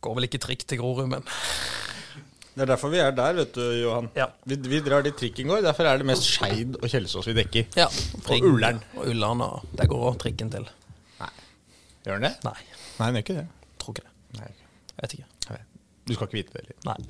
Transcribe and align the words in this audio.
Går 0.00 0.14
vel 0.16 0.24
ikke 0.30 0.40
trikk 0.40 0.62
til 0.68 0.78
Grorud, 0.80 1.08
men 1.12 1.22
Det 2.54 2.62
er 2.64 2.70
derfor 2.72 2.88
vi 2.92 2.98
er 2.98 3.10
der, 3.14 3.32
vet 3.36 3.52
du, 3.54 3.60
Johan. 3.82 4.08
Ja. 4.16 4.26
Vi, 4.48 4.56
vi 4.68 4.80
drar 4.84 5.02
dit 5.06 5.14
trikken 5.16 5.46
går. 5.52 5.60
Derfor 5.64 5.84
er 5.88 6.00
det 6.00 6.06
mest 6.08 6.24
Skeid 6.26 6.76
og 6.80 6.88
Kjelsås 6.90 7.26
vi 7.30 7.34
dekker. 7.36 7.64
ja. 7.76 7.86
Og 8.26 8.42
Ullern. 8.50 8.80
Og 8.96 9.06
Ullern, 9.12 9.40
og 9.46 9.62
der 9.78 9.86
går 9.90 10.14
trikken 10.24 10.50
til. 10.52 10.64
Gjør 12.04 12.16
den 12.16 12.24
det? 12.30 12.34
Nei, 12.44 12.56
Nei, 12.98 13.06
den 13.06 13.14
gjør 13.18 13.24
ikke 13.26 13.34
det. 13.40 13.46
tror 13.78 13.92
ikke 13.94 14.06
det. 14.06 14.12
Nei. 14.40 14.50
Jeg 14.96 15.02
vet 15.02 15.12
ikke. 15.18 15.28
Du 16.08 16.14
skal 16.16 16.26
ikke 16.26 16.38
vite 16.40 16.52
det 16.56 16.60
heller. 16.64 16.76
Nei. 16.88 17.00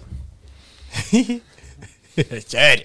Kjør! 2.53 2.79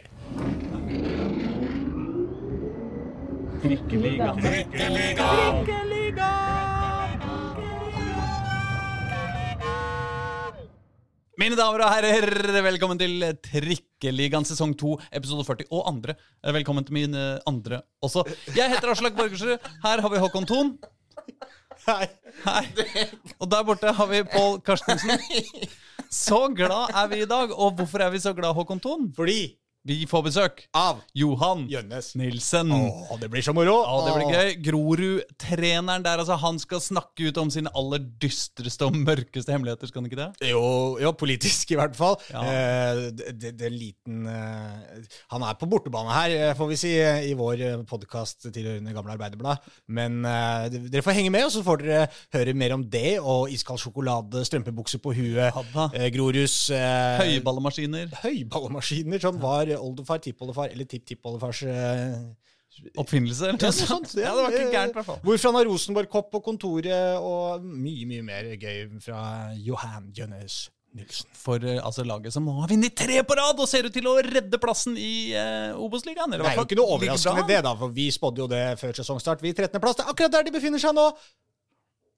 Mine 11.36 11.58
damer 11.60 11.82
og 11.84 11.92
herrer, 11.92 12.62
velkommen 12.64 13.00
til 13.00 13.24
Trikkeligaen 13.44 14.46
sesong 14.48 14.72
2, 14.80 14.94
episode 15.20 15.44
40. 15.44 15.66
Og 15.76 15.82
andre. 15.90 16.16
Eh, 16.40 16.54
Velkommen 16.56 16.86
til 16.88 16.96
mine 16.96 17.24
andre 17.50 17.82
også. 18.06 18.24
Jeg 18.56 18.72
heter 18.72 18.94
Aslak 18.94 19.18
Borgersrud. 19.18 19.58
Her 19.84 20.04
har 20.06 20.14
vi 20.14 20.22
Håkon 20.24 20.48
Thon. 20.48 20.72
Hei. 21.90 22.08
Hei. 22.46 22.64
Og 23.40 23.50
der 23.52 23.66
borte 23.68 23.92
har 23.98 24.08
vi 24.12 24.24
Pål 24.32 24.62
Karstensen. 24.66 25.20
Så 26.12 26.40
glad 26.56 26.96
er 26.96 27.12
vi 27.12 27.20
i 27.26 27.28
dag. 27.28 27.52
Og 27.52 27.76
hvorfor 27.82 28.06
er 28.06 28.14
vi 28.16 28.24
så 28.24 28.32
glad, 28.38 28.56
Håkon 28.56 28.80
Thon? 28.80 29.10
Fordi 29.18 29.42
Vi 29.86 30.00
får 30.10 30.24
besøk 30.26 30.62
av 30.74 31.04
Johan 31.14 31.68
Jønnes. 31.70 32.08
Nilsen. 32.18 32.72
Å, 32.74 33.20
det 33.22 33.28
blir 33.30 33.44
så 33.46 33.54
moro! 33.54 33.76
Ja, 33.86 33.98
det 34.02 34.14
blir 34.16 34.32
gøy. 34.34 34.48
Grorud-treneren 34.66 36.02
der, 36.02 36.24
altså, 36.24 36.40
han 36.42 36.58
skal 36.58 36.82
snakke 36.82 37.28
ut 37.28 37.38
om 37.38 37.52
sine 37.54 37.70
aller 37.78 38.02
dystreste 38.02 38.88
og 38.88 38.98
mørkeste 38.98 39.54
hemmeligheter, 39.54 39.92
skal 39.92 40.02
han 40.02 40.10
ikke 40.10 40.18
det? 40.24 40.50
Jo, 40.50 40.64
jo, 41.04 41.12
politisk 41.14 41.76
i 41.76 41.78
hvert 41.78 41.94
fall. 42.00 42.18
Ja. 42.34 42.42
Eh, 42.50 43.02
det, 43.14 43.52
det, 43.60 43.70
liten 43.76 44.26
eh, 44.26 45.06
Han 45.36 45.46
er 45.46 45.60
på 45.62 45.70
bortebane 45.70 46.18
her, 46.18 46.34
eh, 46.34 46.56
får 46.58 46.72
vi 46.72 46.80
si, 46.82 46.96
eh, 46.98 47.30
i 47.30 47.38
vår 47.38 47.86
podkast 47.86 48.50
tilhørende 48.50 48.96
Gamle 48.96 49.14
Arbeiderblad. 49.20 49.70
Men 49.86 50.26
eh, 50.26 50.80
dere 50.80 51.06
får 51.06 51.20
henge 51.20 51.36
med, 51.38 51.46
og 51.46 51.54
så 51.54 51.62
får 51.68 51.86
dere 51.86 52.10
høre 52.34 52.58
mer 52.58 52.74
om 52.80 52.88
det. 52.90 53.20
Og 53.22 53.54
iskald 53.54 53.84
sjokolade, 53.86 54.42
strømpebukser 54.50 55.04
på 55.06 55.14
huet, 55.22 55.62
eh, 55.94 56.10
Grorus 56.18 56.58
eh, 56.74 57.22
Høyballemaskiner. 57.22 58.10
Høyballemaskiner 58.26 59.22
som 59.30 59.38
var 59.46 59.75
oldefar, 59.80 60.22
tippoldefar 60.24 60.74
eller 60.74 60.90
tipptippoldefars 60.90 61.64
eh, 61.70 62.20
Oppfinnelse, 63.00 63.48
eller 63.48 63.60
noe 63.62 63.72
sånt? 63.72 64.14
Ja, 64.20 64.34
det 64.36 64.42
var 64.44 64.52
ikke 64.52 64.72
gærent, 64.74 64.92
i 64.92 64.98
hvert 65.00 65.08
fall. 65.08 65.20
Hvorfor 65.24 65.48
han 65.48 65.58
har 65.62 65.68
Rosenborg-kopp 65.70 66.32
på 66.34 66.42
kontoret, 66.44 67.16
og 67.24 67.64
mye, 67.64 68.04
mye 68.10 68.26
mer 68.26 68.50
gøy 68.60 68.90
fra 69.04 69.22
Johan 69.64 70.10
Jønnes 70.16 70.66
Nilsen. 70.96 71.32
For 71.36 71.64
eh, 71.64 71.80
altså, 71.84 72.06
laget 72.08 72.36
som 72.36 72.46
nå 72.48 72.54
har 72.62 72.72
vunnet 72.72 72.96
tre 72.96 73.20
på 73.28 73.36
rad 73.36 73.60
og 73.60 73.68
ser 73.68 73.88
ut 73.88 73.96
til 73.96 74.06
å 74.08 74.16
redde 74.24 74.60
plassen 74.62 74.96
i 75.00 75.34
eh, 75.36 75.72
Obos-ligaen. 75.76 76.32
eller 76.32 76.46
Det 76.46 76.54
er 76.54 76.62
jo 76.62 76.68
ikke 76.70 76.80
noe 76.80 76.98
overraskende, 76.98 77.48
det, 77.50 77.62
da, 77.68 77.74
for 77.80 77.96
vi 77.96 78.08
spådde 78.16 78.44
jo 78.44 78.48
det 78.52 78.64
før 78.80 78.96
sesongstart. 79.02 79.44
Vi 79.44 79.52
13.-plass. 79.56 80.00
Det 80.00 80.06
er 80.06 80.14
akkurat 80.14 80.38
der 80.38 80.48
de 80.48 80.56
befinner 80.56 80.82
seg 80.82 80.96
nå! 80.96 81.10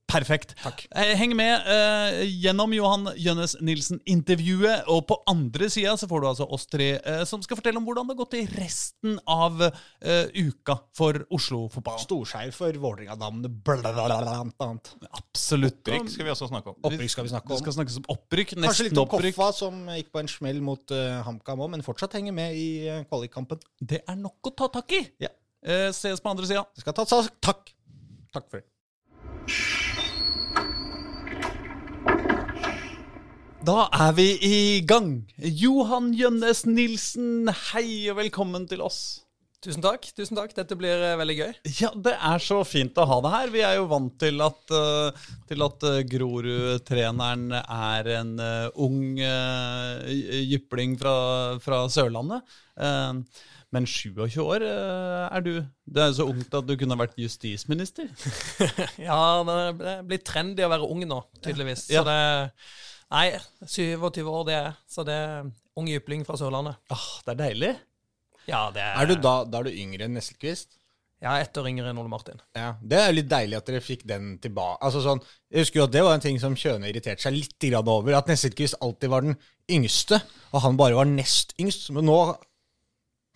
Perfekt. 0.07 0.53
Takk. 0.63 0.85
Eh, 0.95 1.13
Heng 1.19 1.33
med 1.35 1.67
eh, 1.67 2.21
gjennom 2.43 2.71
Johan 2.75 3.09
Jønnes 3.19 3.57
Nilsen-intervjuet. 3.59 4.85
Og 4.93 5.01
på 5.09 5.17
andre 5.27 5.67
sida 5.71 5.97
så 5.99 6.07
får 6.07 6.23
du 6.23 6.27
altså 6.29 6.47
oss 6.55 6.67
tre 6.71 6.93
eh, 6.97 7.23
som 7.27 7.43
skal 7.43 7.59
fortelle 7.59 7.81
om 7.81 7.87
hvordan 7.87 8.07
det 8.07 8.15
har 8.15 8.21
gått 8.21 8.37
i 8.39 8.43
resten 8.55 9.17
av 9.27 9.65
eh, 9.67 10.29
uka 10.37 10.77
for 10.95 11.19
Oslo-fotball. 11.35 11.99
Storskeiv 12.05 12.55
for 12.55 12.79
Vålerenga-damene, 12.85 13.51
blant 13.51 14.63
annet. 14.63 14.93
Absolutt. 15.11 15.81
Opprykk 15.83 16.13
skal 16.13 16.29
vi 16.29 16.33
også 16.35 16.49
snakke 16.53 16.71
om. 16.71 16.79
Opprykk 16.87 17.13
skal 17.13 17.27
vi 17.27 17.33
snakke 17.33 17.51
Det 17.51 17.57
om. 17.57 17.63
skal 17.65 17.77
snakkes 17.79 17.99
om 17.99 18.07
opprykk. 18.15 18.55
Kanskje 18.61 18.87
litt 18.87 19.01
om 19.01 19.03
opprykk. 19.09 19.35
Koffa, 19.35 19.49
som 19.59 19.81
gikk 19.97 20.13
på 20.15 20.23
en 20.23 20.31
smell 20.31 20.63
mot 20.63 20.95
uh, 20.95 21.19
HamKam 21.27 21.65
òg, 21.65 21.73
men 21.75 21.83
fortsatt 21.85 22.15
henger 22.15 22.35
med 22.35 22.55
i 22.55 22.69
uh, 22.87 23.01
kvalikkampen. 23.09 23.59
Det 23.83 24.05
er 24.07 24.19
nok 24.19 24.51
å 24.51 24.55
ta 24.55 24.71
tak 24.79 24.95
i. 24.95 25.03
Ja. 25.23 25.33
Eh, 25.67 25.89
ses 25.91 26.21
på 26.21 26.29
andre 26.29 26.47
sida. 26.47 26.63
Det 26.75 26.81
skal 26.85 26.93
ta 26.93 27.05
Takk. 27.41 27.73
Takk 28.33 28.49
for 28.49 28.61
det. 28.61 29.76
Da 33.67 33.87
er 33.91 34.13
vi 34.15 34.25
i 34.47 34.57
gang. 34.87 35.09
Johan 35.37 36.11
Jønnes 36.15 36.61
Nilsen, 36.69 37.49
hei 37.73 38.07
og 38.11 38.19
velkommen 38.21 38.67
til 38.69 38.83
oss. 38.85 38.99
Tusen 39.65 39.81
takk. 39.83 40.05
tusen 40.15 40.37
takk. 40.37 40.53
Dette 40.55 40.77
blir 40.79 41.01
eh, 41.03 41.15
veldig 41.19 41.35
gøy. 41.39 41.49
Ja, 41.81 41.89
det 42.05 42.13
er 42.15 42.43
så 42.45 42.59
fint 42.67 42.95
å 43.01 43.07
ha 43.09 43.17
deg 43.25 43.33
her. 43.33 43.51
Vi 43.55 43.63
er 43.65 43.75
jo 43.79 43.87
vant 43.89 44.13
til 44.21 44.39
at, 44.45 44.61
eh, 44.77 45.25
til 45.49 45.65
at 45.65 45.83
eh, 45.89 45.97
Grorud-treneren 46.13 47.49
er 47.57 48.11
en 48.19 48.31
ung 48.85 49.01
jypling 49.17 50.95
fra, 51.01 51.15
fra 51.63 51.81
Sørlandet. 51.91 52.45
Men 53.75 53.83
27 53.89 54.37
år 54.45 54.63
er 54.63 55.43
du. 55.43 55.53
Det 55.83 56.05
er 56.05 56.13
jo 56.13 56.19
så 56.21 56.29
ungt 56.31 56.53
at 56.55 56.69
du 56.69 56.77
kunne 56.79 56.95
vært 57.01 57.17
justisminister. 57.19 58.07
Ja, 59.09 59.19
det 59.43 59.57
er- 59.65 59.81
er 59.97 60.05
blitt 60.07 60.23
trendy 60.29 60.63
å 60.63 60.71
være 60.71 60.87
ung 60.87 61.01
nå, 61.09 61.19
tydeligvis. 61.43 61.89
Så 61.89 62.05
det 62.07 62.21
Nei, 63.13 63.27
27 63.63 64.27
år 64.27 64.41
det 64.49 64.55
er 64.57 64.73
Så 64.91 65.05
det 65.07 65.13
er 65.15 65.45
ung 65.79 65.87
jypling 65.87 66.25
fra 66.27 66.35
Sørlandet. 66.39 66.75
Ah, 66.91 67.05
det 67.25 67.35
er 67.35 67.39
deilig. 67.45 67.69
Ja, 68.47 68.65
det 68.73 68.81
er, 68.83 68.97
Er 69.01 69.07
du 69.11 69.15
da, 69.21 69.35
da 69.47 69.59
er 69.61 69.67
du 69.69 69.75
yngre 69.75 70.07
enn 70.07 70.15
Nesselquist? 70.17 70.75
Ja, 71.23 71.35
ett 71.41 71.55
år 71.57 71.65
yngre 71.71 71.89
enn 71.89 71.97
Ole 71.97 72.11
Martin. 72.11 72.37
Ja, 72.55 72.75
Det 72.81 72.97
er 72.99 73.07
jo 73.09 73.15
litt 73.17 73.29
deilig 73.31 73.57
at 73.57 73.65
dere 73.69 73.81
fikk 73.81 74.03
den 74.09 74.35
tilbake. 74.43 74.77
Altså 74.85 75.01
sånn, 75.01 75.21
jeg 75.49 75.63
husker 75.65 75.79
jo 75.81 75.85
at 75.87 75.95
Det 75.95 76.03
var 76.05 76.13
en 76.17 76.23
ting 76.27 76.37
som 76.41 76.53
Kjøne 76.57 76.91
irriterte 76.91 77.23
seg 77.25 77.33
litt 77.33 77.57
grann 77.63 77.89
over. 77.89 78.13
At 78.19 78.29
Nesselquist 78.29 78.77
alltid 78.85 79.09
var 79.13 79.25
den 79.25 79.37
yngste, 79.71 80.19
og 80.53 80.61
han 80.67 80.77
bare 80.77 80.97
var 80.99 81.09
nest 81.09 81.55
yngst. 81.59 81.89
Men 81.95 82.05
nå 82.09 82.19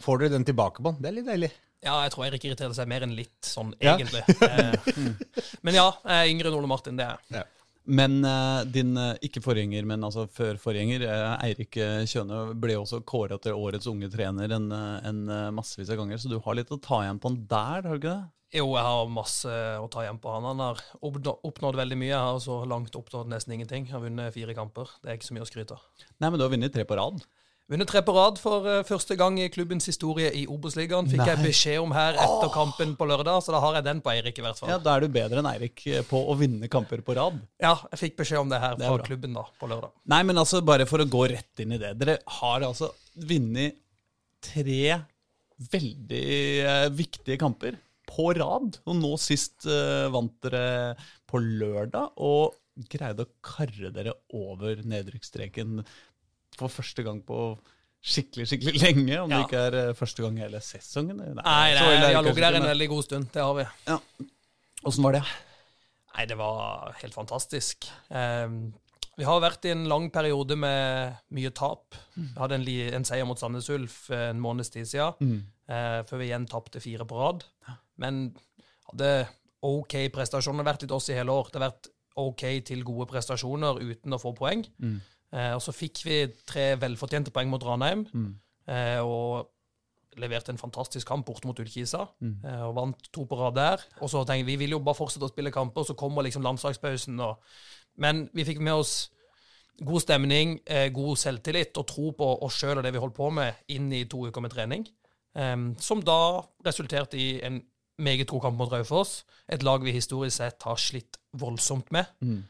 får 0.02 0.22
dere 0.22 0.36
den 0.36 0.46
tilbake 0.46 0.82
på 0.84 0.92
han. 0.94 1.02
Det 1.02 1.10
er 1.10 1.18
litt 1.18 1.30
deilig. 1.32 1.52
Ja, 1.82 1.96
jeg 2.06 2.14
tror 2.14 2.28
Eirik 2.28 2.44
irriterer 2.46 2.76
seg 2.78 2.90
mer 2.92 3.02
enn 3.08 3.16
litt, 3.18 3.40
sånn 3.42 3.74
Ja. 3.82 3.96
egentlig. 3.98 4.22
Eh, 4.46 5.16
men 5.66 5.74
ja, 5.80 5.88
jeg 6.06 6.20
er 6.28 6.30
yngre 6.36 6.52
enn 6.52 6.60
Ole 6.60 6.70
Martin, 6.70 7.00
det 7.00 7.08
er 7.08 7.18
jeg. 7.40 7.48
Men 7.90 8.20
uh, 8.22 8.62
din 8.70 8.94
uh, 8.98 9.16
ikke 9.26 9.42
forgjenger, 9.42 9.88
men 9.90 10.04
altså 10.06 10.28
før 10.30 10.60
forgjenger, 10.62 11.08
uh, 11.10 11.40
Eirik 11.42 11.80
Kjøne, 12.10 12.44
ble 12.62 12.76
også 12.78 13.02
kåra 13.08 13.40
til 13.42 13.58
årets 13.58 13.90
unge 13.90 14.12
trener 14.14 14.54
en, 14.54 14.68
en 14.72 15.24
massevis 15.56 15.90
av 15.90 15.98
ganger, 16.04 16.22
så 16.22 16.30
du 16.30 16.38
har 16.46 16.60
litt 16.60 16.72
å 16.74 16.80
ta 16.82 17.02
igjen 17.06 17.22
på 17.22 17.32
han 17.32 17.42
der, 17.50 17.90
har 17.90 17.90
du 17.90 17.98
ikke 17.98 18.14
det? 18.14 18.30
Jo, 18.52 18.66
jeg 18.76 18.84
har 18.84 19.12
masse 19.16 19.52
å 19.80 19.86
ta 19.88 20.02
igjen 20.04 20.18
på 20.20 20.32
han. 20.34 20.44
Han 20.44 20.60
har 20.60 20.80
oppnådd 21.08 21.78
veldig 21.80 21.96
mye. 21.96 22.10
Jeg 22.10 22.20
har 22.20 22.40
så 22.44 22.58
langt 22.68 22.98
oppnådd 23.00 23.30
nesten 23.32 23.56
ingenting. 23.56 23.86
Jeg 23.88 23.96
har 23.96 24.04
vunnet 24.04 24.36
fire 24.36 24.56
kamper. 24.58 24.92
Det 25.00 25.08
er 25.08 25.16
ikke 25.16 25.30
så 25.30 25.38
mye 25.38 25.46
å 25.46 25.48
skryte 25.48 25.78
av. 25.78 25.86
Nei, 26.20 26.28
men 26.28 26.36
du 26.36 26.44
har 26.44 26.52
vunnet 26.52 26.76
tre 26.76 26.84
på 26.84 26.98
rad. 27.00 27.24
Vunnet 27.72 27.88
tre 27.88 28.02
på 28.04 28.12
rad 28.16 28.40
for 28.42 28.66
eh, 28.68 28.82
første 28.84 29.16
gang 29.16 29.38
i 29.40 29.46
klubbens 29.54 29.86
historie 29.88 30.28
i 30.36 30.42
Obos-ligaen. 30.52 31.08
Fikk 31.08 31.22
jeg 31.30 31.40
beskjed 31.40 31.78
om 31.80 31.94
her 31.96 32.18
etter 32.20 32.50
kampen 32.52 32.96
på 33.00 33.08
lørdag, 33.08 33.38
så 33.46 33.54
da 33.56 33.62
har 33.64 33.78
jeg 33.78 33.86
den 33.86 34.02
på 34.04 34.12
Eirik 34.12 34.42
i 34.42 34.44
hvert 34.44 34.60
fall. 34.60 34.74
Ja, 34.74 34.80
Da 34.82 34.98
er 34.98 35.06
du 35.06 35.14
bedre 35.14 35.40
enn 35.40 35.48
Eirik 35.54 35.86
eh, 35.88 36.02
på 36.08 36.20
å 36.20 36.36
vinne 36.40 36.68
kamper 36.72 37.00
på 37.08 37.16
rad. 37.16 37.38
Ja, 37.64 37.78
jeg 37.94 38.02
fikk 38.02 38.18
beskjed 38.20 38.42
om 38.44 38.52
det 38.52 38.60
her 38.60 38.76
Det 38.76 38.90
fra 38.90 38.98
bra. 39.00 39.06
klubben 39.08 39.38
da, 39.40 39.46
på 39.62 39.70
lørdag. 39.72 39.94
Nei, 40.12 40.20
men 40.28 40.42
altså, 40.44 40.60
bare 40.68 40.88
for 40.90 41.00
å 41.04 41.08
gå 41.08 41.24
rett 41.32 41.64
inn 41.64 41.78
i 41.78 41.80
det. 41.80 41.94
Dere 42.02 42.18
har 42.42 42.68
altså 42.68 42.92
vunnet 43.30 43.80
tre 44.44 44.98
veldig 45.72 46.26
eh, 46.68 46.88
viktige 46.98 47.40
kamper 47.40 47.80
på 48.12 48.34
rad. 48.36 48.82
Og 48.84 48.98
nå 49.00 49.14
sist 49.22 49.64
vant 50.12 50.34
dere 50.44 50.98
på 51.30 51.40
lørdag 51.40 52.18
og 52.20 52.58
greide 52.92 53.24
å 53.24 53.32
karre 53.46 53.92
dere 53.96 54.18
over 54.36 54.80
nedrykksstreken 54.88 55.80
for 56.60 56.74
første 56.74 57.06
gang 57.06 57.22
på 57.26 57.54
skikkelig 58.02 58.48
skikkelig 58.50 58.82
lenge. 58.82 59.16
Om 59.22 59.32
det 59.32 59.42
ikke 59.46 59.64
er 59.70 59.80
eh, 59.80 59.96
første 59.98 60.26
gang 60.26 60.38
hele 60.42 60.62
sesongen. 60.66 61.22
Nei, 61.22 61.32
nei, 61.38 61.72
nei, 61.78 61.96
vi 62.10 62.14
har 62.18 62.26
ligget 62.26 62.46
der 62.48 62.60
en 62.60 62.70
veldig 62.72 62.92
god 62.92 63.08
stund. 63.08 63.32
Det 63.34 63.46
har 63.46 63.58
vi. 63.58 63.66
Åssen 64.90 65.06
var 65.06 65.20
det? 65.20 65.26
Nei, 66.16 66.26
det 66.28 66.38
var 66.40 66.96
helt 67.00 67.16
fantastisk. 67.16 67.88
Um, 68.10 68.72
vi 69.20 69.28
har 69.28 69.42
vært 69.44 69.68
i 69.68 69.74
en 69.74 69.84
lang 69.92 70.08
periode 70.14 70.56
med 70.58 71.20
mye 71.36 71.52
tap. 71.56 71.98
Vi 72.16 72.40
hadde 72.40 72.58
en, 72.58 72.66
en 72.98 73.06
seier 73.06 73.28
mot 73.28 73.40
Sandnes 73.40 73.68
Ulf 73.70 74.06
eh, 74.10 74.30
en 74.32 74.40
måneds 74.42 74.72
tid 74.74 74.88
siden, 74.90 75.42
eh, 75.70 76.00
før 76.08 76.22
vi 76.22 76.30
igjen 76.30 76.48
tapte 76.50 76.82
fire 76.84 77.06
på 77.08 77.20
rad. 77.20 77.46
Men 78.02 78.24
hadde 78.90 79.12
OK 79.68 79.98
prestasjoner. 80.16 80.66
Vært 80.66 80.88
litt 80.88 80.96
oss 80.96 81.12
i 81.12 81.18
hele 81.20 81.36
år. 81.36 81.52
Det 81.52 81.60
har 81.60 81.68
vært 81.70 81.92
OK 82.22 82.46
til 82.72 82.82
gode 82.88 83.06
prestasjoner 83.12 83.78
uten 83.84 84.16
å 84.16 84.20
få 84.20 84.34
poeng. 84.36 84.66
Eh, 85.34 85.54
og 85.56 85.62
så 85.62 85.72
fikk 85.72 86.04
vi 86.06 86.28
tre 86.46 86.76
velfortjente 86.82 87.32
poeng 87.32 87.50
mot 87.50 87.64
Ranheim, 87.64 88.06
eh, 88.68 89.00
og 89.00 89.50
leverte 90.20 90.52
en 90.52 90.58
fantastisk 90.58 91.08
kamp 91.08 91.26
bort 91.26 91.46
mot 91.46 91.60
Ullkisa, 91.60 92.06
eh, 92.44 92.62
og 92.68 92.76
vant 92.76 93.12
to 93.14 93.24
på 93.26 93.36
rad 93.40 93.56
der. 93.56 93.78
Og 94.02 94.10
så 94.10 94.26
tenkte 94.26 94.46
vi 94.46 94.56
vi 94.56 94.66
vil 94.66 94.72
jo 94.72 94.80
bare 94.80 94.96
fortsette 94.96 95.24
å 95.24 95.32
spille 95.32 95.52
kamper, 95.52 95.84
så 95.84 95.94
kommer 95.94 96.22
liksom 96.24 96.44
landslagspausen. 96.44 97.20
Og, 97.20 97.38
men 97.98 98.30
vi 98.34 98.44
fikk 98.44 98.60
med 98.60 98.74
oss 98.74 99.12
god 99.86 100.02
stemning, 100.02 100.60
eh, 100.68 100.90
god 100.92 101.16
selvtillit 101.18 101.78
og 101.78 101.88
tro 101.88 102.12
på 102.12 102.44
oss 102.44 102.60
sjøl 102.60 102.78
og 102.78 102.84
det 102.84 102.94
vi 102.94 103.00
holdt 103.00 103.16
på 103.16 103.30
med, 103.32 103.54
inn 103.70 103.92
i 103.94 104.04
to 104.06 104.28
uker 104.28 104.42
med 104.42 104.52
trening. 104.52 104.86
Em, 105.34 105.76
som 105.80 106.02
da 106.04 106.42
resulterte 106.66 107.18
i 107.18 107.42
en 107.42 107.62
meget 107.98 108.28
god 108.28 108.42
kamp 108.42 108.58
mot 108.58 108.72
Raufoss. 108.72 109.24
Et 109.50 109.64
lag 109.64 109.84
vi 109.84 109.92
historisk 109.92 110.38
sett 110.38 110.64
har 110.64 110.76
slitt 110.76 111.18
voldsomt 111.34 111.92
med. 111.92 112.06
Eh, 112.22 112.44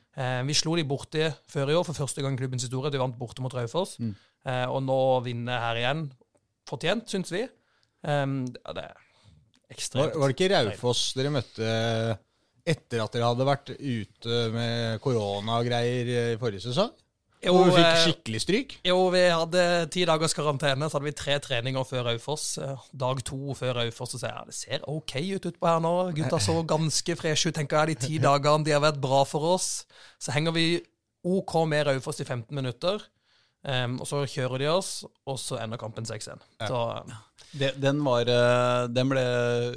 vi 0.47 0.53
slo 0.57 0.73
de 0.75 0.83
borte 0.83 1.29
før 1.47 1.69
i 1.71 1.75
år, 1.77 1.85
for 1.87 1.95
første 1.95 2.21
gang 2.23 2.35
i 2.35 2.41
klubbens 2.41 2.65
historie. 2.67 2.91
De 2.91 2.99
vant 2.99 3.15
borte 3.17 3.41
mot 3.43 3.53
Raufoss. 3.55 3.97
Eh, 4.01 4.65
og 4.67 4.81
nå 4.83 4.97
vinne 5.23 5.55
her 5.63 5.79
igjen. 5.79 6.01
Fortjent, 6.67 7.07
syns 7.11 7.31
vi. 7.31 7.45
Um, 8.01 8.41
ja, 8.57 8.73
det 8.75 8.83
er 8.89 8.95
Var, 8.97 9.75
ekstremt. 9.75 10.15
var 10.17 10.27
det 10.31 10.35
ikke 10.35 10.49
Raufoss 10.55 11.13
dere 11.15 11.31
møtte 11.31 11.71
etter 12.67 13.01
at 13.03 13.13
dere 13.13 13.29
hadde 13.29 13.45
vært 13.47 13.71
ute 13.77 14.39
med 14.53 14.99
korona-greier 15.01 16.09
i 16.33 16.39
forrige 16.41 16.65
sesong? 16.67 16.91
Jo, 17.41 17.55
Og 17.57 17.71
fikk 17.73 17.85
eh, 17.87 18.01
skikkelig 18.03 18.41
stryk? 18.43 18.73
Jo, 18.85 18.97
vi 19.13 19.21
hadde 19.33 19.63
ti 19.93 20.03
dagers 20.05 20.35
karantene, 20.37 20.89
så 20.89 20.99
hadde 20.99 21.09
vi 21.09 21.15
tre 21.17 21.39
treninger 21.41 21.87
før 21.89 22.05
Raufoss. 22.11 22.51
Eh, 22.61 22.83
Dag 23.01 23.23
to 23.25 23.55
før 23.57 23.81
Aufoss, 23.85 24.13
så 24.13 24.21
sier 24.21 24.35
ja, 24.35 24.43
det 24.45 24.57
ser 24.57 24.85
OK 24.91 25.15
ut 25.31 25.47
utpå 25.49 25.69
her 25.71 25.81
nå. 25.81 25.93
Gutta 26.17 26.41
så 26.43 26.59
ganske 26.69 27.15
freshe 27.17 27.49
ut, 27.49 27.57
tenker 27.57 27.81
jeg. 27.81 27.95
De 27.95 28.07
ti 28.07 28.19
dagene 28.21 28.67
de 28.67 28.75
har 28.75 28.83
vært 28.83 29.01
bra 29.01 29.23
for 29.25 29.55
oss. 29.55 29.71
Så 30.21 30.35
henger 30.35 30.53
vi 30.53 30.67
OK 31.25 31.55
med 31.69 31.87
Raufoss 31.89 32.21
i 32.21 32.27
15 32.29 32.53
minutter. 32.53 33.01
Um, 33.61 33.99
og 34.01 34.07
så 34.09 34.23
kjører 34.25 34.57
de 34.63 34.69
oss, 34.71 35.03
og 35.29 35.35
så 35.37 35.59
ender 35.61 35.77
kampen 35.77 36.05
6-1. 36.05 36.41
Så 36.65 36.79
Det, 37.53 37.75
den, 37.77 37.99
var, 38.01 38.25
eh, 38.25 38.87
den 38.89 39.09
ble 39.11 39.25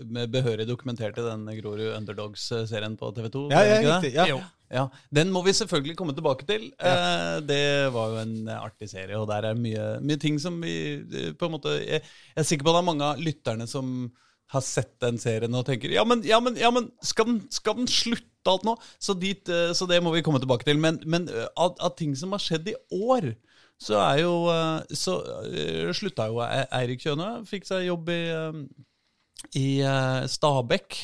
med 0.08 0.32
behørig 0.32 0.64
dokumentert 0.68 1.18
i 1.20 1.24
den 1.26 1.44
Grorud 1.58 1.90
Underdogs-serien 1.92 2.96
på 2.96 3.10
TV 3.16 3.28
2. 3.34 3.42
Ja, 3.52 3.64
ja, 3.66 3.80
riktig. 3.82 4.14
Ja. 4.16 4.28
jo. 4.30 4.38
Ja, 4.74 4.88
Den 5.14 5.30
må 5.30 5.44
vi 5.46 5.54
selvfølgelig 5.54 5.94
komme 5.98 6.14
tilbake 6.16 6.46
til. 6.48 6.66
Eh, 6.82 7.38
det 7.46 7.62
var 7.94 8.10
jo 8.10 8.20
en 8.24 8.50
artig 8.56 8.88
serie, 8.90 9.14
og 9.20 9.28
der 9.30 9.46
er 9.50 9.58
mye, 9.58 9.84
mye 10.02 10.18
ting 10.20 10.40
som 10.42 10.56
vi 10.64 10.74
eh, 10.98 11.32
på 11.38 11.46
en 11.46 11.54
måte 11.54 11.76
Jeg, 11.78 12.02
er 12.34 12.46
sikker 12.48 12.66
på 12.66 12.72
at 12.72 12.78
det 12.78 12.82
er 12.82 12.88
mange 12.88 13.10
av 13.12 13.20
lytterne 13.22 13.68
som 13.70 13.92
har 14.54 14.64
sett 14.66 14.96
den 15.02 15.16
serien 15.18 15.54
og 15.56 15.64
tenker 15.68 15.94
Ja, 15.94 16.02
men, 16.06 16.24
ja, 16.26 16.40
men, 16.42 16.58
ja, 16.58 16.72
men 16.74 16.88
skal, 17.06 17.28
den, 17.30 17.38
skal 17.54 17.78
den 17.78 17.90
slutte 17.90 18.50
alt 18.50 18.66
nå? 18.66 18.74
Så, 18.98 19.14
dit, 19.18 19.46
eh, 19.48 19.70
så 19.78 19.86
det 19.90 20.00
må 20.02 20.12
vi 20.14 20.24
komme 20.26 20.42
tilbake 20.42 20.66
til. 20.66 20.80
Men, 20.82 20.98
men 21.06 21.28
av, 21.54 21.76
av 21.78 21.94
ting 21.98 22.16
som 22.18 22.34
har 22.34 22.42
skjedd 22.42 22.72
i 22.74 22.78
år, 22.98 23.30
så 23.80 23.98
er 23.98 24.20
jo 24.22 24.34
Så 24.94 25.16
slutta 25.98 26.28
jo 26.30 26.38
E- 26.44 26.68
Eirik 26.78 27.02
Kjønø. 27.02 27.30
Fikk 27.48 27.66
seg 27.66 27.86
jobb 27.88 28.10
i, 28.14 28.20
i 29.58 29.66
Stabekk. 30.30 30.98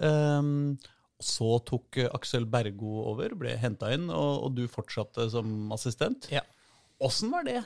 Um, 0.00 0.76
så 1.24 1.56
tok 1.66 2.00
eh, 2.02 2.10
Aksel 2.14 2.46
Bergo 2.50 3.02
over, 3.12 3.34
ble 3.38 3.54
henta 3.60 3.92
inn, 3.94 4.08
og, 4.10 4.46
og 4.46 4.56
du 4.56 4.66
fortsatte 4.70 5.28
som 5.32 5.72
assistent. 5.74 6.28
Ja. 6.32 6.44
Åssen 7.02 7.32
var 7.32 7.46
det? 7.48 7.60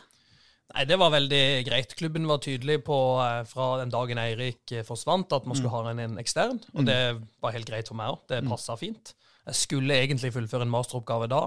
Nei, 0.74 0.82
det 0.88 0.98
var 0.98 1.12
veldig 1.14 1.44
greit. 1.68 1.94
Klubben 1.98 2.26
var 2.28 2.42
tydelig 2.44 2.80
på 2.86 2.96
eh, 3.22 3.42
fra 3.48 3.70
den 3.82 3.92
dagen 3.94 4.20
Eirik 4.22 4.74
eh, 4.74 4.86
forsvant, 4.86 5.32
at 5.36 5.46
man 5.48 5.58
skulle 5.58 5.74
ha 5.74 5.84
en, 5.92 6.02
en 6.06 6.20
ekstern. 6.22 6.60
Og 6.74 6.88
det 6.88 7.00
var 7.44 7.56
helt 7.56 7.68
greit 7.70 7.90
for 7.92 7.98
meg 7.98 8.14
òg. 8.14 8.26
Det 8.32 8.42
passa 8.48 8.78
fint. 8.80 9.14
Jeg 9.46 9.60
skulle 9.62 9.98
egentlig 10.02 10.32
fullføre 10.34 10.66
en 10.66 10.72
masteroppgave 10.72 11.30
da. 11.30 11.46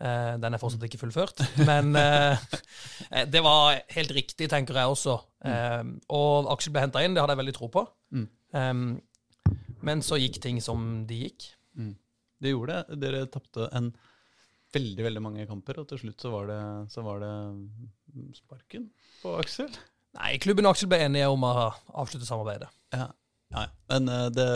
Den 0.00 0.54
er 0.54 0.60
fortsatt 0.62 0.84
ikke 0.86 1.00
fullført. 1.02 1.42
Men 1.66 1.90
det 3.34 3.42
var 3.44 3.82
helt 3.92 4.12
riktig, 4.16 4.46
tenker 4.48 4.78
jeg 4.78 4.92
også. 4.94 5.16
Og 6.14 6.48
Aksel 6.54 6.72
ble 6.72 6.84
henta 6.86 7.02
inn, 7.04 7.12
det 7.12 7.20
hadde 7.20 7.34
jeg 7.34 7.40
veldig 7.42 7.56
tro 7.58 7.68
på. 7.74 7.82
Eh, 8.54 8.74
men 9.86 10.02
så 10.04 10.18
gikk 10.20 10.40
ting 10.42 10.60
som 10.64 11.04
de 11.08 11.24
gikk. 11.26 11.50
Det 12.40 12.54
gjorde 12.54 12.78
det. 12.78 12.98
Dere 13.02 13.26
tapte 13.32 13.68
en 13.76 13.92
veldig 14.74 15.06
veldig 15.06 15.22
mange 15.22 15.46
kamper, 15.48 15.80
og 15.82 15.88
til 15.90 16.00
slutt 16.04 16.22
så 16.22 16.32
var 16.32 16.50
det, 16.50 16.60
så 16.92 17.04
var 17.04 17.22
det 17.22 17.32
sparken 18.38 18.90
på 19.22 19.34
Aksel. 19.40 19.72
Nei, 20.18 20.34
klubben 20.42 20.66
og 20.66 20.74
Aksel 20.74 20.90
ble 20.90 21.00
enige 21.04 21.30
om 21.30 21.44
å 21.46 21.54
avslutte 22.02 22.28
samarbeidet. 22.28 22.70
Ja, 22.94 23.08
ja. 23.54 23.64
Men 23.90 24.10
eh, 24.10 24.28
det, 24.34 24.48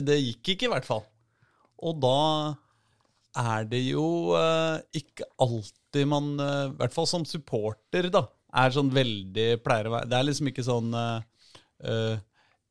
det 0.00 0.20
gikk 0.20 0.54
ikke, 0.54 0.68
i 0.68 0.72
hvert 0.72 0.88
fall. 0.88 1.04
Og 1.84 1.98
da 2.02 2.18
er 3.44 3.66
det 3.70 3.82
jo 3.88 4.34
eh, 4.38 4.78
ikke 5.00 5.26
alltid 5.42 6.08
man, 6.10 6.34
eh, 6.42 6.70
i 6.70 6.76
hvert 6.78 6.94
fall 6.94 7.08
som 7.10 7.26
supporter, 7.28 8.10
da, 8.14 8.24
er 8.54 8.74
sånn 8.74 8.92
veldig 8.94 9.48
pleier 9.64 9.90
å 9.90 9.96
være 9.96 10.06
Det 10.06 10.18
er 10.18 10.26
liksom 10.28 10.50
ikke 10.50 10.66
sånn 10.66 10.94
eh, 10.94 12.20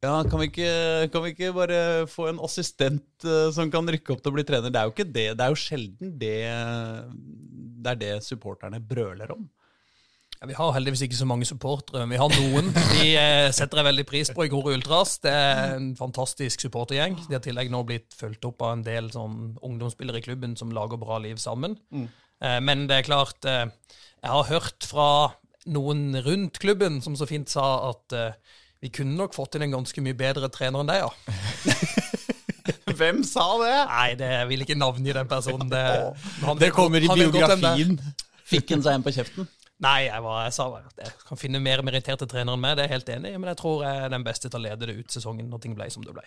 ja, 0.03 0.13
kan 0.27 0.41
vi, 0.41 0.49
ikke, 0.51 0.69
kan 1.13 1.23
vi 1.23 1.31
ikke 1.31 1.53
bare 1.55 1.79
få 2.11 2.27
en 2.27 2.39
assistent 2.43 3.23
eh, 3.23 3.49
som 3.55 3.69
kan 3.71 3.87
rykke 3.87 4.11
opp 4.11 4.23
til 4.23 4.33
å 4.33 4.35
bli 4.35 4.43
trener? 4.47 4.73
Det 4.73 4.79
er 4.79 4.89
jo 4.89 4.93
ikke 4.95 5.09
det. 5.09 5.27
Det 5.39 5.45
er 5.45 5.53
jo 5.53 5.59
sjelden 5.61 6.15
det 6.19 6.39
Det 7.83 7.93
er 7.93 7.99
det 8.01 8.13
supporterne 8.25 8.81
brøler 8.83 9.31
om. 9.35 9.45
Ja, 10.41 10.49
vi 10.49 10.57
har 10.57 10.73
heldigvis 10.75 11.05
ikke 11.05 11.15
så 11.15 11.27
mange 11.29 11.47
supportere, 11.47 12.01
men 12.03 12.17
vi 12.17 12.19
har 12.19 12.33
noen. 12.35 12.73
De 12.97 13.05
eh, 13.15 13.47
setter 13.55 13.79
jeg 13.79 13.87
veldig 13.87 14.05
pris 14.09 14.31
på 14.35 14.43
i 14.43 14.49
Grorud 14.51 14.75
Ultras. 14.75 15.13
Det 15.23 15.31
er 15.31 15.77
en 15.77 15.93
fantastisk 15.95 16.65
supportergjeng. 16.65 17.15
De 17.21 17.37
har 17.37 17.39
i 17.39 17.45
tillegg 17.45 17.71
nå 17.71 17.79
blitt 17.87 18.17
fulgt 18.19 18.43
opp 18.49 18.65
av 18.67 18.73
en 18.75 18.83
del 18.83 19.07
sånn 19.13 19.53
ungdomsspillere 19.63 20.19
i 20.19 20.25
klubben 20.25 20.57
som 20.59 20.73
lager 20.75 20.99
bra 20.99 21.21
liv 21.23 21.39
sammen. 21.39 21.77
Eh, 22.43 22.59
men 22.59 22.89
det 22.91 22.97
er 22.97 23.07
klart 23.07 23.47
Jeg 23.47 24.33
har 24.33 24.51
hørt 24.51 24.83
fra 24.83 25.07
noen 25.63 26.11
rundt 26.27 26.59
klubben 26.59 26.99
som 26.99 27.15
så 27.15 27.23
fint 27.29 27.47
sa 27.47 27.93
at 27.93 28.17
vi 28.83 28.89
kunne 28.91 29.15
nok 29.15 29.31
fått 29.35 29.55
inn 29.55 29.63
en 29.69 29.77
ganske 29.77 30.01
mye 30.03 30.15
bedre 30.19 30.49
trener 30.51 30.83
enn 30.83 30.89
deg, 30.91 31.05
ja. 31.05 31.11
Hvem 32.99 33.21
sa 33.27 33.45
det? 33.61 33.75
Nei, 33.89 34.09
det 34.19 34.27
jeg 34.27 34.49
vil 34.49 34.65
ikke 34.65 34.75
navngi 34.75 35.15
den 35.15 35.29
personen. 35.31 35.69
Det, 35.71 35.83
han 36.43 36.59
Det 36.59 36.69
kommer 36.75 37.03
i 37.03 37.07
biografien. 37.07 37.95
Fikk 38.47 38.75
han 38.75 38.83
seg 38.83 38.99
en 38.99 39.05
på 39.05 39.13
kjeften? 39.15 39.47
Nei, 39.81 40.05
jeg, 40.05 40.21
var, 40.23 40.43
jeg 40.45 40.53
sa 40.55 40.67
bare 40.69 40.91
at 40.91 40.99
jeg 41.01 41.15
kan 41.27 41.39
finne 41.39 41.59
mer 41.63 41.81
meritterte 41.83 42.27
trenere 42.29 42.55
enn 42.55 42.61
meg, 42.61 42.75
det 42.77 42.83
er 42.83 42.91
jeg 42.91 42.93
helt 42.93 43.09
enig 43.15 43.31
i, 43.33 43.39
men 43.41 43.49
jeg 43.51 43.59
tror 43.59 43.81
jeg 43.83 44.03
er 44.03 44.13
den 44.13 44.23
beste 44.23 44.51
til 44.51 44.59
å 44.59 44.63
lede 44.63 44.87
det 44.87 44.95
ut 44.99 45.15
sesongen 45.15 45.49
når 45.49 45.63
ting 45.65 45.73
ble 45.75 45.89
som 45.91 46.05
det 46.05 46.13
ble. 46.15 46.23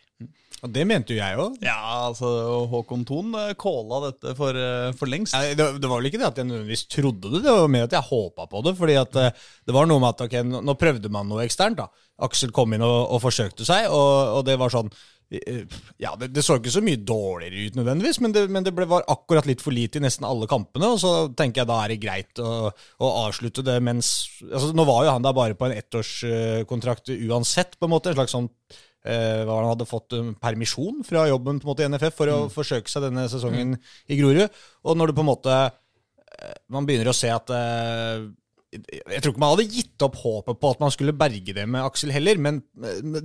Og 0.64 0.72
det 0.72 0.84
mente 0.88 1.14
jo 1.14 1.20
jeg 1.20 1.38
òg. 1.40 1.56
Ja, 1.64 1.76
altså 2.08 2.28
Håkon 2.72 3.04
Thon 3.08 3.34
eh, 3.38 3.52
calla 3.60 4.00
dette 4.08 4.32
for, 4.38 4.56
eh, 4.56 4.90
for 4.96 5.12
lengst. 5.12 5.36
Nei, 5.36 5.54
det, 5.56 5.68
det 5.80 5.90
var 5.90 6.00
vel 6.00 6.10
ikke 6.10 6.20
det 6.20 6.28
at 6.30 6.40
jeg 6.40 6.48
nødvendigvis 6.48 6.86
trodde 6.92 7.32
det, 7.34 7.42
det 7.44 7.54
var 7.54 7.72
mer 7.72 7.88
at 7.88 7.96
jeg 7.96 8.08
håpa 8.08 8.48
på 8.50 8.64
det. 8.66 8.74
fordi 8.78 8.96
at 9.00 9.20
eh, 9.20 9.44
det 9.68 9.76
var 9.76 9.88
noe 9.88 10.02
med 10.02 10.14
at 10.14 10.24
ok, 10.26 10.38
nå, 10.56 10.76
prøvde 10.80 11.12
man 11.12 11.28
noe 11.30 11.44
eksternt. 11.44 11.80
da. 11.80 12.06
Aksel 12.26 12.52
kom 12.56 12.72
inn 12.72 12.84
og, 12.84 12.96
og 13.12 13.20
forsøkte 13.24 13.68
seg, 13.68 13.90
og, 13.92 14.38
og 14.38 14.46
det 14.48 14.56
var 14.60 14.72
sånn 14.72 14.88
eh, 14.88 15.04
Ja, 15.26 16.12
det, 16.14 16.28
det 16.30 16.42
så 16.46 16.54
ikke 16.60 16.70
så 16.70 16.82
mye 16.86 17.00
dårligere 17.02 17.66
ut 17.66 17.78
nødvendigvis, 17.80 18.20
men 18.22 18.34
det, 18.34 18.44
men 18.52 18.66
det 18.66 18.72
ble, 18.76 18.86
var 18.86 19.06
akkurat 19.10 19.48
litt 19.48 19.64
for 19.64 19.74
lite 19.74 19.98
i 19.98 20.04
nesten 20.04 20.26
alle 20.28 20.46
kampene. 20.50 20.92
Og 20.94 21.00
så 21.02 21.12
tenker 21.34 21.64
jeg 21.64 21.70
da 21.70 21.78
er 21.82 21.92
det 21.92 22.00
greit 22.02 22.42
å, 22.42 22.70
å 22.70 23.10
avslutte 23.24 23.64
det 23.66 23.80
mens 23.82 24.12
altså 24.46 24.70
Nå 24.76 24.86
var 24.86 25.06
jo 25.06 25.16
han 25.16 25.26
der 25.26 25.34
bare 25.36 25.58
på 25.58 25.66
en 25.66 25.74
ettårskontrakt 25.74 27.10
uansett, 27.16 27.74
på 27.78 27.88
en 27.88 27.94
måte. 27.96 28.12
En 28.12 28.20
slags 28.20 28.36
sånn 28.36 28.46
eh, 28.46 29.42
hva 29.42 29.50
det, 29.50 29.58
han 29.64 29.72
hadde 29.72 29.90
fått 29.90 30.14
permisjon 30.42 31.02
fra 31.06 31.26
jobben 31.30 31.58
på 31.58 31.66
en 31.66 31.72
måte 31.74 31.86
i 31.86 31.90
NFF 31.90 32.18
for 32.22 32.30
å 32.32 32.40
forsøke 32.52 32.92
seg 32.92 33.08
denne 33.08 33.26
sesongen 33.32 33.74
i 34.06 34.20
Grorud. 34.20 34.46
Og 34.86 34.98
når 34.98 35.10
du 35.10 35.18
på 35.18 35.26
en 35.26 35.32
måte 35.32 35.58
eh, 35.58 36.58
Man 36.70 36.86
begynner 36.86 37.10
å 37.10 37.16
se 37.16 37.34
at 37.34 37.50
eh, 37.50 38.28
Jeg 38.86 39.22
tror 39.22 39.32
ikke 39.32 39.42
man 39.42 39.52
hadde 39.54 39.66
gitt 39.72 40.04
opp 40.06 40.18
håpet 40.20 40.60
på 40.60 40.70
at 40.74 40.82
man 40.82 40.92
skulle 40.94 41.14
berge 41.16 41.54
det 41.56 41.66
med 41.70 41.84
Aksel 41.86 42.12
heller, 42.14 42.38
men 42.40 42.60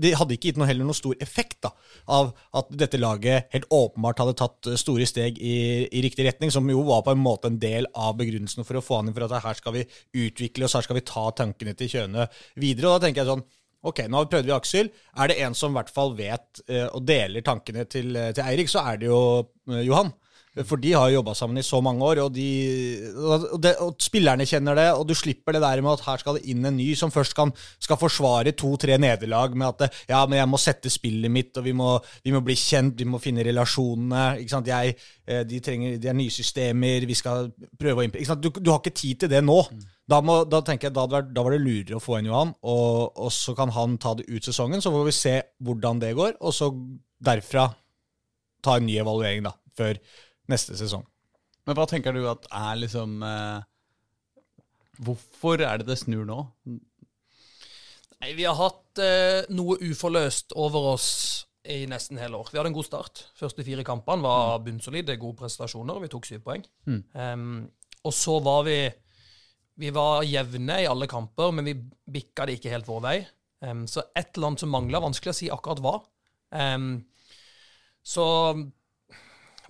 det 0.02 0.14
hadde 0.20 0.36
ikke 0.36 0.52
gitt 0.52 0.60
noe 0.62 0.70
heller 0.70 0.88
noe 0.88 0.98
stor 0.98 1.16
effekt 1.24 1.60
da, 1.66 1.74
av 2.12 2.34
at 2.58 2.74
dette 2.84 3.00
laget 3.02 3.52
helt 3.54 3.70
åpenbart 3.72 4.24
hadde 4.24 4.38
tatt 4.42 4.72
store 4.82 5.08
steg 5.10 5.40
i, 5.40 5.56
i 5.88 6.04
riktig 6.06 6.28
retning, 6.28 6.54
som 6.54 6.68
jo 6.72 6.84
var 6.88 7.06
på 7.08 7.16
en 7.16 7.24
måte 7.24 7.52
en 7.52 7.60
del 7.62 7.90
av 7.92 8.16
begrunnelsen 8.20 8.68
for 8.68 8.80
å 8.80 8.86
få 8.86 9.02
han 9.02 9.12
inn 9.12 9.18
for 9.18 9.28
at 9.28 9.44
her 9.46 9.58
skal 9.60 9.78
vi 9.78 9.88
utvikle 10.26 10.68
oss, 10.68 10.78
her 10.80 10.88
skal 10.88 11.00
vi 11.00 11.08
ta 11.08 11.28
tankene 11.36 11.76
til 11.78 11.92
Kjøne 11.92 12.30
videre. 12.60 12.88
Og 12.90 12.98
da 12.98 13.08
tenker 13.08 13.24
jeg 13.24 13.34
sånn 13.34 13.48
Ok, 13.82 14.04
nå 14.14 14.20
prøvde 14.30 14.46
vi 14.46 14.54
Aksel. 14.54 14.92
Er 15.18 15.32
det 15.32 15.40
en 15.42 15.56
som 15.58 15.74
i 15.74 15.80
hvert 15.80 15.90
fall 15.90 16.12
vet 16.14 16.60
eh, 16.70 16.86
og 16.86 17.02
deler 17.02 17.42
tankene 17.42 17.88
til, 17.90 18.14
til 18.14 18.44
Eirik, 18.46 18.70
så 18.70 18.84
er 18.92 19.00
det 19.02 19.08
jo 19.10 19.22
eh, 19.72 19.82
Johan. 19.88 20.12
For 20.68 20.76
de 20.84 20.90
har 20.92 21.08
jo 21.08 21.22
jobba 21.22 21.32
sammen 21.38 21.62
i 21.62 21.64
så 21.64 21.80
mange 21.84 22.04
år, 22.04 22.20
og, 22.26 22.34
de, 22.36 22.48
og, 23.16 23.44
det, 23.64 23.72
og 23.80 23.94
spillerne 24.04 24.44
kjenner 24.48 24.76
det. 24.76 24.88
Og 25.00 25.06
du 25.08 25.14
slipper 25.16 25.56
det 25.56 25.62
der 25.64 25.80
med 25.84 25.94
at 25.94 26.04
her 26.04 26.20
skal 26.20 26.36
det 26.36 26.44
inn 26.52 26.68
en 26.68 26.76
ny 26.76 26.90
som 27.00 27.14
først 27.14 27.36
kan, 27.38 27.54
skal 27.80 28.00
forsvare 28.00 28.52
to-tre 28.60 28.98
nederlag 29.00 29.56
med 29.56 29.70
at 29.70 29.86
det, 29.86 29.90
ja, 30.12 30.20
men 30.28 30.42
jeg 30.42 30.50
må 30.52 30.60
sette 30.60 30.92
spillet 30.92 31.32
mitt, 31.32 31.56
og 31.56 31.64
vi 31.64 31.72
må, 31.78 31.94
vi 32.26 32.34
må 32.36 32.44
bli 32.44 32.58
kjent, 32.60 33.00
vi 33.00 33.08
må 33.08 33.22
finne 33.24 33.46
relasjonene. 33.48 34.26
ikke 34.44 34.56
sant, 34.58 34.68
jeg, 34.68 34.98
eh, 35.24 35.46
de, 35.48 35.62
trenger, 35.64 35.96
de 36.04 36.12
er 36.12 36.18
nye 36.20 36.34
systemer, 36.34 37.08
vi 37.08 37.16
skal 37.16 37.48
prøve 37.80 38.04
å 38.04 38.10
ikke 38.10 38.28
sant? 38.28 38.44
Du, 38.44 38.52
du 38.60 38.74
har 38.74 38.82
ikke 38.84 39.00
tid 39.00 39.24
til 39.24 39.32
det 39.32 39.40
nå. 39.46 39.62
Da, 40.12 40.20
må, 40.20 40.42
da 40.52 40.60
tenker 40.68 40.90
jeg, 40.90 40.98
da, 40.98 41.06
da 41.08 41.46
var 41.46 41.56
det 41.56 41.62
lurere 41.64 41.96
å 41.96 42.04
få 42.04 42.18
inn 42.20 42.28
Johan, 42.28 42.52
og, 42.68 43.14
og 43.16 43.32
så 43.32 43.56
kan 43.56 43.72
han 43.72 43.96
ta 44.02 44.18
det 44.20 44.28
ut 44.28 44.44
sesongen. 44.44 44.84
Så 44.84 44.92
får 44.92 45.08
vi 45.08 45.16
se 45.16 45.38
hvordan 45.64 46.04
det 46.04 46.12
går, 46.20 46.36
og 46.44 46.56
så 46.58 46.74
derfra 47.24 47.70
ta 48.62 48.76
en 48.76 48.86
ny 48.90 49.00
evaluering 49.00 49.48
da, 49.48 49.56
før 49.80 49.96
neste 50.52 50.78
sesong. 50.80 51.06
Men 51.68 51.78
hva 51.78 51.86
tenker 51.90 52.16
du 52.16 52.24
at 52.30 52.48
er 52.50 52.80
liksom 52.82 53.22
eh, 53.26 53.68
Hvorfor 55.02 55.62
er 55.66 55.82
det 55.82 55.88
det 55.90 55.98
snur 56.02 56.26
nå? 56.28 56.40
Nei, 58.22 58.34
Vi 58.38 58.46
har 58.46 58.58
hatt 58.58 59.02
eh, 59.02 59.48
noe 59.54 59.78
uforløst 59.82 60.54
over 60.60 60.92
oss 60.94 61.10
i 61.70 61.84
nesten 61.90 62.18
hele 62.22 62.38
år. 62.38 62.50
Vi 62.52 62.58
hadde 62.58 62.72
en 62.72 62.76
god 62.76 62.88
start. 62.88 63.24
Første 63.38 63.66
fire 63.66 63.86
kampene 63.86 64.26
var 64.26 64.62
bunnsolide, 64.66 65.18
gode 65.22 65.38
prestasjoner. 65.42 66.00
Vi 66.02 66.10
tok 66.10 66.28
syv 66.30 66.42
poeng. 66.46 66.66
Em, 67.14 67.64
og 68.02 68.14
så 68.18 68.40
var 68.42 68.66
vi 68.66 68.82
Vi 69.82 69.90
var 69.90 70.26
jevne 70.28 70.82
i 70.84 70.86
alle 70.86 71.08
kamper, 71.10 71.54
men 71.56 71.66
vi 71.66 71.74
bikka 72.14 72.46
det 72.46 72.60
ikke 72.60 72.74
helt 72.74 72.90
vår 72.90 73.00
vei. 73.02 73.16
Um, 73.62 73.86
så 73.88 74.04
et 74.14 74.36
eller 74.36 74.52
annet 74.52 74.62
som 74.62 74.70
mangla. 74.70 75.00
Vanskelig 75.02 75.32
å 75.32 75.38
si 75.38 75.48
akkurat 75.50 75.82
hva. 75.82 75.94
Um, 76.52 77.06
så 78.04 78.26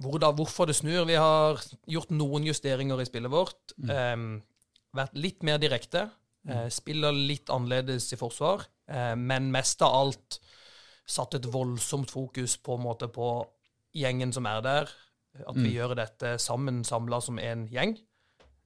hvordan, 0.02 0.36
hvorfor 0.38 0.70
det 0.70 0.78
snur. 0.78 1.06
Vi 1.10 1.20
har 1.20 1.62
gjort 1.90 2.12
noen 2.16 2.48
justeringer 2.48 3.02
i 3.02 3.08
spillet 3.08 3.32
vårt. 3.32 3.76
Eh, 3.86 4.18
vært 4.98 5.16
litt 5.20 5.46
mer 5.48 5.62
direkte. 5.62 6.10
Eh, 6.50 6.68
spiller 6.74 7.14
litt 7.14 7.52
annerledes 7.54 8.10
i 8.14 8.18
forsvar, 8.18 8.66
eh, 8.90 9.14
men 9.16 9.52
mest 9.54 9.82
av 9.86 9.94
alt 9.94 10.40
satt 11.06 11.36
et 11.38 11.46
voldsomt 11.46 12.10
fokus 12.10 12.58
på, 12.58 12.78
måte, 12.82 13.08
på 13.08 13.46
gjengen 13.94 14.34
som 14.34 14.48
er 14.50 14.62
der. 14.66 14.90
At 15.48 15.56
vi 15.56 15.76
gjør 15.78 15.96
dette 15.96 16.38
sammen, 16.40 16.84
samla 16.84 17.22
som 17.22 17.38
en 17.40 17.68
gjeng. 17.72 17.94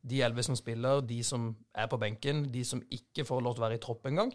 De 0.06 0.22
elleve 0.22 0.44
som 0.44 0.56
spiller, 0.58 1.02
de 1.02 1.22
som 1.24 1.56
er 1.76 1.88
på 1.88 2.00
benken, 2.02 2.52
de 2.52 2.64
som 2.66 2.82
ikke 2.90 3.26
får 3.26 3.42
lov 3.42 3.56
til 3.56 3.62
å 3.62 3.66
være 3.68 3.78
i 3.78 3.84
tropp 3.84 4.08
engang. 4.10 4.34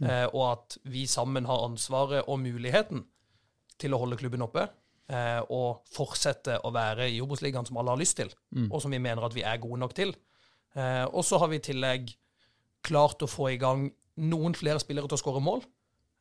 Eh, 0.00 0.26
og 0.32 0.44
at 0.52 0.78
vi 0.88 1.06
sammen 1.06 1.44
har 1.48 1.64
ansvaret 1.66 2.24
og 2.26 2.40
muligheten 2.40 3.04
til 3.80 3.94
å 3.94 4.00
holde 4.00 4.16
klubben 4.20 4.44
oppe. 4.44 4.66
Eh, 5.10 5.40
og 5.50 5.80
fortsette 5.90 6.60
å 6.62 6.70
være 6.70 7.08
i 7.10 7.18
Obos-ligaen 7.22 7.66
som 7.66 7.80
alle 7.80 7.90
har 7.96 7.98
lyst 7.98 8.20
til, 8.20 8.28
og 8.70 8.78
som 8.82 8.92
vi 8.94 9.00
mener 9.02 9.24
at 9.26 9.34
vi 9.34 9.42
er 9.42 9.58
gode 9.58 9.80
nok 9.82 9.94
til. 9.96 10.14
Eh, 10.78 11.06
og 11.10 11.24
så 11.26 11.40
har 11.42 11.50
vi 11.50 11.58
i 11.58 11.64
tillegg 11.66 12.12
klart 12.86 13.22
å 13.22 13.30
få 13.30 13.50
i 13.50 13.58
gang 13.58 13.88
noen 14.22 14.54
flere 14.54 14.80
spillere 14.82 15.10
til 15.10 15.18
å 15.18 15.22
skåre 15.22 15.42
mål. 15.42 15.64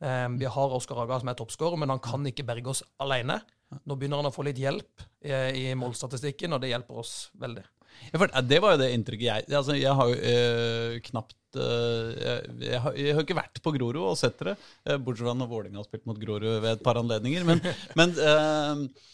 Eh, 0.01 0.27
vi 0.39 0.47
har 0.49 0.75
Oskar 0.75 1.03
Aga 1.03 1.19
som 1.21 1.29
er 1.29 1.37
toppskårer, 1.37 1.77
men 1.77 1.93
han 1.93 2.01
kan 2.03 2.25
ikke 2.25 2.47
berge 2.47 2.71
oss 2.71 2.83
alene. 3.03 3.41
Nå 3.85 3.95
begynner 3.99 4.23
han 4.23 4.31
å 4.31 4.33
få 4.33 4.47
litt 4.47 4.57
hjelp 4.57 5.03
eh, 5.21 5.51
i 5.53 5.65
målstatistikken, 5.77 6.55
og 6.55 6.63
det 6.63 6.71
hjelper 6.71 7.03
oss 7.03 7.29
veldig. 7.37 7.65
Ja, 8.09 8.17
for 8.17 8.31
det 8.49 8.61
var 8.63 8.73
jo 8.75 8.81
det 8.81 8.93
inntrykket 8.95 9.27
jeg 9.27 9.57
Altså, 9.59 9.75
jeg 9.77 9.93
har 9.99 10.09
jo 10.09 10.15
eh, 10.31 10.95
knapt 11.09 11.59
eh, 11.59 12.07
jeg, 12.15 12.55
jeg, 12.63 12.81
har, 12.85 12.97
jeg 12.97 13.17
har 13.17 13.25
ikke 13.25 13.37
vært 13.37 13.61
på 13.65 13.73
Grorud 13.75 14.01
og 14.01 14.17
sett 14.19 14.39
dere, 14.41 14.55
eh, 14.85 14.97
bortsett 14.97 15.27
fra 15.27 15.35
når 15.37 15.51
Vålerenga 15.51 15.81
har 15.81 15.87
spilt 15.89 16.07
mot 16.09 16.19
Grorud 16.21 16.49
ved 16.63 16.71
et 16.71 16.83
par 16.85 16.99
anledninger. 17.01 17.45
Men, 17.47 17.61
men, 17.99 18.17
eh, 18.31 19.05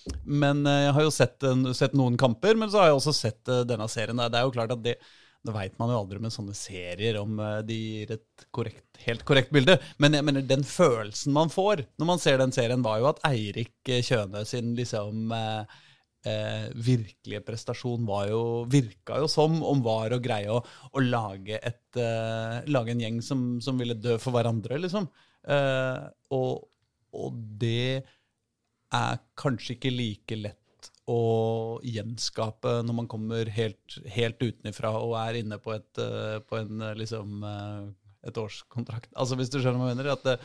men 0.46 0.64
eh, 0.70 0.82
jeg 0.88 0.96
har 0.98 1.08
jo 1.08 1.14
sett, 1.14 1.52
sett 1.78 1.98
noen 1.98 2.18
kamper, 2.20 2.58
men 2.60 2.72
så 2.72 2.82
har 2.82 2.92
jeg 2.92 3.00
også 3.02 3.16
sett 3.16 3.52
eh, 3.52 3.66
denne 3.68 3.88
serien. 3.92 4.26
Det 4.26 4.40
er 4.40 4.48
jo 4.48 4.56
klart 4.56 4.76
at 4.76 4.84
det 4.86 5.00
det 5.46 5.54
veit 5.54 5.76
man 5.78 5.92
jo 5.94 6.00
aldri 6.00 6.18
med 6.18 6.34
sånne 6.34 6.56
serier 6.58 7.20
om 7.20 7.38
de 7.68 7.76
gir 7.78 8.16
et 8.16 8.46
korrekt, 8.56 8.98
helt 9.06 9.22
korrekt 9.28 9.52
bilde. 9.54 9.76
Men 10.02 10.18
jeg 10.18 10.26
mener, 10.26 10.42
den 10.42 10.66
følelsen 10.66 11.36
man 11.36 11.52
får 11.54 11.84
når 12.02 12.10
man 12.10 12.22
ser 12.24 12.40
den 12.42 12.56
serien, 12.56 12.82
var 12.82 12.98
jo 12.98 13.12
at 13.12 13.22
Eirik 13.30 13.92
Kjøne 14.08 14.42
sin 14.50 14.74
liksom 14.74 15.30
eh, 15.38 15.76
eh, 16.28 16.68
virkelige 16.74 17.44
prestasjon 17.46 18.08
jo, 18.30 18.42
virka 18.72 19.20
jo 19.22 19.30
som 19.32 19.62
om 19.64 19.84
var 19.86 20.16
å 20.16 20.22
greie 20.24 20.52
å, 20.52 20.60
å 20.92 21.04
lage, 21.04 21.60
et, 21.62 21.88
eh, 22.00 22.62
lage 22.70 22.96
en 22.96 23.04
gjeng 23.06 23.22
som, 23.26 23.48
som 23.62 23.78
ville 23.80 23.98
dø 23.98 24.18
for 24.22 24.36
hverandre, 24.36 24.80
liksom. 24.82 25.08
Eh, 25.46 26.06
og, 26.36 26.68
og 27.16 27.42
det 27.62 28.04
er 28.96 29.20
kanskje 29.38 29.76
ikke 29.76 29.94
like 29.94 30.40
lett 30.40 30.92
å 31.12 31.80
gjenskape 31.86 32.80
når 32.86 32.98
man 32.98 33.10
kommer 33.10 33.50
helt, 33.54 34.00
helt 34.10 34.42
utenifra 34.42 34.96
og 34.98 35.14
er 35.22 35.42
inne 35.42 35.60
på, 35.62 35.76
et, 35.76 36.02
eh, 36.02 36.40
på 36.42 36.58
en 36.62 36.82
eh, 36.82 36.96
liksom 36.98 37.46
eh, 37.46 37.84
et 38.26 38.40
årskontrakt. 38.42 39.12
Altså 39.14 39.38
Hvis 39.38 39.52
du 39.54 39.60
skjønner 39.60 39.82
hva 39.82 39.92
jeg 39.92 40.00
mener? 40.00 40.16
At 40.16 40.26
det 40.26 40.40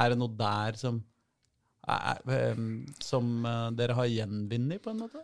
er 0.00 0.16
noe 0.16 0.32
der 0.32 0.80
som 0.80 1.02
som 3.02 3.46
eh, 3.46 3.70
dere 3.78 3.94
har 3.98 4.08
gjenvunnet, 4.10 4.82
på 4.82 4.90
en 4.90 5.02
måte? 5.04 5.22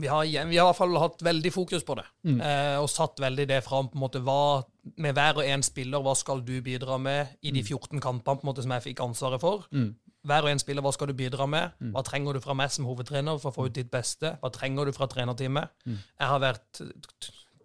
Vi, 0.00 0.08
har, 0.10 0.24
vi 0.26 0.36
har 0.36 0.48
i 0.50 0.66
hvert 0.66 0.76
fall 0.76 0.96
hatt 0.98 1.20
veldig 1.22 1.50
fokus 1.54 1.84
på 1.86 1.94
det, 1.94 2.04
eh, 2.42 2.76
og 2.82 2.88
satt 2.90 3.20
veldig 3.22 3.44
det 3.46 3.60
fram 3.62 3.86
på 3.90 3.94
en 3.94 4.02
måte 4.02 4.18
hva, 4.26 4.64
med 4.98 5.14
hver 5.14 5.38
og 5.38 5.46
en 5.46 5.62
spiller, 5.62 6.02
hva 6.02 6.14
skal 6.18 6.42
du 6.42 6.56
bidra 6.60 6.98
med 6.98 7.36
i 7.46 7.52
de 7.54 7.62
14 7.62 8.00
kampene 8.02 8.40
på 8.40 8.42
en 8.42 8.50
måte 8.50 8.64
som 8.66 8.74
jeg 8.74 8.82
fikk 8.88 9.04
ansvaret 9.04 9.40
for. 9.40 9.68
Hver 10.24 10.42
og 10.46 10.50
en 10.50 10.58
spiller, 10.58 10.82
hva 10.82 10.90
skal 10.96 11.06
du 11.06 11.14
bidra 11.14 11.46
med? 11.46 11.70
Hva 11.92 12.02
trenger 12.02 12.32
du 12.32 12.40
fra 12.40 12.54
meg 12.56 12.70
som 12.72 12.86
hovedtrener 12.88 13.38
for 13.38 13.52
å 13.52 13.54
få 13.54 13.66
ut 13.68 13.74
ditt 13.76 13.90
beste? 13.92 14.38
Hva 14.40 14.50
trenger 14.50 14.86
du 14.86 14.92
fra 14.96 15.06
trenerteamet? 15.06 15.68
Jeg 16.18 16.26
har 16.32 16.40
vært 16.40 16.80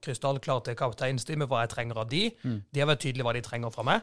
krystallklar 0.03 0.61
til 0.65 0.75
kapteinsteamet 0.75 1.47
hva 1.49 1.61
jeg 1.63 1.71
trenger 1.73 1.97
av 2.03 2.09
de. 2.11 2.29
De 2.71 2.79
har 2.83 2.87
vært 2.91 3.01
tydelige 3.01 3.23
hva 3.25 3.33
de 3.33 3.41
trenger 3.41 3.71
fra 3.73 3.83
meg, 3.87 4.01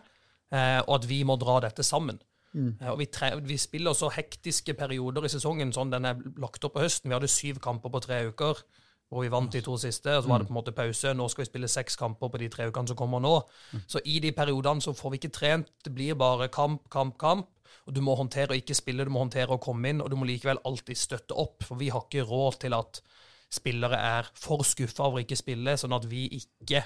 eh, 0.53 0.81
og 0.89 0.95
at 0.99 1.07
vi 1.07 1.23
må 1.25 1.37
dra 1.39 1.61
dette 1.61 1.85
sammen. 1.87 2.19
Eh, 2.57 2.89
Og 2.91 2.99
vi, 2.99 3.07
tre 3.07 3.35
vi 3.45 3.57
spiller 3.61 3.93
så 3.93 4.09
hektiske 4.11 4.75
perioder 4.75 5.25
i 5.25 5.29
sesongen, 5.29 5.73
sånn 5.73 5.91
den 5.93 6.05
er 6.09 6.15
lagt 6.41 6.65
opp 6.65 6.75
på 6.75 6.81
høsten. 6.81 7.11
Vi 7.11 7.15
hadde 7.15 7.29
syv 7.29 7.59
kamper 7.61 7.91
på 7.93 8.01
tre 8.01 8.23
uker, 8.31 8.63
hvor 9.11 9.23
vi 9.23 9.29
vant 9.29 9.53
de 9.53 9.61
to 9.63 9.77
siste. 9.79 10.09
og 10.17 10.25
Så 10.25 10.29
var 10.29 10.39
det 10.39 10.49
på 10.49 10.55
en 10.55 10.61
måte 10.65 10.73
pause. 10.75 11.13
Nå 11.15 11.29
skal 11.31 11.45
vi 11.45 11.51
spille 11.51 11.69
seks 11.69 11.97
kamper 11.97 12.29
på 12.33 12.39
de 12.39 12.49
tre 12.49 12.67
ukene 12.71 12.89
som 12.89 12.97
kommer 12.97 13.21
nå. 13.21 13.35
Så 13.87 14.01
i 14.05 14.19
de 14.21 14.33
periodene 14.33 14.81
så 14.83 14.95
får 14.97 15.11
vi 15.13 15.19
ikke 15.21 15.33
trent. 15.37 15.69
Det 15.85 15.93
blir 15.95 16.15
bare 16.15 16.49
kamp, 16.49 16.89
kamp, 16.91 17.19
kamp. 17.19 17.47
Og 17.87 17.95
du 17.95 18.01
må 18.01 18.17
håndtere 18.17 18.51
å 18.51 18.57
ikke 18.59 18.75
spille, 18.75 19.05
du 19.05 19.11
må 19.11 19.21
håndtere 19.23 19.53
å 19.55 19.61
komme 19.63 19.89
inn, 19.89 20.01
og 20.01 20.11
du 20.11 20.17
må 20.17 20.25
likevel 20.27 20.59
alltid 20.65 20.97
støtte 20.97 21.37
opp. 21.39 21.63
For 21.63 21.77
vi 21.77 21.89
har 21.91 22.03
ikke 22.03 22.25
råd 22.27 22.59
til 22.61 22.75
at 22.75 23.01
spillere 23.53 23.95
er 23.95 24.27
for 24.35 24.65
skuffa 24.67 25.05
over 25.07 25.21
ikke 25.23 25.37
spille, 25.39 25.77
sånn 25.79 25.95
at 25.95 26.05
vi 26.11 26.27
ikke 26.41 26.83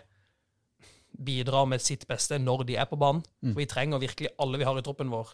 bidrar 1.25 1.67
med 1.67 1.81
sitt 1.83 2.07
beste 2.09 2.39
når 2.39 2.65
de 2.69 2.77
er 2.77 2.85
på 2.91 2.99
banen. 3.01 3.23
For 3.55 3.63
vi 3.63 3.67
trenger 3.67 3.99
virkelig 4.03 4.29
alle 4.39 4.59
vi 4.59 4.65
har 4.69 4.77
i 4.79 4.83
troppen 4.83 5.11
vår, 5.11 5.33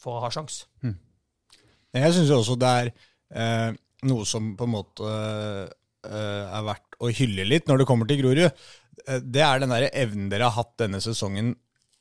for 0.00 0.18
å 0.18 0.24
ha 0.24 0.30
sjans. 0.34 0.64
Jeg 1.94 2.12
syns 2.14 2.30
også 2.34 2.54
det 2.60 2.68
er 2.82 2.90
eh, 3.34 3.70
noe 4.08 4.26
som 4.28 4.52
på 4.58 4.66
en 4.68 4.74
måte 4.76 5.08
eh, 5.10 6.44
er 6.56 6.66
verdt 6.68 6.98
å 7.02 7.10
hylle 7.16 7.46
litt 7.48 7.66
når 7.68 7.82
det 7.82 7.88
kommer 7.88 8.08
til 8.10 8.20
Grorud. 8.22 8.44
Eh, 9.06 9.18
det 9.24 9.42
er 9.46 9.62
den 9.64 9.74
der 9.74 9.88
evnen 9.90 10.28
dere 10.32 10.48
har 10.50 10.56
hatt 10.60 10.76
denne 10.80 11.00
sesongen 11.02 11.54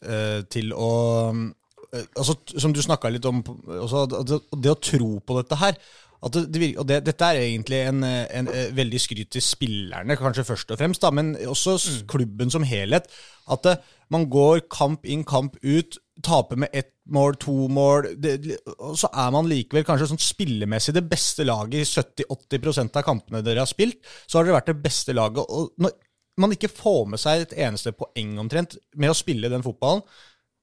eh, 0.05 0.43
til 0.51 0.71
å 0.77 0.91
eh, 1.33 2.05
altså, 2.15 2.37
Som 2.55 2.75
du 2.75 2.81
snakka 2.85 3.09
litt 3.11 3.25
om, 3.25 3.41
også, 3.79 4.05
det, 4.29 4.39
det 4.61 4.71
å 4.75 4.77
tro 4.91 5.15
på 5.25 5.39
dette 5.41 5.57
her. 5.63 5.79
At 6.19 6.35
det, 6.35 6.45
det, 6.51 6.59
virker- 6.61 6.81
og 6.83 6.87
det, 6.89 6.99
dette 7.07 7.27
er 7.31 7.37
egentlig 7.45 7.77
en, 7.87 8.03
en, 8.03 8.49
en, 8.51 8.73
veldig 8.75 8.99
skryt 8.99 9.29
til 9.31 9.43
spillerne, 9.43 10.17
kanskje 10.19 10.43
først 10.49 10.73
og 10.75 10.79
fremst, 10.81 11.01
da, 11.01 11.13
men 11.15 11.29
også 11.47 11.77
s- 11.79 12.01
klubben 12.11 12.51
som 12.51 12.65
helhet. 12.67 13.07
At 13.49 13.63
det, 13.63 13.77
man 14.11 14.25
går 14.29 14.65
kamp 14.69 15.07
inn, 15.07 15.23
kamp 15.23 15.55
ut, 15.63 15.95
taper 16.25 16.59
med 16.59 16.73
ett 16.73 16.91
mål, 17.13 17.35
to 17.41 17.55
mål, 17.71 18.09
det, 18.21 18.57
og 18.77 18.97
så 18.99 19.09
er 19.13 19.31
man 19.33 19.49
likevel 19.49 19.85
kanskje 19.87 20.09
sånn 20.11 20.21
spillemessig 20.21 20.93
det 20.95 21.05
beste 21.09 21.45
laget 21.47 21.81
i 21.81 21.87
70-80% 21.87 22.99
av 22.99 23.05
kampene 23.07 23.43
dere 23.45 23.63
har 23.63 23.69
spilt. 23.69 24.01
Så 24.25 24.39
har 24.39 24.47
dere 24.47 24.59
vært 24.59 24.71
det 24.73 24.81
beste 24.83 25.15
laget. 25.15 25.45
Og 25.47 25.71
når 25.81 25.95
man 26.39 26.55
ikke 26.55 26.71
får 26.71 27.05
med 27.13 27.21
seg 27.21 27.45
et 27.45 27.55
eneste 27.67 27.95
poeng 27.97 28.37
omtrent 28.41 28.77
med 28.99 29.13
å 29.13 29.17
spille 29.17 29.51
den 29.51 29.65
fotballen, 29.65 30.03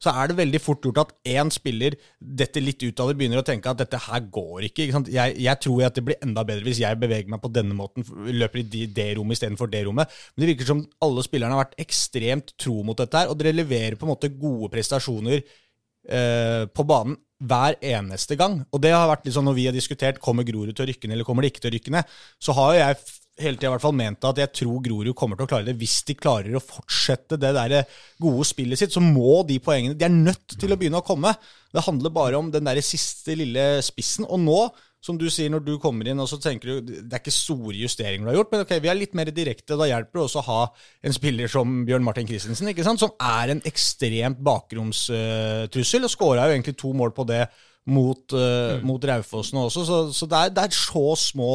så 0.03 0.12
er 0.12 0.29
det 0.29 0.37
veldig 0.38 0.61
fort 0.61 0.85
gjort 0.85 0.99
at 1.00 1.12
én 1.33 1.50
spiller 1.53 1.97
detter 2.21 2.65
litt 2.65 2.83
ut 2.85 3.00
av 3.00 3.11
det, 3.11 3.17
begynner 3.21 3.41
å 3.41 3.47
tenke 3.47 3.71
at 3.73 3.81
dette 3.81 4.00
her 4.07 4.25
går 4.33 4.69
ikke. 4.69 4.87
ikke? 4.87 5.03
Jeg, 5.15 5.37
jeg 5.47 5.62
tror 5.65 5.85
at 5.87 5.97
det 5.97 6.05
blir 6.05 6.25
enda 6.25 6.45
bedre 6.47 6.69
hvis 6.69 6.83
jeg 6.83 7.00
beveger 7.00 7.33
meg 7.33 7.41
på 7.43 7.53
denne 7.53 7.76
måten, 7.76 8.05
løper 8.29 8.61
i 8.61 8.67
de, 8.75 8.87
det 8.93 9.09
rommet 9.17 9.38
istedenfor 9.38 9.71
det 9.73 9.87
rommet. 9.88 10.12
Men 10.35 10.45
det 10.45 10.50
virker 10.53 10.69
som 10.69 10.85
alle 11.07 11.25
spillerne 11.25 11.57
har 11.57 11.65
vært 11.65 11.79
ekstremt 11.87 12.53
tro 12.61 12.83
mot 12.87 12.99
dette 13.00 13.23
her, 13.23 13.33
og 13.33 13.41
dere 13.41 13.57
leverer 13.57 13.97
på 13.97 14.09
en 14.09 14.12
måte 14.12 14.33
gode 14.37 14.69
prestasjoner 14.75 15.41
eh, 15.41 16.65
på 16.69 16.88
banen 16.88 17.17
hver 17.47 17.76
eneste 17.85 18.37
gang. 18.37 18.62
Og 18.73 18.81
det 18.85 18.93
har 18.95 19.09
vært 19.11 19.26
litt 19.26 19.37
sånn 19.37 19.49
når 19.49 19.57
vi 19.59 19.69
har 19.69 19.76
diskutert 19.76 20.21
kommer 20.25 20.47
Grorud 20.47 20.76
til 20.76 20.87
å 20.87 20.91
rykke 20.91 21.09
ned 21.09 21.19
eller 21.19 21.29
kommer 21.29 21.45
de 21.45 21.53
ikke 21.53 21.65
til 21.65 21.73
å 21.73 21.76
rykke 21.76 21.97
ned, 21.97 22.19
så 22.41 22.57
har 22.57 22.75
jo 22.75 22.83
jeg 22.83 23.00
hele 23.40 23.59
tida 23.59 23.69
i 23.69 23.75
hvert 23.75 23.85
fall 23.85 23.97
ment 23.97 24.25
at 24.28 24.40
jeg 24.40 24.52
tror 24.62 24.81
Grorud 24.85 25.16
kommer 25.19 25.38
til 25.38 25.47
å 25.47 25.50
klare 25.50 25.69
det. 25.69 25.76
Hvis 25.81 25.99
de 26.09 26.16
klarer 26.19 26.57
å 26.57 26.62
fortsette 26.62 27.38
det 27.40 27.52
der 27.57 27.76
gode 28.23 28.47
spillet 28.49 28.81
sitt, 28.81 28.95
så 28.95 29.02
må 29.05 29.43
de 29.49 29.59
poengene 29.62 29.97
De 29.99 30.07
er 30.09 30.14
nødt 30.14 30.57
til 30.57 30.73
å 30.73 30.78
begynne 30.81 31.02
å 31.02 31.07
komme. 31.07 31.35
Det 31.73 31.85
handler 31.85 32.14
bare 32.14 32.40
om 32.40 32.50
den 32.52 32.69
der 32.69 32.81
siste 32.85 33.37
lille 33.37 33.66
spissen. 33.85 34.25
Og 34.25 34.40
nå, 34.40 34.61
som 35.05 35.19
du 35.21 35.28
sier 35.31 35.52
når 35.52 35.66
du 35.66 35.75
kommer 35.83 36.09
inn, 36.09 36.21
og 36.23 36.31
så 36.31 36.40
tenker 36.43 36.71
du 36.71 36.90
det 36.97 37.12
er 37.12 37.21
ikke 37.21 37.35
store 37.35 37.76
justeringer 37.78 38.25
du 38.25 38.33
har 38.33 38.40
gjort, 38.40 38.55
men 38.55 38.64
ok, 38.64 38.75
vi 38.83 38.90
er 38.90 38.99
litt 38.99 39.14
mer 39.19 39.31
direkte. 39.35 39.76
Da 39.78 39.88
hjelper 39.90 40.19
det 40.19 40.25
også 40.25 40.43
å 40.43 40.49
ha 40.49 40.61
en 41.07 41.16
spiller 41.16 41.52
som 41.52 41.85
Bjørn 41.87 42.07
Martin 42.07 42.28
Christensen, 42.28 42.73
ikke 42.73 42.87
sant? 42.87 43.05
som 43.05 43.14
er 43.21 43.55
en 43.55 43.64
ekstremt 43.69 44.40
bakromstrussel, 44.47 46.09
og 46.09 46.12
skåra 46.12 46.49
jo 46.49 46.57
egentlig 46.57 46.78
to 46.81 46.97
mål 46.97 47.12
på 47.16 47.28
det 47.28 47.45
mot, 47.87 48.25
uh, 48.35 48.81
mot 48.83 49.05
Raufossen 49.12 49.61
også. 49.61 49.85
Så, 49.87 49.99
så 50.16 50.28
det, 50.31 50.38
er, 50.40 50.55
det 50.57 50.64
er 50.64 50.75
så 50.75 51.11
små 51.21 51.52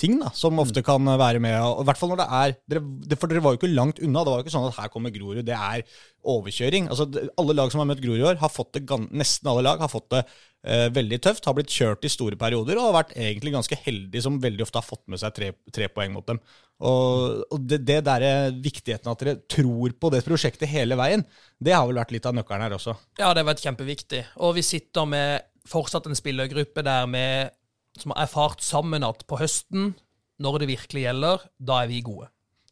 ting 0.00 0.18
da, 0.20 0.30
som 0.36 0.58
ofte 0.62 0.82
kan 0.84 1.04
være 1.20 1.40
med. 1.42 1.56
og 1.60 1.82
I 1.82 1.88
hvert 1.88 2.00
fall 2.00 2.12
når 2.12 2.22
det 2.22 2.28
er 2.40 2.54
dere, 2.72 3.18
For 3.20 3.30
dere 3.30 3.42
var 3.44 3.54
jo 3.54 3.60
ikke 3.60 3.72
langt 3.72 4.00
unna. 4.00 4.24
Det 4.24 4.32
var 4.32 4.40
jo 4.40 4.46
ikke 4.46 4.54
sånn 4.54 4.68
at 4.70 4.78
her 4.78 4.92
kommer 4.92 5.12
Grorud. 5.14 5.42
Det 5.46 5.56
er 5.56 5.84
overkjøring. 6.34 6.88
Altså, 6.92 7.08
Alle 7.40 7.56
lag 7.56 7.72
som 7.72 7.82
har 7.82 7.90
møtt 7.90 8.02
Grorud 8.04 8.22
i 8.22 8.28
år, 8.32 8.40
har 8.40 8.52
fått 8.52 8.78
det, 8.78 8.84
nesten 9.12 9.50
alle 9.52 9.66
lag 9.66 9.82
har 9.82 9.92
fått 9.92 10.08
det 10.14 10.22
eh, 10.24 10.88
veldig 10.96 11.20
tøft. 11.26 11.46
Har 11.48 11.56
blitt 11.58 11.74
kjørt 11.74 12.08
i 12.08 12.12
store 12.12 12.40
perioder 12.40 12.80
og 12.80 12.88
har 12.88 12.98
vært 13.02 13.14
egentlig 13.18 13.54
ganske 13.56 13.80
heldige 13.84 14.24
som 14.24 14.40
veldig 14.42 14.66
ofte 14.66 14.80
har 14.80 14.88
fått 14.88 15.04
med 15.12 15.22
seg 15.22 15.36
tre, 15.36 15.52
tre 15.72 15.90
poeng 15.92 16.16
mot 16.16 16.26
dem. 16.28 16.40
Og, 16.80 17.44
og 17.52 17.68
det, 17.68 17.82
det 17.84 18.00
der 18.08 18.24
er 18.24 18.56
viktigheten 18.56 19.12
at 19.12 19.22
dere 19.22 19.38
tror 19.52 19.92
på 20.00 20.12
det 20.14 20.24
prosjektet 20.24 20.70
hele 20.72 20.96
veien, 20.96 21.26
det 21.60 21.76
har 21.76 21.84
vel 21.88 22.00
vært 22.00 22.16
litt 22.16 22.28
av 22.28 22.36
nøkkelen 22.38 22.64
her 22.64 22.76
også. 22.78 22.96
Ja, 23.20 23.34
det 23.34 23.42
har 23.42 23.50
vært 23.52 23.64
kjempeviktig. 23.66 24.24
Og 24.40 24.56
vi 24.56 24.64
sitter 24.64 25.08
med 25.08 25.48
fortsatt 25.68 26.08
en 26.08 26.16
spillergruppe 26.18 26.84
der 26.86 27.08
med, 27.10 27.52
som 27.98 28.12
har 28.14 28.26
erfart 28.26 28.62
sammen 28.64 29.06
at 29.06 29.24
på 29.28 29.38
høsten, 29.40 29.94
når 30.40 30.62
det 30.62 30.70
virkelig 30.70 31.02
gjelder, 31.08 31.48
da 31.58 31.82
er 31.82 31.90
vi 31.90 32.04
gode. 32.04 32.30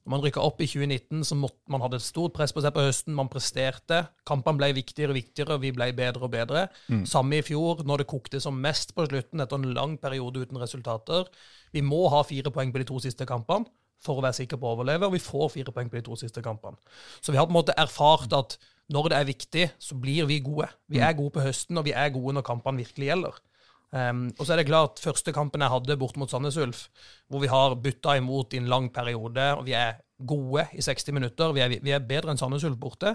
Når 0.09 0.15
man 0.15 0.23
rykka 0.25 0.41
opp 0.41 0.63
i 0.65 0.67
2019, 0.71 1.25
så 1.29 1.37
måtte 1.37 1.69
man 1.69 1.83
hadde 1.85 1.99
et 2.01 2.05
stort 2.07 2.33
press 2.33 2.55
på 2.57 2.63
seg 2.65 2.73
på 2.73 2.81
høsten. 2.81 3.13
Man 3.13 3.29
presterte. 3.29 4.07
Kampene 4.25 4.57
ble 4.57 4.71
viktigere 4.79 5.13
og 5.13 5.19
viktigere, 5.19 5.59
og 5.59 5.67
vi 5.67 5.73
ble 5.77 5.91
bedre 5.93 6.25
og 6.25 6.33
bedre. 6.33 6.63
Samme 7.05 7.43
i 7.43 7.45
fjor, 7.45 7.83
når 7.85 8.01
det 8.01 8.07
kokte 8.09 8.41
som 8.41 8.57
mest 8.57 8.95
på 8.97 9.05
slutten, 9.05 9.43
etter 9.45 9.61
en 9.61 9.75
lang 9.77 9.99
periode 10.01 10.41
uten 10.41 10.57
resultater. 10.63 11.29
Vi 11.77 11.83
må 11.85 12.07
ha 12.09 12.23
fire 12.25 12.49
poeng 12.55 12.73
på 12.73 12.81
de 12.81 12.89
to 12.89 13.03
siste 13.05 13.29
kampene 13.29 13.69
for 14.01 14.17
å 14.17 14.25
være 14.25 14.39
sikker 14.39 14.57
på 14.57 14.65
å 14.65 14.77
overleve, 14.79 15.09
og 15.09 15.13
vi 15.17 15.21
får 15.21 15.53
fire 15.59 15.75
poeng 15.75 15.91
på 15.91 15.99
de 15.99 16.05
to 16.07 16.17
siste 16.17 16.41
kampene. 16.41 16.79
Så 17.21 17.35
vi 17.35 17.39
har 17.41 17.49
på 17.49 17.53
en 17.53 17.59
måte 17.59 17.77
erfart 17.77 18.33
at 18.33 18.57
når 18.89 19.11
det 19.11 19.19
er 19.19 19.29
viktig, 19.29 19.65
så 19.77 19.99
blir 20.01 20.29
vi 20.31 20.39
gode. 20.41 20.71
Vi 20.89 21.03
er 21.05 21.13
gode 21.19 21.35
på 21.35 21.45
høsten, 21.45 21.77
og 21.77 21.85
vi 21.85 21.93
er 21.93 22.13
gode 22.15 22.39
når 22.39 22.47
kampene 22.47 22.81
virkelig 22.81 23.11
gjelder. 23.11 23.41
Um, 23.89 24.27
og 24.37 24.45
så 24.45 24.53
er 24.53 24.61
det 24.61 24.67
klart, 24.69 25.01
første 25.01 25.33
kampen 25.33 25.63
jeg 25.65 25.73
hadde 25.73 25.97
bort 25.97 26.19
mot 26.21 26.31
Sandnes 26.31 26.59
Ulf, 26.61 26.87
hvor 27.29 27.41
vi 27.41 27.49
har 27.49 27.77
bytta 27.81 28.19
imot 28.21 28.53
i 28.53 28.61
en 28.61 28.69
lang 28.69 28.91
periode, 28.93 29.47
og 29.57 29.65
vi 29.65 29.73
er 29.79 30.03
gode 30.29 30.67
i 30.77 30.83
60 30.85 31.15
minutter, 31.17 31.55
vi 31.57 31.63
er, 31.65 31.73
vi 31.81 31.95
er 31.97 32.05
bedre 32.05 32.35
enn 32.35 32.41
Sandnes 32.41 32.67
Ulf 32.69 32.77
borte, 32.83 33.15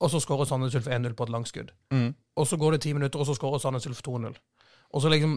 og 0.00 0.10
så 0.10 0.20
skårer 0.24 0.48
Sandnes 0.48 0.74
Ulf 0.78 0.88
1-0 0.88 1.12
på 1.18 1.26
et 1.28 1.34
langskudd. 1.34 1.74
Og 2.36 2.46
så 2.48 2.56
går 2.56 2.76
det 2.76 2.80
ti 2.86 2.94
minutter, 2.96 3.20
og 3.20 3.28
så 3.28 3.36
skårer 3.36 3.60
Sandnes 3.60 3.86
Ulf 3.90 4.00
2-0. 4.06 4.32
Og 4.94 5.02
så 5.04 5.12
liksom 5.12 5.36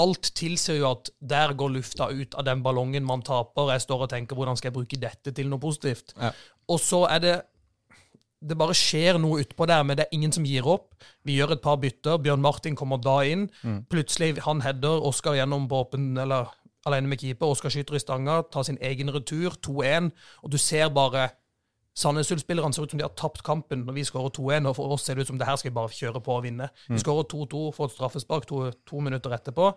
Alt 0.00 0.30
tilsier 0.32 0.78
jo 0.78 0.86
at 0.88 1.10
der 1.20 1.52
går 1.52 1.68
lufta 1.74 2.06
ut 2.08 2.34
av 2.40 2.46
den 2.46 2.62
ballongen 2.64 3.04
man 3.04 3.20
taper. 3.20 3.74
Jeg 3.74 3.82
står 3.84 4.06
og 4.06 4.08
tenker 4.08 4.38
hvordan 4.38 4.56
skal 4.56 4.70
jeg 4.70 4.76
bruke 4.78 4.96
dette 4.96 5.34
til 5.36 5.50
noe 5.50 5.60
positivt? 5.60 6.14
Ja. 6.16 6.30
Og 6.72 6.80
så 6.80 7.02
er 7.12 7.18
det 7.20 7.34
det 8.42 8.56
bare 8.58 8.74
skjer 8.74 9.18
noe 9.22 9.42
utpå 9.44 9.66
der, 9.70 9.84
men 9.86 9.98
det 9.98 10.06
er 10.06 10.16
ingen 10.16 10.32
som 10.34 10.46
gir 10.46 10.66
opp. 10.66 10.90
Vi 11.26 11.36
gjør 11.38 11.54
et 11.54 11.62
par 11.62 11.78
bytter. 11.82 12.18
Bjørn 12.22 12.42
Martin 12.42 12.78
kommer 12.78 12.98
da 13.02 13.20
inn. 13.28 13.46
Plutselig 13.92 14.40
han 14.46 14.64
header 14.64 15.04
Oskar 15.06 15.36
gjennom 15.38 15.68
på 15.70 15.84
åpen, 15.84 16.10
eller 16.18 16.50
alene 16.88 17.10
med 17.12 17.22
keeper. 17.22 17.52
Oskar 17.54 17.70
skyter 17.70 17.98
i 17.98 18.02
stanga, 18.02 18.40
tar 18.50 18.66
sin 18.66 18.80
egen 18.82 19.12
retur, 19.14 19.54
2-1. 19.62 20.10
Og 20.42 20.50
du 20.50 20.58
ser 20.58 20.90
bare 20.94 21.30
Sandnes 21.94 22.30
Ulf-spillerne 22.32 22.72
ser 22.72 22.86
ut 22.86 22.92
som 22.94 22.98
de 22.98 23.04
har 23.04 23.12
tapt 23.20 23.42
kampen 23.44 23.82
når 23.84 23.98
vi 23.98 24.04
skårer 24.08 24.32
2-1. 24.34 24.68
Og 24.70 24.76
for 24.78 24.94
oss 24.96 25.06
ser 25.06 25.14
det 25.14 25.26
ut 25.26 25.32
som 25.32 25.38
det 25.38 25.46
her 25.46 25.58
skal 25.60 25.70
vi 25.70 25.78
bare 25.78 25.92
kjøre 25.92 26.22
på 26.24 26.36
og 26.38 26.46
vinne. 26.46 26.70
Vi 26.88 26.98
skårer 27.02 27.28
2-2, 27.30 27.64
får 27.76 27.90
et 27.90 27.96
straffespark 27.98 28.46
to, 28.48 28.64
to 28.88 29.02
minutter 29.04 29.34
etterpå. 29.36 29.72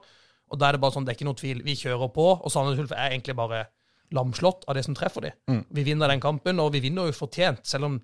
Og 0.54 0.60
da 0.62 0.70
er 0.70 0.78
det 0.78 0.82
bare 0.82 0.94
sånn, 0.96 1.06
det 1.06 1.14
er 1.14 1.20
ikke 1.20 1.28
noe 1.28 1.38
tvil. 1.38 1.62
Vi 1.66 1.76
kjører 1.78 2.12
på, 2.16 2.28
og 2.38 2.54
Sandnes 2.54 2.80
Ulf 2.80 2.94
er 2.96 3.12
egentlig 3.12 3.36
bare 3.38 3.66
lamslått 4.14 4.64
av 4.70 4.78
det 4.78 4.86
som 4.86 4.96
treffer 4.96 5.28
dem. 5.28 5.64
Vi 5.74 5.84
vinner 5.84 6.08
den 6.08 6.22
kampen, 6.24 6.60
og 6.62 6.72
vi 6.76 6.84
vinner 6.84 7.10
jo 7.10 7.16
fortjent. 7.18 7.66
Selv 7.68 7.90
om 7.90 7.96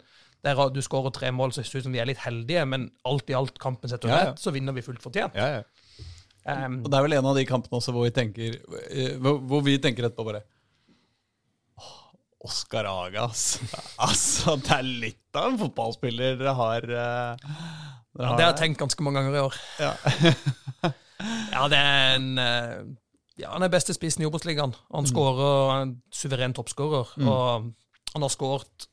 der 0.45 0.62
du 0.74 0.79
skårer 0.81 1.13
tre 1.13 1.29
mål, 1.36 1.53
så 1.53 1.62
ser 1.62 1.77
det 1.77 1.83
ut 1.83 1.88
som 1.89 1.95
vi 1.95 2.01
er 2.01 2.10
litt 2.10 2.21
heldige, 2.24 2.63
men 2.65 2.88
alt 3.05 3.29
i 3.29 3.36
alt 3.38 3.60
kampen 3.62 3.91
sett 3.91 4.03
under 4.05 4.17
Ja, 4.17 4.24
ja. 4.31 4.33
ett, 4.33 4.41
så 4.41 4.53
vinner 4.55 4.74
vi 4.74 4.83
fullt 4.86 5.03
fortjent. 5.03 5.38
Ja, 5.38 5.60
ja. 5.60 5.67
Um, 6.41 6.79
Og 6.81 6.89
det 6.89 6.98
er 6.98 7.05
vel 7.05 7.13
en 7.19 7.27
av 7.29 7.38
de 7.38 7.43
kampene 7.45 7.77
også 7.77 7.93
hvor 7.93 8.07
vi 8.07 8.13
tenker, 8.15 8.55
eh, 8.89 9.12
hvor, 9.21 9.62
vi 9.62 9.75
tenker 9.77 10.07
etterpå 10.07 10.25
bare 10.25 10.41
«Åh, 11.77 11.91
Oskar 12.50 12.89
Aga. 12.89 13.27
Altså, 14.07 14.55
det 14.57 14.74
er 14.79 14.88
litt 14.88 15.38
av 15.38 15.51
en 15.51 15.60
fotballspiller 15.62 16.39
dere 16.39 16.55
har. 16.57 16.88
Uh, 16.89 17.51
dere 18.17 18.25
ja, 18.25 18.31
det 18.33 18.41
har 18.41 18.50
jeg 18.50 18.60
tenkt 18.63 18.81
ganske 18.81 19.05
mange 19.05 19.21
ganger 19.21 19.38
i 19.38 19.45
år. 19.45 19.62
Ja. 19.83 19.93
Ja, 21.51 21.67
det 21.69 21.77
er 21.77 22.15
en 22.15 22.39
eh, 22.41 22.79
Ja, 23.38 23.51
han 23.53 23.62
er 23.62 23.69
beste 23.69 23.93
spissen 23.93 24.24
i 24.24 24.25
Obos-ligaen. 24.25 24.74
Han 24.89 25.05
skårer, 25.05 25.51
han 25.69 25.75
er 25.75 25.83
en 25.86 25.91
suveren 26.10 26.55
toppskårer. 26.57 27.12
Og 27.21 27.67
han 28.15 28.25
har 28.25 28.33
skåret 28.33 28.88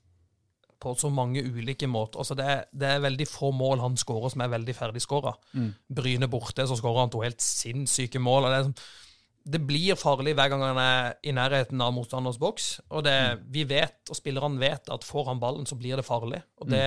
på 0.80 0.94
så 0.98 1.10
mange 1.10 1.42
ulike 1.42 1.88
måter. 1.90 2.20
Altså 2.22 2.36
det, 2.38 2.46
er, 2.46 2.64
det 2.72 2.88
er 2.92 3.04
veldig 3.04 3.26
få 3.28 3.50
mål 3.56 3.82
han 3.82 3.98
skårer 3.98 4.32
som 4.34 4.44
er 4.44 4.52
veldig 4.54 4.74
ferdigskåra. 4.78 5.34
Bryne 5.98 6.28
borte, 6.30 6.66
så 6.70 6.78
skårer 6.78 7.04
han 7.06 7.12
to 7.14 7.24
helt 7.24 7.42
sinnssyke 7.42 8.22
mål. 8.22 8.46
og 8.46 8.52
det 8.54 8.58
er 8.60 8.66
sånn 8.70 8.80
det 9.48 9.60
blir 9.64 9.96
farlig 9.96 10.34
hver 10.36 10.50
gang 10.52 10.60
han 10.60 10.78
er 10.82 11.14
i 11.24 11.32
nærheten 11.32 11.80
av 11.80 11.94
motstanders 11.96 12.36
boks. 12.40 12.66
Og 12.92 13.04
det, 13.06 13.14
vi 13.54 13.62
vet, 13.68 13.96
og 14.10 14.18
spillerne 14.18 14.60
vet, 14.60 14.90
at 14.92 15.06
får 15.06 15.30
han 15.30 15.40
ballen, 15.40 15.64
så 15.68 15.78
blir 15.78 15.96
det 15.96 16.04
farlig. 16.04 16.42
Og 16.60 16.68
det, 16.68 16.82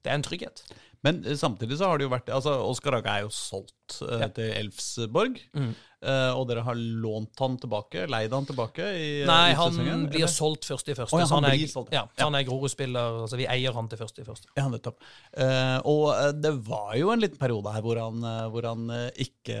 det 0.00 0.08
er 0.12 0.16
en 0.16 0.24
trygghet. 0.24 0.62
Men 1.04 1.20
eh, 1.24 1.36
samtidig 1.36 1.76
så 1.80 1.90
har 1.90 2.00
det 2.00 2.06
jo 2.06 2.12
vært 2.12 2.32
altså 2.32 2.54
Oskar 2.64 2.98
Aga 2.98 3.18
er 3.18 3.26
jo 3.26 3.34
solgt 3.34 4.00
uh, 4.04 4.16
Ja. 4.22 4.28
til 4.36 4.48
Elfsborg. 4.62 5.40
Mm. 5.56 5.74
Eh, 6.02 6.30
og 6.32 6.46
dere 6.48 6.62
har 6.66 6.74
lånt 6.76 7.38
han 7.42 7.56
tilbake, 7.60 8.06
leid 8.10 8.32
han 8.32 8.46
tilbake 8.48 8.86
i, 8.96 9.08
Nei, 9.28 9.52
han 9.58 9.72
sesongen, 9.74 10.06
blir 10.10 10.24
eller? 10.24 10.32
solgt 10.32 10.64
først 10.68 10.88
i 10.88 10.96
første. 10.98 11.16
Oh, 11.16 11.20
ja, 11.20 11.26
han 11.30 11.44
han, 11.44 11.52
er, 11.52 11.66
solgt, 11.68 11.92
ja, 11.92 12.04
ja. 12.16 12.24
han 12.24 12.34
er 12.38 12.46
Grorud-spiller. 12.48 13.20
altså 13.24 13.36
Vi 13.40 13.46
eier 13.46 13.72
han 13.76 13.88
til 13.92 13.98
første 14.00 14.22
i 14.22 14.28
første. 14.28 14.48
Ja, 14.56 14.68
nettopp. 14.72 15.00
Uh, 15.36 15.78
og 15.84 16.04
eh, 16.14 16.32
det 16.40 16.54
var 16.68 16.94
jo 17.00 17.10
en 17.14 17.20
liten 17.24 17.38
periode 17.40 17.72
her 17.74 17.84
hvor 17.84 18.00
han, 18.00 18.22
eh, 18.24 18.46
hvor 18.54 18.68
han 18.70 18.86
eh, 18.96 19.10
ikke 19.26 19.60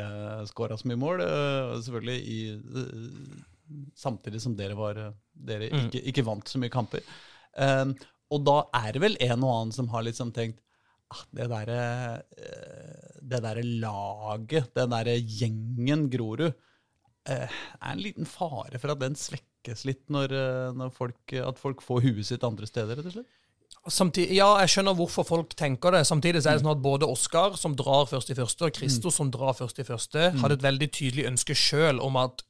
skåra 0.50 0.78
så 0.80 0.88
mye 0.90 1.00
mål. 1.04 1.20
eh, 1.26 1.76
selvfølgelig 1.84 2.18
i, 2.36 2.40
eh, 2.84 3.90
samtidig 3.96 4.40
som 4.42 4.56
dere, 4.58 4.74
var, 4.78 4.98
eh, 4.98 5.12
dere 5.34 5.68
Mm. 5.70 5.86
ikke, 5.88 6.02
ikke 6.10 6.24
vant 6.26 6.48
så 6.48 6.58
mye 6.58 6.70
kamper. 6.72 7.00
Eh, 7.56 7.84
og 8.30 8.44
da 8.46 8.62
er 8.74 8.92
det 8.94 9.00
vel 9.02 9.16
en 9.20 9.42
og 9.44 9.54
annen 9.56 9.72
som 9.74 9.88
har 9.90 10.02
liksom 10.06 10.32
tenkt 10.32 10.60
det 11.36 11.46
derre 11.50 11.80
eh, 12.38 13.10
det 13.30 13.42
derre 13.44 13.64
laget, 13.64 14.72
den 14.76 14.94
derre 14.94 15.16
gjengen 15.18 16.08
Grorud, 16.12 16.52
eh, 17.28 17.46
er 17.46 17.92
en 17.92 18.02
liten 18.02 18.28
fare 18.28 18.80
for 18.80 18.94
at 18.94 19.02
den 19.02 19.18
svekkes 19.18 19.84
litt 19.88 20.06
når, 20.12 20.34
eh, 20.34 20.70
når 20.76 20.94
folk, 20.94 21.20
at 21.36 21.60
folk 21.60 21.84
får 21.84 22.02
huet 22.08 22.26
sitt 22.30 22.46
andre 22.46 22.68
steder, 22.68 22.98
rett 22.98 23.10
og 23.12 23.18
slett? 23.18 23.36
Samtidig, 23.88 24.34
ja, 24.36 24.48
jeg 24.60 24.74
skjønner 24.74 24.96
hvorfor 24.98 25.24
folk 25.24 25.54
tenker 25.56 25.94
det. 25.94 26.02
Samtidig 26.04 26.42
så 26.42 26.50
er 26.50 26.58
det 26.58 26.64
sånn 26.64 26.74
at 26.74 26.82
både 26.84 27.08
Oskar, 27.08 27.54
som 27.56 27.72
drar 27.78 28.04
først 28.10 28.32
i 28.32 28.36
første, 28.36 28.66
og 28.66 28.74
Kristos, 28.76 29.16
som 29.16 29.30
drar 29.32 29.54
først 29.56 29.80
i 29.80 29.86
første, 29.88 30.26
hadde 30.42 30.58
et 30.58 30.66
veldig 30.66 30.88
tydelig 30.92 31.24
ønske 31.30 31.56
sjøl 31.56 32.02
om 32.04 32.18
at 32.20 32.44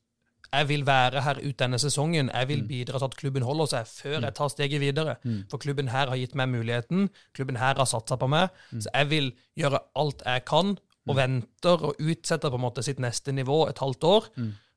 jeg 0.52 0.68
vil 0.68 0.86
være 0.86 1.20
her 1.22 1.38
ut 1.44 1.58
denne 1.58 1.78
sesongen. 1.78 2.30
Jeg 2.34 2.48
vil 2.48 2.62
bidra 2.66 2.98
til 2.98 3.04
at 3.04 3.16
klubben 3.16 3.42
holder 3.46 3.66
seg 3.70 3.86
før 3.86 4.16
jeg 4.20 4.34
tar 4.34 4.48
steget 4.48 4.80
videre. 4.80 5.16
For 5.50 5.58
klubben 5.62 5.88
her 5.88 6.08
har 6.10 6.16
gitt 6.16 6.34
meg 6.34 6.48
muligheten. 6.50 7.08
Klubben 7.34 7.56
her 7.56 7.74
har 7.78 7.86
satsa 7.86 8.16
på 8.16 8.26
meg. 8.26 8.48
Så 8.82 8.90
jeg 8.94 9.10
vil 9.10 9.32
gjøre 9.56 9.78
alt 9.96 10.22
jeg 10.26 10.44
kan, 10.44 10.76
og 11.08 11.16
venter 11.16 11.84
og 11.90 11.94
utsetter 12.00 12.50
på 12.50 12.58
en 12.58 12.64
måte 12.66 12.82
sitt 12.82 12.98
neste 13.00 13.32
nivå 13.32 13.68
et 13.68 13.78
halvt 13.78 14.04
år 14.04 14.26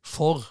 for 0.02 0.46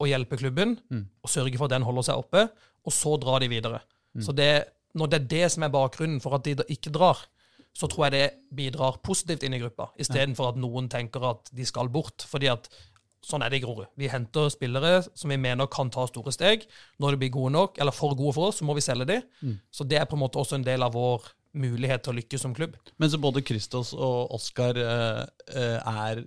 å 0.00 0.06
hjelpe 0.06 0.36
klubben 0.38 0.78
og 1.22 1.28
sørge 1.30 1.58
for 1.58 1.66
at 1.66 1.74
den 1.74 1.82
holder 1.82 2.02
seg 2.02 2.16
oppe, 2.22 2.48
og 2.86 2.92
så 2.92 3.16
drar 3.18 3.40
de 3.40 3.48
videre. 3.48 3.80
Så 4.22 4.32
det, 4.32 4.64
når 4.94 5.06
det 5.06 5.18
er 5.20 5.26
det 5.28 5.50
som 5.52 5.62
er 5.62 5.68
bakgrunnen 5.74 6.20
for 6.20 6.34
at 6.38 6.44
de 6.44 6.54
ikke 6.68 6.90
drar, 6.94 7.18
så 7.74 7.86
tror 7.86 8.06
jeg 8.06 8.12
det 8.12 8.56
bidrar 8.56 8.98
positivt 9.04 9.42
inn 9.42 9.54
i 9.54 9.60
gruppa, 9.60 9.90
istedenfor 10.00 10.48
at 10.52 10.56
noen 10.58 10.88
tenker 10.88 11.22
at 11.28 11.50
de 11.52 11.64
skal 11.66 11.88
bort. 11.88 12.24
fordi 12.26 12.46
at 12.46 12.68
sånn 13.24 13.42
er 13.42 13.50
det 13.50 13.58
i 13.58 13.64
Grorud. 13.64 13.88
Vi 13.98 14.08
henter 14.12 14.48
spillere 14.52 15.02
som 15.08 15.30
vi 15.32 15.38
mener 15.40 15.66
kan 15.72 15.90
ta 15.90 16.06
store 16.08 16.32
steg. 16.34 16.66
Når 17.02 17.14
de 17.16 17.20
blir 17.24 17.32
gode 17.34 17.52
nok, 17.56 17.78
eller 17.82 17.94
for 17.94 18.14
gode 18.18 18.34
for 18.36 18.50
oss, 18.50 18.60
så 18.60 18.68
må 18.68 18.76
vi 18.78 18.84
selge 18.84 19.08
de. 19.10 19.18
Så 19.74 19.84
det 19.88 19.98
er 20.00 20.06
på 20.08 20.16
en 20.18 20.22
måte 20.22 20.38
også 20.40 20.58
en 20.58 20.66
del 20.66 20.82
av 20.86 20.94
vår 20.96 21.26
mulighet 21.58 22.04
til 22.04 22.12
å 22.12 22.18
lykkes 22.18 22.44
som 22.44 22.54
klubb. 22.54 22.76
Men 23.00 23.10
så 23.10 23.18
både 23.18 23.42
Kristos 23.46 23.94
og 23.96 24.34
Oskar 24.36 24.78
eh, 24.78 25.24
eh, 25.56 25.78
er 25.80 26.20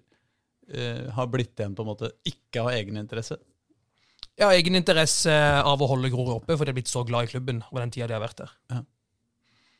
eh, 0.73 1.07
har 1.15 1.29
blitt 1.31 1.55
igjen 1.59 1.75
på 1.77 1.85
en 1.85 1.91
måte 1.93 2.11
ikke 2.27 2.65
av 2.65 2.71
egeninteresse. 2.73 3.37
Jeg 4.39 4.47
har 4.47 4.57
egen 4.57 4.75
interesse 4.79 5.31
av 5.61 5.81
å 5.83 5.87
holde 5.91 6.09
Grorud 6.09 6.39
oppe, 6.39 6.55
for 6.57 6.65
de 6.65 6.73
er 6.73 6.77
blitt 6.79 6.89
så 6.89 7.03
glad 7.05 7.27
i 7.27 7.31
klubben 7.35 7.61
over 7.69 7.83
den 7.83 7.91
tida 7.93 8.07
de 8.09 8.15
har 8.17 8.23
vært 8.23 8.41
der. 8.41 8.53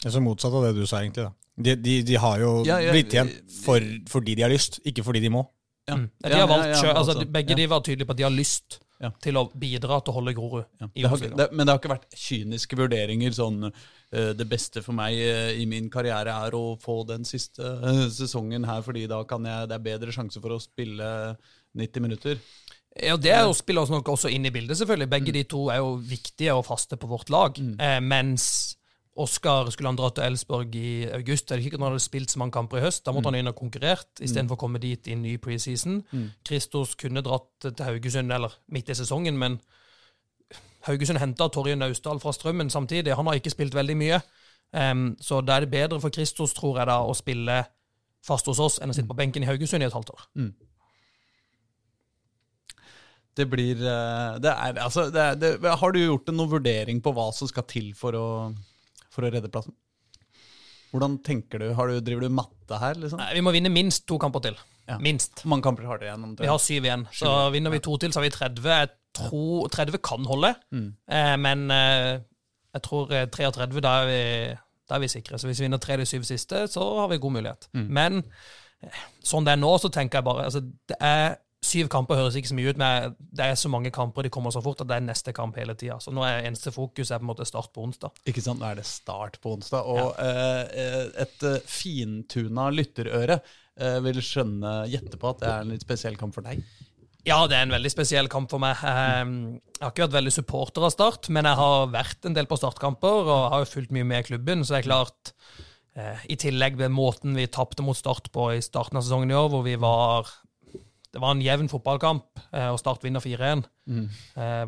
Det 0.01 0.09
er 0.09 0.13
så 0.13 0.21
motsatt 0.23 0.53
av 0.53 0.67
det 0.67 0.75
du 0.77 0.83
sa, 0.85 1.01
egentlig. 1.01 1.27
da. 1.27 1.33
De, 1.61 1.75
de, 1.77 1.95
de 2.05 2.15
har 2.17 2.41
jo 2.41 2.51
Ja, 2.65 2.77
ja, 2.81 2.93
blitt 2.93 3.13
igjen 3.13 3.31
for, 3.61 3.83
fordi 4.09 4.35
de 4.37 4.45
har 4.45 4.53
lyst, 4.53 4.79
ikke 4.87 5.03
fordi 5.05 5.21
de 5.23 5.31
må. 5.33 5.43
Ja. 5.89 5.97
Mm. 5.97 6.07
De 6.23 6.33
har 6.33 6.47
valgt 6.47 6.77
selv, 6.77 6.93
altså, 6.93 7.15
altså, 7.15 7.27
Begge 7.33 7.55
ja. 7.55 7.57
de 7.57 7.67
var 7.71 7.83
tydelige 7.85 8.07
på 8.07 8.15
at 8.15 8.19
de 8.21 8.25
har 8.27 8.33
lyst 8.33 8.79
Ja. 9.01 9.09
til 9.17 9.33
å 9.39 9.47
bidra 9.57 9.97
til 9.99 10.13
å 10.13 10.17
holde 10.19 10.33
Grorud 10.37 10.65
Ja. 10.77 10.87
Det 10.93 11.09
har, 11.09 11.17
det, 11.39 11.47
men 11.51 11.65
det 11.65 11.73
har 11.73 11.79
ikke 11.79 11.89
vært 11.95 12.11
kyniske 12.13 12.77
vurderinger 12.77 13.33
sånn 13.33 13.65
uh, 13.65 14.33
Det 14.37 14.45
beste 14.45 14.83
for 14.85 14.93
meg 14.93 15.17
uh, 15.17 15.49
i 15.57 15.65
min 15.65 15.89
karriere 15.89 16.35
er 16.45 16.53
å 16.53 16.75
få 16.77 16.99
den 17.09 17.25
siste 17.25 17.65
uh, 17.65 18.05
sesongen 18.13 18.67
her, 18.69 18.83
fordi 18.85 19.07
da 19.09 19.23
kan 19.25 19.47
jeg 19.49 19.71
Det 19.71 19.79
er 19.79 19.87
bedre 19.89 20.13
sjanse 20.13 20.43
for 20.43 20.53
å 20.53 20.61
spille 20.61 21.09
90 21.73 22.05
minutter. 22.05 22.37
Ja, 22.99 23.15
Det 23.17 23.31
er 23.31 23.45
jo 23.47 23.53
spiller 23.55 23.85
oss 23.85 23.91
nok 23.93 24.09
også 24.11 24.29
inn 24.29 24.45
i 24.45 24.51
bildet, 24.51 24.77
selvfølgelig. 24.77 25.09
Begge 25.09 25.33
de 25.35 25.43
to 25.47 25.69
er 25.71 25.79
jo 25.79 25.93
viktige 25.95 26.55
og 26.57 26.65
faste 26.67 26.97
på 26.99 27.07
vårt 27.07 27.31
lag. 27.31 27.55
Eh, 27.57 27.99
mens 28.03 28.75
Oskar 29.19 29.67
skulle 29.73 29.91
han 29.91 29.97
dra 29.99 30.07
til 30.15 30.23
Elsborg 30.23 30.75
i 30.79 30.91
august. 31.11 31.49
Det 31.49 31.57
er 31.57 31.65
ikke 31.65 31.77
når 31.77 31.89
han 31.89 31.95
hadde 31.97 32.05
spilt 32.05 32.31
så 32.31 32.39
mange 32.39 32.55
kamper 32.55 32.79
i 32.79 32.85
høst. 32.85 33.03
Da 33.03 33.11
måtte 33.11 33.27
han 33.27 33.35
inn 33.41 33.51
og 33.51 33.57
konkurrert 33.59 34.21
istedenfor 34.23 34.55
å 34.55 34.61
komme 34.61 34.79
dit 34.79 35.09
i 35.09 35.17
en 35.17 35.25
ny 35.25 35.35
preseason. 35.43 35.99
Kristos 36.47 36.95
kunne 36.95 37.23
dratt 37.25 37.67
til 37.67 37.85
Haugesund 37.85 38.31
eller 38.31 38.55
midt 38.71 38.89
i 38.89 38.95
sesongen, 38.95 39.37
men 39.37 39.59
Haugesund 40.87 41.19
henta 41.19 41.49
Torje 41.51 41.75
Naustdal 41.75 42.23
fra 42.23 42.31
Strømmen 42.33 42.71
samtidig. 42.71 43.13
Han 43.19 43.27
har 43.27 43.37
ikke 43.37 43.53
spilt 43.53 43.75
veldig 43.75 43.97
mye. 43.99 44.21
Um, 44.71 45.17
så 45.19 45.41
da 45.43 45.59
er 45.59 45.65
det 45.65 45.73
bedre 45.75 45.99
for 45.99 46.09
Kristos, 46.09 46.55
tror 46.55 46.79
jeg, 46.79 46.87
da, 46.87 47.01
å 47.03 47.13
spille 47.13 47.65
fast 48.23 48.47
hos 48.47 48.59
oss 48.63 48.79
enn 48.79 48.93
å 48.93 48.95
sitte 48.95 49.09
på 49.09 49.17
benken 49.17 49.43
i 49.43 49.49
Haugesund 49.49 49.83
i 49.83 49.89
et 49.89 49.95
halvt 49.95 50.13
år. 50.15 50.27
Det 53.37 53.47
blir 53.47 53.79
eh, 53.79 54.39
det 54.43 54.51
er, 54.51 54.79
altså, 54.83 55.05
det 55.11 55.21
er, 55.21 55.37
det, 55.39 55.51
Har 55.79 55.91
du 55.91 55.99
gjort 56.01 56.31
noen 56.31 56.51
vurdering 56.51 56.99
på 57.03 57.13
hva 57.15 57.29
som 57.35 57.47
skal 57.47 57.63
til 57.67 57.93
for 57.97 58.17
å, 58.19 58.25
for 59.11 59.27
å 59.27 59.31
redde 59.33 59.51
plassen? 59.51 59.75
Hvordan 60.91 61.19
tenker 61.23 61.61
du? 61.61 61.69
Har 61.77 61.87
du 61.87 62.01
driver 62.03 62.27
du 62.27 62.33
matte 62.35 62.79
her, 62.81 62.97
liksom? 62.99 63.21
Nei, 63.21 63.31
vi 63.37 63.43
må 63.45 63.53
vinne 63.55 63.71
minst 63.71 64.03
to 64.09 64.17
kamper 64.19 64.43
til. 64.43 64.57
Ja. 64.89 64.97
Minst. 64.99 65.45
Mange 65.47 65.63
kamper 65.63 65.87
har 65.87 66.01
dere 66.01 66.11
igjen? 66.11 66.33
Vi 66.39 66.49
har 66.49 66.59
syv 66.59 66.87
igjen. 66.87 67.05
Så 67.15 67.29
vinner 67.53 67.71
vi 67.71 67.79
to 67.83 67.95
til, 68.01 68.11
så 68.11 68.19
har 68.19 68.25
vi 68.27 68.33
30. 68.35 68.67
Jeg 68.73 68.91
tror 69.15 69.69
30 69.71 70.01
kan 70.03 70.27
holde, 70.27 70.53
eh, 70.71 71.35
men 71.39 71.63
eh, 71.75 72.17
jeg 72.75 72.83
tror 72.87 73.11
eh, 73.15 73.27
33, 73.27 73.83
da 73.83 73.93
er, 74.01 74.09
vi, 74.09 74.19
da 74.87 74.97
er 74.97 75.03
vi 75.03 75.11
sikre. 75.11 75.39
Så 75.39 75.47
hvis 75.49 75.59
vi 75.61 75.67
vinner 75.67 75.81
tre 75.83 75.97
de 75.99 76.07
syv 76.07 76.27
siste, 76.27 76.65
så 76.71 76.85
har 77.01 77.11
vi 77.11 77.19
god 77.23 77.35
mulighet. 77.37 77.69
Men 77.75 78.21
eh, 78.83 79.01
sånn 79.23 79.47
det 79.47 79.55
er 79.55 79.63
nå, 79.63 79.71
så 79.83 79.91
tenker 79.93 80.19
jeg 80.19 80.27
bare 80.27 80.47
altså, 80.49 80.63
det 80.91 80.99
er 80.99 81.35
Syv 81.61 81.91
kamper 81.93 82.17
høres 82.17 82.33
ikke 82.39 82.49
så 82.49 82.55
mye 82.57 82.71
ut, 82.73 82.79
men 82.81 83.11
det 83.37 83.45
er 83.45 83.57
så 83.59 83.69
mange 83.69 83.91
kamper, 83.93 84.25
de 84.25 84.31
kommer 84.33 84.49
så 84.53 84.63
fort 84.65 84.79
at 84.81 84.87
det 84.89 84.95
er 84.97 85.03
neste 85.05 85.29
kamp 85.37 85.59
hele 85.61 85.75
tida. 85.77 85.99
Så 86.01 86.09
nå 86.13 86.23
er 86.25 86.47
eneste 86.47 86.73
fokus 86.73 87.11
er 87.13 87.21
på 87.21 87.27
en 87.27 87.29
måte 87.29 87.45
start 87.45 87.69
på 87.75 87.83
onsdag. 87.85 88.15
Ikke 88.31 88.41
sant, 88.41 88.57
Nå 88.63 88.65
er 88.71 88.79
det 88.81 88.85
start 88.89 89.37
på 89.43 89.53
onsdag. 89.53 89.85
Og 89.85 90.15
eh, 90.17 91.11
et 91.21 91.45
eh, 91.45 91.59
fintuna 91.69 92.65
lytterøre 92.73 93.37
eh, 93.77 93.99
vil 94.07 94.23
skjønne, 94.25 94.73
gjette 94.89 95.21
på 95.21 95.29
at 95.35 95.43
det 95.43 95.51
er 95.51 95.61
en 95.67 95.75
litt 95.75 95.85
spesiell 95.85 96.17
kamp 96.17 96.33
for 96.39 96.49
deg. 96.49 96.65
Ja, 97.29 97.43
det 97.45 97.53
er 97.59 97.67
en 97.67 97.75
veldig 97.77 97.93
spesiell 97.93 98.25
kamp 98.33 98.49
for 98.49 98.57
meg. 98.65 98.81
Eh, 98.81 99.21
Jeg 99.77 99.85
har 99.85 99.93
ikke 99.93 100.07
vært 100.07 100.17
veldig 100.17 100.33
supporter 100.41 100.89
av 100.89 100.95
Start, 100.97 101.29
men 101.29 101.45
jeg 101.45 101.61
har 101.61 101.91
vært 101.93 102.25
en 102.25 102.39
del 102.41 102.49
på 102.49 102.57
startkamper 102.57 103.29
og 103.29 103.49
har 103.53 103.61
jo 103.67 103.69
fulgt 103.75 103.93
mye 103.93 104.09
med 104.09 104.25
i 104.25 104.31
klubben, 104.33 104.65
så 104.65 104.79
det 104.79 104.81
er 104.81 104.89
klart 104.89 105.35
eh, 105.93 106.25
I 106.33 106.41
tillegg 106.41 106.81
ved 106.81 106.89
måten 106.97 107.37
vi 107.37 107.45
tapte 107.53 107.85
mot 107.85 108.01
Start 108.01 108.33
på 108.33 108.49
i 108.57 108.63
starten 108.65 108.97
av 108.97 109.05
sesongen 109.05 109.29
i 109.29 109.37
år, 109.37 109.53
hvor 109.53 109.61
vi 109.69 109.77
var 109.77 110.33
Det 111.11 111.19
var 111.21 111.33
en 111.35 111.41
jevn 111.43 111.67
fotballkamp, 111.71 112.39
eh, 112.53 112.69
og 112.71 112.79
Start 112.79 113.03
vinner 113.03 113.19
4-1. 113.23 113.65
Eh, 114.37 114.65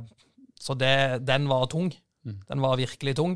Så 0.64 0.76
det, 0.80 1.22
den 1.28 1.48
var 1.52 1.66
tung. 1.68 1.90
Den 2.24 2.62
var 2.64 2.78
virkelig 2.80 3.16
tung. 3.20 3.34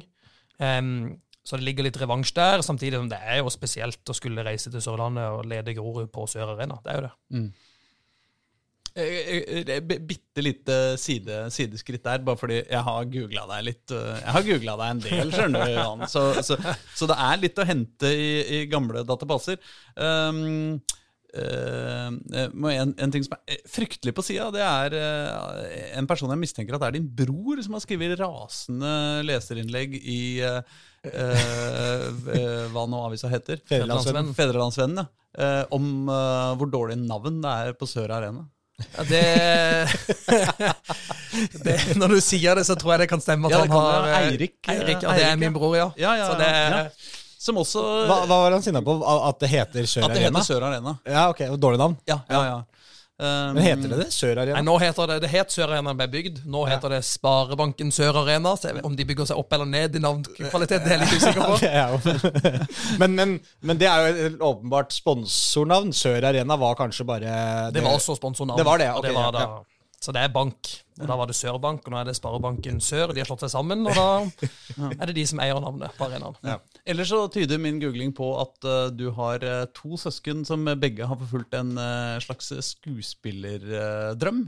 Um, 0.59 1.17
så 1.43 1.57
det 1.59 1.63
ligger 1.67 1.83
litt 1.83 1.97
revansj 1.99 2.31
der, 2.35 2.61
samtidig 2.63 2.97
som 2.99 3.09
det 3.11 3.19
er 3.23 3.37
jo 3.41 3.49
spesielt 3.51 4.09
å 4.09 4.15
skulle 4.15 4.43
reise 4.47 4.71
til 4.71 4.81
Sørlandet 4.83 5.27
og 5.35 5.45
lede 5.47 5.73
Grorud 5.75 6.07
på 6.11 6.23
Sør 6.27 6.53
Arena. 6.55 6.79
Det 6.83 6.91
er 6.93 6.97
jo 6.97 7.05
det. 7.07 7.11
Eh, 8.97 9.43
eh, 9.75 9.81
Bitte 9.83 10.41
lite 10.41 10.77
side, 10.97 11.51
sideskritt 11.53 12.03
der, 12.07 12.23
bare 12.25 12.39
fordi 12.39 12.61
jeg 12.63 12.81
har 12.87 13.05
googla 13.13 13.43
deg 13.51 13.65
litt. 13.67 13.91
Jeg 13.93 14.33
har 14.33 14.47
googla 14.47 14.77
deg 14.81 14.89
en 14.95 15.03
del, 15.03 15.31
skjønner 15.35 15.65
du, 15.67 15.75
Jan. 15.75 16.07
Så, 16.09 16.23
så, 16.47 16.57
så 16.97 17.09
det 17.11 17.17
er 17.27 17.41
litt 17.43 17.59
å 17.61 17.67
hente 17.69 18.09
i, 18.09 18.29
i 18.57 18.63
gamle 18.71 19.03
databaser. 19.07 19.59
Um, 19.95 20.79
eh, 21.35 22.09
eh, 22.41 22.77
en, 22.77 22.93
en 22.95 23.13
ting 23.13 23.25
som 23.25 23.35
er 23.37 23.61
fryktelig 23.67 24.13
på 24.15 24.25
sida, 24.25 24.49
det 24.55 24.63
er 24.63 24.97
uh, 24.97 25.63
en 25.99 26.07
person 26.09 26.31
jeg 26.31 26.41
mistenker 26.41 26.77
at 26.77 26.85
det 26.85 26.91
er 26.91 26.99
din 26.99 27.09
bror, 27.19 27.59
som 27.65 27.77
har 27.77 27.83
skrevet 27.83 28.17
rasende 28.21 28.93
leserinnlegg 29.27 29.97
i 29.99 30.21
uh, 30.45 30.61
eh, 31.13 32.07
eh, 32.33 32.67
hva 32.73 32.85
nå 32.89 33.01
avisa 33.07 33.31
heter. 33.31 33.61
Fedrelandsvennen. 33.67 34.33
Fedrelandsvennen, 34.37 35.03
ja. 35.03 35.07
Eh, 35.37 35.63
om 35.75 36.07
eh, 36.09 36.53
hvor 36.57 36.69
dårlig 36.73 36.97
navn 37.03 37.41
det 37.43 37.49
er 37.51 37.75
på 37.77 37.87
Sør 37.89 38.13
Arena. 38.15 38.47
Ja, 38.77 39.03
det, 39.09 39.21
det 41.65 41.75
Når 41.97 42.11
du 42.13 42.19
sier 42.21 42.57
det, 42.57 42.65
så 42.67 42.75
tror 42.77 42.93
jeg 42.93 43.05
det 43.05 43.07
kan 43.09 43.21
stemme 43.23 43.49
at 43.49 43.55
Ja, 43.55 43.61
han 43.63 43.73
har 43.73 44.05
eh, 44.05 44.17
Eirik, 44.19 44.59
eh, 44.67 44.75
Eirik, 44.75 45.01
ja, 45.01 45.15
det 45.17 45.23
er 45.31 45.39
min 45.41 45.55
bror, 45.55 45.73
ja. 45.77 45.87
Ja, 45.97 46.13
ja, 46.17 46.27
Så 46.29 46.37
det, 46.41 46.51
ja. 46.53 46.83
Som 47.37 47.59
også 47.61 47.81
Hva, 48.09 48.23
hva 48.25 48.39
var 48.45 48.55
han 48.55 48.65
sinna 48.65 48.81
på? 48.81 48.97
At 49.05 49.39
det 49.43 49.51
heter 49.51 49.85
Sør 49.85 50.07
At 50.07 50.15
det 50.15 50.23
Arena? 50.25 50.41
heter 50.41 50.55
Sør 50.55 50.65
Arena. 50.71 50.97
Ja, 51.05 51.27
ok, 51.29 51.45
Dårlig 51.61 51.81
navn. 51.83 51.97
Ja, 52.09 52.21
ja, 52.31 52.41
ja. 52.49 52.57
Um, 53.17 53.55
Men 53.55 53.63
heter 53.65 53.89
det 53.89 53.97
det? 53.97 54.11
Sør 54.13 54.35
Nei, 54.37 54.43
Arena? 54.43 54.61
nå 54.61 54.75
heter 54.77 55.07
det 55.09 55.15
det 55.23 55.29
het 55.31 55.53
Sør 55.53 55.71
Arena 55.71 55.93
ble 55.97 56.05
bygd. 56.13 56.43
Nå 56.53 56.65
heter 56.69 56.93
det 56.93 56.99
Sparebanken 57.05 57.89
Sør 57.93 58.19
Arena. 58.21 58.53
Så 58.57 58.75
om 58.85 58.93
de 58.97 59.05
bygger 59.09 59.29
seg 59.31 59.39
opp 59.41 59.55
eller 59.57 59.69
ned 59.69 59.97
i 59.97 60.01
navnkvalitet, 60.03 60.85
det 60.85 60.93
er 60.93 60.99
jeg 60.99 61.05
litt 61.05 61.15
usikker 61.17 61.41
på. 61.41 61.57
Det 62.07 62.99
men, 63.01 63.15
men, 63.17 63.33
men 63.65 63.79
det 63.81 63.89
er 63.89 64.11
jo 64.11 64.27
åpenbart 64.51 64.93
sponsornavn. 64.93 65.93
Sør 65.97 66.29
Arena 66.29 66.59
var 66.61 66.77
kanskje 66.77 67.07
bare 67.09 67.39
Det 67.73 67.81
var 67.85 67.97
også 67.97 68.17
sponsornavn. 68.19 68.61
Det 68.61 68.67
var 68.69 68.85
det, 68.85 68.91
og 68.93 69.01
ok, 69.01 69.09
det 69.09 69.15
var 69.17 69.31
ja, 69.31 69.33
da, 69.39 69.97
Så 69.97 70.13
det 70.13 70.21
er 70.25 70.33
bank. 70.37 70.77
Og 70.97 71.09
Da 71.09 71.17
var 71.19 71.29
det 71.29 71.37
Sørbank, 71.37 71.85
og 71.85 71.93
nå 71.93 71.99
er 71.99 72.09
det 72.09 72.15
Sparebanken 72.17 72.79
Sør. 72.83 73.13
De 73.13 73.21
har 73.21 73.29
slått 73.29 73.45
seg 73.45 73.53
sammen, 73.53 73.85
og 73.87 73.97
da 73.97 74.07
er 74.97 75.09
det 75.09 75.17
de 75.19 75.25
som 75.29 75.41
eier 75.43 75.59
navnet 75.61 75.93
på 75.97 76.07
arenaen. 76.07 76.37
Ja. 76.45 76.57
Ellers 76.87 77.11
så 77.13 77.23
tyder 77.33 77.61
min 77.61 77.81
googling 77.81 78.13
på 78.17 78.31
at 78.41 78.67
uh, 78.67 78.87
du 78.93 79.09
har 79.17 79.43
eh, 79.45 79.65
to 79.77 79.97
søsken 79.99 80.45
som 80.47 80.65
begge 80.79 81.05
har 81.07 81.19
forfulgt 81.19 81.53
en 81.57 81.75
uh, 81.77 82.17
slags 82.23 82.49
skuespillerdrøm. 82.71 84.47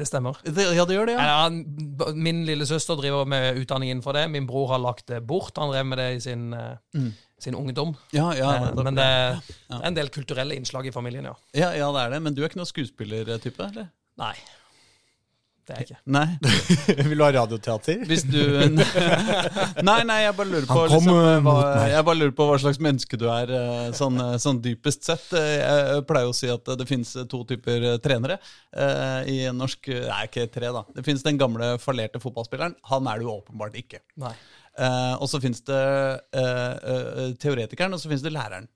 Det 0.00 0.06
stemmer. 0.08 0.38
Det, 0.44 0.64
ja, 0.72 0.84
det 0.88 0.94
gjør 0.96 1.10
det, 1.10 1.16
ja. 1.18 1.24
Ja, 1.28 2.12
min 2.16 2.44
lille 2.48 2.64
søster 2.68 2.96
driver 2.96 3.26
med 3.28 3.58
utdanning 3.60 3.90
innenfor 3.92 4.16
det. 4.16 4.28
Min 4.32 4.46
bror 4.48 4.70
har 4.72 4.80
lagt 4.80 5.10
det 5.10 5.18
bort. 5.28 5.58
Han 5.60 5.74
drev 5.74 5.88
med 5.90 6.00
det 6.00 6.06
i 6.14 6.22
sin, 6.24 6.46
mm. 6.54 7.10
sin 7.42 7.58
ungdom. 7.58 7.92
Ja, 8.16 8.30
ja, 8.38 8.54
Eh, 8.54 8.62
nettopp. 8.68 8.86
Men 8.86 8.96
det, 8.96 9.08
det 9.66 9.80
er 9.80 9.84
en 9.90 9.98
del 9.98 10.08
kulturelle 10.14 10.56
innslag 10.56 10.88
i 10.88 10.94
familien, 10.94 11.28
ja. 11.28 11.34
ja, 11.52 11.74
ja, 11.76 11.90
det 11.92 12.06
er 12.06 12.16
det. 12.16 12.22
Men 12.24 12.38
du 12.38 12.40
er 12.40 12.48
ikke 12.48 12.62
noen 12.62 12.70
skuespillertype, 12.70 13.66
eller? 13.66 13.90
Nei. 14.20 14.34
Det 15.70 15.76
er 15.76 15.82
jeg 15.84 15.88
ikke. 15.90 16.00
Nei. 16.16 16.26
Vil 17.10 17.20
du 17.20 17.24
ha 17.24 17.30
radioteater? 17.36 18.00
Hvis 18.08 18.24
du 18.26 18.38
Nei, 19.88 19.98
nei, 20.08 20.18
jeg 20.24 20.34
bare 20.38 20.50
lurer 20.50 20.66
på 20.66 20.78
kom, 20.80 20.86
liksom, 20.90 21.18
eh, 21.20 21.42
hva. 21.46 21.56
Jeg 21.92 22.06
bare 22.08 22.18
lurer 22.18 22.34
på 22.40 22.46
hva 22.48 22.56
slags 22.62 22.80
menneske 22.82 23.18
du 23.20 23.26
er, 23.30 23.52
eh, 23.54 23.90
sånn, 23.96 24.18
eh, 24.24 24.34
sånn 24.42 24.58
dypest 24.64 25.06
sett. 25.06 25.28
Jeg 25.36 26.04
pleier 26.08 26.30
å 26.30 26.36
si 26.36 26.50
at 26.50 26.72
det 26.80 26.88
finnes 26.88 27.12
to 27.30 27.42
typer 27.48 27.86
trenere 28.02 28.40
eh, 28.40 29.30
i 29.30 29.38
norsk 29.54 29.90
Nei, 29.90 30.24
ikke 30.26 30.48
tre, 30.52 30.72
da. 30.74 30.82
Det 30.96 31.04
finnes 31.06 31.22
den 31.26 31.38
gamle 31.40 31.74
fallerte 31.82 32.20
fotballspilleren. 32.22 32.74
Han 32.90 33.08
er 33.10 33.22
du 33.22 33.30
åpenbart 33.30 33.78
ikke. 33.78 34.02
Nei. 34.20 34.34
Eh, 34.80 35.14
og 35.20 35.28
så 35.30 35.40
finnes 35.42 35.62
det 35.66 35.80
teoretikeren, 37.42 37.94
og 37.94 38.02
så 38.02 38.10
finnes 38.10 38.26
det 38.26 38.34
læreren. 38.34 38.68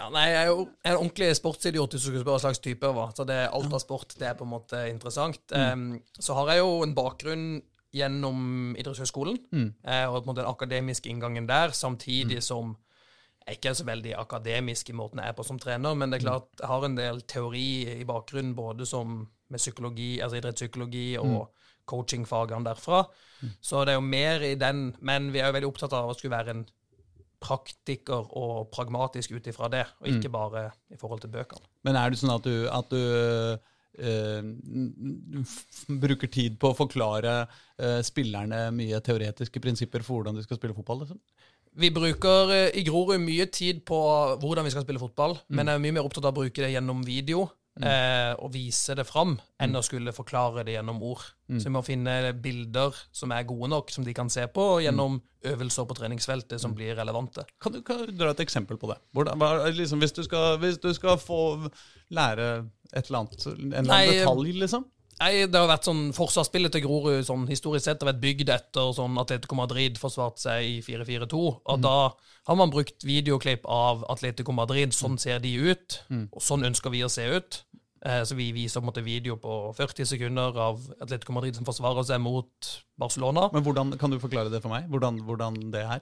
Ja, 0.00 0.06
nei, 0.08 0.30
jeg 0.30 0.40
er 0.40 0.48
jo 0.48 0.62
en 0.64 0.96
ordentlig 0.96 1.26
sportsidiot 1.36 1.92
hvis 1.92 2.04
du 2.06 2.08
skulle 2.08 2.22
spørre 2.22 2.38
hva 2.38 2.44
slags 2.46 2.62
type 2.64 2.88
jeg 2.88 2.96
var. 2.96 3.10
Så 3.16 3.26
det, 3.28 3.40
alt 3.52 3.74
av 3.76 3.82
sport 3.82 4.14
det 4.16 4.30
er 4.30 4.38
på 4.38 4.46
en 4.46 4.54
måte 4.54 4.78
interessant. 4.88 5.42
Em, 5.52 5.90
så 6.16 6.36
har 6.38 6.54
jeg 6.54 6.62
jo 6.62 6.70
en 6.86 6.94
bakgrunn 6.96 7.48
gjennom 7.92 8.38
idrettshøyskolen, 8.78 9.36
eh, 9.82 10.06
og 10.06 10.14
på 10.14 10.22
en 10.22 10.30
måte 10.30 10.40
den 10.40 10.48
akademiske 10.48 11.10
inngangen 11.10 11.48
der, 11.50 11.74
samtidig 11.74 12.38
som 12.46 12.76
jeg 13.46 13.58
ikke 13.58 13.72
er 13.72 13.76
så 13.80 13.84
veldig 13.88 14.12
akademisk 14.20 14.90
i 14.92 14.94
måten 14.94 15.18
jeg 15.18 15.32
er 15.32 15.36
på 15.36 15.44
som 15.44 15.58
trener, 15.58 15.96
men 15.98 16.12
det 16.12 16.20
er 16.20 16.26
klart 16.28 16.48
jeg 16.60 16.68
har 16.70 16.84
en 16.86 16.96
del 16.96 17.20
teori 17.26 17.98
i 17.98 18.04
bakgrunnen, 18.06 18.54
både 18.54 18.86
som 18.86 19.24
med 19.50 19.58
psykologi, 19.58 20.20
altså 20.22 20.38
idrettspsykologi 20.38 21.06
og 21.18 21.50
coachingfagene 21.90 22.68
derfra. 22.68 23.02
Så 23.60 23.84
det 23.84 23.96
er 23.96 23.98
jo 23.98 24.06
mer 24.06 24.44
i 24.46 24.54
den, 24.54 24.94
men 25.00 25.32
vi 25.34 25.40
er 25.40 25.50
jo 25.50 25.56
veldig 25.56 25.70
opptatt 25.72 25.96
av 25.98 26.12
å 26.12 26.14
skulle 26.14 26.36
være 26.36 26.54
en 26.54 26.64
praktiker 27.40 28.30
og 28.36 28.70
pragmatisk 28.74 29.32
ut 29.32 29.50
ifra 29.50 29.70
det, 29.72 29.86
og 30.00 30.08
ikke 30.12 30.32
bare 30.32 30.68
i 30.92 30.98
forhold 31.00 31.22
til 31.24 31.32
bøkene. 31.32 31.64
Men 31.88 31.96
er 31.96 32.12
det 32.12 32.20
sånn 32.20 32.34
at 32.36 32.46
du, 32.46 32.56
at 32.70 32.94
du 32.94 33.02
Uh, 34.00 34.54
bruker 36.00 36.30
tid 36.30 36.54
på 36.62 36.70
å 36.70 36.76
forklare 36.78 37.32
uh, 37.42 37.98
spillerne 38.06 38.68
mye 38.72 39.00
teoretiske 39.04 39.60
prinsipper 39.60 40.04
for 40.06 40.20
hvordan 40.20 40.38
de 40.38 40.44
skal 40.46 40.60
spille 40.60 40.76
fotball? 40.76 41.02
Liksom? 41.02 41.18
Vi 41.82 41.90
bruker 41.92 42.52
uh, 42.54 42.68
i 42.70 42.84
Grorud 42.86 43.20
mye 43.20 43.48
tid 43.52 43.82
på 43.84 43.98
hvordan 44.40 44.64
vi 44.64 44.72
skal 44.72 44.86
spille 44.86 45.02
fotball, 45.02 45.34
men 45.50 45.66
jeg 45.66 45.80
er 45.80 45.84
mye 45.84 45.96
mer 45.98 46.06
opptatt 46.06 46.30
av 46.30 46.32
å 46.32 46.38
bruke 46.38 46.62
det 46.62 46.70
gjennom 46.70 47.02
video. 47.04 47.48
Eh, 47.80 48.32
og 48.42 48.50
vise 48.52 48.96
det 48.98 49.06
fram, 49.08 49.36
enn 49.62 49.78
å 49.78 49.82
skulle 49.84 50.12
forklare 50.12 50.64
det 50.66 50.74
gjennom 50.74 50.98
ord. 51.06 51.22
Så 51.50 51.66
vi 51.66 51.72
må 51.74 51.80
finne 51.86 52.32
bilder 52.38 52.94
som 53.14 53.32
er 53.34 53.46
gode 53.48 53.70
nok, 53.72 53.90
som 53.94 54.04
de 54.06 54.14
kan 54.14 54.28
se 54.30 54.44
på, 54.52 54.66
og 54.76 54.82
gjennom 54.84 55.16
øvelser 55.50 55.86
på 55.88 55.96
treningsfeltet 55.96 56.60
som 56.62 56.74
blir 56.76 56.94
relevante. 56.98 57.46
Kan 57.62 57.74
du, 57.74 57.80
kan 57.86 58.04
du 58.04 58.12
dra 58.12 58.34
et 58.34 58.42
eksempel 58.44 58.78
på 58.78 58.90
det? 58.90 58.98
Hvordan, 59.16 59.40
liksom, 59.78 60.02
hvis, 60.02 60.14
du 60.14 60.22
skal, 60.26 60.58
hvis 60.62 60.78
du 60.82 60.90
skal 60.94 61.18
få 61.18 61.40
lære 62.14 62.50
et 62.92 63.06
eller 63.06 63.22
annet, 63.22 63.46
en 63.46 63.56
eller 63.56 63.78
annen 63.78 63.94
Nei, 63.94 64.18
detalj, 64.20 64.52
liksom? 64.60 64.86
Nei, 65.20 65.46
Det 65.46 65.58
har 65.58 65.68
vært 65.68 65.84
sånn 65.84 66.14
Forsvarsspillet 66.16 66.72
til 66.72 66.84
Grorud 66.86 67.26
sånn, 67.28 67.46
historisk 67.50 67.84
sett 67.84 68.00
har 68.00 68.08
vært 68.12 68.22
bygd 68.22 68.52
etter 68.54 68.92
sånn 68.96 69.18
Atletico 69.20 69.58
Madrid 69.58 69.98
forsvarte 70.00 70.40
seg 70.40 70.64
i 70.64 70.76
4-4-2. 70.86 71.40
Og 71.68 71.82
da 71.84 71.96
har 72.48 72.56
man 72.56 72.72
brukt 72.72 73.04
videoklipp 73.04 73.66
av 73.68 74.06
Atletico 74.08 74.54
Madrid. 74.56 74.96
Sånn 74.96 75.18
ser 75.20 75.42
de 75.44 75.52
ut, 75.60 76.00
og 76.32 76.40
sånn 76.40 76.64
ønsker 76.64 76.90
vi 76.94 77.04
å 77.04 77.12
se 77.12 77.28
ut. 77.36 77.60
Eh, 78.00 78.22
så 78.24 78.32
vi 78.34 78.46
viser 78.56 78.80
måte 78.80 79.02
video 79.04 79.36
på 79.36 79.74
40 79.76 80.08
sekunder 80.08 80.56
av 80.56 80.80
Atletico 81.04 81.34
Madrid 81.36 81.54
som 81.54 81.66
forsvarer 81.68 82.06
seg 82.08 82.20
mot 82.24 82.70
Barcelona. 82.96 83.50
Men 83.52 83.62
hvordan, 83.62 83.98
Kan 84.00 84.10
du 84.10 84.18
forklare 84.18 84.48
det 84.50 84.62
for 84.62 84.72
meg? 84.72 84.88
Hvordan, 84.88 85.20
hvordan 85.26 85.70
det 85.70 85.84
er? 85.84 86.00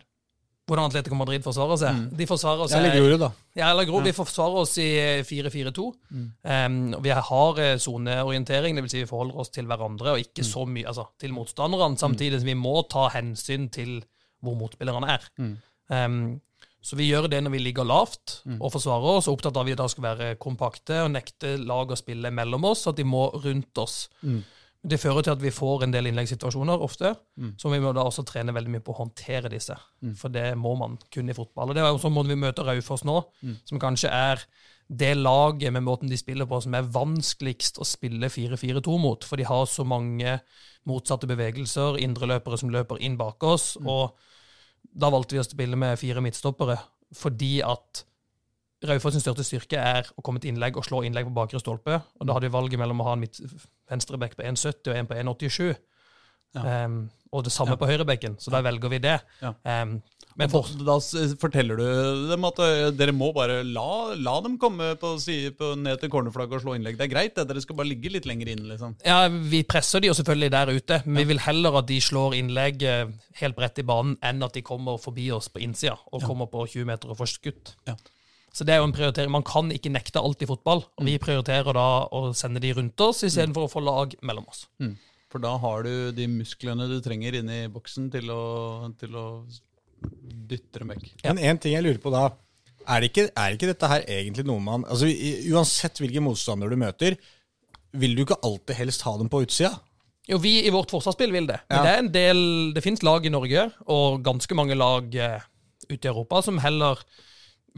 Hvordan 0.68 0.90
Atletico 0.90 1.16
Madrid 1.16 1.44
forsvarer 1.46 1.78
seg. 1.80 2.00
De 2.18 2.26
forsvarer 2.28 2.66
Jeg 2.66 2.74
seg 2.74 2.82
Eller 2.84 3.06
ordet, 3.06 3.20
da. 3.22 3.30
Ja, 3.56 3.70
eller 3.70 3.86
Grov, 3.88 4.02
vi 4.04 4.12
forsvarer 4.12 4.58
oss 4.62 4.74
i 4.82 4.88
4-4-2. 5.24 5.86
Um, 6.12 6.76
vi 7.04 7.14
har 7.14 7.62
eh, 7.64 7.76
soneorientering, 7.80 8.76
det 8.76 8.84
vil 8.84 8.92
si 8.92 9.00
vi 9.02 9.08
forholder 9.08 9.40
oss 9.40 9.52
til 9.54 9.68
hverandre 9.70 10.12
og 10.12 10.20
ikke 10.22 10.44
så 10.46 10.66
mye 10.68 10.90
altså, 10.90 11.08
til 11.20 11.32
motstanderne, 11.36 11.96
samtidig 12.00 12.42
som 12.42 12.50
vi 12.50 12.58
må 12.58 12.74
ta 12.92 13.08
hensyn 13.16 13.70
til 13.72 13.96
hvor 14.44 14.58
motspillerne 14.60 15.16
er. 15.16 15.24
Um, 15.88 16.20
så 16.84 16.96
vi 16.96 17.08
gjør 17.08 17.26
det 17.32 17.40
når 17.42 17.50
vi 17.56 17.58
ligger 17.64 17.84
lavt 17.88 18.38
og 18.60 18.70
forsvarer 18.72 19.16
oss, 19.18 19.26
og 19.28 19.38
opptatt 19.38 19.56
av 19.56 19.64
at 19.64 19.70
vi 19.70 19.78
da 19.80 19.88
skal 19.90 20.04
være 20.04 20.28
kompakte 20.40 21.00
og 21.04 21.10
nekte 21.16 21.56
lag 21.58 21.90
å 21.90 21.98
spille 21.98 22.30
mellom 22.30 22.68
oss, 22.70 22.86
at 22.86 22.96
de 23.00 23.04
må 23.08 23.26
rundt 23.34 23.80
oss. 23.82 24.06
Det 24.86 25.00
fører 25.00 25.22
til 25.26 25.32
at 25.34 25.42
vi 25.42 25.50
får 25.50 25.82
en 25.84 25.90
del 25.92 26.06
innleggssituasjoner 26.06 26.80
ofte, 26.80 27.10
så 27.58 27.70
vi 27.72 27.80
må 27.82 27.90
da 27.92 28.04
også 28.06 28.22
trene 28.24 28.54
veldig 28.54 28.70
mye 28.70 28.80
på 28.84 28.92
å 28.94 29.00
håndtere 29.02 29.50
disse. 29.50 29.74
For 30.16 30.28
det 30.30 30.56
må 30.56 30.76
man 30.78 30.96
kunne 31.10 31.30
i 31.30 31.34
fotball. 31.34 31.70
Og 31.70 31.74
det 31.74 31.82
er 31.82 31.90
jo 31.90 31.98
sånn 31.98 32.14
måten 32.14 32.30
vi 32.30 32.36
møter 32.38 32.64
Raufoss 32.64 33.02
nå, 33.04 33.24
som 33.66 33.78
kanskje 33.82 34.08
er 34.08 34.44
det 34.88 35.16
laget 35.18 35.72
med 35.72 35.82
måten 35.84 36.08
de 36.08 36.16
spiller 36.16 36.46
på 36.48 36.62
som 36.62 36.72
er 36.78 36.86
vanskeligst 36.94 37.76
å 37.78 37.84
spille 37.84 38.30
4-4-2 38.30 38.98
mot. 39.02 39.24
For 39.24 39.36
de 39.36 39.44
har 39.44 39.66
så 39.66 39.84
mange 39.84 40.38
motsatte 40.88 41.26
bevegelser, 41.28 41.98
indreløpere 41.98 42.56
som 42.56 42.70
løper 42.70 43.02
inn 43.02 43.18
bak 43.18 43.42
oss. 43.42 43.76
og 43.84 44.14
da 44.94 45.10
valgte 45.10 45.34
vi 45.36 45.42
å 45.42 45.46
spille 45.46 45.76
med 45.76 45.98
fire 46.00 46.22
midtstoppere 46.24 46.78
fordi 47.18 47.58
at 47.64 48.04
Raufoss 48.88 49.16
største 49.18 49.42
styrke 49.42 49.74
er 49.80 50.06
å 50.16 50.22
komme 50.22 50.38
til 50.38 50.52
innlegg 50.52 50.76
og 50.78 50.84
slå 50.86 51.02
innlegg 51.02 51.26
på 51.26 51.34
bakre 51.34 51.58
stolpe. 51.58 51.96
Og 52.20 52.26
da 52.26 52.36
hadde 52.36 52.46
vi 52.46 52.54
valget 52.54 52.78
mellom 52.78 53.00
å 53.02 53.08
ha 53.08 53.12
en 53.16 53.24
midt- 53.24 53.40
venstreback 53.90 54.36
på 54.38 54.44
1,70 54.46 54.92
og 54.92 54.96
en 54.96 55.08
på 55.08 55.16
1,87. 55.18 55.72
Ja. 56.56 56.84
Um, 56.86 57.08
og 57.28 57.44
det 57.44 57.52
samme 57.52 57.74
Ja. 57.76 57.76
på 57.76 57.88
høyrebekken, 57.90 58.38
så 58.40 58.50
da 58.50 58.62
velger 58.64 58.88
vi 58.88 58.98
det. 59.04 59.18
Ja. 59.42 59.52
Um, 59.82 59.98
men 60.38 60.48
for, 60.48 60.64
da 60.86 60.94
forteller 61.42 61.76
du 61.76 62.28
dem 62.30 62.44
at 62.46 62.60
dere 62.96 63.12
må 63.12 63.32
bare 63.34 63.64
la, 63.66 64.14
la 64.14 64.36
dem 64.40 64.54
komme 64.56 64.92
på, 64.96 65.10
på, 65.58 65.70
ned 65.76 65.98
til 65.98 66.12
cornerflagget 66.12 66.60
og 66.60 66.62
slå 66.62 66.76
innlegg. 66.78 66.96
Det 66.96 67.08
er 67.08 67.10
greit, 67.12 67.34
det. 67.34 67.48
Dere 67.50 67.60
skal 67.60 67.76
bare 67.76 67.90
ligge 67.90 68.12
litt 68.14 68.28
lenger 68.28 68.52
inn, 68.54 68.62
liksom. 68.70 68.94
ja, 69.04 69.26
vi 69.28 69.64
presser 69.66 70.00
de 70.00 70.12
jo 70.12 70.14
selvfølgelig 70.14 70.52
der 70.54 70.72
ute, 70.72 71.00
men 71.06 71.20
vi 71.20 71.26
vil 71.32 71.42
heller 71.42 71.80
at 71.82 71.88
de 71.90 71.98
slår 72.00 72.38
innlegg 72.38 72.86
helt 73.42 73.58
bredt 73.58 73.82
i 73.82 73.86
banen, 73.90 74.14
enn 74.22 74.46
at 74.46 74.54
de 74.54 74.62
kommer 74.62 75.00
forbi 75.02 75.26
oss 75.34 75.50
på 75.50 75.60
innsida 75.64 75.98
og 76.12 76.22
kommer 76.22 76.46
på 76.46 76.64
20 76.70 76.86
meter 76.86 77.10
og 77.10 77.18
får 77.18 77.34
skutt. 77.34 77.74
Ja. 77.90 77.98
Så 78.54 78.64
det 78.66 78.74
er 78.74 78.80
jo 78.80 78.88
en 78.88 78.94
prioritering. 78.96 79.30
Man 79.30 79.44
kan 79.46 79.68
ikke 79.74 79.92
nekte 79.92 80.22
alt 80.22 80.42
i 80.42 80.48
fotball, 80.48 80.82
og 80.82 81.06
vi 81.06 81.18
prioriterer 81.22 81.76
da 81.76 81.86
å 82.10 82.32
sende 82.34 82.62
de 82.64 82.72
rundt 82.74 83.00
oss 83.04 83.22
istedenfor 83.28 83.68
å 83.68 83.70
få 83.70 83.82
lag 83.84 84.14
mellom 84.24 84.48
oss. 84.50 84.64
Mm. 84.82 84.96
For 85.28 85.44
da 85.44 85.52
har 85.60 85.84
du 85.84 86.12
de 86.16 86.26
musklene 86.32 86.88
du 86.88 86.96
trenger 87.04 87.36
inne 87.42 87.64
i 87.66 87.70
boksen 87.70 88.08
til 88.10 88.30
å, 88.32 88.42
til 88.98 89.16
å 89.20 89.26
dytte 90.48 90.80
dem 90.80 90.94
vekk. 90.94 91.10
Men 91.26 91.42
en 91.50 91.60
ting 91.60 91.74
jeg 91.76 91.84
lurer 91.84 92.00
på 92.02 92.12
da, 92.14 92.30
er 92.88 93.02
det 93.04 93.10
ikke, 93.12 93.26
er 93.36 93.56
ikke 93.56 93.68
dette 93.68 93.90
her 93.92 94.06
egentlig 94.08 94.46
noe 94.48 94.62
man 94.64 94.86
altså 94.88 95.10
Uansett 95.52 96.00
hvilken 96.00 96.24
motstander 96.24 96.72
du 96.72 96.78
møter, 96.80 97.18
vil 97.98 98.16
du 98.16 98.22
ikke 98.24 98.40
alltid 98.44 98.78
helst 98.78 99.04
ha 99.04 99.12
dem 99.20 99.28
på 99.32 99.42
utsida? 99.44 99.74
Jo, 100.28 100.36
vi 100.40 100.58
i 100.64 100.72
vårt 100.72 100.92
forsvarsspill 100.92 101.32
vil 101.32 101.46
det. 101.48 101.60
Men 101.68 101.78
Ja. 101.78 101.82
det 101.84 101.92
er 101.92 101.98
en 102.02 102.12
del 102.12 102.40
Det 102.74 102.82
finnes 102.84 103.02
lag 103.02 103.24
i 103.24 103.32
Norge, 103.32 103.70
og 103.88 104.22
ganske 104.24 104.54
mange 104.56 104.76
lag 104.76 105.14
eh, 105.14 105.40
ute 105.88 106.04
i 106.04 106.10
Europa, 106.10 106.42
som 106.42 106.58
heller 106.60 107.00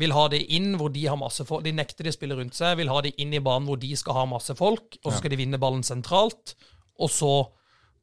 vil 0.01 0.13
ha 0.17 0.25
det 0.33 0.41
inn 0.57 0.73
hvor 0.81 0.91
de 0.95 1.05
har 1.07 1.19
masse 1.21 1.45
folk. 1.47 1.63
De 1.67 1.73
nekter 1.77 2.07
de 2.07 2.11
å 2.13 2.17
spille 2.17 2.37
rundt 2.39 2.57
seg, 2.57 2.77
vil 2.81 2.89
ha 2.93 3.01
det 3.05 3.13
inn 3.21 3.33
i 3.37 3.41
banen 3.45 3.69
hvor 3.69 3.79
de 3.81 3.91
skal 4.01 4.17
ha 4.17 4.27
masse 4.31 4.55
folk, 4.59 4.97
og 5.05 5.13
så 5.13 5.19
skal 5.21 5.35
de 5.35 5.39
vinne 5.43 5.61
ballen 5.61 5.85
sentralt, 5.87 6.55
og 7.01 7.13
så 7.13 7.33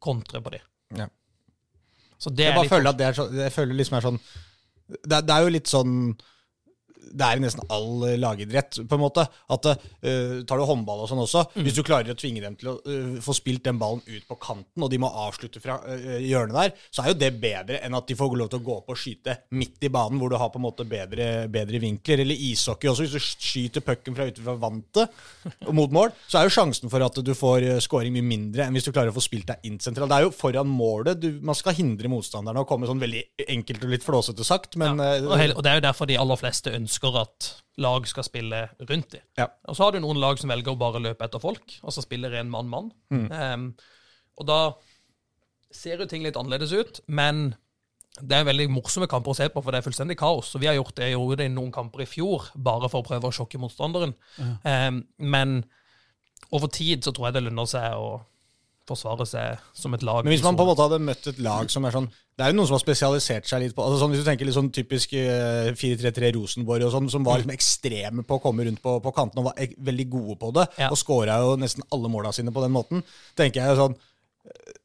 kontre 0.04 0.42
på 0.46 0.54
de. 0.54 0.60
Ja. 1.02 1.08
Så 2.22 2.30
det 2.34 2.48
Jeg 2.48 2.52
er 2.54 2.56
bare 2.58 2.66
litt 2.68 2.74
føler 2.76 2.90
at 2.94 2.98
det 3.02 3.06
er 3.10 3.18
så, 3.18 3.26
jeg 3.34 3.54
føler 3.54 3.78
liksom 3.78 3.98
er 4.00 4.06
sånn 4.08 4.20
det, 4.88 5.16
er- 5.18 5.26
det 5.28 5.34
er 5.36 5.42
jo 5.46 5.52
litt 5.54 5.68
sånn 5.70 5.94
det 7.14 7.26
er 7.28 7.40
i 7.40 7.44
nesten 7.44 7.64
all 7.74 8.04
eh, 8.08 8.18
lagidrett, 8.20 8.80
på 8.90 8.98
en 8.98 9.02
måte. 9.04 9.24
At 9.54 9.66
uh, 9.70 10.44
Tar 10.48 10.60
du 10.60 10.66
håndball 10.68 11.04
og 11.06 11.10
sånn 11.12 11.22
også, 11.24 11.46
Mm. 11.58 11.64
hvis 11.66 11.76
du 11.78 11.84
klarer 11.86 12.12
å 12.12 12.18
tvinge 12.18 12.42
dem 12.44 12.56
til 12.60 12.70
å 12.72 12.74
uh, 12.84 13.18
få 13.24 13.34
spilt 13.38 13.64
den 13.66 13.78
ballen 13.80 14.02
ut 14.06 14.26
på 14.28 14.36
kanten, 14.42 14.84
og 14.84 14.90
de 14.92 14.98
må 15.02 15.08
avslutte 15.10 15.62
fra 15.64 15.78
uh, 15.84 16.18
hjørnet 16.22 16.56
der, 16.58 16.74
så 16.92 17.04
er 17.04 17.12
jo 17.14 17.18
det 17.22 17.30
bedre 17.42 17.80
enn 17.86 17.96
at 17.98 18.08
de 18.10 18.18
får 18.18 18.36
lov 18.38 18.50
til 18.52 18.60
å 18.60 18.66
gå 18.66 18.76
opp 18.82 18.92
og 18.94 19.00
skyte 19.00 19.38
midt 19.58 19.86
i 19.88 19.92
banen, 19.94 20.20
hvor 20.20 20.30
du 20.34 20.38
har 20.40 20.50
på 20.54 20.60
en 20.60 20.66
måte 20.68 20.86
bedre, 20.90 21.48
bedre 21.52 21.80
vinkler. 21.84 22.24
Eller 22.26 22.36
ishockey 22.50 22.90
også, 22.92 23.06
hvis 23.08 23.16
du 23.16 23.46
skyter 23.48 23.86
pucken 23.86 24.18
fra 24.18 24.28
ute 24.28 24.44
fra 24.44 24.58
vantet 24.60 25.14
mot 25.74 25.92
mål, 25.94 26.12
så 26.28 26.42
er 26.42 26.48
jo 26.50 26.56
sjansen 26.58 26.92
for 26.92 27.04
at 27.06 27.22
du 27.24 27.34
får 27.38 27.68
scoring 27.86 28.14
mye 28.16 28.26
mindre 28.28 28.66
enn 28.68 28.76
hvis 28.78 28.88
du 28.88 28.92
klarer 28.94 29.14
å 29.14 29.16
få 29.18 29.24
spilt 29.24 29.48
deg 29.52 29.64
inn 29.70 29.80
sentralt. 29.84 30.10
Det 30.12 30.18
er 30.20 30.26
jo 30.28 30.34
foran 30.36 30.68
målet. 30.70 31.22
Du, 31.22 31.30
man 31.46 31.56
skal 31.58 31.76
hindre 31.78 32.10
motstanderne 32.12 32.64
å 32.64 32.68
komme 32.70 32.90
sånn 32.90 33.02
veldig 33.02 33.24
enkelt 33.48 33.86
og 33.88 33.94
litt 33.94 34.06
flåsete 34.06 34.46
sagt, 34.48 34.76
men 34.80 34.98
Ja. 35.02 35.14
Og, 35.28 35.34
og 35.58 35.64
det 35.64 35.72
er 35.72 35.78
jo 35.80 35.86
derfor 35.88 36.08
de 36.10 36.16
aller 36.20 36.40
fleste 36.40 36.72
ønsker 36.74 36.97
at 37.06 37.52
lag 37.78 38.08
skal 38.10 38.26
spille 38.26 38.64
rundt 38.90 39.12
dem. 39.14 39.22
Ja. 39.38 39.48
Og 39.70 39.78
så 39.78 39.86
har 39.86 39.94
du 39.94 40.02
noen 40.02 40.20
lag 40.22 40.40
som 40.42 40.50
velger 40.50 40.74
å 40.74 40.80
bare 40.80 41.02
løpe 41.04 41.26
etter 41.28 41.42
folk, 41.42 41.78
og 41.84 41.94
så 41.94 42.02
spiller 42.02 42.34
en 42.40 42.50
mann-mann. 42.50 42.90
Mm. 43.14 43.28
Um, 43.30 43.68
og 44.42 44.50
da 44.50 44.60
ser 45.74 46.02
jo 46.02 46.10
ting 46.10 46.26
litt 46.26 46.38
annerledes 46.40 46.74
ut, 46.74 47.02
men 47.08 47.52
det 48.18 48.34
er 48.34 48.48
veldig 48.48 48.70
morsomme 48.74 49.10
kamper 49.10 49.34
å 49.34 49.38
se 49.38 49.46
på, 49.54 49.62
for 49.62 49.74
det 49.74 49.82
er 49.82 49.86
fullstendig 49.86 50.18
kaos. 50.18 50.56
Og 50.58 50.64
vi 50.64 50.70
har 50.70 50.78
gjort 50.78 50.96
det, 50.98 51.12
gjorde 51.12 51.38
det 51.44 51.50
i 51.52 51.54
noen 51.54 51.74
kamper 51.74 52.02
i 52.02 52.10
fjor, 52.10 52.50
bare 52.56 52.90
for 52.90 53.04
å 53.04 53.08
prøve 53.08 53.30
å 53.30 53.36
sjokke 53.36 53.62
motstanderen. 53.62 54.16
Em, 54.66 55.04
men 55.22 55.60
over 56.50 56.72
tid 56.74 57.06
så 57.06 57.14
tror 57.14 57.30
jeg 57.30 57.38
det 57.38 57.46
lønner 57.46 57.70
seg 57.70 57.94
å 57.94 58.16
forsvare 58.88 59.28
seg 59.28 59.62
som 59.76 59.94
et 59.94 60.06
lag. 60.08 60.24
Men 60.26 60.34
hvis 60.34 60.46
man 60.46 60.58
på 60.58 60.66
en 60.66 60.72
måte 60.72 60.88
hadde 60.88 61.04
møtt 61.04 61.30
et 61.30 61.42
lag 61.44 61.70
som 61.70 61.86
er 61.86 61.94
sånn 61.94 62.10
Det 62.38 62.46
er 62.46 62.52
jo 62.54 62.58
noen 62.60 62.68
som 62.70 62.76
har 62.78 62.84
spesialisert 62.84 63.48
seg 63.50 63.64
litt 63.64 63.74
på 63.74 63.82
altså 63.82 63.98
sånn, 64.04 64.12
Hvis 64.14 64.22
du 64.22 64.28
tenker 64.30 64.46
litt 64.46 64.54
sånn 64.54 64.68
typisk 64.76 65.14
eh, 65.18 65.72
4-3-3 65.74 66.30
Rosenborg 66.36 66.86
og 66.86 66.92
sånn, 66.94 67.08
som 67.10 67.24
var 67.26 67.40
liksom 67.42 67.56
ekstreme 67.56 68.22
på 68.28 68.38
å 68.38 68.44
komme 68.44 68.68
rundt 68.68 68.82
på, 68.84 68.94
på 69.02 69.14
kantene 69.16 69.42
og 69.42 69.48
var 69.50 69.62
ek- 69.66 69.74
veldig 69.90 70.06
gode 70.14 70.36
på 70.44 70.52
det, 70.54 70.68
Ja. 70.78 70.92
og 70.94 71.00
skåra 71.02 71.40
jo 71.42 71.56
nesten 71.58 71.82
alle 71.92 72.12
måla 72.14 72.30
sine 72.38 72.54
på 72.54 72.62
den 72.62 72.76
måten, 72.76 73.02
tenker 73.36 73.66
jeg 73.66 73.80
sånn 73.82 73.96
eh, 74.46 74.76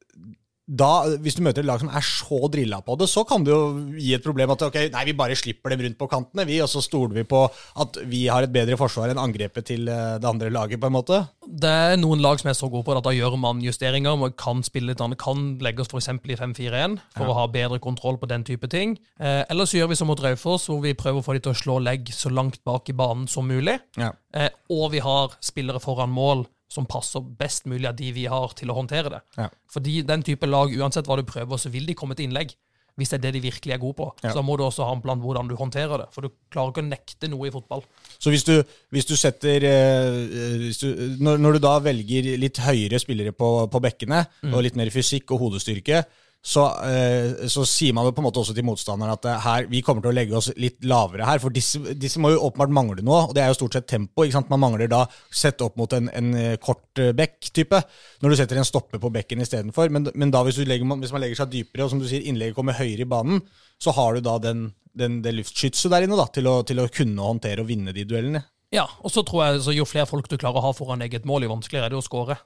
da, 0.62 1.18
Hvis 1.18 1.34
du 1.34 1.42
møter 1.42 1.64
et 1.64 1.66
lag 1.66 1.80
som 1.82 1.90
er 1.90 2.04
så 2.06 2.38
drilla 2.52 2.78
på 2.86 2.94
det, 3.00 3.08
så 3.10 3.24
kan 3.26 3.42
det 3.42 3.50
jo 3.50 3.62
gi 3.98 4.12
et 4.14 4.22
problem 4.22 4.52
at 4.54 4.62
ok, 4.68 4.78
nei, 4.94 5.04
vi 5.08 5.14
bare 5.18 5.36
slipper 5.38 5.74
dem 5.74 5.82
rundt 5.82 5.98
på 5.98 6.08
kantene, 6.10 6.46
vi, 6.46 6.60
og 6.62 6.70
så 6.70 6.82
stoler 6.84 7.18
vi 7.18 7.24
på 7.28 7.40
at 7.82 7.98
vi 8.06 8.24
har 8.30 8.46
et 8.46 8.54
bedre 8.54 8.78
forsvar 8.78 9.10
enn 9.10 9.20
angrepet 9.20 9.66
til 9.72 9.90
eh, 9.90 10.20
det 10.22 10.28
andre 10.28 10.52
laget, 10.54 10.80
på 10.80 10.86
en 10.86 10.94
måte. 10.94 11.18
Det 11.42 11.72
er 11.90 11.98
noen 11.98 12.22
lag 12.22 12.38
som 12.40 12.52
er 12.52 12.56
så 12.58 12.70
gode 12.70 12.86
på 12.86 12.94
det 12.94 13.02
at 13.02 13.08
da 13.08 13.14
gjør 13.16 13.36
man 13.42 13.64
justeringer. 13.64 14.16
Man 14.20 14.36
kan 14.38 14.62
spille 14.66 14.92
litt 14.92 15.02
annet, 15.02 15.20
kan 15.20 15.56
legge 15.64 15.82
oss 15.82 15.90
f.eks. 15.90 16.12
i 16.30 16.38
5-4-1 16.38 16.96
for 17.18 17.26
å 17.26 17.36
ha 17.40 17.48
bedre 17.52 17.82
kontroll 17.82 18.20
på 18.22 18.30
den 18.30 18.46
type 18.46 18.70
ting. 18.70 18.96
Eh, 19.18 19.42
eller 19.42 19.66
så 19.66 19.80
gjør 19.80 19.92
vi 19.92 19.98
som 19.98 20.10
mot 20.12 20.22
Raufoss, 20.22 20.70
hvor 20.70 20.82
vi 20.86 20.94
prøver 20.98 21.20
å 21.20 21.26
få 21.26 21.36
de 21.36 21.42
til 21.42 21.56
å 21.56 21.58
slå 21.58 21.80
legg 21.82 22.14
så 22.14 22.30
langt 22.30 22.62
bak 22.64 22.86
i 22.88 22.96
banen 22.96 23.26
som 23.30 23.50
mulig. 23.50 23.80
Ja. 23.98 24.14
Eh, 24.30 24.52
og 24.70 24.92
vi 24.94 25.02
har 25.02 25.34
spillere 25.42 25.82
foran 25.82 26.14
mål 26.14 26.46
som 26.72 26.88
passer 26.88 27.20
best 27.38 27.66
mulig 27.68 27.86
av 27.90 27.96
de 27.98 28.10
vi 28.16 28.24
har 28.32 28.54
til 28.56 28.72
å 28.72 28.76
håndtere 28.80 29.12
det. 29.12 29.22
Ja. 29.38 29.50
Fordi 29.72 30.00
den 30.08 30.24
type 30.24 30.48
lag, 30.48 30.72
uansett 30.72 31.08
hva 31.10 31.18
du 31.20 31.26
prøver, 31.28 31.60
så 31.60 31.68
vil 31.72 31.84
de 31.90 31.96
komme 31.98 32.16
til 32.16 32.30
innlegg. 32.30 32.54
Hvis 33.00 33.08
det 33.08 33.16
er 33.16 33.22
det 33.24 33.30
de 33.38 33.40
virkelig 33.46 33.72
er 33.72 33.78
gode 33.80 33.96
på. 33.96 34.06
Ja. 34.20 34.34
Så 34.36 34.42
må 34.44 34.52
du 34.60 34.66
også 34.66 34.84
ha 34.84 34.92
en 34.92 35.00
plan 35.00 35.16
hvordan 35.20 35.48
du 35.48 35.54
håndterer 35.56 36.02
det. 36.02 36.06
For 36.12 36.26
du 36.26 36.32
klarer 36.52 36.74
ikke 36.74 36.82
å 36.82 36.88
nekte 36.90 37.30
noe 37.32 37.46
i 37.48 37.52
fotball. 37.54 37.80
Så 38.20 38.28
hvis 38.34 38.44
du, 38.44 38.58
hvis 38.92 39.08
du 39.08 39.14
setter 39.16 39.64
eh, 39.64 40.58
hvis 40.66 40.82
du, 40.82 40.90
når, 41.24 41.40
når 41.40 41.56
du 41.56 41.62
da 41.64 41.72
velger 41.86 42.28
litt 42.42 42.60
høyere 42.60 43.00
spillere 43.00 43.32
på, 43.32 43.48
på 43.72 43.80
bekkene, 43.88 44.26
Mm. 44.44 44.52
og 44.58 44.64
litt 44.66 44.76
mer 44.76 44.90
fysikk 44.92 45.32
og 45.32 45.40
hodestyrke, 45.46 46.02
så, 46.42 46.62
eh, 46.82 47.46
så 47.46 47.62
sier 47.68 47.94
man 47.94 48.08
jo 48.08 48.12
på 48.16 48.18
en 48.18 48.26
måte 48.26 48.40
også 48.40 48.54
til 48.56 48.64
motstanderen 48.66 49.14
at 49.14 49.26
eh, 49.30 49.44
her, 49.44 49.66
vi 49.70 49.78
kommer 49.86 50.02
til 50.02 50.10
å 50.10 50.16
legge 50.16 50.34
oss 50.34 50.48
litt 50.58 50.80
lavere 50.90 51.28
her. 51.28 51.38
For 51.38 51.54
disse, 51.54 51.78
disse 51.94 52.18
må 52.18 52.32
jo 52.32 52.40
åpenbart 52.48 52.72
mangle 52.74 53.04
noe, 53.06 53.28
og 53.28 53.34
det 53.36 53.44
er 53.44 53.52
jo 53.52 53.60
stort 53.60 53.76
sett 53.78 53.86
tempo. 53.92 54.24
ikke 54.24 54.34
sant? 54.34 54.50
Man 54.50 54.64
mangler 54.64 54.90
da 54.90 55.04
sett 55.30 55.62
opp 55.62 55.78
mot 55.78 55.92
en, 55.94 56.10
en 56.10 56.32
eh, 56.34 56.56
kort 56.62 56.98
bekk-type, 57.14 57.78
når 58.24 58.34
du 58.34 58.38
setter 58.40 58.58
en 58.58 58.66
stopper 58.66 58.98
på 59.02 59.12
bekken 59.14 59.44
istedenfor. 59.44 59.92
Men, 59.94 60.10
men 60.18 60.32
da 60.34 60.40
hvis, 60.42 60.58
legger, 60.66 60.98
hvis 61.04 61.14
man 61.14 61.22
legger 61.22 61.44
seg 61.44 61.52
dypere, 61.52 61.86
og 61.86 61.92
som 61.92 62.02
du 62.02 62.08
sier, 62.10 62.26
innlegget 62.26 62.58
kommer 62.58 62.74
høyere 62.74 63.06
i 63.06 63.10
banen, 63.14 63.44
så 63.78 63.94
har 63.94 64.18
du 64.18 64.26
da 64.26 64.34
den, 64.42 64.72
den, 64.98 65.20
det 65.22 65.36
luftskytset 65.36 65.94
der 65.94 66.08
inne 66.08 66.18
da, 66.18 66.26
til 66.34 66.50
å, 66.50 66.56
til 66.66 66.82
å 66.82 66.88
kunne 66.90 67.28
håndtere 67.28 67.62
og 67.62 67.70
vinne 67.70 67.94
de 67.94 68.02
duellene. 68.08 68.42
Ja, 68.74 68.88
og 69.04 69.14
så 69.14 69.22
tror 69.28 69.44
jeg 69.44 69.76
jo 69.76 69.86
flere 69.86 70.08
folk 70.10 70.26
du 70.26 70.34
klarer 70.40 70.58
å 70.58 70.66
ha 70.66 70.74
foran 70.74 71.04
eget 71.06 71.26
mål, 71.28 71.46
jo 71.46 71.52
vanskeligere 71.54 71.90
er 71.90 71.94
det 71.94 72.00
å 72.00 72.04
skåre. 72.06 72.38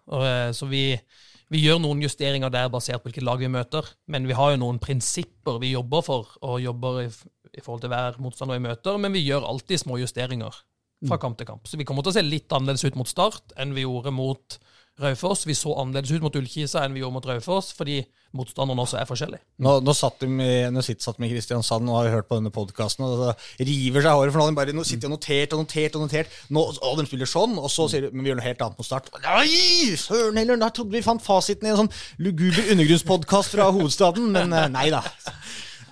Så 0.59 0.67
vi, 0.67 0.91
vi 1.53 1.63
gjør 1.63 1.79
noen 1.83 2.03
justeringer 2.03 2.51
der 2.51 2.71
basert 2.73 3.03
på 3.03 3.11
hvilket 3.11 3.27
lag 3.27 3.39
vi 3.39 3.51
møter, 3.53 3.87
men 4.11 4.27
vi 4.27 4.35
har 4.35 4.55
jo 4.55 4.63
noen 4.65 4.81
prinsipper 4.83 5.61
vi 5.63 5.75
jobber 5.77 6.03
for, 6.07 6.33
og 6.43 6.63
jobber 6.63 7.05
i, 7.05 7.11
i 7.55 7.63
forhold 7.63 7.85
til 7.85 7.93
hver 7.93 8.19
motstander 8.23 8.59
vi 8.59 8.67
møter, 8.67 8.99
men 9.03 9.15
vi 9.15 9.23
gjør 9.27 9.47
alltid 9.47 9.85
små 9.85 10.01
justeringer 10.03 10.65
fra 11.07 11.19
kamp 11.21 11.39
til 11.39 11.47
kamp. 11.47 11.69
Så 11.69 11.79
vi 11.79 11.85
kommer 11.87 12.03
til 12.03 12.15
å 12.15 12.17
se 12.17 12.25
litt 12.25 12.53
annerledes 12.55 12.87
ut 12.89 12.99
mot 12.99 13.11
start 13.11 13.55
enn 13.61 13.77
vi 13.77 13.85
gjorde 13.85 14.15
mot 14.15 14.59
Raufoss. 15.03 15.45
Vi 15.47 15.55
så 15.57 15.75
annerledes 15.77 16.15
ut 16.17 16.25
mot 16.25 16.37
Ullkisa 16.41 16.83
enn 16.85 16.97
vi 16.97 17.03
gjorde 17.03 17.19
mot 17.19 17.29
Raufoss, 17.29 17.73
fordi 17.77 18.01
motstanderen 18.37 18.83
også 18.83 19.01
er 19.01 19.09
forskjellig. 19.09 19.40
Nå, 19.64 19.79
nå 19.85 19.94
satt 19.96 20.20
de 20.22 20.29
med, 20.31 20.70
nå 20.75 20.85
sitter, 20.85 21.05
satt 21.09 21.20
i 21.22 21.31
Kristiansand 21.33 21.88
og 21.90 22.01
har 22.01 22.12
hørt 22.18 22.29
på 22.31 22.38
denne 22.38 22.53
podkasten 22.55 23.07
og 23.07 23.25
river 23.59 24.05
seg 24.05 24.11
i 24.11 24.14
håret. 24.14 24.35
For 24.35 24.42
nå 24.42 24.57
bare 24.59 24.77
nå 24.77 24.85
sitter 24.87 25.07
de 25.07 25.11
og 25.11 25.16
notert 25.16 25.57
og 25.57 25.64
notert 25.64 25.99
og 25.99 26.07
notert. 26.07 26.38
Nå, 26.53 26.64
å, 26.77 26.94
de 26.99 27.07
spiller 27.09 27.31
sånn, 27.31 27.57
og 27.61 27.70
så 27.72 27.88
sier 27.92 28.07
de 28.07 28.12
men 28.14 28.25
vi 28.25 28.33
gjør 28.33 28.40
noe 28.40 28.49
helt 28.49 28.64
annet 28.66 28.81
på 28.81 28.87
start. 28.87 29.11
Nei, 29.25 29.96
søren 30.01 30.40
heller! 30.40 30.61
Da 30.61 30.72
trodde 30.75 30.96
vi 30.96 31.05
fant 31.05 31.25
fasiten 31.25 31.68
i 31.68 31.72
en 31.72 31.83
sånn 31.85 31.92
luguber 32.22 32.72
undergrunnspodkast 32.75 33.57
fra 33.57 33.70
hovedstaden, 33.72 34.31
men 34.35 34.55
eh, 34.57 34.68
nei 34.72 34.88
da. 34.94 35.03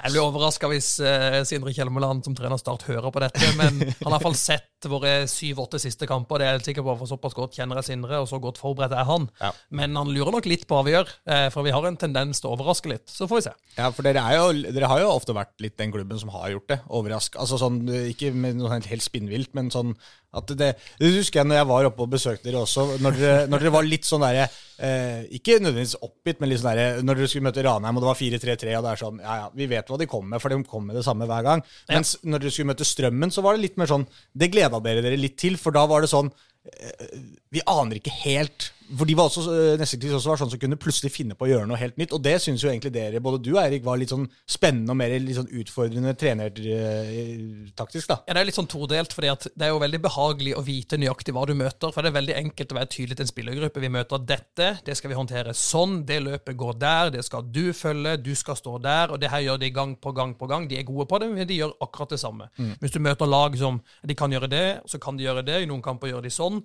Jeg 0.04 0.12
blir 0.12 0.20
overraska 0.20 0.68
hvis 0.68 0.88
uh, 1.00 1.40
Sindre 1.48 1.72
Kjelmeland 1.72 2.26
som 2.26 2.34
trener 2.36 2.60
Start 2.60 2.82
hører 2.90 3.08
på 3.08 3.22
dette, 3.24 3.40
men 3.56 3.78
han 3.80 3.88
har 3.88 4.10
i 4.10 4.12
hvert 4.12 4.26
fall 4.26 4.36
sett 4.36 4.88
våre 4.92 5.12
syv-åtte 5.32 5.78
siste 5.80 6.04
kamper. 6.04 6.42
Det 6.42 6.44
er 6.44 6.50
jeg 6.50 6.58
helt 6.58 6.68
sikker 6.68 6.84
på, 6.84 6.96
for 7.00 7.08
såpass 7.08 7.36
godt 7.38 7.56
kjenner 7.56 7.80
jeg 7.80 7.88
Sindre, 7.88 8.18
og 8.20 8.28
så 8.28 8.36
godt 8.42 8.60
forberedt 8.60 8.92
er 8.92 9.08
han. 9.08 9.30
Ja. 9.40 9.54
Men 9.72 9.96
han 9.96 10.12
lurer 10.12 10.34
nok 10.36 10.48
litt 10.50 10.66
på 10.68 10.76
hva 10.76 10.84
vi 10.84 10.92
gjør, 10.92 11.08
eh, 11.32 11.46
for 11.54 11.64
vi 11.64 11.72
har 11.72 11.88
en 11.88 11.96
tendens 11.96 12.42
til 12.42 12.50
å 12.50 12.52
overraske 12.58 12.92
litt. 12.92 13.06
Så 13.08 13.24
får 13.30 13.40
vi 13.40 13.46
se. 13.46 13.54
Ja, 13.78 13.88
for 13.96 14.04
dere, 14.04 14.26
er 14.28 14.42
jo, 14.42 14.74
dere 14.76 14.90
har 14.92 15.00
jo 15.00 15.14
ofte 15.14 15.36
vært 15.36 15.56
litt 15.64 15.78
den 15.80 15.94
klubben 15.94 16.20
som 16.20 16.34
har 16.36 16.52
gjort 16.52 16.68
det. 16.74 16.80
Overrask. 17.00 17.40
Altså 17.40 17.60
sånn, 17.64 17.80
Ikke 18.12 18.34
med 18.36 18.60
noe 18.60 18.74
helt, 18.74 18.90
helt 18.92 19.06
spinnvilt, 19.08 19.54
men 19.56 19.72
sånn 19.72 19.96
At 20.34 20.52
det, 20.58 20.70
det 21.00 21.10
husker 21.14 21.40
jeg 21.40 21.48
når 21.50 21.60
jeg 21.60 21.68
var 21.70 21.88
oppe 21.88 22.04
og 22.04 22.12
besøkte 22.14 22.48
dere 22.48 22.62
også, 22.64 22.86
når 23.04 23.18
dere, 23.18 23.42
når 23.50 23.64
dere 23.64 23.74
var 23.74 23.86
litt 23.88 24.08
sånn 24.08 24.24
derre 24.24 24.46
eh, 24.46 25.24
Ikke 25.38 25.58
nødvendigvis 25.60 25.96
oppgitt, 26.04 26.40
men 26.40 26.50
litt 26.50 26.62
sånn 26.62 26.70
derre 26.72 27.04
Når 27.06 27.20
dere 27.20 27.30
skulle 27.32 27.48
møte 27.48 27.66
Ranheim, 27.66 27.98
og 28.00 28.04
det 28.04 28.10
var 28.10 28.20
4-3-3, 28.20 28.76
og 28.78 28.86
det 28.86 28.92
er 28.92 29.02
sånn 29.04 29.20
Ja 29.24 29.36
ja, 29.42 29.50
vi 29.54 29.70
vet 29.70 29.92
hva 29.92 30.00
de 30.00 30.10
kommer 30.10 30.34
med, 30.34 30.44
for 30.44 30.54
de 30.54 30.60
kommer 30.68 30.92
med 30.92 31.00
det 31.00 31.06
samme 31.06 31.28
hver 31.30 31.46
gang. 31.46 31.64
Mens 31.92 32.16
når 32.22 32.44
dere 32.44 32.56
skulle 32.56 32.72
møte 32.72 32.88
Strømmen, 32.88 33.34
så 33.34 33.44
var 33.44 33.56
det 33.56 33.66
litt 33.66 33.78
mer 33.80 33.90
sånn 33.90 34.08
Det 34.34 34.50
gleda 34.52 34.82
dere 34.84 35.04
dere 35.04 35.20
litt 35.20 35.38
til, 35.40 35.58
for 35.60 35.76
da 35.76 35.86
var 35.90 36.04
det 36.04 36.12
sånn 36.12 36.32
eh, 36.74 37.18
Vi 37.54 37.64
aner 37.70 38.00
ikke 38.00 38.18
helt 38.24 38.72
For 38.84 39.08
de 39.08 39.14
var 39.16 39.30
også, 39.30 39.42
eh, 39.48 39.76
Nesteklis 39.80 40.12
også 40.18 40.28
var 40.32 40.40
sånn 40.42 40.50
som 40.52 40.60
kunne 40.60 40.76
plutselig 40.80 41.12
finne 41.14 41.34
på 41.38 41.46
å 41.46 41.50
gjøre 41.50 41.68
noe 41.70 41.80
helt 41.80 41.96
nytt, 41.96 42.12
og 42.12 42.22
det 42.22 42.36
syns 42.42 42.62
jo 42.62 42.68
egentlig 42.68 42.92
dere, 42.92 43.22
både 43.24 43.40
du 43.42 43.54
og 43.54 43.62
Eirik, 43.62 43.84
var 43.84 43.96
litt 43.96 44.12
sånn 44.12 44.26
spennende 44.46 44.92
og 44.92 44.98
mer 45.00 45.14
litt 45.18 45.38
sånn 45.38 45.48
utfordrende 45.48 46.12
trenertaktisk, 46.20 48.08
da. 48.10 48.18
Ja, 48.28 48.34
Det 48.34 48.40
er 48.42 48.48
litt 48.50 48.58
sånn 48.58 48.68
todelt, 48.68 49.14
fordi 49.16 49.30
at 49.32 49.46
det 49.54 49.66
er 49.66 49.72
jo 49.72 49.80
veldig 49.80 50.00
behagelig 50.04 50.54
å 50.58 50.64
vite 50.64 50.98
nøyaktig 51.00 51.32
hva 51.34 51.46
du 51.46 51.54
møter. 51.54 51.92
For 51.92 52.02
det 52.02 52.10
er 52.12 52.18
veldig 52.20 52.36
enkelt 52.36 52.72
å 52.74 52.78
være 52.78 52.90
tydelig 52.92 53.16
til 53.16 53.24
en 53.24 53.32
spillergruppe. 53.32 53.80
Vi 53.80 53.92
møter 53.94 54.26
dette, 54.26 54.68
det 54.84 54.96
skal 54.96 55.12
vi 55.12 55.18
håndtere 55.18 55.54
sånn. 55.54 56.04
Det 56.06 56.20
løpet 56.22 56.56
går 56.56 56.78
der, 56.78 57.10
det 57.14 57.24
skal 57.24 57.42
du 57.42 57.72
følge, 57.72 58.16
du 58.22 58.34
skal 58.34 58.58
stå 58.58 58.76
der. 58.82 59.14
Og 59.14 59.20
det 59.20 59.30
her 59.30 59.40
gjør 59.46 59.60
de 59.60 59.70
gang 59.70 59.96
på 59.96 60.12
gang 60.14 60.34
på 60.34 60.48
gang. 60.50 60.68
De 60.68 60.78
er 60.78 60.84
gode 60.88 61.06
på 61.08 61.20
det, 61.20 61.30
men 61.30 61.46
de 61.48 61.60
gjør 61.62 61.76
akkurat 61.80 62.10
det 62.10 62.20
samme. 62.20 62.50
Hvis 62.80 62.92
du 62.92 63.00
møter 63.00 63.26
lag 63.26 63.56
som 63.56 63.80
de 64.04 64.14
kan 64.14 64.30
gjøre 64.30 64.50
det, 64.50 64.66
så 64.86 65.00
kan 65.00 65.16
de 65.16 65.24
gjøre 65.24 65.44
det. 65.46 65.62
I 65.62 65.70
noen 65.70 65.82
kamper 65.82 66.08
gjør 66.12 66.22
de 66.22 66.30
sånn. 66.34 66.60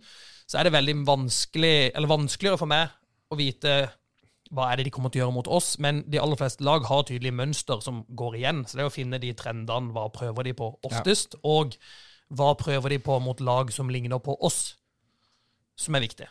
Så 0.50 0.58
er 0.58 0.66
det 0.66 0.74
veldig 0.74 0.96
vanskelig, 1.06 1.92
eller 1.94 2.10
vanskeligere 2.10 2.58
for 2.58 2.70
meg 2.72 2.90
å 3.30 3.38
vite 3.38 3.74
hva 4.50 4.72
er 4.72 4.80
det 4.80 4.88
de 4.88 4.94
kommer 4.96 5.12
til 5.14 5.22
å 5.22 5.28
gjøre 5.28 5.36
mot 5.36 5.50
oss, 5.60 5.76
men 5.78 6.02
de 6.10 6.18
aller 6.18 6.40
fleste 6.40 6.66
lag 6.66 6.88
har 6.90 7.04
tydelige 7.06 7.38
mønster 7.38 7.84
som 7.86 8.02
går 8.18 8.40
igjen. 8.40 8.64
Så 8.66 8.80
det 8.80 8.82
er 8.82 8.90
å 8.90 8.94
finne 8.94 9.20
de 9.22 9.30
trendene, 9.38 9.94
hva 9.94 10.08
prøver 10.14 10.50
de 10.50 10.56
på 10.58 10.72
oftest, 10.90 11.38
og 11.46 11.78
hva 12.34 12.56
prøver 12.58 12.96
de 12.96 13.00
på 13.06 13.20
mot 13.22 13.44
lag 13.46 13.70
som 13.74 13.94
ligner 13.94 14.22
på 14.26 14.34
oss, 14.46 14.74
som 15.78 15.98
er 15.98 16.06
viktig. 16.08 16.26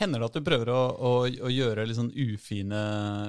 Hender 0.00 0.22
det 0.22 0.28
at 0.30 0.36
du 0.38 0.44
prøver 0.46 0.70
å, 0.72 0.80
å, 0.96 1.10
å 1.28 1.50
gjøre 1.52 1.84
litt 1.86 1.98
sånn 1.98 2.10
ufine 2.16 2.78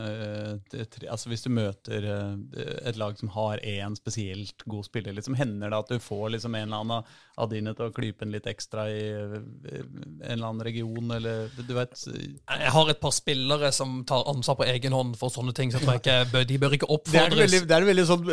eh, 0.08 0.84
tre- 0.88 1.10
Altså 1.12 1.30
Hvis 1.32 1.44
du 1.46 1.50
møter 1.54 2.06
eh, 2.08 2.86
et 2.90 2.98
lag 3.00 3.18
som 3.20 3.32
har 3.36 3.60
én 3.68 3.96
spesielt 4.00 4.64
god 4.72 4.88
spiller, 4.88 5.14
liksom, 5.18 5.36
hender 5.40 5.70
det 5.74 5.80
at 5.82 5.92
du 5.92 6.00
får 6.02 6.32
liksom 6.38 6.56
en 6.56 6.68
eller 6.70 6.82
annen 6.86 7.04
av- 7.42 7.50
dine 7.52 7.74
til 7.76 7.88
å 7.90 7.94
klype 7.96 8.24
en 8.24 8.32
litt 8.36 8.46
ekstra 8.48 8.86
i 8.92 9.02
eh, 9.02 9.36
en 9.42 10.32
eller 10.32 10.48
annen 10.48 10.64
region, 10.64 11.12
eller 11.16 11.50
du 11.58 11.74
vet 11.76 11.96
Jeg 12.08 12.72
har 12.76 12.92
et 12.94 13.00
par 13.02 13.12
spillere 13.16 13.72
som 13.76 14.02
tar 14.08 14.24
ansvar 14.32 14.60
på 14.62 14.68
egen 14.72 14.94
hånd 14.96 15.18
for 15.20 15.34
sånne 15.34 15.54
ting, 15.58 15.72
så 15.74 15.80
jeg 15.80 15.86
tror 15.88 15.98
jeg 15.98 16.04
ikke 16.06 16.32
bør, 16.36 16.48
de 16.52 16.60
bør 16.62 16.76
ikke 16.78 16.88
Det 16.88 16.94
er 16.94 17.02
den 17.02 17.02
oppfordres. 17.02 17.42
veldig, 17.42 17.62
det 17.68 17.78
er 17.80 17.88
veldig 17.92 18.08
sånn 18.12 18.26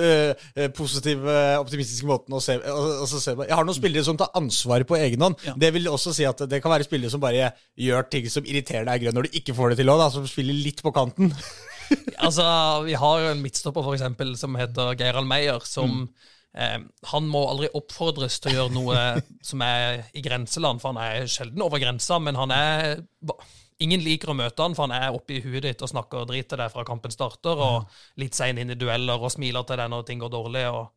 positiv, 0.77 0.77
optimistisk 0.77 0.77
positive, 0.79 1.35
optimistiske 1.63 2.09
måten 2.09 2.37
å 2.37 2.41
se, 2.43 2.59
å- 2.59 3.03
å 3.05 3.09
se 3.09 3.35
på. 3.39 3.47
Jeg 3.49 3.57
har 3.57 3.65
noen 3.67 3.77
spillere 3.79 4.05
som 4.07 4.17
tar 4.21 4.31
ansvar 4.39 4.85
på 4.89 4.97
egen 4.99 5.21
hånd. 5.25 5.37
Ja. 5.47 5.55
Det 5.59 5.73
vil 5.75 5.89
også 5.91 6.13
si 6.17 6.25
at 6.29 6.39
det 6.49 6.61
kan 6.63 6.73
være 6.73 6.87
spillere 6.87 7.11
som 7.13 7.21
bare 7.23 7.53
gjør 7.79 8.09
ting 8.13 8.28
som 8.33 8.47
irriterer 8.49 8.87
deg 8.89 9.05
grønn 9.05 9.19
når 9.19 9.29
du 9.29 9.37
ikke 9.41 9.55
får 9.57 9.73
det 9.73 9.81
til 9.81 9.93
òg, 9.93 10.05
som 10.15 10.27
spiller 10.29 10.57
litt 10.57 10.85
på 10.85 10.95
kanten. 10.95 11.35
Altså, 12.21 12.45
Vi 12.85 12.93
har 13.01 13.21
jo 13.23 13.29
en 13.33 13.39
midtstopper 13.41 13.81
for 13.81 13.97
eksempel, 13.97 14.35
som 14.37 14.57
heter 14.61 14.91
Geiral 15.01 15.25
Meyer, 15.25 15.63
som 15.65 16.03
eh, 16.53 16.83
Han 17.13 17.31
må 17.33 17.41
aldri 17.49 17.71
oppfordres 17.73 18.37
til 18.45 18.53
å 18.53 18.57
gjøre 18.59 18.75
noe 18.75 18.99
som 19.51 19.63
er 19.65 20.03
i 20.13 20.21
grenseland, 20.21 20.83
for 20.83 20.93
han 20.93 21.01
er 21.01 21.31
sjelden 21.33 21.65
over 21.65 21.81
grensa, 21.81 22.19
men 22.21 22.37
han 22.37 22.53
er 22.53 23.01
Ingen 23.79 24.03
liker 24.03 24.33
å 24.33 24.37
møte 24.37 24.61
han, 24.61 24.75
for 24.75 24.89
han 24.89 24.97
er 24.99 25.15
oppe 25.15 25.37
i 25.37 25.41
huet 25.41 25.63
ditt 25.63 25.83
og 25.87 25.93
snakker 25.93 26.25
drit 26.27 26.49
til 26.51 26.59
deg 26.59 26.73
fra 26.75 26.83
kampen 26.85 27.15
starter, 27.15 27.61
og 27.63 28.21
litt 28.21 28.35
sein 28.35 28.59
inn 28.59 28.75
i 28.75 28.77
dueller 28.77 29.23
og 29.23 29.31
smiler 29.31 29.63
til 29.69 29.79
deg 29.79 29.93
når 29.93 30.03
ting 30.09 30.19
går 30.21 30.33
dårlig. 30.35 30.65
og 30.67 30.89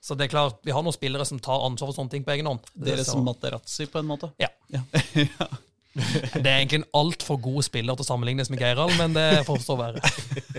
så 0.00 0.14
det 0.16 0.28
er 0.28 0.32
klart, 0.32 0.60
Vi 0.64 0.72
har 0.72 0.82
noen 0.82 0.96
spillere 0.96 1.26
som 1.28 1.40
tar 1.42 1.66
ansvar 1.66 1.90
for 1.90 1.98
sånne 1.98 2.14
ting 2.14 2.24
på 2.24 2.32
egen 2.32 2.48
hånd. 2.48 2.70
Dere 2.72 3.04
som 3.04 3.24
Materazzi, 3.26 3.84
på 3.90 4.00
en 4.00 4.08
måte. 4.14 4.32
Ja. 4.40 4.48
Ja. 5.26 5.50
Det 5.94 6.46
er 6.46 6.60
egentlig 6.60 6.82
en 6.82 6.90
altfor 6.94 7.40
god 7.42 7.64
spiller 7.66 7.98
til 7.98 8.06
å 8.06 8.08
sammenlignes 8.12 8.50
med 8.52 8.62
Geirald, 8.62 8.94
men 9.00 9.16
det 9.16 9.44
får 9.48 9.62
så 9.64 9.76
være. 9.80 10.02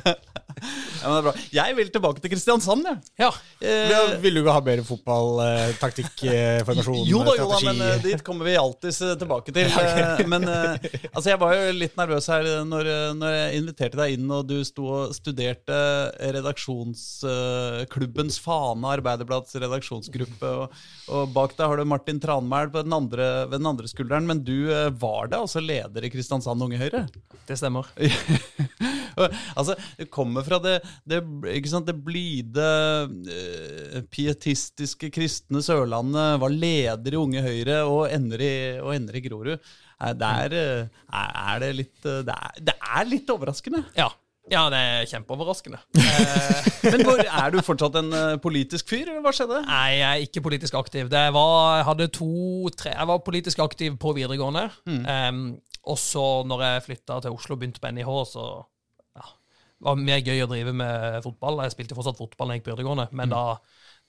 Ja, 0.61 1.09
men 1.09 1.15
det 1.15 1.19
er 1.19 1.25
bra. 1.25 1.33
Jeg 1.55 1.75
vil 1.77 1.87
tilbake 1.93 2.21
til 2.21 2.31
Kristiansand, 2.31 2.85
jeg. 2.85 2.97
Ja. 3.23 3.29
Eh, 3.61 4.19
Vil 4.21 4.35
du 4.37 4.41
ikke 4.43 4.53
ha 4.53 4.61
bedre 4.65 4.83
fotball, 4.85 5.29
eh, 5.45 5.73
formasjon, 6.67 7.07
Jo 7.09 7.19
da, 7.25 7.31
jo 7.39 7.45
da, 7.49 7.57
men 7.65 7.77
uh, 7.81 8.03
dit 8.03 8.21
kommer 8.25 8.45
vi 8.45 8.53
alltid 8.59 8.93
eh, 8.93 9.15
tilbake 9.21 9.51
til. 9.55 9.67
Men 10.31 10.43
altså, 10.47 11.29
jeg 11.31 11.39
var 11.41 11.55
jo 11.55 11.61
litt 11.75 11.97
nervøs 11.97 12.27
her 12.31 12.43
når, 12.67 12.83
når 13.17 13.29
jeg 13.33 13.57
inviterte 13.61 13.97
deg 13.99 14.07
inn, 14.15 14.27
og 14.31 14.47
du 14.49 14.63
sto 14.67 14.83
og 14.91 15.15
studerte 15.15 15.77
redaksjonsklubbens 16.35 18.39
fane, 18.43 18.91
Arbeiderbladets 18.91 19.55
redaksjonsgruppe, 19.61 20.47
og, 20.61 20.67
og 21.11 21.21
bak 21.35 21.51
deg 21.57 21.65
har 21.71 21.77
du 21.81 21.85
Martin 21.89 22.19
Tranmæl 22.21 22.67
på 22.73 22.79
den 22.85 22.95
andre, 22.95 23.25
ved 23.49 23.57
den 23.59 23.71
andre 23.71 23.87
skulderen, 23.91 24.25
men 24.29 24.37
du 24.45 24.57
var 25.01 25.23
da 25.31 25.37
altså 25.45 25.59
leder 25.63 26.01
i 26.05 26.13
Kristiansand 26.13 26.63
Unge 26.63 26.77
Høyre? 26.81 27.01
Det 27.47 27.55
stemmer. 27.59 27.85
altså, 29.59 29.73
kommer 30.13 30.41
fra 30.47 30.50
det, 30.59 30.77
det, 31.07 31.21
sant, 31.69 31.87
det 31.87 31.95
blide, 32.03 32.67
eh, 33.31 34.01
pietistiske 34.11 35.11
kristne 35.13 35.61
Sørlandet, 35.63 36.39
var 36.41 36.53
leder 36.53 37.15
i 37.15 37.21
Unge 37.21 37.43
Høyre 37.45 37.83
og 37.87 38.03
ender 38.11 38.43
i, 38.43 38.55
og 38.81 38.95
ender 38.95 39.17
i 39.17 39.23
Grorud. 39.27 39.71
Der 40.01 40.17
Det 40.17 40.27
er, 40.27 40.57
eh, 40.57 41.53
er 41.53 41.59
det 41.61 41.71
litt 41.77 42.05
eh, 42.09 42.23
det 42.25 42.35
er, 42.35 42.59
det 42.71 42.75
er 42.75 43.07
litt 43.07 43.29
overraskende. 43.29 43.83
Ja. 43.95 44.09
ja, 44.49 44.63
det 44.73 44.79
er 44.81 45.09
kjempeoverraskende. 45.11 45.79
Men 46.91 47.05
hvor, 47.05 47.21
er 47.21 47.53
du 47.53 47.61
fortsatt 47.61 47.99
en 48.01 48.11
politisk 48.41 48.89
fyr, 48.89 49.05
eller 49.07 49.21
hva 49.21 49.33
skjedde? 49.35 49.61
nei, 49.67 49.99
jeg 49.99 50.07
er 50.09 50.25
ikke 50.25 50.45
politisk 50.49 50.79
aktiv. 50.79 51.11
Det 51.11 51.25
var, 51.35 51.83
jeg 51.85 52.11
to, 52.17 52.69
tre 52.75 52.95
Jeg 52.95 53.11
var 53.13 53.21
politisk 53.25 53.61
aktiv 53.61 53.99
på 54.01 54.15
videregående. 54.17 54.67
Em, 54.89 55.45
og 55.89 55.97
så, 55.97 56.43
når 56.45 56.65
jeg 56.65 56.85
flytta 56.89 57.21
til 57.21 57.37
Oslo 57.37 57.55
og 57.55 57.61
begynte 57.61 57.81
på 57.81 57.93
NIH, 57.93 58.11
så 58.29 58.47
det 59.81 59.87
var 59.89 59.97
mer 59.97 60.19
gøy 60.21 60.43
å 60.43 60.49
drive 60.49 60.71
med 60.77 61.23
fotball. 61.25 61.63
Jeg 61.65 61.73
spilte 61.73 61.95
fortsatt 61.97 62.19
fotball 62.19 62.51
da 62.51 62.53
jeg 62.53 62.61
gikk 62.61 62.67
på 62.67 62.75
videregående, 62.75 63.07
men 63.17 63.31
da 63.33 63.45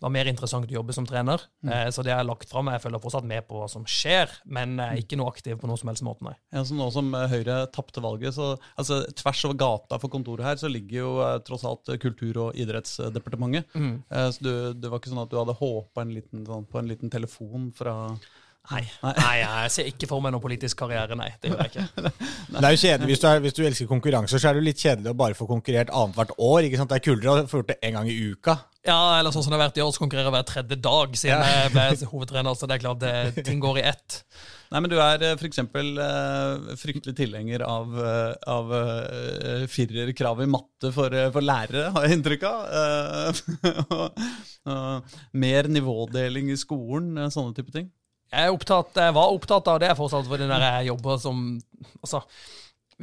det 0.03 0.09
var 0.09 0.13
mer 0.17 0.29
interessant 0.29 0.67
å 0.67 0.75
jobbe 0.75 0.95
som 0.97 1.05
trener. 1.07 1.45
Eh, 1.63 1.87
så 1.95 2.03
det 2.03 2.11
jeg 2.11 2.19
har 2.19 2.27
lagt 2.27 2.51
fram. 2.51 2.67
Jeg 2.75 2.83
følger 2.83 3.01
fortsatt 3.05 3.27
med 3.29 3.45
på 3.47 3.61
hva 3.61 3.69
som 3.71 3.85
skjer, 3.87 4.33
men 4.51 4.75
jeg 4.81 4.99
er 4.99 5.03
ikke 5.05 5.19
noe 5.21 5.31
aktiv 5.31 5.61
på 5.61 5.71
noen 5.71 5.79
som 5.79 5.93
helst 5.93 6.03
måte, 6.03 6.27
nei. 6.27 6.35
Ja, 6.51 6.65
så 6.67 6.75
nå 6.75 6.89
som 6.91 7.13
eh, 7.15 7.29
Høyre 7.31 7.61
tapte 7.71 8.03
valget, 8.03 8.35
så 8.35 8.57
altså, 8.75 8.99
tvers 9.21 9.45
over 9.47 9.61
gata 9.63 10.01
for 10.03 10.11
kontoret 10.11 10.49
her, 10.49 10.59
så 10.59 10.73
ligger 10.73 10.99
jo 10.99 11.13
eh, 11.23 11.37
tross 11.47 11.63
alt 11.69 11.93
Kultur- 12.03 12.41
og 12.49 12.59
idrettsdepartementet. 12.59 13.71
Eh, 13.79 14.29
så 14.35 14.43
du, 14.43 14.53
det 14.75 14.91
var 14.91 14.99
ikke 14.99 15.13
sånn 15.15 15.23
at 15.23 15.31
du 15.31 15.39
hadde 15.39 15.55
håpa 15.61 16.05
sånn, 16.05 16.67
på 16.67 16.83
en 16.83 16.91
liten 16.91 17.13
telefon 17.13 17.71
fra 17.77 17.95
Nei. 18.71 18.83
nei, 19.03 19.33
jeg 19.41 19.71
ser 19.75 19.89
ikke 19.91 20.07
for 20.07 20.23
meg 20.23 20.31
noen 20.33 20.43
politisk 20.45 20.79
karriere, 20.85 21.17
nei. 21.19 21.33
Det 21.43 21.51
gjør 21.51 21.61
jeg 21.65 21.71
ikke. 21.73 21.87
Det 22.53 22.63
er 22.63 22.75
jo 22.77 22.81
kjedelig, 22.85 23.09
hvis 23.11 23.23
du, 23.23 23.27
er, 23.29 23.37
hvis 23.43 23.57
du 23.57 23.63
elsker 23.67 23.87
konkurranser, 23.91 24.39
så 24.39 24.45
er 24.49 24.53
det 24.55 24.61
jo 24.63 24.69
litt 24.69 24.85
kjedelig 24.85 25.11
å 25.11 25.19
bare 25.19 25.39
få 25.39 25.45
konkurrert 25.51 25.91
annethvert 25.91 26.33
år. 26.39 26.61
ikke 26.69 26.79
sant? 26.79 26.91
Det 26.93 26.99
er 27.01 27.07
kulere 27.09 27.43
å 27.43 27.51
få 27.51 27.57
gjort 27.61 27.73
det 27.73 27.81
en 27.89 27.97
gang 27.99 28.09
i 28.13 28.17
uka. 28.31 28.55
Ja, 28.87 29.01
eller 29.19 29.31
sånn 29.35 29.45
som 29.45 29.53
det 29.53 29.59
har 29.59 29.69
vært 29.69 29.79
i 29.79 29.85
år, 29.85 29.93
så 29.95 30.03
konkurrerer 30.03 30.29
jeg 30.31 30.37
hver 30.37 30.49
tredje 30.49 30.77
dag 30.83 31.09
siden 31.19 31.45
jeg 31.47 31.73
ble 31.75 31.87
hovedtrener. 32.15 32.53
Så 32.59 32.65
det 32.71 32.77
er 32.77 32.85
klart 32.87 33.03
det, 33.03 33.15
ting 33.47 33.59
går 33.63 33.77
i 33.83 33.87
ett. 33.93 34.09
Nei, 34.73 34.81
men 34.81 34.89
du 34.89 34.97
er 34.97 35.21
f.eks. 35.21 35.41
for 35.43 35.49
eksempel 35.51 35.87
eh, 36.01 36.53
fryktelig 36.81 37.13
tilhenger 37.19 37.61
av, 37.67 37.87
uh, 37.93 38.33
av 38.49 38.71
uh, 38.73 39.67
firerkrav 39.69 40.41
i 40.41 40.49
matte 40.49 40.89
for, 40.97 41.13
eh, 41.13 41.29
for 41.35 41.45
lærere, 41.45 41.91
har 41.93 42.07
jeg 42.07 42.17
inntrykk 42.17 42.43
av. 42.49 42.59
Eh, 42.81 43.29
mer 45.45 45.69
nivådeling 45.69 46.49
i 46.55 46.57
skolen, 46.59 47.19
eh, 47.19 47.29
sånne 47.35 47.55
type 47.59 47.73
ting. 47.75 47.91
Jeg, 48.33 48.49
er 48.49 48.55
opptatt, 48.55 48.97
jeg 48.97 49.15
var 49.15 49.35
opptatt 49.35 49.69
av 49.69 49.79
det 49.83 49.93
fortsatt, 49.99 50.27
fordi 50.29 50.49
når 50.49 50.67
jeg 50.69 50.91
jobber 50.93 51.19
som 51.21 51.47
Altså, 52.03 52.23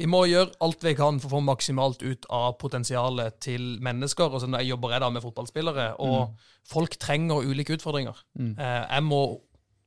vi 0.00 0.08
må 0.08 0.22
gjøre 0.28 0.54
alt 0.64 0.84
vi 0.84 0.94
kan 0.96 1.18
for 1.20 1.28
å 1.28 1.34
få 1.36 1.40
maksimalt 1.44 2.02
ut 2.02 2.26
av 2.32 2.54
potensialet 2.60 3.36
til 3.44 3.76
mennesker. 3.84 4.32
Og 4.32 4.42
så 4.42 4.48
jeg 4.56 4.70
jobber 4.70 4.94
jeg 4.94 5.04
da 5.04 5.10
med 5.12 5.24
fotballspillere, 5.24 5.86
og 6.00 6.34
folk 6.68 6.96
trenger 7.00 7.44
ulike 7.44 7.76
utfordringer. 7.76 8.16
Mm. 8.38 8.54
jeg 8.56 9.04
må 9.04 9.22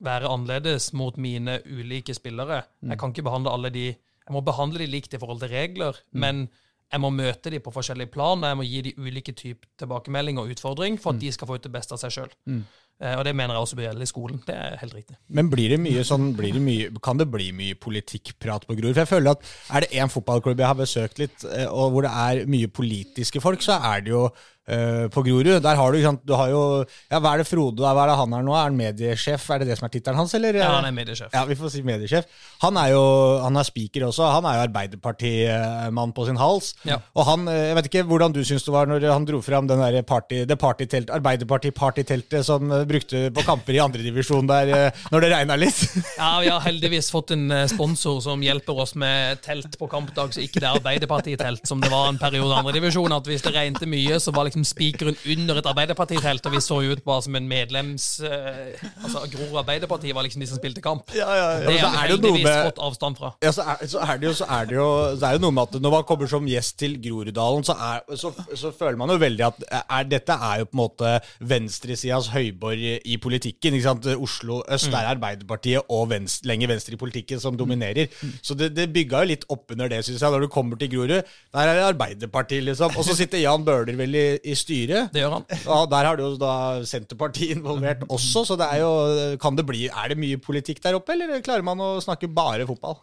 være 0.04 0.30
annerledes 0.30 0.92
mot 0.94 1.18
mine 1.18 1.60
ulike 1.66 2.14
spillere. 2.14 2.64
Jeg 2.84 3.00
kan 3.00 3.14
ikke 3.14 3.26
behandle 3.26 3.54
alle 3.54 3.72
de 3.74 3.88
Jeg 4.24 4.32
må 4.32 4.40
behandle 4.40 4.80
de 4.80 4.86
likt 4.88 5.14
i 5.14 5.20
forhold 5.20 5.42
til 5.42 5.50
regler, 5.52 5.98
men 6.12 6.46
jeg 6.94 7.02
må 7.02 7.10
møte 7.10 7.50
de 7.50 7.60
på 7.60 7.74
forskjellige 7.74 8.12
plan, 8.14 8.40
og 8.40 8.48
jeg 8.48 8.58
må 8.60 8.64
gi 8.64 8.82
de 8.86 8.94
ulike 9.02 9.34
typer 9.36 9.68
tilbakemelding 9.82 10.38
og 10.40 10.54
utfordring 10.54 11.00
for 11.02 11.12
at 11.12 11.20
de 11.20 11.32
skal 11.34 11.50
få 11.50 11.58
ut 11.58 11.66
det 11.66 11.72
beste 11.74 11.96
av 11.96 12.00
seg 12.00 12.14
sjøl. 12.16 12.32
Eh, 12.48 12.83
og 13.18 13.26
det 13.28 13.34
mener 13.36 13.56
jeg 13.58 13.66
også 13.66 13.78
bør 13.80 13.88
gjelde 13.88 14.06
i 14.06 14.10
skolen. 14.10 14.42
Det 14.48 14.56
er 14.56 14.78
helt 14.80 14.96
riktig. 14.96 15.18
Men 15.36 15.50
blir 15.52 15.74
det 15.74 15.80
mye 15.84 16.06
sånn, 16.08 16.32
det 16.38 16.62
mye, 16.64 16.90
kan 17.04 17.20
det 17.20 17.28
bli 17.32 17.50
mye 17.56 17.78
politikkprat 17.80 18.68
på 18.70 18.78
Grorud? 18.80 18.94
For 18.94 19.04
jeg 19.04 19.12
føler 19.12 19.36
at 19.36 19.54
er 19.76 19.86
det 19.86 20.02
én 20.02 20.12
fotballklubb 20.14 20.64
jeg 20.64 20.70
har 20.70 20.80
besøkt 20.80 21.22
litt, 21.22 21.46
eh, 21.52 21.68
og 21.68 21.94
hvor 21.94 22.08
det 22.08 22.14
er 22.26 22.50
mye 22.50 22.72
politiske 22.72 23.44
folk, 23.44 23.64
så 23.66 23.80
er 23.92 24.06
det 24.06 24.14
jo 24.14 24.28
eh, 24.68 25.08
på 25.14 25.24
Grorud. 25.26 25.62
Der 25.64 25.76
har 25.80 25.92
du, 25.92 26.00
du 26.24 26.34
har 26.38 26.52
jo 26.52 26.62
Ja, 27.10 27.20
hva 27.20 27.34
er 27.34 27.44
det 27.44 27.48
Frode 27.50 27.84
Hva 27.84 28.06
er 28.06 28.12
det 28.12 28.18
han 28.20 28.36
er 28.38 28.46
nå? 28.46 28.54
Er 28.56 28.70
han 28.70 28.78
mediesjef? 28.78 29.48
Er 29.52 29.64
det 29.64 29.70
det 29.72 29.78
som 29.80 29.88
er 29.88 29.94
tittelen 29.94 30.20
hans, 30.20 30.34
eller? 30.38 30.58
Ja, 30.60 30.72
han 30.78 30.88
er 30.88 30.96
mediesjef. 30.96 31.32
Ja, 31.34 31.44
vi 31.50 31.58
får 31.60 31.74
si 31.74 31.84
mediesjef. 31.86 32.28
Han 32.64 32.78
er 32.80 32.94
jo 32.94 33.04
han 33.44 33.60
er 33.60 33.68
speaker 33.68 34.08
også. 34.08 34.28
Han 34.38 34.48
er 34.48 34.60
jo 34.60 34.66
Arbeiderpartimann 34.68 36.14
på 36.16 36.28
sin 36.30 36.40
hals. 36.40 36.74
Ja. 36.88 37.00
Og 37.18 37.28
han, 37.28 37.48
eh, 37.52 37.70
jeg 37.70 37.78
vet 37.80 37.90
ikke 37.92 38.06
hvordan 38.10 38.36
du 38.36 38.42
syns 38.48 38.66
det 38.68 38.74
var 38.76 38.90
når 38.90 39.08
han 39.12 39.28
dro 39.28 39.42
fram 39.44 39.68
den 39.70 39.82
der 39.84 40.02
party, 40.08 40.44
det 40.50 40.60
partytelt, 40.62 41.12
Arbeiderparti-partyteltet 41.14 42.46
som 42.46 42.72
eh, 42.72 42.86
brukte 42.90 43.26
på 43.34 43.46
kamper 43.46 43.78
i 43.78 43.82
andredivisjon 43.84 44.48
der 44.50 44.94
når 45.12 45.26
det 45.26 45.34
regna 45.36 45.60
litt. 45.60 45.82
Ja, 46.24 46.40
Vi 46.44 46.50
har 46.52 46.62
heldigvis 46.64 47.10
fått 47.12 47.32
en 47.34 47.52
sponsor 47.68 48.20
som 48.24 48.42
hjelper 48.44 48.78
oss 48.84 48.94
med 49.00 49.42
telt 49.44 49.76
på 49.80 49.88
kampdag, 49.92 50.34
så 50.36 50.44
ikke 50.44 50.62
det 50.62 50.68
er 50.70 50.78
Arbeiderpartitelt 50.78 51.68
som 51.68 51.82
det 51.82 51.90
var 51.92 52.08
en 52.10 52.20
periode 52.22 52.54
i 52.54 52.60
andredivisjon. 52.62 53.16
At 53.16 53.28
hvis 53.28 53.44
det 53.44 53.54
regnet 53.56 53.86
mye, 53.90 54.20
så 54.22 54.34
var 54.36 54.48
liksom 54.48 54.53
spikeren 54.62 55.18
under 55.34 55.58
et 55.58 55.66
Arbeiderpartitelt, 55.66 56.46
og 56.46 56.54
vi 56.54 56.62
så 56.62 56.78
ut 56.86 57.02
bare 57.04 57.24
som 57.26 57.34
en 57.40 57.48
medlems... 57.50 58.20
eh, 58.22 58.78
Altså, 59.04 59.24
Grorud 59.34 59.58
Arbeiderparti 59.64 60.14
var 60.14 60.22
liksom 60.28 60.44
de 60.44 60.48
som 60.52 60.60
spilte 60.62 60.82
kamp. 60.86 61.10
Det 61.10 61.26
har 61.26 61.64
så 61.64 61.72
vi 61.72 61.74
er 61.74 61.74
det 61.74 61.80
jo 61.82 61.88
noe 61.88 61.98
heldigvis 61.98 62.46
med- 62.46 62.68
fått 62.70 62.84
avstand 62.86 63.18
fra. 63.18 63.32
Ja, 63.42 63.52
så 63.58 63.66
er, 63.74 63.82
så 63.90 64.00
er 64.06 64.22
det 64.22 64.28
jo, 64.30 64.34
så 64.38 64.46
er 64.60 64.70
det 64.70 64.78
jo, 64.78 64.88
så 65.18 65.26
er 65.32 65.40
det 65.40 65.42
noe 65.48 65.56
med 65.58 65.64
at 65.74 65.82
når 65.82 65.96
man 65.98 66.06
kommer 66.14 66.30
som 66.30 66.46
gjest 66.54 66.78
til 66.84 67.00
Groruddalen, 67.02 67.66
så, 67.66 67.74
er, 67.90 68.06
så, 68.22 68.30
så 68.54 68.72
føler 68.78 68.98
man 69.02 69.10
jo 69.10 69.18
veldig 69.26 69.48
at 69.50 69.66
er, 69.82 70.04
dette 70.14 70.38
er 70.38 70.62
jo 70.62 70.70
på 70.70 70.78
en 70.78 70.84
måte 70.84 71.16
venstresidas 71.54 72.30
høyborg 72.34 72.84
i 73.06 73.18
politikken. 73.22 73.74
ikke 73.78 73.88
sant? 73.90 74.08
Oslo 74.20 74.62
øst 74.72 74.94
er 74.94 75.10
Arbeiderpartiet 75.14 75.90
og 75.94 76.10
venstre, 76.12 76.48
lenger 76.52 76.72
venstre 76.74 76.96
i 76.98 77.00
politikken 77.02 77.40
som 77.44 77.58
dominerer. 77.60 78.12
Så 78.44 78.56
det, 78.60 78.72
det 78.76 78.90
bygga 78.94 79.24
jo 79.24 79.32
litt 79.34 79.46
opp 79.54 79.72
under 79.76 79.92
det, 79.92 80.02
syns 80.06 80.22
jeg, 80.24 80.32
når 80.34 80.46
du 80.46 80.52
kommer 80.54 80.80
til 80.82 80.92
Grorud. 80.94 81.16
Der 81.54 81.70
er 81.70 81.80
det 81.80 81.86
Arbeiderpartiet, 81.92 82.64
liksom. 82.68 82.96
Og 83.00 83.06
så 83.08 83.16
sitter 83.18 83.42
Jan 83.44 83.64
Bøhler 83.68 83.96
vel 84.00 84.16
i, 84.20 84.26
i 84.44 84.56
styret. 84.58 85.14
Det 85.14 85.24
gjør 85.24 85.38
han. 85.38 85.48
Ja, 85.64 85.80
Der 85.90 86.10
har 86.10 86.20
du 86.20 86.26
jo 86.26 86.34
da 86.42 86.54
Senterpartiet 86.88 87.58
involvert 87.58 88.04
også, 88.10 88.46
så 88.48 88.60
det 88.60 88.68
er 88.76 88.84
jo 88.84 88.92
kan 89.42 89.58
det 89.58 89.66
bli, 89.68 89.88
Er 89.88 90.14
det 90.14 90.20
mye 90.20 90.42
politikk 90.42 90.84
der 90.84 91.00
oppe, 91.00 91.16
eller 91.16 91.42
klarer 91.46 91.66
man 91.66 91.82
å 91.82 91.96
snakke 92.04 92.32
bare 92.32 92.68
fotball? 92.70 93.00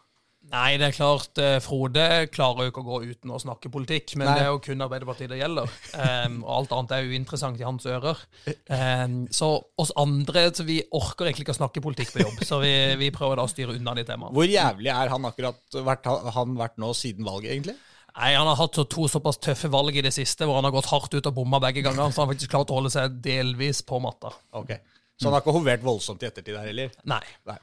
Nei, 0.50 0.74
det 0.80 0.88
er 0.88 0.94
klart, 0.96 1.38
eh, 1.38 1.60
Frode 1.62 2.04
klarer 2.34 2.66
jo 2.66 2.72
ikke 2.72 2.82
å 2.82 2.86
gå 2.88 2.96
uten 3.12 3.30
å 3.30 3.38
snakke 3.38 3.70
politikk, 3.70 4.16
men 4.18 4.26
Nei. 4.26 4.32
det 4.34 4.42
er 4.42 4.48
jo 4.50 4.62
kun 4.64 4.82
Arbeiderpartiet 4.82 5.30
det 5.30 5.38
gjelder. 5.38 5.70
Um, 5.94 6.40
og 6.42 6.50
alt 6.56 6.72
annet 6.74 6.94
er 6.96 7.10
uinteressant 7.12 7.60
i 7.60 7.66
hans 7.66 7.86
ører. 7.86 8.18
Um, 8.66 9.20
så 9.30 9.52
oss 9.78 9.92
andre 10.00 10.48
så 10.56 10.66
vi 10.66 10.80
orker 10.96 11.28
egentlig 11.28 11.46
ikke 11.46 11.54
å 11.54 11.60
snakke 11.60 11.84
politikk 11.84 12.10
på 12.16 12.24
jobb, 12.24 12.42
så 12.48 12.58
vi, 12.64 12.72
vi 12.98 13.12
prøver 13.14 13.38
da 13.38 13.46
å 13.46 13.52
styre 13.52 13.76
unna 13.78 13.94
de 13.94 14.06
temaene. 14.08 14.34
Hvor 14.34 14.50
jævlig 14.50 14.90
er 14.90 15.14
han 15.14 15.30
akkurat 15.30 15.78
vært, 15.86 16.10
han 16.34 16.58
vært 16.58 16.82
nå 16.82 16.90
siden 16.98 17.30
valget, 17.30 17.52
egentlig? 17.54 17.76
Nei, 18.16 18.34
Han 18.34 18.48
har 18.50 18.58
hatt 18.58 18.74
så 18.78 18.84
to 18.90 19.06
såpass 19.08 19.38
tøffe 19.42 19.70
valg 19.72 19.96
i 19.96 20.04
det 20.04 20.12
siste, 20.14 20.46
hvor 20.48 20.58
han 20.58 20.66
har 20.66 20.74
gått 20.74 20.90
hardt 20.90 21.14
ut 21.14 21.30
og 21.30 21.34
bomma 21.36 21.60
begge 21.62 21.84
ganger, 21.86 22.10
så 22.10 22.22
han 22.22 22.28
har 22.28 22.34
faktisk 22.34 22.52
klart 22.52 22.72
å 22.72 22.78
holde 22.80 22.92
seg 22.92 23.18
delvis 23.24 23.82
på 23.86 24.00
matta. 24.02 24.32
Ok. 24.56 24.76
Så 25.20 25.28
han 25.28 25.36
har 25.36 25.44
ikke 25.44 25.54
hovert 25.54 25.82
voldsomt 25.84 26.22
i 26.24 26.30
ettertid 26.30 26.56
her 26.56 26.70
heller? 26.70 26.94
Nei. 27.08 27.22
Nei. 27.48 27.58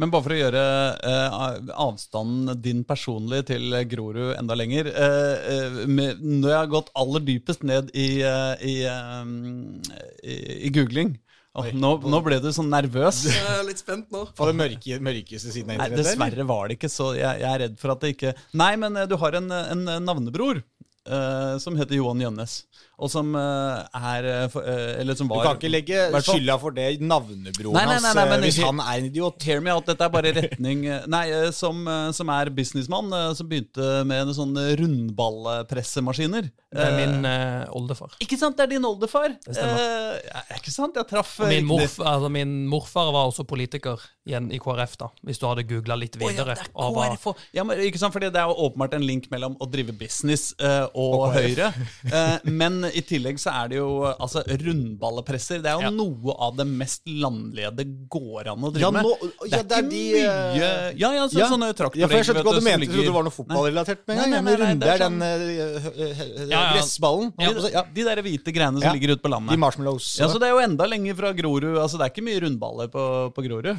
Men 0.00 0.10
bare 0.10 0.24
for 0.24 0.34
å 0.34 0.38
gjøre 0.38 0.62
eh, 1.06 1.34
avstanden 1.84 2.58
din 2.62 2.80
personlig 2.86 3.44
til 3.46 3.76
Grorud 3.86 4.32
enda 4.34 4.56
lenger 4.58 4.88
eh, 4.90 5.34
eh, 5.52 5.76
med, 5.86 6.18
Når 6.18 6.48
jeg 6.50 6.58
har 6.58 6.72
gått 6.72 6.90
aller 6.98 7.22
dypest 7.22 7.62
ned 7.62 7.92
i, 7.94 8.08
eh, 8.26 8.64
i, 8.66 8.74
eh, 8.90 10.00
i, 10.26 10.38
i 10.66 10.72
googling 10.74 11.14
Åh, 11.54 11.68
nå, 11.78 11.90
nå 12.10 12.18
ble 12.26 12.40
du 12.42 12.48
sånn 12.54 12.70
nervøs. 12.72 13.20
Jeg 13.30 13.42
er 13.46 13.66
litt 13.68 13.78
spent 13.78 14.08
nå. 14.14 14.24
På 14.34 14.48
den 14.48 14.58
mørke, 14.58 14.96
mørkeste 14.98 15.52
siden 15.54 15.76
av 15.76 15.84
Nei, 15.84 15.90
dessverre 15.94 16.46
var 16.48 16.66
det 16.66 16.80
ikke 16.80 16.90
så. 16.90 17.12
Jeg, 17.14 17.44
jeg 17.44 17.50
er 17.50 17.62
redd 17.68 17.76
for 17.78 17.94
at 17.94 18.02
det 18.02 18.14
ikke 18.16 18.32
Nei, 18.58 18.72
men 18.82 18.98
eh, 18.98 19.06
du 19.10 19.14
har 19.22 19.38
en, 19.38 19.46
en 19.54 19.84
navnebror 20.02 20.58
eh, 20.58 21.54
som 21.62 21.78
heter 21.78 22.00
Johan 22.00 22.24
Jønnes. 22.24 22.56
Og 22.98 23.10
som 23.10 23.34
eh, 23.34 24.00
er 24.12 24.26
eh, 24.30 24.44
for- 24.52 24.62
eh, 24.62 25.00
Eller 25.00 25.16
som 25.18 25.26
Du 25.28 25.34
kan 25.42 25.56
ikke 25.58 25.70
legge 25.72 26.04
skylda 26.22 26.58
for 26.62 26.70
det 26.76 27.00
navnebroren 27.02 27.74
Nei, 27.74 27.84
nei, 27.90 27.96
hans 27.98 28.14
men- 28.14 28.44
hvis 28.44 28.60
han 28.62 28.78
er 28.80 28.98
en 29.00 29.08
idiot. 29.10 29.42
Hear 29.42 29.60
me 29.60 29.72
out, 29.74 29.86
dette 29.86 30.04
er 30.06 30.12
bare 30.14 30.32
retning 30.36 30.84
Nei, 31.10 31.24
som, 31.50 31.82
som 32.14 32.28
er 32.30 32.50
businessmann, 32.54 33.10
som 33.34 33.48
begynte 33.50 34.04
med 34.06 34.28
en 34.28 34.34
sånne 34.36 34.76
rundballpressemaskiner. 34.78 36.50
Det 36.74 36.82
er 36.82 36.94
min 36.98 37.22
uh, 37.26 37.66
oldefar. 37.76 38.14
Ikke 38.24 38.34
sant, 38.38 38.56
det 38.58 38.64
er 38.66 38.70
din 38.74 38.86
oldefar. 38.86 39.28
Det 39.44 39.54
stemmer. 39.54 40.16
Uh, 40.26 40.56
ikke 40.58 40.72
sant, 40.74 40.96
jeg 40.98 41.06
traff 41.10 41.36
Og 41.44 41.50
Min, 41.50 41.66
morf, 41.68 41.98
altså 42.02 42.30
min 42.34 42.54
morfar 42.70 43.12
var 43.14 43.28
også 43.30 43.44
politiker 43.46 44.00
igjen 44.26 44.48
i 44.54 44.58
KrF, 44.62 44.96
da, 44.98 45.08
hvis 45.28 45.38
du 45.38 45.44
hadde 45.46 45.66
googla 45.68 45.94
litt 46.00 46.16
Å, 46.16 46.22
ja, 46.24 46.30
videre. 46.32 46.54
det 46.56 46.64
er 46.64 46.70
og 46.74 46.96
var- 46.96 47.42
ja, 47.54 47.62
men, 47.66 47.78
ikke 47.84 48.00
sant, 48.00 48.14
fordi 48.14 48.30
Det 48.34 48.40
er 48.40 48.48
jo 48.50 48.56
åpenbart 48.66 48.94
en 48.98 49.04
link 49.06 49.28
mellom 49.30 49.54
å 49.62 49.68
drive 49.70 49.92
business 50.00 50.54
uh, 50.62 50.86
og, 50.94 51.34
Høyre. 51.34 51.70
Eh, 52.10 52.38
men 52.84 52.92
i 52.94 53.02
tillegg 53.08 53.40
så 53.42 53.50
er 53.64 53.68
det 53.72 53.78
jo 53.80 53.88
altså, 54.12 54.42
rundballepresser. 54.44 55.62
Det 55.64 55.70
er 55.72 55.78
jo 55.80 55.86
Ja. 55.88 55.90
noe 55.90 56.34
av 56.46 56.56
det 56.58 56.66
mest 56.68 57.02
landlige 57.08 57.70
det 57.76 57.86
går 58.12 58.52
an 58.52 58.60
å 58.68 58.70
drive 58.72 58.84
Ja, 58.84 58.90
med. 58.94 59.04
nå- 59.04 59.30
ja, 59.48 59.62
det 59.62 59.72
er 59.72 59.82
ikke 59.82 59.90
de, 59.90 60.02
mye 60.12 60.24
eh, 60.24 60.92
Ja, 61.00 61.10
ja, 61.16 61.24
så, 61.28 61.38
Ja. 61.38 61.48
sånne 61.50 61.72
traktorer. 61.74 62.00
Ja, 62.04 62.06
for 62.08 62.16
jeg 62.20 62.24
skjønte 62.28 62.44
hva 62.44 62.54
du 62.54 62.60
mente. 62.64 62.84
Jeg 62.86 62.92
trodde 62.94 63.08
det 63.08 63.16
var 63.16 63.24
noe 63.24 63.34
fotballrelatert 63.38 64.06
med 64.06 64.16
en 64.16 64.22
gang. 64.22 64.32
Ja, 64.34 64.40
men 64.42 64.58
runde 64.60 64.86
er 64.86 64.94
er 64.94 64.98
den 64.98 65.18
Ja, 66.50 66.60
ja. 66.60 66.72
gressballen. 66.74 67.32
Ja. 67.38 67.50
Ja. 67.72 67.82
De 67.94 68.04
der 68.04 68.22
hvite 68.22 68.52
greiene 68.54 68.80
som 68.80 68.92
ligger 68.94 69.14
ute 69.16 69.22
på 69.24 69.30
landet. 69.32 69.50
De 69.54 69.60
marshmallows. 69.60 70.16
Ja, 70.20 70.28
så 70.28 70.38
Det 70.38 70.48
er 70.48 70.54
jo 70.54 70.62
enda 70.64 70.84
lenger 70.86 71.14
fra 71.16 71.32
Grorud. 71.32 71.76
altså 71.78 71.98
Det 71.98 72.06
er 72.06 72.10
ikke 72.14 72.26
mye 72.28 72.40
rundballer 72.44 72.88
på, 72.88 73.32
på 73.34 73.42
Grorud. 73.48 73.76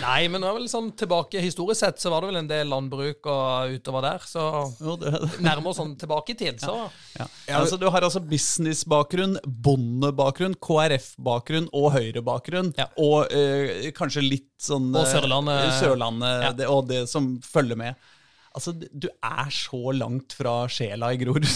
Nei, 0.00 0.24
men 0.30 0.40
det 0.40 0.48
var 0.48 0.56
vel 0.56 0.68
sånn 0.72 0.88
tilbake 0.96 1.40
historisk 1.44 1.82
sett 1.82 2.00
så 2.00 2.12
var 2.12 2.24
det 2.24 2.30
vel 2.30 2.38
en 2.40 2.48
del 2.48 2.70
landbruk 2.72 3.26
og 3.28 3.74
utover 3.76 4.06
der. 4.06 4.24
Så 4.24 4.44
Jo, 4.80 4.94
det, 5.00 5.12
nærmere 5.44 5.76
sånn 5.76 5.92
tilbake 6.00 6.32
i 6.32 6.38
tid, 6.38 6.62
så 6.62 6.76
ja. 7.18 7.26
altså, 7.58 7.76
du 7.80 7.88
har 7.92 8.06
altså 8.06 8.22
businessbakgrunn, 8.24 9.36
bondebakgrunn, 9.44 10.56
KrF-bakgrunn 10.64 11.68
og 11.76 11.90
Høyre-bakgrunn. 11.98 12.72
Ja. 12.80 12.88
Og 13.02 13.32
eh, 13.36 13.90
kanskje 13.96 14.24
litt 14.24 14.50
sånn 14.62 14.90
Og 14.94 15.04
eh, 15.04 15.12
Sørlandet. 15.12 15.76
Sørlandet 15.82 16.48
Ja. 16.48 16.52
det, 16.56 16.70
og 16.72 16.88
det 16.88 17.04
som 17.12 17.34
følger 17.44 17.78
med. 17.84 18.12
Altså, 18.56 18.72
du 18.76 19.08
er 19.08 19.52
så 19.52 19.92
langt 19.96 20.34
fra 20.36 20.62
sjela 20.72 21.12
i 21.12 21.20
Grorud. 21.20 21.48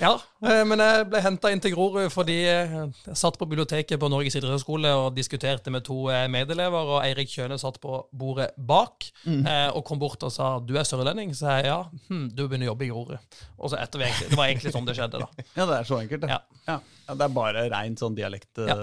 Ja, 0.00 0.14
eh, 0.46 0.62
men 0.64 0.80
jeg 0.80 1.04
ble 1.10 1.20
henta 1.20 1.50
inn 1.52 1.60
til 1.60 1.74
Grorud 1.74 2.08
fordi 2.14 2.36
eh, 2.48 2.72
jeg 3.06 3.16
satt 3.18 3.36
på 3.38 3.44
biblioteket 3.50 4.00
på 4.00 4.08
Norges 4.08 4.36
idrettshøgskole 4.38 4.88
og 4.96 5.10
diskuterte 5.16 5.70
med 5.74 5.84
to 5.84 6.06
eh, 6.08 6.24
medelever, 6.32 6.94
og 6.94 7.02
Eirik 7.04 7.28
Kjøne 7.28 7.58
satt 7.60 7.76
på 7.82 7.98
bordet 8.16 8.50
bak 8.56 9.10
mm. 9.26 9.44
og 9.76 9.84
kom 9.88 10.00
bort 10.00 10.22
og 10.24 10.32
sa 10.32 10.54
'du 10.60 10.72
er 10.80 10.88
sørlending'. 10.88 11.34
Så 11.36 11.50
jeg 11.58 11.66
ja, 11.68 11.82
hm, 12.08 12.30
du 12.32 12.46
begynner 12.48 12.70
å 12.70 12.72
jobbe 12.72 12.86
i 12.86 12.90
Grorud. 12.94 13.18
Og 13.58 13.70
så 13.70 13.76
etter 13.82 13.98
vi 14.00 14.04
egentlig, 14.08 14.30
Det 14.30 14.38
var 14.40 14.46
egentlig 14.48 14.72
sånn 14.72 14.86
det 14.88 14.96
skjedde, 14.96 15.20
da. 15.20 15.28
ja, 15.58 15.66
det 15.66 15.76
er 15.78 15.84
så 15.84 16.00
enkelt, 16.00 16.20
det. 16.24 16.30
Ja. 16.30 16.40
Ja. 16.68 16.78
Ja, 17.08 17.14
det 17.18 17.24
er 17.28 17.34
bare 17.34 17.68
rein 17.68 17.96
sånn 18.00 18.14
dialekt. 18.16 18.52
eh, 18.58 18.68
Ja. 18.72 18.76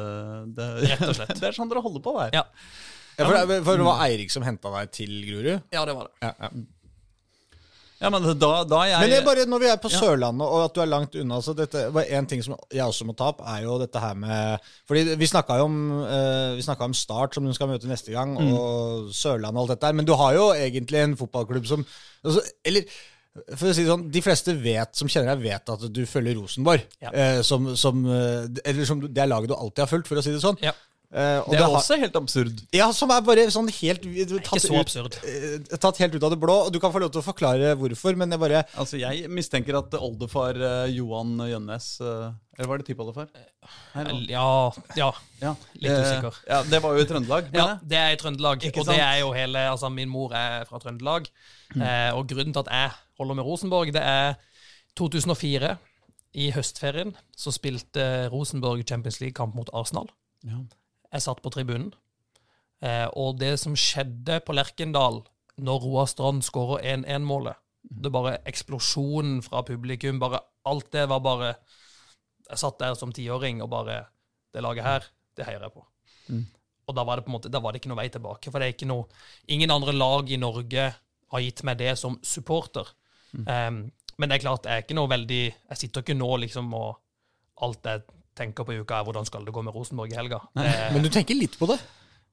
Det, 0.45 0.70
Rett 0.91 1.07
og 1.10 1.16
slett. 1.16 1.36
det 1.41 1.47
er 1.49 1.57
sånn 1.57 1.70
dere 1.72 1.82
holder 1.82 2.01
på 2.05 2.18
der. 2.20 2.36
Ja, 2.41 2.45
Ja, 3.20 3.26
for, 3.28 3.36
det- 3.47 3.64
for 3.68 3.76
det 3.82 3.84
var 3.84 3.99
Eirik 4.05 4.32
som 4.32 4.43
henta 4.47 4.70
deg 4.78 4.91
til 4.95 5.10
Grorud? 5.28 5.62
ja 5.74 5.82
det 5.86 5.95
var 5.97 6.07
det. 6.07 6.14
Ja, 6.24 6.34
ja. 6.39 6.49
Ja, 8.00 8.10
men 8.14 8.24
da, 8.39 8.50
da 8.64 8.80
jeg 8.88 9.02
Men 9.02 9.12
det 9.12 9.18
er 9.20 9.26
bare 9.28 9.45
når 9.50 9.60
vi 9.60 9.68
er 9.68 9.80
på 9.82 9.91
Ja. 9.91 10.00
Sørlandet, 10.00 10.47
og 10.47 10.64
at 10.70 10.76
du 10.76 10.82
er 10.82 10.88
langt 10.88 11.16
unna 11.20 11.41
så 11.43 11.54
dette, 11.58 11.84
En 12.16 12.30
ting 12.32 12.41
som 12.45 12.56
jeg 12.72 12.86
også 12.86 13.08
må 13.10 13.16
ta 13.18 13.30
opp, 13.34 13.41
er 13.43 13.66
jo 13.66 13.78
dette 13.82 14.00
her 14.00 14.16
med 14.16 14.72
Fordi 14.88 15.18
vi 15.20 15.28
snakka 15.28 15.60
jo 15.60 15.68
om, 15.68 15.78
eh, 16.08 16.74
om 16.80 16.93
Start, 16.95 17.36
som 17.36 17.45
du 17.45 17.54
skal 17.54 17.68
møte 17.68 17.91
neste 17.91 18.16
gang, 18.16 18.38
og 18.39 19.12
Sørlandet 19.12 19.58
og 19.60 19.66
alt 19.66 19.76
dette 19.76 19.88
der. 19.88 19.93
Men 20.00 20.08
du 20.08 20.16
har 20.16 20.34
jo 20.34 20.52
egentlig 20.56 21.04
en 21.04 21.18
fotballklubb 21.20 21.68
som 21.68 21.86
altså, 22.24 22.41
Eller 22.66 22.88
for 23.56 23.70
å 23.70 23.74
si 23.76 23.84
det 23.86 23.91
sånn, 23.91 24.08
De 24.12 24.22
fleste 24.26 24.56
vet, 24.58 24.95
som 24.97 25.10
kjenner 25.12 25.36
deg, 25.36 25.43
vet 25.52 25.72
at 25.76 25.84
du 25.93 26.02
følger 26.10 26.39
Rosenborg. 26.39 26.86
Ja. 27.04 27.12
Eh, 27.14 27.41
som, 27.45 27.76
som, 27.80 28.02
eh, 28.06 28.47
eller 28.66 28.88
som 28.89 29.04
det 29.06 29.22
er 29.22 29.30
laget 29.30 29.52
du 29.52 29.56
alltid 29.56 29.86
har 29.86 29.91
fulgt, 29.91 30.10
for 30.10 30.20
å 30.20 30.24
si 30.26 30.34
det 30.34 30.41
sånn. 30.43 30.60
Ja. 30.66 30.74
Eh, 31.12 31.39
og 31.41 31.49
Det 31.49 31.57
er 31.57 31.64
har- 31.64 31.76
også 31.80 31.97
helt 31.97 32.16
absurd. 32.16 32.60
Ja, 32.72 32.91
som 32.91 33.10
er 33.10 33.22
bare 33.26 33.47
sånn 33.49 33.68
helt 33.68 34.03
tatt, 34.45 34.62
så 34.62 34.76
ut, 34.76 34.80
absurd. 34.86 35.16
eh, 35.26 35.78
tatt 35.78 35.97
helt 35.97 36.14
ut 36.14 36.22
av 36.24 36.30
det 36.30 36.39
blå. 36.39 36.70
Du 36.72 36.78
kan 36.80 36.91
få 36.93 36.99
lov 37.01 37.10
til 37.12 37.22
å 37.22 37.26
forklare 37.26 37.72
hvorfor, 37.76 38.16
men 38.16 38.30
jeg 38.30 38.39
bare 38.39 38.64
Altså, 38.78 38.99
Jeg 38.99 39.28
mistenker 39.28 39.76
at 39.80 39.89
oldefar 39.97 40.53
uh, 40.62 40.86
Johan 40.86 41.36
Jønnes 41.49 41.99
eh, 42.01 42.32
Eller 42.60 42.68
var 42.68 42.78
det 42.78 42.86
tippoldefar? 42.86 43.28
Ja, 44.30 44.72
ja. 44.95 45.12
Ja. 45.41 45.55
Litt 45.74 45.97
usikker. 45.97 46.36
Ja, 46.47 46.62
Det 46.62 46.80
var 46.84 46.93
jo 46.95 47.01
i 47.01 47.05
Trøndelag. 47.05 47.49
Ja, 47.53 47.80
det 47.82 47.97
er 47.97 48.12
i 48.14 48.16
Trøndelag. 48.18 48.62
Ikke 48.62 48.82
og 48.82 48.86
sant? 48.86 48.97
det 48.97 49.01
er 49.03 49.20
jo 49.22 49.32
hele 49.34 49.57
Altså, 49.72 49.89
min 49.91 50.10
mor 50.10 50.32
er 50.32 50.66
fra 50.66 50.78
Trøndelag. 50.78 51.28
Eh, 51.76 52.12
og 52.14 52.28
grunnen 52.28 52.53
til 52.53 52.60
at 52.60 52.70
jeg 52.70 52.91
holder 53.18 53.34
med 53.36 53.45
Rosenborg, 53.45 53.91
det 53.93 54.03
er 54.03 54.36
2004. 54.95 55.78
I 56.36 56.51
høstferien 56.51 57.16
så 57.36 57.49
spilte 57.51 58.30
Rosenborg 58.30 58.86
Champions 58.88 59.20
League-kamp 59.22 59.55
mot 59.55 59.70
Arsenal. 59.74 60.07
Ja. 60.45 60.60
Jeg 61.10 61.26
satt 61.26 61.41
på 61.43 61.51
tribunen. 61.53 61.91
Eh, 62.86 63.07
og 63.20 63.39
det 63.41 63.55
som 63.60 63.76
skjedde 63.76 64.39
på 64.45 64.55
Lerkendal 64.55 65.24
når 65.60 65.84
Roar 65.84 66.07
Strand 66.07 66.45
skårer 66.47 66.86
1-1-målet 66.95 67.57
Det 67.84 68.12
bare 68.12 68.38
eksplosjonen 68.47 69.41
fra 69.43 69.64
publikum. 69.68 70.20
bare 70.20 70.39
Alt 70.64 70.91
det 70.91 71.10
var 71.10 71.20
bare 71.20 71.55
Jeg 72.49 72.62
satt 72.62 72.80
der 72.80 72.95
som 72.95 73.12
tiåring 73.12 73.62
og 73.62 73.70
bare 73.70 74.05
Det 74.53 74.64
laget 74.64 74.84
her, 74.84 75.03
det 75.36 75.45
heier 75.45 75.62
jeg 75.62 75.74
på. 75.76 75.84
Og 76.88 76.95
da 76.95 77.03
var 77.03 77.18
det 77.18 77.26
på 77.26 77.30
en 77.30 77.38
måte, 77.38 77.51
da 77.51 77.60
var 77.60 77.74
det 77.74 77.82
ikke 77.82 77.91
noe 77.91 77.99
vei 77.99 78.10
tilbake. 78.10 78.51
For 78.51 78.60
det 78.60 78.66
er 78.66 78.74
ikke 78.78 78.89
noe 78.89 79.05
Ingen 79.47 79.72
andre 79.72 79.93
lag 79.93 80.30
i 80.32 80.39
Norge 80.41 80.93
har 81.30 81.43
gitt 81.45 81.64
meg 81.64 81.78
det 81.78 81.97
som 81.99 82.18
supporter. 82.26 82.88
Um, 83.45 83.91
men 84.18 84.30
det 84.30 84.39
er 84.39 84.41
klart, 84.41 84.66
jeg 84.66 84.74
er 84.74 84.84
ikke 84.84 84.97
noe 84.97 85.10
veldig 85.12 85.43
Jeg 85.45 85.78
sitter 85.78 86.01
ikke 86.01 86.18
nå 86.18 86.30
liksom 86.45 86.74
og 86.74 86.97
Alt 87.62 87.86
jeg 87.86 88.01
tenker 88.40 88.68
på 88.68 88.76
i 88.76 88.82
uka, 88.82 89.00
er 89.00 89.08
hvordan 89.08 89.28
skal 89.28 89.46
det 89.48 89.54
gå 89.56 89.64
med 89.66 89.76
Rosenborg 89.76 90.14
i 90.16 90.20
helga. 90.20 90.42
Eh, 90.58 90.86
Men 90.96 91.06
du 91.06 91.12
tenker 91.14 91.38
litt 91.38 91.60
på 91.60 91.70
det? 91.70 91.80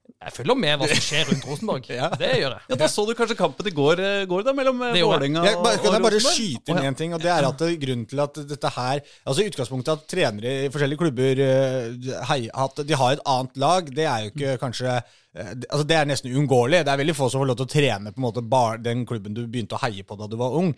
Jeg 0.07 0.33
følger 0.33 0.55
med 0.57 0.79
hva 0.79 0.87
som 0.89 1.01
skjer 1.03 1.27
rundt 1.29 1.45
Rosenborg. 1.45 1.87
Ja. 1.97 2.07
Det 2.15 2.29
gjør 2.39 2.53
jeg. 2.55 2.63
Ja, 2.71 2.77
Da 2.79 2.87
så 2.91 3.03
du 3.05 3.11
kanskje 3.17 3.35
kampen 3.37 3.67
i 3.67 3.73
går, 3.75 4.01
eh, 4.01 4.23
går 4.29 4.45
da, 4.47 4.53
mellom 4.55 4.79
eh. 4.87 4.95
Vålerenga 4.95 5.43
og, 5.43 5.47
og, 5.47 5.67
Rosenborg? 5.67 5.83
kan 5.83 5.97
jeg 5.97 6.05
bare 6.05 6.21
skyte 6.23 6.33
skyte 6.37 6.71
én 6.71 6.77
inn 6.77 6.87
ja. 6.87 6.91
en 6.91 6.97
ting? 7.01 7.13
og 7.17 7.23
det 7.23 7.31
er 7.33 7.47
at 7.49 7.63
Grunnen 7.83 8.07
til 8.09 8.23
at 8.23 8.39
dette 8.49 8.71
her 8.77 9.01
Altså 9.03 9.43
i 9.43 9.51
utgangspunktet 9.51 9.93
at 9.93 10.07
trenere 10.09 10.55
i 10.65 10.71
forskjellige 10.73 11.01
klubber 11.03 11.43
eh, 11.43 12.09
hei, 12.31 12.39
at 12.65 12.81
de 12.87 12.99
har 13.03 13.17
et 13.17 13.23
annet 13.35 13.61
lag, 13.61 13.91
det 13.99 14.07
er 14.07 14.25
jo 14.25 14.33
ikke 14.33 14.55
kanskje 14.63 14.95
eh, 14.95 15.53
altså 15.67 15.83
Det 15.91 15.99
er 15.99 16.09
nesten 16.09 16.33
uunngåelig. 16.33 16.81
Det 16.87 16.95
er 16.95 17.03
veldig 17.03 17.17
få 17.19 17.29
som 17.29 17.43
får 17.43 17.51
lov 17.51 17.59
til 17.59 17.67
å 17.67 17.75
trene 17.75 18.15
på 18.15 18.21
en 18.23 18.27
måte 18.29 18.47
bare 18.55 18.81
den 18.81 19.05
klubben 19.09 19.37
du 19.37 19.43
begynte 19.45 19.77
å 19.77 19.83
heie 19.83 20.07
på 20.07 20.17
da 20.17 20.31
du 20.31 20.37
var 20.39 20.55
ung. 20.57 20.73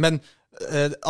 Men 0.00 0.20
eh, 0.20 0.45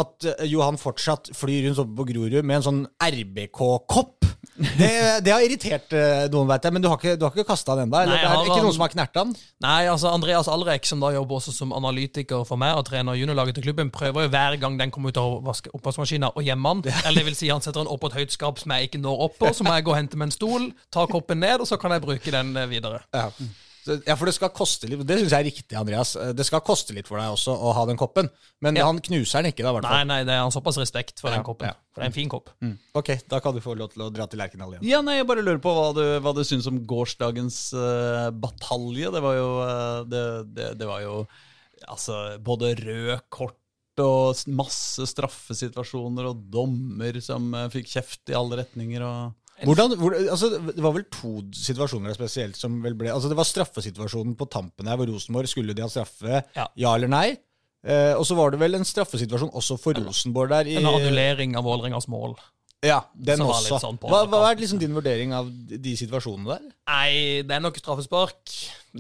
at 0.03 0.27
eh, 0.33 0.47
Johan 0.51 0.79
fortsatt 0.81 1.31
flyr 1.37 1.69
rundt 1.69 1.79
oppe 1.85 1.97
på 2.01 2.09
Grorud 2.13 2.43
med 2.45 2.57
en 2.61 2.67
sånn 2.67 2.83
RBK-kopp 3.03 4.25
det, 4.57 4.89
det 5.27 5.33
har 5.35 5.43
irritert 5.45 5.93
eh, 5.93 6.23
noen, 6.33 6.47
vet 6.49 6.65
jeg. 6.65 6.73
Men 6.73 6.81
du 6.81 6.87
har 6.89 6.97
ikke, 6.97 7.17
du 7.21 7.27
har 7.27 7.35
ikke 7.35 7.45
kasta 7.51 7.75
den 7.77 7.91
ennå? 7.91 7.99
Eller? 8.07 8.17
jeg 8.17 8.25
Det 8.25 8.31
er 8.39 8.47
ikke 8.47 8.55
han- 8.55 8.65
noen 8.65 8.77
som 8.77 8.85
har 8.87 8.93
knerta 8.95 9.25
den? 9.27 9.35
Nei, 9.61 9.83
altså 9.93 10.13
Andreas 10.15 10.49
Alrek, 10.49 10.87
som 10.89 11.03
da 11.05 11.11
jobber 11.13 11.37
også 11.37 11.53
som 11.53 11.75
analytiker 11.77 12.47
for 12.49 12.57
meg 12.61 12.73
og 12.79 12.87
trener 12.89 13.19
juniorlaget 13.21 13.59
til 13.59 13.67
klubben, 13.69 13.91
prøver 13.93 14.25
jo 14.25 14.33
hver 14.33 14.57
gang 14.63 14.79
den 14.81 14.95
kommer 14.95 15.13
ut 15.13 15.21
av 15.21 15.53
oppvaskmaskina 15.77 16.33
å 16.33 16.45
gjemme 16.47 16.73
den. 16.81 16.97
Eller 17.05 17.21
det 17.21 17.27
vil 17.29 17.37
si 17.37 17.51
han 17.53 17.61
setter 17.61 17.83
den 17.85 17.93
opp 17.93 18.01
på 18.07 18.09
et 18.15 18.17
høyt 18.23 18.33
skap 18.33 18.59
som 18.63 18.73
jeg 18.73 18.89
ikke 18.89 19.03
når 19.05 19.27
opp 19.29 19.37
på. 19.43 19.53
Så 19.53 19.67
må 19.67 19.77
jeg 19.77 19.85
gå 19.85 19.93
og 19.93 20.01
hente 20.01 20.17
med 20.17 20.31
en 20.31 20.37
stol, 20.39 20.71
ta 20.95 21.05
koppen 21.11 21.45
ned, 21.45 21.61
og 21.61 21.69
så 21.69 21.77
kan 21.81 21.93
jeg 21.93 22.07
bruke 22.07 22.33
den 22.39 22.57
eh, 22.57 22.71
videre. 22.73 23.05
Ja. 23.13 23.29
Ja, 24.07 24.17
for 24.19 24.27
det 24.27 24.35
skal 24.37 24.51
koste 24.55 24.89
litt. 24.91 25.01
Det 25.07 25.19
syns 25.21 25.33
jeg 25.35 25.41
er 25.45 25.47
riktig, 25.49 25.77
Andreas. 25.79 26.15
Det 26.37 26.47
skal 26.47 26.61
koste 26.67 26.95
litt 26.97 27.07
for 27.09 27.21
deg 27.23 27.31
også 27.35 27.55
å 27.55 27.73
ha 27.77 27.85
den 27.87 27.97
koppen. 28.01 28.29
Men 28.65 28.77
Ja. 28.77 28.87
han 28.89 28.99
knuser 29.01 29.43
den 29.43 29.53
ikke, 29.53 29.63
da, 29.63 29.71
i 29.71 29.77
hvert 29.79 29.87
Nei, 29.87 29.93
fall. 30.01 30.07
nei, 30.11 30.19
det 30.25 30.35
er 30.35 30.43
han 30.43 30.55
såpass 30.55 30.79
respekt 30.83 31.21
for 31.21 31.31
Ja, 31.31 31.37
den 31.39 31.45
koppen. 31.47 31.69
ja. 31.71 31.75
For 31.95 32.01
det 32.03 32.07
er 32.09 32.11
en 32.13 32.17
fin 32.19 32.29
kopp. 32.33 32.51
Ok, 32.95 33.13
da 33.29 33.41
kan 33.41 33.55
du 33.55 33.61
få 33.65 33.77
lov 33.79 33.93
til 33.93 34.03
å 34.03 34.11
dra 34.13 34.27
til 34.27 34.39
Lerkendal 34.43 34.75
igjen. 34.77 34.85
Ja, 34.89 35.01
nei, 35.03 35.17
Jeg 35.19 35.27
bare 35.29 35.43
lurer 35.47 35.61
på 35.63 35.73
hva 35.73 35.95
du, 35.97 36.03
hva 36.21 36.35
du 36.37 36.43
syns 36.45 36.67
om 36.69 36.81
gårsdagens 36.87 37.61
uh, 37.75 38.31
batalje. 38.35 39.13
Det 39.15 39.23
var 39.23 39.35
jo, 39.39 39.49
uh, 39.63 40.05
det, 40.05 40.25
det, 40.57 40.73
det 40.81 40.87
var 40.91 41.01
jo 41.07 41.27
altså, 41.89 42.39
både 42.43 42.75
rød 42.81 43.21
kort 43.31 43.57
og 43.99 44.37
masse 44.53 45.07
straffesituasjoner 45.09 46.27
og 46.29 46.43
dommer 46.53 47.17
som 47.25 47.49
uh, 47.57 47.69
fikk 47.73 47.89
kjeft 47.95 48.29
i 48.33 48.37
alle 48.37 48.59
retninger. 48.65 49.03
og... 49.07 49.35
Hvordan, 49.65 49.95
hvor, 49.97 50.13
altså, 50.15 50.51
det 50.69 50.83
var 50.85 50.93
vel 50.93 51.05
to 51.09 51.31
situasjoner 51.57 52.13
spesielt 52.17 52.57
som 52.61 52.75
vel 52.85 52.95
ble 52.99 53.09
altså 53.13 53.31
Det 53.31 53.37
var 53.39 53.47
straffesituasjonen 53.49 54.35
på 54.37 54.49
tampen 54.53 54.87
her 54.91 54.97
hvor 55.01 55.09
Rosenborg 55.09 55.49
skulle 55.49 55.73
de 55.77 55.81
ha 55.85 55.89
straffe, 55.89 56.43
ja, 56.57 56.67
Ja. 56.77 56.95
eller 56.95 57.09
nei? 57.09 57.39
Eh, 57.87 58.13
og 58.19 58.25
så 58.27 58.35
var 58.35 58.51
det 58.51 58.59
vel 58.61 58.75
en 58.75 58.85
straffesituasjon 58.85 59.53
også 59.55 59.79
for 59.79 59.95
Rosenborg 59.95 60.51
der. 60.51 60.67
I, 60.67 60.77
En 60.81 60.87
annullering 60.91 61.57
av 61.57 61.65
Vålerengas 61.65 62.09
mål. 62.09 62.35
ja, 62.83 63.01
den 63.15 63.41
også. 63.41 63.79
sånn 63.81 63.97
hva, 64.03 64.25
hva 64.29 64.51
er 64.51 64.57
liksom 64.61 64.79
din 64.79 64.93
vurdering 64.95 65.33
av 65.33 65.49
de 65.49 65.79
de 65.79 65.95
situasjonene 65.97 66.47
der? 66.59 66.67
Nei, 66.89 67.43
det 67.47 67.51
er 67.57 67.61
nok 67.65 67.79
straffespark. 67.79 68.51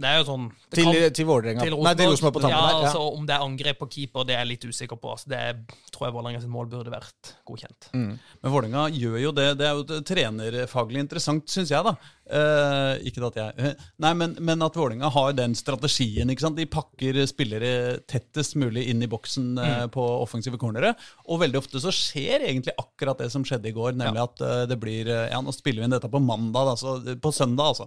Det 0.00 0.08
er 0.10 0.18
jo 0.20 0.26
sånn 0.28 0.46
Til, 0.74 0.88
kan- 0.88 1.14
til 1.16 1.28
Vålerenga? 1.28 1.66
Nei, 1.66 1.94
til 1.98 2.10
Rosenborg 2.12 2.36
på 2.36 2.42
tampen 2.44 2.56
ja, 2.56 2.64
der. 2.66 2.76
Ja. 2.76 2.82
altså, 2.88 3.02
Om 3.16 3.28
det 3.28 3.36
er 3.36 3.46
angrep 3.46 3.80
på 3.82 3.88
keeper, 3.96 4.26
det 4.28 4.36
er 4.36 4.42
jeg 4.44 4.50
litt 4.52 4.66
usikker 4.70 5.00
på. 5.00 5.14
Altså, 5.16 5.30
det 5.32 5.40
er, 5.40 5.62
tror 5.94 6.08
jeg 6.08 6.16
Vålerenga 6.16 6.42
sitt 6.44 6.52
mål 6.52 6.70
burde 6.72 6.92
vært 6.92 7.32
godkjent. 7.48 7.88
Mm. 7.94 8.12
Men 8.42 8.54
Vålerenga 8.56 8.86
gjør 8.96 9.18
jo 9.22 9.32
det. 9.36 9.48
Det 9.60 9.68
er 9.68 9.80
jo 9.80 10.02
trenerfaglig 10.12 11.02
interessant, 11.06 11.48
syns 11.52 11.72
jeg, 11.72 11.86
da. 11.86 11.96
Eh, 12.26 13.06
ikke 13.06 13.22
at 13.28 13.36
jeg 13.38 13.74
Nei, 14.02 14.10
men, 14.18 14.32
men 14.42 14.64
at 14.66 14.74
Vålerenga 14.74 15.10
har 15.14 15.36
den 15.38 15.54
strategien. 15.58 16.30
ikke 16.32 16.46
sant? 16.46 16.58
De 16.58 16.66
pakker 16.66 17.20
spillere 17.30 18.00
tettest 18.10 18.56
mulig 18.58 18.88
inn 18.90 19.04
i 19.04 19.10
boksen 19.10 19.52
eh, 19.62 19.84
på 19.94 20.02
offensive 20.22 20.58
cornere. 20.60 20.94
Og 21.30 21.40
veldig 21.44 21.60
ofte 21.62 21.82
så 21.82 21.94
skjer 21.94 22.48
egentlig 22.48 22.74
akkurat 22.80 23.22
det 23.22 23.30
som 23.32 23.46
skjedde 23.46 23.70
i 23.70 23.76
går, 23.76 23.94
nemlig 23.98 24.24
at 24.24 24.42
eh, 24.42 24.64
det 24.70 24.80
blir 24.82 25.08
eh, 25.12 25.28
Ja, 25.30 25.40
nå 25.42 25.54
spiller 25.54 25.82
vi 25.82 25.88
inn 25.88 25.96
dette 25.96 26.10
på 26.10 26.22
mandag, 26.22 26.74
altså, 26.74 26.98
på 27.22 27.32
søndag, 27.34 27.74
altså. 27.74 27.86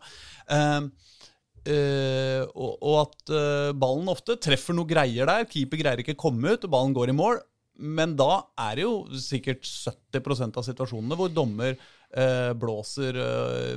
Eh, 0.50 0.90
eh, 1.68 2.42
og, 2.54 2.74
og 2.80 2.96
at 3.04 3.32
uh, 3.34 3.70
ballen 3.78 4.12
ofte 4.12 4.38
treffer 4.42 4.78
noe 4.78 4.90
greier 4.90 5.30
der. 5.30 5.48
Keeper 5.50 5.82
greier 5.82 6.04
ikke 6.04 6.18
komme 6.20 6.56
ut, 6.56 6.66
og 6.66 6.74
ballen 6.74 6.96
går 6.96 7.12
i 7.12 7.18
mål. 7.18 7.42
Men 7.80 8.16
da 8.20 8.44
er 8.60 8.80
det 8.80 8.84
jo 8.86 8.96
sikkert 9.24 9.64
70% 9.64 10.60
av 10.60 10.66
situasjonene 10.68 11.18
hvor 11.20 11.32
dommer 11.32 11.78
uh, 11.78 12.52
blåser 12.60 13.20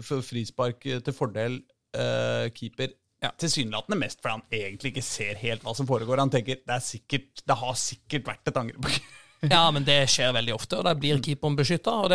frispark 0.03 0.83
til 0.83 1.17
fordel 1.17 1.63
keeper. 1.93 2.51
keeper. 2.57 2.99
Tilsynelatende 3.39 3.99
mest 4.01 4.19
fordi 4.19 4.33
han 4.35 4.57
egentlig 4.57 4.91
ikke 4.91 5.05
ser 5.07 5.39
helt 5.39 5.63
hva 5.63 5.75
som 5.79 5.87
foregår. 5.87 6.19
Han 6.19 6.33
tenker 6.33 6.59
det, 6.59 6.75
er 6.75 6.83
sikkert, 6.83 7.45
det 7.47 7.57
har 7.61 7.77
sikkert 7.79 8.33
vært 8.33 8.51
et 8.51 8.59
angrep. 8.59 8.89
Ja, 9.51 9.65
men 9.75 9.83
det 9.83 9.97
skjer 10.13 10.35
veldig 10.37 10.53
ofte, 10.55 10.79
og 10.79 10.85
der 10.87 10.99
blir 10.99 11.19
keeperen 11.25 11.57
beskytta. 11.59 11.95
Og 12.05 12.13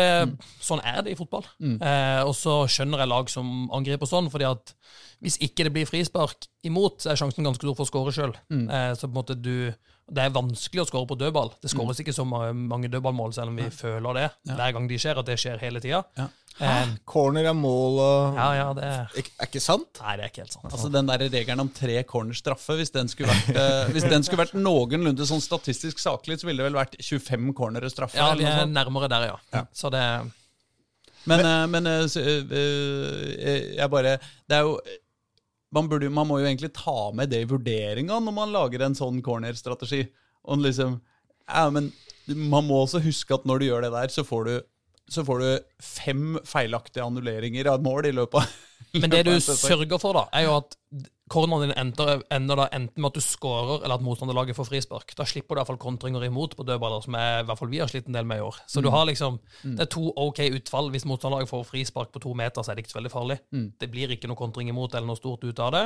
sånn 0.64 0.80
er 0.80 1.02
det 1.04 1.12
i 1.12 1.18
fotball. 1.18 1.44
Eh, 1.60 2.22
og 2.24 2.32
så 2.36 2.62
skjønner 2.72 3.02
jeg 3.04 3.10
lag 3.12 3.28
som 3.32 3.50
angriper 3.76 4.08
sånn, 4.08 4.30
fordi 4.32 4.46
at 4.48 4.72
hvis 5.20 5.36
ikke 5.44 5.66
det 5.66 5.74
blir 5.74 5.88
frispark 5.90 6.46
imot, 6.64 7.02
så 7.02 7.12
er 7.12 7.20
sjansen 7.20 7.44
ganske 7.44 7.60
stor 7.60 7.76
for 7.76 7.84
å 7.84 7.90
skåre 7.90 8.14
sjøl. 8.16 8.32
Eh, 8.70 8.92
så 8.96 9.04
på 9.08 9.12
en 9.12 9.18
måte 9.20 9.36
du 9.36 9.74
Det 10.08 10.24
er 10.24 10.34
vanskelig 10.34 10.82
å 10.82 10.88
skåre 10.88 11.08
på 11.10 11.18
dødball. 11.20 11.52
Det 11.62 11.70
skåres 11.72 12.00
ikke 12.00 12.16
så 12.16 12.24
mange 12.24 12.88
dødballmål, 12.88 13.34
selv 13.36 13.52
om 13.52 13.58
vi 13.60 13.68
føler 13.74 14.22
det 14.22 14.28
hver 14.48 14.76
gang 14.76 14.88
de 14.88 15.00
skjer, 15.00 15.20
at 15.20 15.28
det 15.28 15.36
skjer 15.40 15.60
hele 15.60 15.82
tida. 15.84 16.04
Ja. 16.18 16.28
Um, 16.58 16.96
Corner 17.06 17.46
er 17.46 17.54
mål 17.54 18.00
og 18.02 18.34
ja, 18.34 18.46
ja, 18.56 18.62
det 18.74 18.82
er 18.82 19.12
Er 19.14 19.46
ikke 19.46 19.60
sant? 19.62 20.00
Nei, 20.02 20.16
det 20.18 20.24
er 20.24 20.30
ikke 20.32 20.42
helt 20.42 20.56
sant. 20.56 20.64
Altså 20.66 20.88
Den 20.90 21.06
der 21.06 21.22
regelen 21.30 21.62
om 21.62 21.68
tre 21.70 22.00
corners 22.02 22.40
straffe, 22.42 22.74
hvis 22.80 22.90
den 22.90 23.10
skulle 23.12 23.30
vært, 23.30 23.52
uh, 23.54 23.90
hvis 23.94 24.08
den 24.10 24.26
skulle 24.26 24.42
vært 24.42 24.56
noenlunde 24.58 25.26
sånn 25.28 25.42
statistisk 25.44 26.02
saklig, 26.02 26.40
så 26.40 26.48
ville 26.48 26.64
det 26.64 26.72
vel 26.72 26.80
vært 26.80 26.98
25 26.98 27.52
cornere 27.54 27.90
straffe? 27.92 28.18
ja, 28.18 28.32
eller 28.32 28.42
vi 28.42 28.64
er 28.64 28.72
nærmere 28.72 29.10
der, 29.12 29.28
ja. 29.30 29.62
Så 29.70 29.92
det 29.94 30.02
Men, 31.28 31.44
eh, 31.44 31.66
men 31.70 31.86
uh, 31.86 32.02
eh, 32.02 32.58
eh, 32.58 33.62
jeg 33.76 33.90
bare 33.92 34.16
Det 34.48 34.58
er 34.58 34.66
jo 34.66 34.78
man, 35.74 35.88
burde, 35.90 36.08
man 36.12 36.28
må 36.28 36.40
jo 36.40 36.48
egentlig 36.48 36.72
ta 36.76 37.10
med 37.16 37.32
det 37.32 37.42
i 37.44 37.48
vurderinga 37.50 38.18
når 38.24 38.34
man 38.34 38.54
lager 38.54 38.84
en 38.86 38.96
sånn 38.98 39.22
cornerstrategi. 39.24 40.06
Og 40.48 40.64
liksom 40.64 41.00
Ja, 41.48 41.68
men 41.72 41.92
man 42.28 42.66
må 42.68 42.82
også 42.82 43.00
huske 43.00 43.36
at 43.36 43.46
når 43.48 43.60
du 43.60 43.68
gjør 43.70 43.86
det 43.86 43.94
der, 43.94 44.12
så 44.12 44.24
får 44.26 44.48
du 44.48 44.56
så 45.08 45.22
får 45.24 45.38
du 45.40 45.46
fem 45.80 46.34
feilaktige 46.44 47.04
annulleringer 47.04 47.70
av 47.70 47.78
et 47.78 47.84
mål 47.86 48.10
i 48.10 48.16
løpet 48.16 48.42
av 48.42 48.56
Men 49.00 49.12
det 49.12 49.22
du 49.24 49.34
sørger 49.40 50.00
for, 50.00 50.16
da, 50.16 50.26
er 50.36 50.46
jo 50.46 50.58
at 50.58 50.76
corneren 51.28 51.68
din 51.68 51.74
ender, 51.78 52.22
ender 52.34 52.62
enten 52.72 53.02
med 53.02 53.10
at 53.10 53.18
du 53.18 53.20
scorer, 53.24 53.82
eller 53.84 53.94
at 53.98 54.04
motstanderlaget 54.04 54.56
får 54.56 54.68
frispark. 54.70 55.14
Da 55.18 55.24
slipper 55.28 55.54
du 55.54 55.58
i 55.58 55.60
hvert 55.62 55.70
fall 55.72 55.80
kontringer 55.82 56.24
imot 56.26 56.56
på 56.58 56.64
dødballer, 56.66 57.02
som 57.04 57.14
er, 57.18 57.42
i 57.42 57.46
hvert 57.48 57.58
fall 57.60 57.70
vi 57.72 57.78
har 57.82 57.90
slitt 57.92 58.08
en 58.08 58.16
del 58.18 58.24
med 58.28 58.38
i 58.40 58.44
år. 58.46 58.58
Så 58.66 58.80
Mm. 58.80 58.84
du 58.84 58.90
har 58.94 59.06
liksom, 59.06 59.38
det 59.64 59.80
er 59.86 59.90
to 59.92 60.12
OK 60.16 60.38
utfall. 60.58 60.90
Hvis 60.90 61.04
motstanderlaget 61.06 61.48
får 61.52 61.64
frispark 61.68 62.12
på 62.12 62.20
to 62.20 62.34
meter, 62.34 62.62
så 62.62 62.72
er 62.72 62.76
det 62.76 62.84
ikke 62.86 62.94
så 62.96 63.00
veldig 63.00 63.12
farlig. 63.14 63.38
Mm. 63.52 63.72
Det 63.78 63.90
blir 63.90 64.08
ikke 64.16 64.28
noe 64.28 64.36
kontring 64.36 64.68
imot 64.68 64.94
eller 64.94 65.06
noe 65.06 65.16
stort 65.20 65.44
ut 65.44 65.58
av 65.58 65.72
det. 65.72 65.84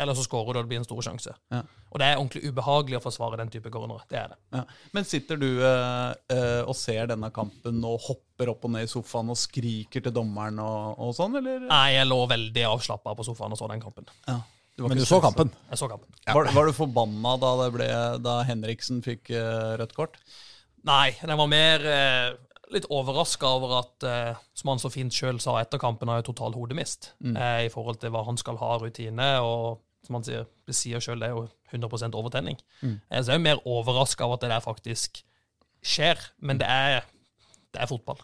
Eller 0.00 0.14
så 0.14 0.22
scorer 0.26 0.52
du, 0.52 0.58
og 0.58 0.64
det 0.64 0.68
blir 0.72 0.78
en 0.82 0.88
stor 0.88 1.02
sjanse. 1.02 1.34
Ja. 1.52 1.62
Og 1.92 1.98
det 2.00 2.06
er 2.08 2.16
ordentlig 2.16 2.44
ubehagelig 2.48 2.96
å 2.98 3.04
forsvare 3.04 3.36
den 3.36 3.50
type 3.52 3.68
cornere. 3.70 4.00
Det 4.08 4.18
er 4.18 4.28
det. 4.32 4.38
Ja. 4.56 4.64
Men 4.92 5.04
sitter 5.04 5.36
du 5.36 5.48
øh, 5.60 6.62
og 6.68 6.76
ser 6.76 7.06
denne 7.10 7.30
kampen 7.34 7.82
og 7.84 8.00
hopper 8.08 8.48
opp 8.52 8.64
og 8.64 8.72
ned 8.74 8.86
i 8.88 8.90
sofaen 8.90 9.28
og 9.30 9.36
skriker 9.38 10.02
til 10.02 10.12
dommeren 10.16 10.58
og, 10.62 10.98
og 10.98 11.12
sånn, 11.14 11.36
eller? 11.38 11.66
Nei, 11.68 11.92
jeg 11.94 12.08
lå 12.08 12.18
veldig 12.30 12.64
avslappa 12.70 13.14
på 13.18 13.26
sofaen 13.28 13.52
og 13.54 13.60
så 13.60 13.68
den 13.70 13.82
kampen. 13.84 14.08
Ja. 14.26 14.38
Men 14.88 14.98
du 14.98 15.04
så 15.08 15.20
kampen. 15.22 15.52
Jeg 15.70 15.80
så 15.80 15.88
kampen. 15.90 16.08
Var, 16.26 16.48
var 16.54 16.68
du 16.68 16.76
forbanna 16.76 17.36
da, 17.40 17.52
det 17.62 17.68
ble, 17.74 17.90
da 18.24 18.38
Henriksen 18.48 19.02
fikk 19.04 19.30
uh, 19.34 19.74
rødt 19.80 19.94
kort? 19.96 20.18
Nei, 20.88 21.12
jeg 21.14 21.38
var 21.38 21.50
mer 21.50 21.86
uh, 21.86 22.32
litt 22.74 22.88
overraska 22.90 23.50
over 23.58 23.76
at, 23.82 24.06
uh, 24.06 24.42
som 24.58 24.72
han 24.72 24.82
så 24.82 24.90
fint 24.92 25.14
sjøl 25.14 25.40
sa 25.42 25.58
etter 25.60 25.80
kampen, 25.82 26.10
har 26.10 26.22
jo 26.22 26.30
total 26.32 26.56
hodemist 26.56 27.12
eh, 27.22 27.66
i 27.66 27.72
forhold 27.72 28.00
til 28.02 28.12
hva 28.14 28.24
han 28.26 28.40
skal 28.40 28.58
ha 28.62 28.74
rutine. 28.82 29.28
Og 29.44 29.82
som 30.06 30.18
han 30.18 30.26
sier, 30.26 30.48
det 30.66 30.76
sier 30.76 31.02
sjøl, 31.02 31.22
det 31.22 31.30
er 31.30 31.36
jo 31.36 31.46
100 31.72 32.10
overtenning. 32.18 32.58
Mm. 32.82 32.98
så 33.08 33.22
jeg 33.22 33.36
er 33.36 33.38
jo 33.38 33.46
mer 33.46 33.62
overraska 33.68 34.26
over 34.26 34.40
at 34.40 34.46
det 34.46 34.52
der 34.54 34.64
faktisk 34.64 35.22
skjer. 35.82 36.20
Men 36.42 36.60
det 36.62 36.68
er, 36.68 37.06
det 37.74 37.84
er 37.84 37.90
fotball. 37.90 38.20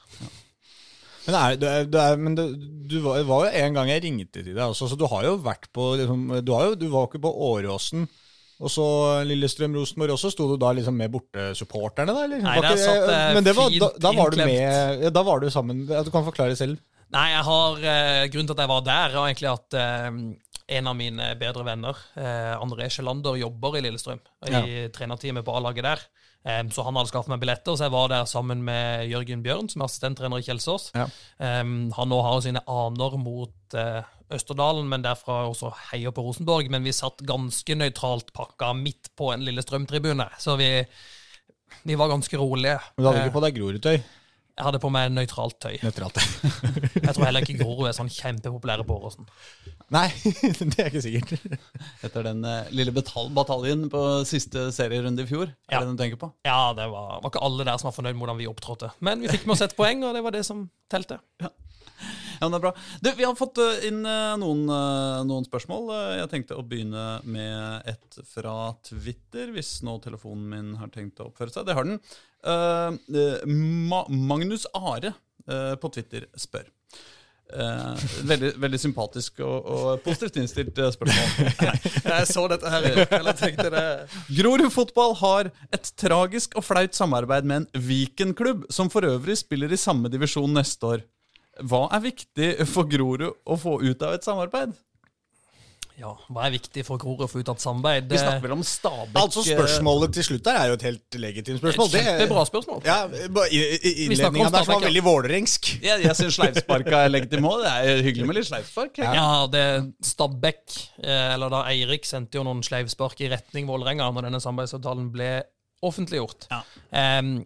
Men, 1.28 1.36
er, 1.36 1.56
du 1.60 1.66
er, 1.68 1.84
du 1.84 1.98
er, 2.00 2.16
men 2.16 2.36
du, 2.38 2.44
du 2.88 2.94
var, 3.04 3.18
det 3.20 3.26
var 3.28 3.44
jo 3.44 3.50
en 3.60 3.74
gang 3.76 3.90
jeg 3.92 4.02
ringte 4.06 4.40
til 4.40 4.54
deg 4.54 4.62
også, 4.64 4.88
så 4.88 4.96
du 4.96 5.04
har 5.12 5.26
jo 5.26 5.34
vært 5.44 5.68
på 5.76 5.90
liksom, 6.00 6.22
du, 6.40 6.52
har 6.56 6.70
jo, 6.70 6.78
du 6.80 6.86
var 6.88 7.04
jo 7.04 7.10
ikke 7.10 7.20
på 7.26 7.32
Åråsen. 7.50 8.06
Og 8.58 8.72
så 8.74 8.84
Lillestrøm-Rosenborg 9.28 10.16
også. 10.16 10.32
Sto 10.34 10.48
du 10.50 10.56
da 10.58 10.72
liksom 10.74 10.96
med 10.98 11.12
bortesupporterne, 11.14 12.10
da? 12.10 12.24
Eller? 12.26 12.40
Nei, 12.42 12.54
der 12.58 12.72
ikke- 12.72 12.86
satt 12.88 13.12
jeg 13.12 13.34
Men 13.36 13.44
det 13.46 13.54
var, 13.54 13.68
fint 13.70 13.84
da, 13.84 13.90
da 14.02 14.12
var 14.16 14.30
du 14.34 14.36
med 14.40 15.04
ja, 15.04 15.10
Da 15.14 15.22
var 15.22 15.38
du 15.44 15.46
sammen 15.54 15.84
ja, 15.86 16.00
Du 16.02 16.10
kan 16.10 16.24
forklare 16.26 16.56
selv. 16.58 16.80
Nei, 17.14 17.28
jeg 17.36 17.44
har 17.46 17.78
eh, 17.92 18.24
Grunnen 18.32 18.48
til 18.50 18.56
at 18.56 18.64
jeg 18.64 18.72
var 18.72 18.82
der, 18.88 19.14
er 19.14 19.28
egentlig 19.28 19.52
at 19.52 19.78
eh, 19.78 20.18
en 20.78 20.90
av 20.90 20.96
mine 20.98 21.28
bedre 21.40 21.64
venner, 21.64 21.96
eh, 22.18 22.56
André 22.58 22.90
Sjelander, 22.92 23.38
jobber 23.40 23.78
i 23.78 23.80
Lillestrøm. 23.86 24.18
I 24.50 24.88
trenerteamet 24.92 25.46
på 25.46 25.54
A-laget 25.56 25.86
der. 25.86 26.02
Eh, 26.46 26.60
så 26.72 26.84
han 26.86 26.96
hadde 26.98 27.10
skaffet 27.10 27.32
meg 27.32 27.42
billetter, 27.42 27.76
så 27.76 27.88
jeg 27.88 27.94
var 27.94 28.12
der 28.12 28.28
sammen 28.30 28.62
med 28.66 29.08
Jørgen 29.10 29.42
Bjørn, 29.44 29.68
som 29.72 29.82
er 29.82 29.88
assistenttrener 29.88 30.40
i 30.40 30.46
Kjelsås. 30.46 30.90
Ja. 30.96 31.08
Um, 31.38 31.90
han 31.96 32.12
nå 32.12 32.20
har 32.24 32.38
jo 32.38 32.46
sine 32.46 32.62
aner 32.70 33.18
mot 33.20 33.76
uh, 33.76 34.06
Østerdalen, 34.34 34.88
men 34.90 35.04
derfra 35.04 35.42
også 35.48 35.72
heier 35.90 36.14
på 36.14 36.24
Rosenborg. 36.24 36.70
Men 36.72 36.86
vi 36.86 36.94
satt 36.96 37.24
ganske 37.26 37.78
nøytralt 37.78 38.32
pakka 38.36 38.72
midt 38.76 39.12
på 39.18 39.32
en 39.34 39.44
Lillestrøm-tribune, 39.46 40.28
så 40.40 40.56
vi, 40.60 40.70
vi 41.88 41.98
var 41.98 42.12
ganske 42.12 42.40
rolige. 42.40 42.78
Men 42.96 43.02
du 43.02 43.10
hadde 43.10 43.24
Eh, 43.24 43.28
ikke 43.28 43.38
på 43.40 43.44
deg 43.46 43.58
Grorudtøy? 43.58 43.98
Jeg 44.58 44.66
hadde 44.66 44.80
på 44.82 44.88
meg 44.90 45.12
nøytralt 45.14 45.54
tøy. 45.62 45.76
Nøytralt. 45.86 46.18
tøy. 46.18 46.48
Jeg 47.06 47.12
tror 47.14 47.24
heller 47.28 47.44
ikke 47.46 47.54
Grorud 47.60 47.86
er 47.86 47.94
sånn 47.94 48.10
kjempepopulære 48.10 48.82
på 48.88 48.96
Åråsen. 48.98 49.28
Nei, 49.94 50.08
det 50.74 50.80
er 50.82 50.88
ikke 50.90 51.02
sikkert. 51.04 51.60
Etter 52.04 52.26
den 52.26 52.42
uh, 52.44 52.66
lille 52.74 52.92
betal 52.96 53.30
bataljen 53.36 53.86
på 53.92 54.02
siste 54.28 54.66
serierunde 54.74 55.22
i 55.24 55.30
fjor. 55.30 55.52
Er 55.70 55.78
Ja. 55.78 55.80
det 55.80 55.86
den 55.92 55.96
du 55.96 56.02
tenker 56.02 56.20
på? 56.20 56.32
Ja, 56.48 56.58
det 56.76 56.88
var, 56.90 57.20
var 57.22 57.30
ikke 57.30 57.44
alle 57.46 57.64
der 57.70 57.78
som 57.80 57.88
var 57.92 57.96
fornøyd 58.00 58.16
med 58.18 58.24
hvordan 58.26 58.40
vi 58.42 58.50
opptrådte. 58.50 58.90
Men 59.06 59.22
vi 59.24 59.30
fikk 59.32 59.46
med 59.46 59.54
oss 59.56 59.64
ett 59.68 59.76
poeng, 59.78 60.02
og 60.04 60.18
det 60.18 60.24
var 60.26 60.34
det 60.34 60.42
som 60.48 60.66
telte. 60.90 61.20
Ja, 61.40 61.54
men 62.40 62.52
det 62.52 62.58
er 62.58 62.64
bra. 62.64 62.72
Du, 63.02 63.10
vi 63.18 63.26
har 63.26 63.36
fått 63.38 63.60
eh, 63.62 63.88
inn 63.90 64.00
eh, 64.06 64.34
noen, 64.40 64.64
eh, 64.72 65.20
noen 65.28 65.46
spørsmål. 65.48 65.92
Jeg 66.20 66.30
tenkte 66.32 66.58
å 66.58 66.64
begynne 66.66 67.06
med 67.28 67.88
et 67.90 68.20
fra 68.30 68.56
Twitter, 68.86 69.52
hvis 69.54 69.78
nå 69.86 69.98
telefonen 70.04 70.48
min 70.52 70.72
har 70.80 70.92
tenkt 70.94 71.22
å 71.22 71.30
oppføre 71.32 71.54
seg. 71.54 71.68
Det 71.68 71.78
har 71.78 71.88
den. 71.88 72.00
Ma 73.48 74.04
Magnus 74.08 74.68
Are 74.78 75.14
på 75.48 75.90
Twitter 75.94 76.28
spør. 76.38 76.68
Eh, 77.48 78.00
veldig, 78.28 78.50
veldig 78.60 78.78
sympatisk 78.80 79.38
og, 79.40 79.68
og 79.72 80.02
positivt 80.04 80.36
innstilt 80.36 80.76
spørsmål. 80.92 81.70
Jeg 82.10 82.26
så 82.28 82.44
dette 82.52 82.72
her 82.72 82.84
i 82.84 82.90
går 82.92 83.30
tenkte 83.38 83.70
det 83.72 83.84
Grorud 84.36 84.68
fotball 84.74 85.14
har 85.22 85.48
et 85.72 85.92
tragisk 85.96 86.58
og 86.60 86.66
flaut 86.66 86.96
samarbeid 86.96 87.48
med 87.48 87.62
en 87.62 87.86
Viken-klubb, 87.88 88.66
som 88.68 88.92
for 88.92 89.08
øvrig 89.08 89.38
spiller 89.40 89.72
i 89.72 89.80
samme 89.80 90.12
divisjon 90.12 90.52
neste 90.52 90.92
år. 90.92 91.06
Hva 91.66 91.88
er 91.96 92.00
viktig 92.04 92.52
for 92.70 92.84
Grorud 92.90 93.32
å 93.46 93.56
få 93.58 93.80
ut 93.82 94.02
av 94.06 94.14
et 94.14 94.24
samarbeid? 94.24 94.76
Ja, 95.98 96.12
hva 96.30 96.44
er 96.46 96.52
viktig 96.54 96.84
for 96.86 97.00
Grorud 97.02 97.24
å 97.24 97.26
få 97.26 97.40
ut 97.42 97.48
av 97.50 97.56
et 97.58 97.62
samarbeid? 97.64 98.04
Vi 98.12 98.18
snakker 98.20 98.44
vel 98.44 98.52
om 98.54 98.60
Stabæk 98.62 99.16
Altså 99.18 99.42
Spørsmålet 99.42 100.12
til 100.14 100.26
slutt 100.28 100.44
der 100.46 100.58
er 100.60 100.68
jo 100.70 100.76
et 100.78 100.84
helt 100.86 101.16
legitimt 101.18 101.58
spørsmål. 101.58 101.90
Det- 101.90 102.02
Kjempebra 102.06 102.44
spørsmål. 102.46 102.84
Ja, 102.86 102.98
Innledninga 103.08 104.50
der 104.54 104.68
var 104.68 104.84
veldig 104.86 105.02
vålerengsk. 105.08 105.72
Jeg, 105.82 106.04
jeg 106.06 106.14
syns 106.20 106.38
sleivsparka 106.38 107.02
er 107.08 107.10
legitimt 107.10 107.50
òg. 107.50 107.64
Det 107.66 107.74
er 107.74 108.02
hyggelig 108.06 108.30
med 108.30 108.38
litt 108.38 108.46
sleivspark. 108.46 109.02
Ja, 109.02 109.26
det 109.50 109.64
Stabæk, 110.06 110.62
eh, 111.02 111.34
eller 111.34 111.50
da 111.56 111.64
Eirik, 111.72 112.06
sendte 112.06 112.38
jo 112.38 112.46
noen 112.46 112.62
sleivspark 112.62 113.18
i 113.26 113.32
retning 113.34 113.66
Vålerenga 113.66 114.06
når 114.14 114.28
denne 114.30 114.40
samarbeidsavtalen 114.44 115.10
ble 115.10 115.32
offentliggjort. 115.82 116.46
Ja. 116.50 116.62
Em, 116.94 117.40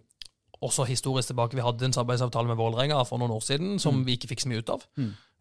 også 0.63 0.87
historisk 0.89 1.33
tilbake, 1.33 1.59
vi 1.59 1.65
hadde 1.65 1.89
en 1.89 1.95
samarbeidsavtale 1.97 2.51
med 2.51 2.61
Vålerenga 2.61 3.03
for 3.09 3.21
noen 3.21 3.35
år 3.35 3.45
siden 3.47 3.77
som 3.83 4.05
vi 4.07 4.17
ikke 4.17 4.33
fikk 4.33 4.45
så 4.45 4.53
mye 4.53 4.63
ut 4.63 4.73
av. 4.75 4.87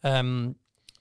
Em, 0.08 0.34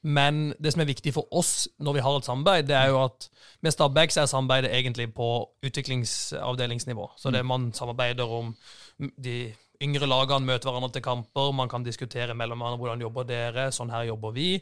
men 0.00 0.54
det 0.56 0.72
som 0.72 0.80
er 0.80 0.88
viktig 0.88 1.12
for 1.12 1.28
oss 1.36 1.68
når 1.80 1.98
vi 1.98 2.04
har 2.04 2.16
et 2.16 2.28
samarbeid, 2.28 2.68
det 2.70 2.76
er 2.76 2.88
jo 2.88 3.02
at 3.02 3.26
med 3.60 3.74
Stabæk 3.74 4.14
er 4.16 4.28
samarbeidet 4.30 4.72
egentlig 4.72 5.10
på 5.14 5.28
utviklingsavdelingsnivå. 5.66 7.10
Så 7.20 7.32
det 7.34 7.44
man 7.44 7.72
samarbeider 7.76 8.24
om 8.24 8.54
de 8.98 9.52
yngre 9.82 10.08
lagene 10.08 10.48
møter 10.48 10.70
hverandre 10.70 10.92
til 10.94 11.04
kamper, 11.04 11.52
man 11.52 11.68
kan 11.68 11.84
diskutere 11.84 12.36
mellom 12.36 12.60
hverandre 12.60 12.80
hvordan 12.80 13.04
jobber 13.04 13.28
dere, 13.28 13.68
sånn 13.72 13.92
her 13.92 14.08
jobber 14.08 14.32
vi. 14.36 14.54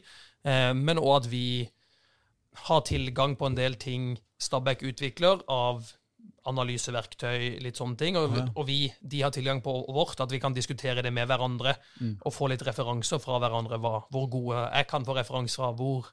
Eh, 0.46 0.72
men 0.74 0.98
òg 0.98 1.22
at 1.22 1.30
vi 1.30 1.68
har 2.66 2.82
tilgang 2.86 3.36
på 3.38 3.46
en 3.46 3.58
del 3.58 3.78
ting 3.78 4.16
Stabæk 4.38 4.84
utvikler 4.86 5.42
av 5.50 5.86
analyseverktøy, 6.48 7.58
litt 7.64 7.78
sånne 7.78 7.98
ting. 8.00 8.18
Og, 8.20 8.36
og 8.54 8.64
vi, 8.68 8.86
de 9.00 9.22
har 9.24 9.34
tilgang 9.34 9.62
på 9.64 9.74
vårt, 9.94 10.20
at 10.24 10.32
vi 10.32 10.40
kan 10.42 10.56
diskutere 10.56 11.04
det 11.04 11.12
med 11.14 11.28
hverandre 11.30 11.76
og 12.24 12.32
få 12.34 12.50
litt 12.52 12.64
referanser 12.66 13.20
fra 13.22 13.40
hverandre. 13.42 13.80
Hva, 13.82 13.98
hvor 14.12 14.30
gode 14.32 14.64
jeg 14.66 14.88
kan 14.90 15.06
få 15.06 15.16
referanser 15.18 15.62
fra 15.62 15.72
hvor 15.78 16.08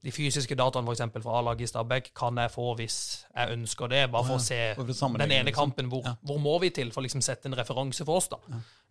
de 0.00 0.12
fysiske 0.14 0.56
dataene 0.56 0.88
for 0.88 0.96
eksempel, 0.96 1.20
fra 1.20 1.34
A-laget 1.42 1.66
i 1.66 1.68
Stabæk 1.68 2.06
kan 2.16 2.38
jeg 2.40 2.52
få 2.54 2.70
hvis 2.78 2.94
jeg 3.34 3.52
ønsker 3.52 3.90
det, 3.92 4.06
bare 4.12 4.24
for 4.24 4.38
å 4.38 4.42
se 4.42 4.60
For 4.78 4.88
den 4.88 5.26
ene 5.26 5.50
liksom. 5.50 5.58
kampen. 5.58 5.90
Hvor, 5.92 6.06
Ja. 6.06 6.14
hvor 6.24 6.38
må 6.40 6.54
vi 6.62 6.70
til 6.72 6.88
for 6.90 7.02
å 7.02 7.04
liksom 7.04 7.20
sette 7.24 7.50
en 7.50 7.56
referanse 7.58 8.06
for 8.08 8.16
oss, 8.16 8.30
da? 8.32 8.38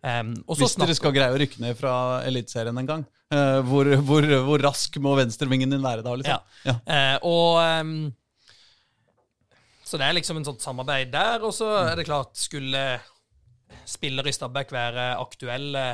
Um, 0.06 0.30
og 0.46 0.54
så 0.56 0.62
Hvis 0.68 0.76
dere 0.78 0.94
skal 0.94 1.12
greie 1.12 1.34
å 1.34 1.40
rykke 1.42 1.60
ned 1.60 1.76
fra 1.76 2.22
Eliteserien 2.28 2.78
en 2.78 2.86
gang, 2.86 3.02
uh, 3.34 3.58
hvor, 3.66 3.90
hvor, 4.06 4.22
hvor 4.46 4.62
rask 4.62 4.96
må 5.02 5.16
venstrevingen 5.18 5.74
din 5.74 5.82
være 5.82 6.06
da? 6.06 6.14
liksom? 6.14 6.46
Ja. 6.64 6.78
Uh, 6.86 7.16
og 7.26 7.58
ehm, 7.64 7.96
Så 9.90 9.98
det 9.98 10.06
er 10.06 10.14
liksom 10.14 10.38
en 10.38 10.46
sånt 10.46 10.62
samarbeid 10.62 11.10
der. 11.10 11.42
Og 11.42 11.54
så 11.56 11.66
er 11.82 11.96
det 11.98 12.06
klart, 12.06 12.36
skulle 12.38 12.84
spillere 13.90 14.30
i 14.30 14.34
Stabæk 14.36 14.70
være 14.74 15.06
aktuelle 15.18 15.84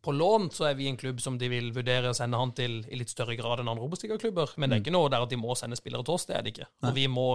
på 0.00 0.14
lån, 0.16 0.48
så 0.54 0.70
er 0.70 0.76
vi 0.78 0.86
en 0.88 0.96
klubb 0.96 1.18
som 1.20 1.36
de 1.40 1.48
vil 1.52 1.70
vurdere 1.76 2.10
å 2.10 2.16
sende 2.16 2.38
han 2.40 2.52
til 2.56 2.78
i 2.88 2.96
litt 2.96 3.12
større 3.12 3.36
grad 3.36 3.60
enn 3.60 3.68
andre 3.68 3.84
Obos-ligaklubber. 3.84 4.54
Men 4.56 4.70
det 4.70 4.78
er 4.78 4.84
ikke 4.84 4.94
noe 4.94 5.10
der 5.12 5.26
at 5.26 5.32
de 5.32 5.38
må 5.40 5.56
sende 5.58 5.76
spillere 5.76 6.06
til 6.06 6.16
oss, 6.16 6.24
det 6.28 6.38
er 6.38 6.46
det 6.46 6.54
ikke. 6.54 6.68
Og 6.88 6.94
vi 6.96 7.04
må, 7.12 7.26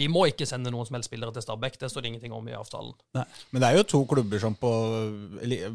vi 0.00 0.08
må 0.12 0.24
ikke 0.30 0.48
sende 0.48 0.72
noen 0.72 0.88
som 0.88 0.96
helst 0.96 1.10
spillere 1.10 1.34
til 1.36 1.44
Stabæk, 1.44 1.76
det 1.82 1.90
står 1.92 2.06
det 2.06 2.12
ingenting 2.14 2.36
om 2.36 2.48
i 2.48 2.56
avtalen. 2.56 2.94
Men 3.16 3.60
det 3.60 3.68
er 3.68 3.80
jo 3.80 3.88
to 3.92 4.04
klubber 4.08 4.40
som 4.42 4.56
på, 4.56 4.72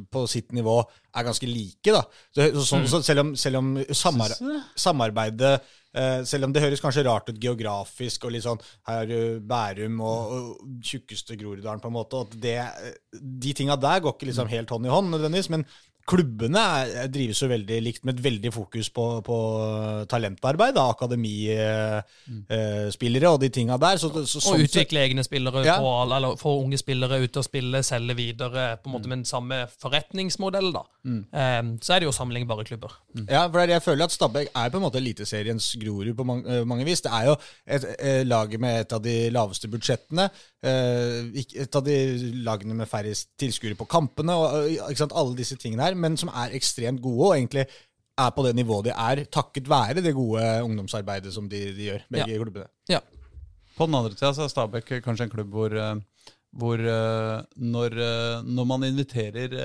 på 0.10 0.26
sitt 0.32 0.50
nivå 0.58 0.80
er 0.82 1.28
ganske 1.28 1.50
like, 1.50 1.94
da. 1.94 2.02
Så, 2.34 2.50
så, 2.66 2.82
så 2.90 3.04
selv 3.06 3.26
om, 3.26 3.36
selv 3.38 3.62
om 3.62 3.78
samar 3.94 4.34
samarbeidet 4.80 5.60
Uh, 5.92 6.22
Selv 6.24 6.48
om 6.48 6.54
det 6.56 6.62
høres 6.64 6.80
kanskje 6.80 7.04
rart 7.04 7.28
ut 7.28 7.40
geografisk, 7.44 8.24
og 8.24 8.32
litt 8.32 8.46
sånn 8.46 8.62
Her 8.88 9.02
er 9.02 9.10
du 9.10 9.42
Bærum 9.44 9.98
og, 10.00 10.30
og 10.32 10.78
tjukkeste 10.88 11.36
Groruddalen, 11.36 11.82
på 11.84 11.90
en 11.92 11.98
måte. 11.98 12.22
At 12.24 12.38
det, 12.40 12.54
de 13.12 13.52
tinga 13.58 13.76
der 13.76 14.00
går 14.00 14.16
ikke 14.16 14.30
liksom 14.30 14.52
helt 14.54 14.72
hånd 14.72 14.88
i 14.88 14.94
hånd, 14.94 15.12
nødvendigvis. 15.12 15.52
Men 15.52 15.66
klubbene 16.08 16.62
drives 17.12 17.42
jo 17.44 17.48
veldig 17.52 17.80
likt, 17.84 18.04
med 18.08 18.18
et 18.20 18.24
veldig 18.26 18.52
fokus 18.54 18.90
på, 18.94 19.06
på 19.26 19.38
talentarbeid. 20.12 20.74
da, 20.76 20.84
Akademispillere 20.92 23.30
og 23.32 23.40
de 23.42 23.50
tinga 23.54 23.78
der. 23.82 23.98
Så, 24.02 24.08
så, 24.26 24.38
Og 24.42 24.46
sånn 24.46 24.64
utvikle 24.66 25.00
egne 25.06 25.24
spillere, 25.26 25.64
Ja. 25.66 25.78
på, 25.82 25.90
eller 26.04 26.36
få 26.40 26.52
unge 26.64 26.78
spillere 26.82 27.22
ut 27.24 27.38
og 27.38 27.44
spille, 27.48 27.84
selge 27.86 28.16
videre, 28.18 28.64
på 28.82 28.88
en 28.90 28.94
måte 28.98 29.08
med 29.12 29.18
den 29.22 29.26
samme 29.30 29.58
forretningsmodell, 29.82 30.70
da. 30.76 30.84
Ehm, 31.06 31.78
så 31.82 31.90
er 31.96 32.00
det 32.04 32.08
jo 32.10 32.14
sammenlignbare 32.16 32.64
klubber. 32.68 32.92
Ja, 33.28 33.48
for 33.50 33.60
jeg 33.66 33.82
føler 33.82 34.04
at 34.06 34.12
Stabæk 34.14 34.48
er 34.56 34.70
på 34.70 34.78
en 34.78 34.84
måte 34.86 34.98
eliteseriens 35.02 35.72
Grorud 35.82 36.14
på 36.18 36.24
mange, 36.28 36.46
eh, 36.48 36.64
mange 36.66 36.86
vis. 36.86 37.02
Det 37.02 37.12
er 37.12 37.26
jo 37.32 37.36
et, 37.68 37.86
et 38.00 38.28
lag 38.28 38.60
med 38.60 38.80
et 38.82 38.94
av 38.94 39.02
de 39.02 39.30
laveste 39.34 39.68
budsjettene. 39.72 40.30
eh, 40.64 41.24
et 41.58 41.76
av 41.76 41.84
de 41.84 41.96
lagene 42.46 42.74
med 42.78 42.88
færrest 42.88 43.30
tilskuere 43.40 43.76
på 43.76 43.86
kampene. 43.90 44.32
og 44.36 44.70
eh, 44.70 44.74
ikke 44.92 44.98
sant, 44.98 45.12
Alle 45.16 45.36
disse 45.36 45.56
tingene 45.58 45.82
her, 45.84 45.96
men 46.02 46.18
som 46.20 46.32
er 46.34 46.56
ekstremt 46.58 47.02
gode, 47.04 47.30
og 47.30 47.38
egentlig 47.38 47.66
er 48.22 48.32
på 48.36 48.46
det 48.46 48.54
nivået 48.58 48.90
de 48.90 48.94
er, 48.94 49.24
takket 49.32 49.70
være 49.70 50.04
det 50.04 50.14
gode 50.18 50.44
ungdomsarbeidet 50.66 51.34
som 51.34 51.48
de, 51.50 51.62
de 51.78 51.90
gjør, 51.90 52.08
begge 52.12 52.40
klubbene. 52.44 52.70
Ja. 52.92 53.00
På 53.78 53.88
den 53.88 53.98
andre 53.98 54.14
sida 54.18 54.34
så 54.36 54.46
er 54.46 54.52
Stabæk 54.52 54.98
kanskje 55.06 55.30
en 55.30 55.34
klubb 55.34 55.54
hvor, 55.56 55.74
eh, 55.74 55.96
hvor 56.60 56.82
eh, 56.82 57.38
når, 57.56 57.96
eh, 58.08 58.42
når 58.46 58.68
man 58.68 58.90
inviterer 58.90 59.56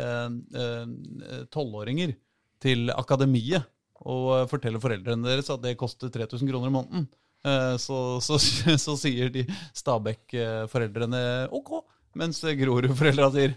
tolvåringer 1.53 2.14
til 2.62 2.93
akademiet 2.95 3.66
og 4.07 4.49
forteller 4.51 4.82
foreldrene 4.82 5.26
deres 5.26 5.51
at 5.53 5.62
det 5.64 5.76
koster 5.80 6.12
3000 6.12 6.51
kroner 6.51 6.70
i 6.70 6.74
måneden, 6.74 7.07
eh, 7.47 7.74
så, 7.82 8.18
så, 8.22 8.39
så 8.87 8.97
sier 9.01 9.32
de 9.32 9.47
Stabæk-foreldrene 9.76 11.22
OK, 11.57 11.78
mens 12.16 12.43
Grorud-foreldra 12.61 13.30
sier 13.34 13.57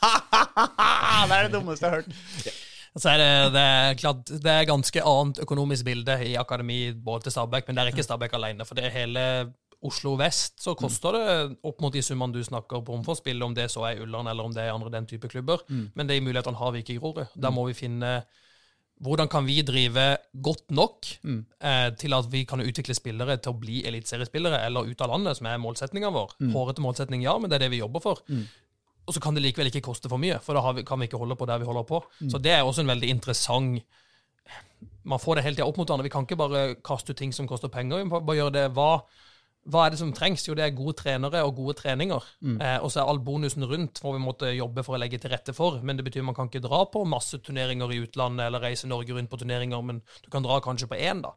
det 1.28 1.36
er 1.36 1.46
det 1.46 1.54
dummeste 1.54 1.86
jeg 1.86 1.92
har 1.92 2.02
hørt. 2.02 2.58
Så 2.98 3.06
er 3.12 3.20
det, 3.20 3.30
det, 3.54 3.62
er 3.62 3.98
klart, 4.00 4.30
det 4.42 4.52
er 4.52 4.66
ganske 4.66 5.02
annet 5.06 5.38
økonomisk 5.44 5.86
bilde 5.86 6.16
i 6.26 6.34
akademi 6.40 6.80
både 6.92 7.28
til 7.28 7.36
Stabæk, 7.36 7.68
men 7.68 7.78
det 7.78 7.84
er 7.84 7.92
ikke 7.92 8.06
Stabæk 8.06 8.34
alene. 8.34 8.66
For 8.66 8.78
det 8.78 8.88
er 8.88 8.96
hele 8.96 9.24
Oslo 9.86 10.16
vest, 10.20 10.58
så 10.60 10.74
koster 10.76 11.16
det 11.16 11.28
opp 11.64 11.78
mot 11.80 11.94
de 11.94 12.02
summene 12.04 12.34
du 12.34 12.42
snakker 12.44 12.82
om 12.92 13.04
for 13.06 13.16
spillet, 13.16 13.44
om 13.46 13.54
det 13.56 13.70
så 13.72 13.86
er 13.88 14.02
Ullern 14.04 14.28
eller 14.28 14.44
om 14.44 14.52
det 14.52 14.66
er 14.66 14.74
andre 14.74 14.90
den 14.92 15.06
type 15.08 15.30
klubber. 15.30 15.62
Men 15.94 16.10
de 16.10 16.18
mulighetene 16.20 16.58
har 16.58 16.74
vi 16.74 16.82
ikke 16.82 16.98
i 16.98 17.00
Grorud. 17.00 17.30
Da 17.36 17.52
må 17.54 17.64
vi 17.70 17.78
finne 17.78 18.20
hvordan 19.00 19.30
kan 19.32 19.46
vi 19.48 19.62
drive 19.64 20.02
godt 20.44 20.66
nok 20.76 21.06
eh, 21.64 21.86
til 21.96 22.12
at 22.12 22.26
vi 22.28 22.42
kan 22.44 22.60
utvikle 22.60 22.92
spillere 22.92 23.38
til 23.40 23.54
å 23.54 23.60
bli 23.62 23.78
eliteseriespillere 23.88 24.58
eller 24.66 24.90
ut 24.90 25.00
av 25.00 25.08
landet, 25.14 25.38
som 25.38 25.48
er 25.48 25.62
målsetninga 25.62 26.10
vår. 26.12 26.34
Hårete 26.52 26.84
målsetning, 26.84 27.22
ja, 27.24 27.38
men 27.40 27.48
det 27.48 27.56
er 27.56 27.64
det 27.64 27.70
vi 27.72 27.80
jobber 27.80 28.04
for. 28.04 28.20
Og 29.10 29.16
så 29.16 29.22
kan 29.22 29.34
det 29.34 29.42
likevel 29.42 29.66
ikke 29.72 29.82
koste 29.88 30.06
for 30.06 30.22
mye, 30.22 30.36
for 30.44 30.54
da 30.54 30.62
har 30.62 30.76
vi, 30.76 30.84
kan 30.86 31.00
vi 31.00 31.08
ikke 31.10 31.18
holde 31.18 31.34
på 31.34 31.48
der 31.50 31.58
vi 31.58 31.66
holder 31.66 31.86
på. 31.88 31.98
Så 32.30 32.38
det 32.38 32.52
er 32.54 32.62
også 32.62 32.84
en 32.84 32.92
veldig 32.92 33.10
interessant 33.10 33.82
Man 35.04 35.18
får 35.18 35.38
det 35.38 35.42
hele 35.44 35.56
tida 35.56 35.66
opp 35.66 35.76
mot 35.80 35.88
hverandre. 35.88 36.06
Vi 36.06 36.12
kan 36.12 36.24
ikke 36.26 36.38
bare 36.38 36.60
kaste 36.86 37.10
ut 37.10 37.18
ting 37.18 37.32
som 37.34 37.48
koster 37.50 37.70
penger. 37.72 37.98
Vi 37.98 38.06
må 38.06 38.20
bare 38.22 38.38
gjøre 38.38 38.54
det 38.54 38.64
hva, 38.76 39.02
hva 39.68 39.82
er 39.84 39.92
det 39.92 39.98
som 40.00 40.12
trengs? 40.16 40.46
Jo, 40.48 40.54
det 40.56 40.64
er 40.64 40.72
gode 40.72 40.94
trenere 40.96 41.42
og 41.44 41.52
gode 41.58 41.74
treninger. 41.76 42.24
Eh, 42.40 42.78
og 42.80 42.88
så 42.90 43.02
er 43.02 43.10
all 43.12 43.20
bonusen 43.20 43.66
rundt 43.68 44.00
må 44.04 44.14
vi 44.16 44.22
måtte 44.24 44.48
jobbe 44.56 44.84
for 44.86 44.96
å 44.96 45.00
legge 45.02 45.20
til 45.20 45.32
rette 45.34 45.52
for. 45.56 45.82
Men 45.84 45.98
det 45.98 46.06
betyr 46.06 46.24
man 46.24 46.36
kan 46.38 46.48
ikke 46.48 46.62
dra 46.64 46.80
på 46.88 47.02
masse 47.08 47.38
turneringer 47.44 47.92
i 47.92 48.00
utlandet 48.06 48.46
eller 48.46 48.64
reise 48.64 48.88
Norge 48.88 49.12
rundt 49.16 49.30
på 49.30 49.40
turneringer, 49.42 49.84
men 49.84 50.00
du 50.24 50.30
kan 50.32 50.46
dra 50.46 50.56
kanskje 50.64 50.88
på 50.90 50.96
én, 50.96 51.20
da. 51.26 51.34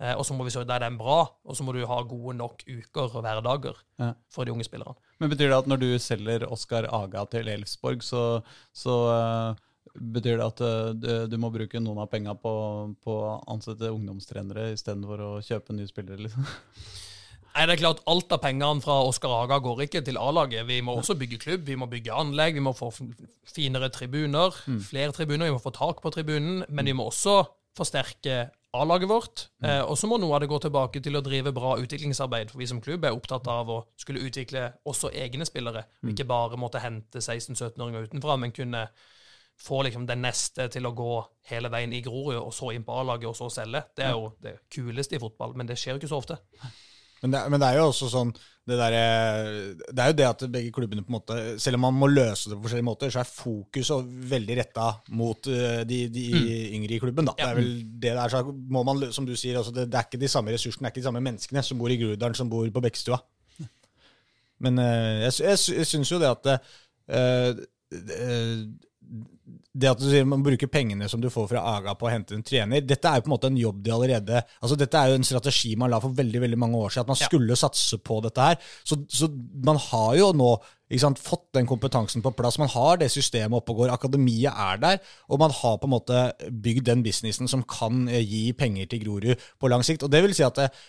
Eh, 0.00 0.14
og 0.14 0.24
så 0.24 0.36
må 0.38 0.48
vi 0.48 0.54
se 0.54 0.64
der 0.64 0.80
det 0.80 0.88
er 0.88 0.98
bra, 0.98 1.20
og 1.44 1.58
så 1.58 1.66
må 1.66 1.76
du 1.76 1.84
ha 1.86 2.00
gode 2.08 2.38
nok 2.40 2.64
uker 2.64 3.12
og 3.12 3.22
hverdager 3.26 3.76
Ja. 3.98 4.14
for 4.32 4.48
de 4.48 4.52
unge 4.54 4.64
spillerne. 4.64 4.96
Men 5.20 5.30
betyr 5.30 5.50
det 5.50 5.58
at 5.58 5.68
når 5.68 5.80
du 5.82 5.88
selger 5.98 6.48
Oskar 6.48 6.86
Aga 6.88 7.26
til 7.26 7.48
Elfsborg, 7.52 8.02
så, 8.06 8.42
så 8.72 8.98
uh 9.12 9.64
betyr 9.98 10.38
det 10.38 10.46
at 10.46 10.60
eh, 10.62 10.90
du, 10.94 11.10
du 11.32 11.36
må 11.40 11.50
bruke 11.50 11.80
noen 11.82 12.02
av 12.02 12.10
penga 12.12 12.34
på 12.38 12.50
å 12.52 13.18
ansette 13.50 13.90
ungdomstrenere 13.90 14.70
istedenfor 14.76 15.22
å 15.24 15.30
kjøpe 15.44 15.76
nye 15.76 15.90
spillere? 15.90 16.22
liksom? 16.26 16.46
Nei, 17.54 17.64
det 17.66 17.74
er 17.74 17.80
klart 17.80 18.02
Alt 18.06 18.32
av 18.36 18.42
pengene 18.42 18.82
fra 18.84 19.00
Oskar 19.08 19.32
Aga 19.42 19.58
går 19.64 19.84
ikke 19.88 20.02
til 20.06 20.18
A-laget. 20.20 20.66
Vi 20.68 20.80
må 20.84 20.94
også 21.00 21.16
bygge 21.18 21.38
klubb, 21.42 21.64
vi 21.66 21.74
må 21.80 21.88
bygge 21.90 22.14
anlegg, 22.14 22.54
vi 22.54 22.62
må 22.62 22.74
få 22.76 22.92
finere 23.48 23.88
tribuner, 23.90 24.54
flere 24.86 25.12
tribuner, 25.16 25.48
vi 25.48 25.56
må 25.56 25.62
få 25.62 25.72
tak 25.74 26.02
på 26.04 26.12
tribunen, 26.14 26.64
men 26.68 26.86
vi 26.86 26.92
må 26.94 27.08
også 27.10 27.40
forsterke 27.78 28.50
A-laget 28.78 29.08
vårt. 29.08 29.46
Eh, 29.64 29.80
og 29.80 29.96
så 29.96 30.06
må 30.06 30.18
noe 30.20 30.34
av 30.36 30.42
det 30.44 30.48
gå 30.50 30.58
tilbake 30.60 31.00
til 31.02 31.16
å 31.16 31.22
drive 31.24 31.52
bra 31.56 31.76
utviklingsarbeid. 31.80 32.50
For 32.52 32.60
vi 32.60 32.66
som 32.68 32.82
klubb 32.84 33.04
er 33.08 33.16
opptatt 33.16 33.46
av 33.48 33.70
å 33.72 33.78
skulle 33.96 34.20
utvikle 34.28 34.66
også 34.84 35.08
egne 35.16 35.46
spillere. 35.48 35.86
og 36.02 36.10
Ikke 36.12 36.26
bare 36.28 36.58
måtte 36.60 36.82
hente 36.84 37.18
16-17-åringer 37.18 38.10
utenfra, 38.10 38.36
men 38.36 38.52
kunne 38.52 38.88
få 39.58 39.80
liksom 39.82 40.04
den 40.06 40.20
neste 40.22 40.68
til 40.70 40.86
å 40.86 40.92
gå 40.94 41.14
hele 41.50 41.70
veien 41.72 41.92
i 41.92 42.02
Grorud, 42.04 42.36
og 42.36 42.52
så 42.54 42.70
inn 42.74 42.84
på 42.84 42.94
A-laget, 43.00 43.26
og 43.32 43.34
så 43.34 43.48
selge. 43.50 43.82
Det 43.96 44.04
er 44.04 44.12
jo 44.12 44.28
det 44.44 44.52
kuleste 44.70 45.16
i 45.16 45.22
fotball, 45.22 45.56
men 45.56 45.66
det 45.66 45.78
skjer 45.80 45.96
jo 45.96 46.02
ikke 46.02 46.12
så 46.12 46.20
ofte. 46.20 46.36
Men 47.22 47.34
det, 47.34 47.42
men 47.50 47.60
det 47.60 47.68
er 47.68 47.80
jo 47.80 47.88
også 47.90 48.08
sånn 48.12 48.32
det, 48.68 48.76
der, 48.76 48.94
det 49.96 50.02
er 50.02 50.10
jo 50.10 50.16
det 50.18 50.24
at 50.28 50.42
begge 50.52 50.72
klubbene 50.76 51.00
på 51.00 51.08
en 51.08 51.14
måte 51.14 51.36
Selv 51.56 51.78
om 51.78 51.86
man 51.86 51.96
må 51.96 52.08
løse 52.10 52.50
det 52.50 52.58
på 52.58 52.66
forskjellige 52.66 52.84
måter, 52.84 53.12
så 53.14 53.22
er 53.22 53.30
fokuset 53.30 54.10
veldig 54.28 54.58
retta 54.58 54.90
mot 55.16 55.48
de, 55.48 56.00
de, 56.12 56.24
mm. 56.34 56.50
yngre 56.76 56.96
i 56.98 57.00
klubben. 57.00 57.30
da. 57.30 57.34
Det 57.38 57.46
er 57.46 57.56
vel 57.56 57.70
det 57.80 58.12
det 58.12 58.12
er, 58.12 58.34
så 58.34 58.42
må 58.44 58.82
man, 58.84 59.06
Som 59.14 59.24
du 59.24 59.32
sier, 59.32 59.56
altså, 59.56 59.72
det, 59.72 59.86
det 59.88 59.96
er 59.96 60.04
ikke 60.04 60.20
de 60.20 60.28
samme 60.28 60.52
ressursene, 60.52 60.84
det 60.84 60.90
er 60.90 60.94
ikke 60.94 61.00
de 61.00 61.08
samme 61.08 61.24
menneskene 61.24 61.64
som 61.64 61.80
bor 61.80 61.94
i 61.94 61.96
Grudalen, 62.02 62.36
som 62.36 62.52
bor 62.52 62.68
på 62.74 62.84
Bekkestua. 62.84 63.18
Men 64.64 64.84
eh, 64.84 65.24
jeg, 65.24 65.38
jeg, 65.48 65.88
syns 65.88 66.12
jo 66.12 66.20
det 66.20 66.28
at 66.34 66.52
uh, 66.52 67.64
eh, 68.20 68.62
det 69.74 69.90
at 69.90 70.00
du 70.00 70.06
sier 70.08 70.24
man 70.26 70.42
bruker 70.42 70.70
pengene 70.72 71.08
som 71.10 71.20
du 71.20 71.28
får 71.30 71.50
fra 71.50 71.62
Aga 71.76 71.94
på 71.98 72.08
å 72.08 72.12
hente 72.12 72.34
en 72.36 72.44
trener, 72.46 72.82
dette 72.84 73.10
er 73.10 73.18
jo 73.18 73.26
på 73.26 73.30
en 73.30 73.34
måte 73.34 73.50
en 73.50 73.60
jobb 73.60 73.82
de 73.84 73.92
allerede 73.94 74.40
altså 74.40 74.78
Dette 74.80 75.00
er 75.00 75.12
jo 75.12 75.18
en 75.18 75.28
strategi 75.28 75.74
man 75.78 75.92
la 75.92 76.00
for 76.02 76.16
veldig 76.16 76.42
veldig 76.46 76.58
mange 76.60 76.80
år 76.80 76.94
siden, 76.94 77.06
at 77.06 77.12
man 77.12 77.20
skulle 77.20 77.58
satse 77.58 77.98
på 78.02 78.20
dette 78.24 78.48
her. 78.48 78.58
Så, 78.86 79.00
så 79.12 79.28
man 79.64 79.78
har 79.88 80.16
jo 80.18 80.32
nå 80.36 80.50
sant, 80.96 81.20
fått 81.20 81.50
den 81.52 81.66
kompetansen 81.68 82.22
på 82.24 82.32
plass. 82.32 82.56
Man 82.60 82.70
har 82.72 82.96
det 83.00 83.10
systemet 83.12 83.60
oppe 83.60 83.74
og 83.74 83.82
går. 83.82 83.92
Akademiet 83.92 84.56
er 84.56 84.80
der, 84.80 85.00
og 85.28 85.42
man 85.42 85.52
har 85.52 85.76
på 85.76 85.88
en 85.88 85.92
måte 85.92 86.22
bygd 86.48 86.86
den 86.88 87.02
businessen 87.04 87.50
som 87.50 87.64
kan 87.68 88.06
eh, 88.08 88.24
gi 88.24 88.54
penger 88.56 88.88
til 88.88 89.02
Grorud 89.04 89.48
på 89.60 89.68
lang 89.68 89.84
sikt. 89.84 90.06
Og 90.06 90.12
det 90.12 90.22
vil 90.24 90.32
si 90.36 90.46
at 90.46 90.62
eh, 90.64 90.80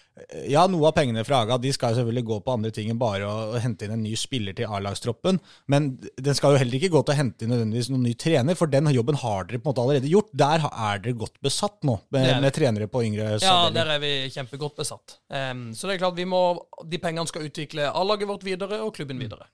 ja, 0.51 0.63
noe 0.71 0.89
av 0.89 0.95
pengene 0.95 1.23
fra 1.27 1.41
Aga 1.43 1.57
de 1.61 1.71
skal 1.75 1.97
selvfølgelig 1.97 2.25
gå 2.27 2.39
på 2.45 2.55
andre 2.55 2.71
ting 2.75 2.89
enn 2.91 2.99
bare 2.99 3.27
å, 3.27 3.35
å 3.55 3.61
hente 3.61 3.85
inn 3.85 3.95
en 3.95 4.03
ny 4.03 4.15
spiller 4.19 4.55
til 4.55 4.71
A-lagstroppen. 4.71 5.41
Men 5.71 5.91
den 5.99 6.37
skal 6.37 6.55
jo 6.55 6.61
heller 6.61 6.79
ikke 6.79 6.91
gå 6.95 7.03
til 7.03 7.15
å 7.15 7.19
hente 7.19 7.45
inn 7.45 7.53
nødvendigvis 7.53 7.91
noen 7.91 8.07
ny 8.07 8.15
trener, 8.19 8.57
for 8.59 8.71
den 8.71 8.89
jobben 8.95 9.19
har 9.19 9.47
dere 9.49 9.59
på 9.59 9.67
en 9.67 9.73
måte 9.73 9.85
allerede 9.85 10.11
gjort. 10.11 10.31
Der 10.31 10.65
er 10.69 11.03
dere 11.03 11.19
godt 11.19 11.39
besatt 11.43 11.83
nå, 11.87 11.99
med, 12.15 12.31
med 12.43 12.55
trenere 12.55 12.89
på 12.91 13.03
yngre 13.07 13.35
Ja, 13.43 13.69
der 13.73 13.95
er 13.95 14.03
vi 14.03 14.13
kjempegodt 14.33 14.79
besatt. 14.79 15.19
Um, 15.27 15.69
så 15.75 15.87
det 15.87 15.97
er 15.97 16.03
klart 16.05 16.19
vi 16.19 16.27
må, 16.29 16.43
de 16.87 16.99
pengene 17.01 17.27
skal 17.29 17.47
utvikle 17.47 17.91
A-laget 17.91 18.29
vårt 18.29 18.47
videre 18.47 18.83
og 18.85 18.93
klubben 18.95 19.19
videre. 19.21 19.49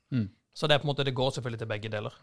Så 0.55 0.69
det 0.71 0.77
er 0.77 0.79
på 0.79 0.87
en 0.87 0.93
måte, 0.93 1.03
det 1.03 1.11
går 1.15 1.33
selvfølgelig 1.35 1.59
til 1.59 1.67
begge 1.67 1.89
deler. 1.91 2.13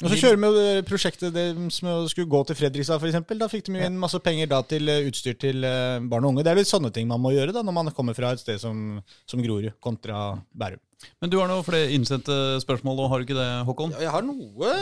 Og 0.00 0.12
så 0.12 0.16
kjører 0.20 0.38
vi 0.38 0.48
jo 0.48 0.82
prosjektet 0.86 1.34
deres 1.34 1.80
med 1.82 1.90
å 1.90 2.04
skulle 2.08 2.30
gå 2.30 2.42
til 2.46 2.56
Fredrikstad, 2.60 3.02
f.eks. 3.02 3.32
Da 3.40 3.48
fikk 3.50 3.66
de 3.66 3.74
jo 3.74 3.88
inn 3.88 3.98
masse 3.98 4.20
penger 4.22 4.46
da 4.52 4.60
til 4.70 4.88
eh, 4.88 5.08
utstyr 5.10 5.34
til 5.42 5.66
eh, 5.66 5.98
barn 6.12 6.28
og 6.28 6.36
unge. 6.36 6.44
Det 6.46 6.52
er 6.52 6.60
litt 6.60 6.70
sånne 6.70 6.92
ting 6.94 7.10
man 7.10 7.20
må 7.24 7.34
gjøre 7.34 7.56
da, 7.56 7.64
når 7.66 7.76
man 7.80 7.90
kommer 7.96 8.14
fra 8.14 8.30
et 8.36 8.44
sted 8.44 8.62
som, 8.62 9.00
som 9.26 9.42
Grorud 9.42 9.74
kontra 9.82 10.38
Bærum. 10.54 10.80
Men 11.18 11.32
du 11.32 11.38
har 11.40 11.50
noen 11.50 11.66
flere 11.66 11.90
innsendte 11.96 12.60
spørsmål, 12.62 13.02
og 13.02 13.10
har 13.10 13.20
du 13.20 13.26
ikke 13.26 13.40
det, 13.40 13.50
Håkon? 13.66 13.94
Ja, 13.96 14.06
jeg 14.06 14.14
har 14.14 14.26
noe. 14.28 14.74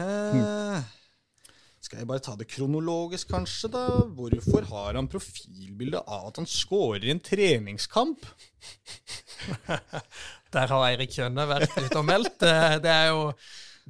Eh, 0.00 0.92
skal 1.84 2.00
jeg 2.00 2.08
bare 2.08 2.22
ta 2.24 2.32
det 2.40 2.48
kronologisk, 2.48 3.28
kanskje? 3.28 3.68
da? 3.74 3.84
Hvorfor 4.16 4.64
har 4.70 4.96
han 4.96 5.10
profilbilde 5.12 6.00
av 6.00 6.30
at 6.30 6.40
han 6.40 6.48
scorer 6.48 7.04
i 7.04 7.12
en 7.12 7.20
treningskamp? 7.20 8.24
Der 10.54 10.70
har 10.70 10.84
Eirik 10.88 11.10
Kjønne 11.14 11.44
vært 11.50 11.74
ute 11.76 11.98
og 12.00 12.06
meldt. 12.08 12.42
Eh, 12.46 12.78
Det 12.84 12.90
er 12.92 13.08
jo, 13.10 13.32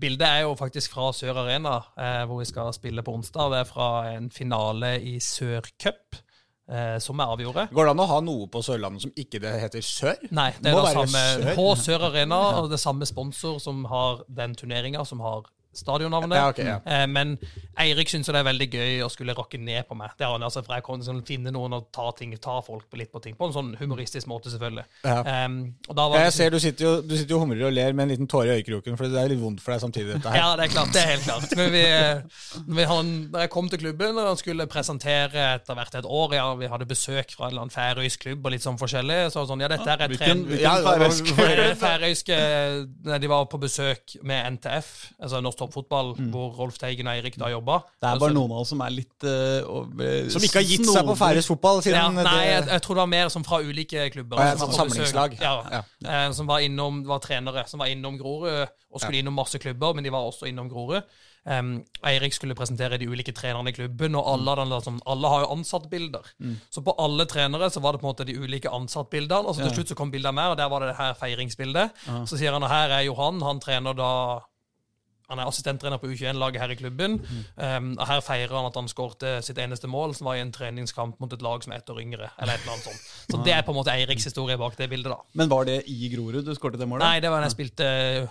bildet 0.01 0.27
er 0.27 0.41
jo 0.47 0.55
faktisk 0.59 0.95
fra 0.97 1.11
Sør 1.13 1.43
Arena, 1.45 1.77
eh, 1.97 2.23
hvor 2.29 2.41
vi 2.41 2.47
skal 2.49 2.73
spille 2.77 3.03
på 3.05 3.15
onsdag. 3.15 3.51
Det 3.53 3.59
er 3.65 3.69
fra 3.69 3.89
en 4.15 4.31
finale 4.33 4.95
i 5.05 5.19
Sør 5.21 5.69
Cup, 5.81 6.17
eh, 6.71 6.97
som 6.99 7.21
er 7.21 7.35
avgjorde. 7.35 7.67
Går 7.75 7.85
det 7.91 7.95
an 7.95 8.05
å 8.05 8.09
ha 8.15 8.21
noe 8.25 8.49
på 8.49 8.63
Sørlandet 8.65 9.03
som 9.05 9.13
ikke 9.17 9.41
det 9.45 9.53
heter 9.61 9.85
Sør? 9.85 10.17
Nei, 10.33 10.51
det 10.61 10.73
er 10.73 10.81
det 10.81 10.95
samme 10.97 11.25
Sør. 11.35 11.55
på 11.59 11.67
Sør 11.85 12.09
Arena, 12.11 12.41
og 12.63 12.71
det 12.73 12.81
samme 12.81 13.07
sponsor 13.07 13.61
som 13.61 13.85
har 13.93 14.25
den 14.29 14.55
turneringa, 14.57 15.05
som 15.07 15.21
har 15.21 15.45
stadionnavnet. 15.79 16.37
Ja, 16.39 16.49
okay, 16.53 16.67
ja. 16.69 16.79
Eh, 16.85 17.07
Men 17.11 17.37
Eirik 17.81 18.11
syns 18.11 18.29
det 18.31 18.37
er 18.39 18.47
veldig 18.47 18.69
gøy 18.71 19.03
å 19.05 19.11
skulle 19.13 19.35
rakke 19.37 19.59
ned 19.59 19.87
på 19.89 19.97
meg. 19.99 20.15
Det 20.19 20.27
har 20.27 20.37
han 20.37 20.43
altså, 20.47 20.63
for 20.65 20.75
Jeg 20.75 20.85
kan 20.87 21.03
sånn, 21.07 21.23
finne 21.27 21.53
noen 21.55 21.75
og 21.79 21.89
ta, 21.95 22.11
ting, 22.19 22.35
ta 22.43 22.61
folk 22.65 22.87
på 22.91 22.99
litt 23.01 23.13
på 23.13 23.21
ting, 23.25 23.37
på 23.39 23.49
en 23.49 23.55
sånn 23.57 23.73
humoristisk 23.81 24.29
måte, 24.31 24.51
selvfølgelig. 24.53 24.85
Ja. 25.05 25.45
Um, 25.47 25.59
og 25.89 25.99
da 25.99 26.09
var 26.11 26.25
Jeg 26.25 26.35
ser 26.37 26.55
du 26.55 26.59
sitter, 26.63 26.85
jo, 26.87 26.93
du 27.03 27.17
sitter 27.17 27.35
jo 27.35 27.41
og 27.41 27.47
humrer 27.47 27.67
og 27.69 27.75
ler 27.75 27.93
med 27.93 28.07
en 28.07 28.15
liten 28.15 28.31
tåre 28.31 28.55
i 28.55 28.61
øyekroken, 28.61 28.97
for 28.99 29.11
det 29.11 29.21
er 29.21 29.33
litt 29.33 29.43
vondt 29.43 29.63
for 29.65 29.75
deg 29.75 29.83
samtidig. 29.85 30.15
dette 30.17 30.31
her. 30.31 30.41
Ja, 30.43 30.51
det 30.59 30.69
er 30.69 30.75
klart. 30.75 30.93
Det 30.95 31.03
er 31.03 31.11
helt 31.15 31.27
klart. 31.29 31.57
Men 31.59 31.73
vi, 31.75 31.85
eh, 31.85 32.65
vi 32.79 32.89
han, 32.91 33.13
da 33.35 33.45
jeg 33.45 33.53
kom 33.55 33.69
til 33.73 33.83
klubben, 33.85 34.19
og 34.19 34.31
han 34.33 34.41
skulle 34.41 34.67
presentere 34.71 35.49
etter 35.55 35.79
hvert 35.79 35.95
et 35.99 36.07
år 36.09 36.35
ja, 36.39 36.47
Vi 36.59 36.69
hadde 36.71 36.87
besøk 36.89 37.35
fra 37.35 37.49
en 37.49 37.55
eller 37.55 37.67
annen 37.67 37.75
færøysk 37.75 38.25
klubb 38.27 38.47
og 38.47 38.55
litt 38.55 38.65
sånn 38.65 38.79
forskjellig. 38.81 39.19
Så 39.35 39.47
sånn, 39.49 39.63
ja, 39.65 39.69
dette 39.73 39.89
er 39.91 40.07
et 40.07 40.15
Hvilken, 40.15 40.45
tren... 40.45 40.47
hvilken 40.49 40.65
Ja, 40.65 40.77
det 40.79 40.87
færøysk? 40.87 41.33
Eh, 41.45 41.75
Færøyske 41.81 42.39
De 43.21 43.31
var 43.31 43.47
på 43.51 43.61
besøk 43.63 44.17
med 44.23 44.59
NTF, 44.59 44.91
altså 45.23 45.41
Norsk 45.45 45.64
Toppfotball, 45.65 46.15
hvor 46.31 46.55
Rolf 46.61 46.79
Teigen 46.79 47.11
og 47.11 47.17
Eirik 47.17 47.41
da 47.41 47.51
jobba. 47.51 47.81
Det 47.99 48.13
er 48.13 48.23
bare 48.23 48.37
noen 48.37 48.55
av 48.55 48.63
oss 48.63 48.71
som 48.75 48.85
er 48.85 48.95
litt 48.95 49.27
uh, 49.27 50.31
Som 50.31 50.45
ikke 50.47 50.61
har 50.61 50.69
gitt 50.69 50.87
seg 50.87 51.09
på 51.09 51.19
færøysk 51.19 51.55
fotball 51.57 51.83
Ja, 51.91 52.07
nei, 52.15 52.23
jeg, 52.47 52.65
det, 52.69 52.73
jeg 52.77 52.85
tror 52.87 53.01
det 53.01 53.05
var 53.05 53.13
mer 53.17 53.35
som 53.35 53.45
fra 53.47 53.61
ulike 53.65 54.09
klubber. 54.15 54.41
Ja, 54.45 54.55
som 54.55 54.69
var 54.69 54.79
sånn 54.79 54.93
på 54.93 54.99
besøk. 55.01 55.11
samlingslag. 55.11 55.37
Ja, 55.43 55.83
eh, 56.07 56.31
Som 56.37 56.51
var 56.51 56.65
innom, 56.65 57.03
var 57.09 57.23
trenere 57.25 57.67
som 57.71 57.83
var 57.83 57.91
innom 57.93 58.19
Grorud, 58.21 58.69
og 58.95 59.01
skulle 59.03 59.25
innom 59.25 59.35
masse 59.35 59.59
klubber, 59.59 59.95
men 59.97 60.05
de 60.07 60.13
var 60.15 60.27
også 60.29 60.47
innom 60.51 60.69
Grorud. 60.71 61.03
Um, 61.45 61.83
Eirik 62.09 62.33
skulle 62.33 62.55
presentere 62.57 62.97
de 62.97 63.05
ulike 63.11 63.35
trenerne 63.37 63.69
i 63.69 63.75
klubben, 63.77 64.15
og 64.17 64.29
alle, 64.33 64.55
den, 64.63 64.71
liksom, 64.73 65.01
alle 65.13 65.29
har 65.29 65.43
jo 65.45 65.51
ansattbilder. 65.59 66.31
Så 66.73 66.81
på 66.87 66.95
alle 67.05 67.27
trenere 67.29 67.69
så 67.71 67.83
var 67.85 67.93
det 67.93 68.01
på 68.01 68.09
en 68.09 68.13
måte 68.15 68.25
de 68.29 68.37
ulike 68.39 68.73
ansattbildene, 68.73 69.45
og 69.45 69.57
så 69.59 69.67
til 69.67 69.75
slutt 69.77 69.93
så 69.93 69.99
kom 69.99 70.13
bildet 70.15 70.33
med, 70.35 70.55
og 70.55 70.57
der 70.61 70.71
var 70.73 70.81
det 70.85 70.95
det 70.95 70.99
her 71.03 71.19
feiringsbildet. 71.21 72.05
Så 72.31 72.41
sier 72.41 72.57
han 72.57 72.65
og 72.65 72.73
her 72.73 72.97
er 72.97 73.05
Johan, 73.11 73.43
han 73.45 73.61
trener 73.61 73.97
da 73.99 74.11
han 75.31 75.41
er 75.41 75.49
assistenttrener 75.49 76.01
på 76.01 76.11
U21-laget 76.13 76.61
her 76.61 76.73
i 76.75 76.77
klubben. 76.77 77.15
Um, 77.57 77.95
og 77.97 78.07
Her 78.07 78.21
feirer 78.25 78.53
han 78.53 78.69
at 78.69 78.77
han 78.77 78.89
skårte 78.91 79.39
sitt 79.47 79.59
eneste 79.63 79.89
mål, 79.91 80.13
som 80.15 80.29
var 80.29 80.37
i 80.37 80.43
en 80.45 80.53
treningskamp 80.53 81.17
mot 81.23 81.33
et 81.33 81.43
lag 81.45 81.65
som 81.65 81.73
er 81.73 81.81
ett 81.81 81.91
år 81.91 82.01
yngre. 82.03 82.29
eller 82.39 82.55
et 82.55 82.61
eller 82.61 82.75
annet 82.75 82.89
sånt. 82.91 83.07
Så 83.31 83.41
Det 83.45 83.55
er 83.55 83.63
på 83.63 83.73
en 83.73 83.79
måte 83.81 83.95
Eiriks 83.95 84.25
historie 84.29 84.59
bak 84.61 84.77
det 84.77 84.91
bildet. 84.91 85.11
da. 85.13 85.19
Men 85.35 85.49
var 85.49 85.65
det 85.65 85.83
i 85.89 86.11
Grorud 86.13 86.45
du 86.45 86.55
skåret 86.55 86.79
det 86.79 86.89
målet? 86.89 87.05
Nei, 87.07 87.21
det 87.21 87.31
var 87.31 87.41
da 87.41 87.49
jeg 87.49 87.57
spilte 87.57 87.89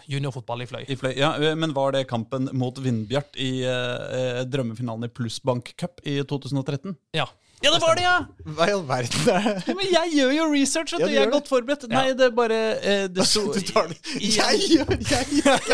juniorfotball 0.08 0.62
i 0.62 0.66
Fløy. 0.70 0.84
I 0.88 0.96
fløy, 0.96 1.14
ja, 1.18 1.34
eh, 1.42 1.56
Men 1.56 1.74
var 1.74 1.92
det 1.92 2.08
kampen 2.08 2.50
mot 2.54 2.78
Vindbjart 2.78 3.36
i 3.42 3.64
eh, 3.66 4.44
drømmefinalen 4.46 5.06
i 5.06 5.14
Plussbank 5.14 5.74
Cup 5.78 6.00
i 6.06 6.22
2013? 6.22 6.96
Ja. 7.14 7.26
Ja, 7.64 7.72
det 7.72 7.80
var 7.80 7.96
det, 7.96 8.04
ja! 8.04 8.16
Hva 8.44 8.66
i 8.68 8.74
all 8.76 8.82
verden 8.84 9.30
er 9.32 9.46
det? 9.48 9.52
Ja, 9.70 9.74
Men 9.80 9.88
jeg 9.88 10.10
gjør 10.18 10.32
jo 10.36 10.46
research, 10.52 10.92
vet 10.94 11.00
Ja, 11.00 11.06
du. 11.08 11.12
du 11.12 11.16
Jeg 11.16 11.24
er 11.24 11.32
godt 11.32 11.48
forberedt. 11.48 11.86
Nei, 11.88 12.02
det 12.20 12.26
er 12.28 12.34
bare 12.36 12.58
eh, 12.84 13.04
det 13.16 13.24
sto, 13.30 13.46
Du 13.56 13.60
tar 13.64 13.88
det. 13.88 13.96
Jeg 14.20 14.60
gjør 14.74 14.92
Jeg 15.00 15.38
gjør 15.38 15.70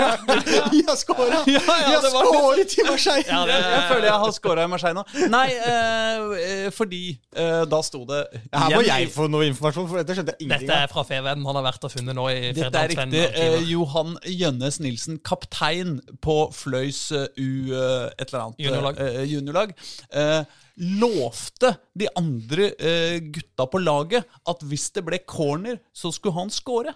Jeg 0.76 0.84
har 0.86 1.00
scora! 1.02 1.40
Ja, 1.50 1.64
ja, 1.66 1.80
Jeg 1.80 1.96
har 1.96 2.06
det 2.06 2.12
scoret 2.14 2.76
i 2.78 2.86
Marseille! 2.86 3.26
Ja, 3.32 3.40
det, 3.50 3.58
jeg, 3.58 3.82
føler 3.90 4.08
jeg 4.12 4.20
har 4.26 4.36
scora 4.38 4.68
i 4.68 4.72
Marseille 4.76 5.00
nå. 5.00 5.06
Nei, 5.34 5.48
eh, 5.72 6.30
eh, 6.46 6.70
fordi 6.78 7.02
eh, 7.34 7.64
da 7.74 7.82
sto 7.90 8.04
det 8.10 8.22
Her 8.54 8.76
må 8.78 8.84
jeg 8.86 9.10
få 9.18 9.26
noe 9.34 9.50
informasjon, 9.50 9.90
for 9.90 10.04
dette 10.04 10.20
skjønte 10.20 10.38
jeg 10.38 10.46
ingenting 10.46 10.70
dette 10.70 10.80
er 10.86 10.94
fra 10.94 11.04
Feven. 11.10 11.44
Han 11.50 11.60
har 11.62 11.68
vært 11.72 11.90
og 11.90 11.96
funnet 11.96 12.18
nå 12.18 12.30
i 12.30 12.54
Dette 12.54 12.86
er 12.86 12.94
riktig. 12.94 13.26
Eh. 13.34 13.60
Johan 13.74 14.14
Jønnes 14.30 14.78
Nilsen, 14.86 15.18
kaptein 15.26 15.98
på 16.22 16.38
Fløys 16.56 17.02
U... 17.18 17.18
eh, 17.26 18.08
et 18.14 18.30
eller 18.30 18.46
annet 18.46 18.62
Juniorlag. 18.68 19.06
juniorlag 19.34 19.74
eh, 20.14 20.42
lovte 20.80 21.74
de 22.00 22.08
andre 22.18 22.70
eh, 22.80 23.20
gutta 23.36 23.66
på 23.68 23.82
laget 23.84 24.26
at 24.48 24.62
hvis 24.66 24.90
det 24.96 25.04
ble 25.08 25.20
corner, 25.28 25.80
så 25.94 26.12
skulle 26.16 26.38
han 26.40 26.50
score. 26.54 26.94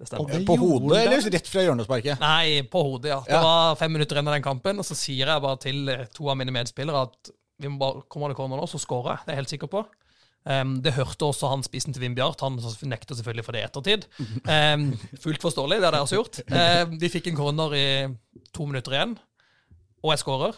Det 0.00 0.08
stemmer. 0.08 0.32
det 0.32 0.46
På 0.48 0.56
hodet, 0.56 0.90
det. 0.94 1.00
eller 1.06 1.30
rett 1.36 1.48
fra 1.48 1.64
hjørnesparket? 1.66 2.20
Nei, 2.22 2.62
på 2.72 2.82
hodet, 2.86 3.10
ja. 3.12 3.20
Det 3.26 3.36
Ja. 3.36 3.42
var 3.44 3.76
fem 3.76 3.92
minutter 3.92 4.16
igjen 4.16 4.28
av 4.28 4.34
den 4.38 4.42
kampen, 4.46 4.78
og 4.80 4.84
så 4.88 4.96
sier 4.96 5.26
jeg 5.28 5.42
bare 5.44 5.58
til 5.60 5.88
eh, 5.92 6.06
to 6.16 6.28
av 6.32 6.36
mine 6.40 6.52
medspillere 6.52 7.02
at 7.08 7.30
vi 7.60 7.68
må 7.68 7.76
bare, 7.78 8.02
kommer 8.08 8.28
det 8.32 8.36
corner 8.38 8.56
nå, 8.56 8.64
så 8.68 8.80
scorer 8.80 9.16
jeg. 9.16 9.18
Det 9.26 9.28
er 9.28 9.36
jeg 9.36 9.42
helt 9.44 9.54
sikker 9.56 9.68
på. 9.68 9.82
Um, 10.48 10.78
det 10.80 10.94
hørte 10.96 11.26
også 11.28 11.50
han 11.52 11.60
spissen 11.62 11.92
til 11.92 12.00
Vindbjart. 12.00 12.40
Han 12.40 12.56
nekter 12.88 13.12
selvfølgelig 13.18 13.44
for 13.44 13.52
det 13.52 13.60
i 13.60 13.66
ettertid. 13.68 14.06
Um, 14.48 14.86
fullt 15.24 15.42
forståelig, 15.44 15.76
det 15.82 15.84
har 15.84 15.98
jeg 15.98 16.06
også 16.06 16.16
gjort. 16.16 16.38
Um, 16.48 16.94
de 17.02 17.10
fikk 17.12 17.26
en 17.28 17.36
corner 17.36 17.74
i 17.76 17.84
to 18.56 18.64
minutter 18.64 18.96
igjen, 18.96 19.12
og 20.00 20.14
jeg 20.14 20.22
skårer. 20.24 20.56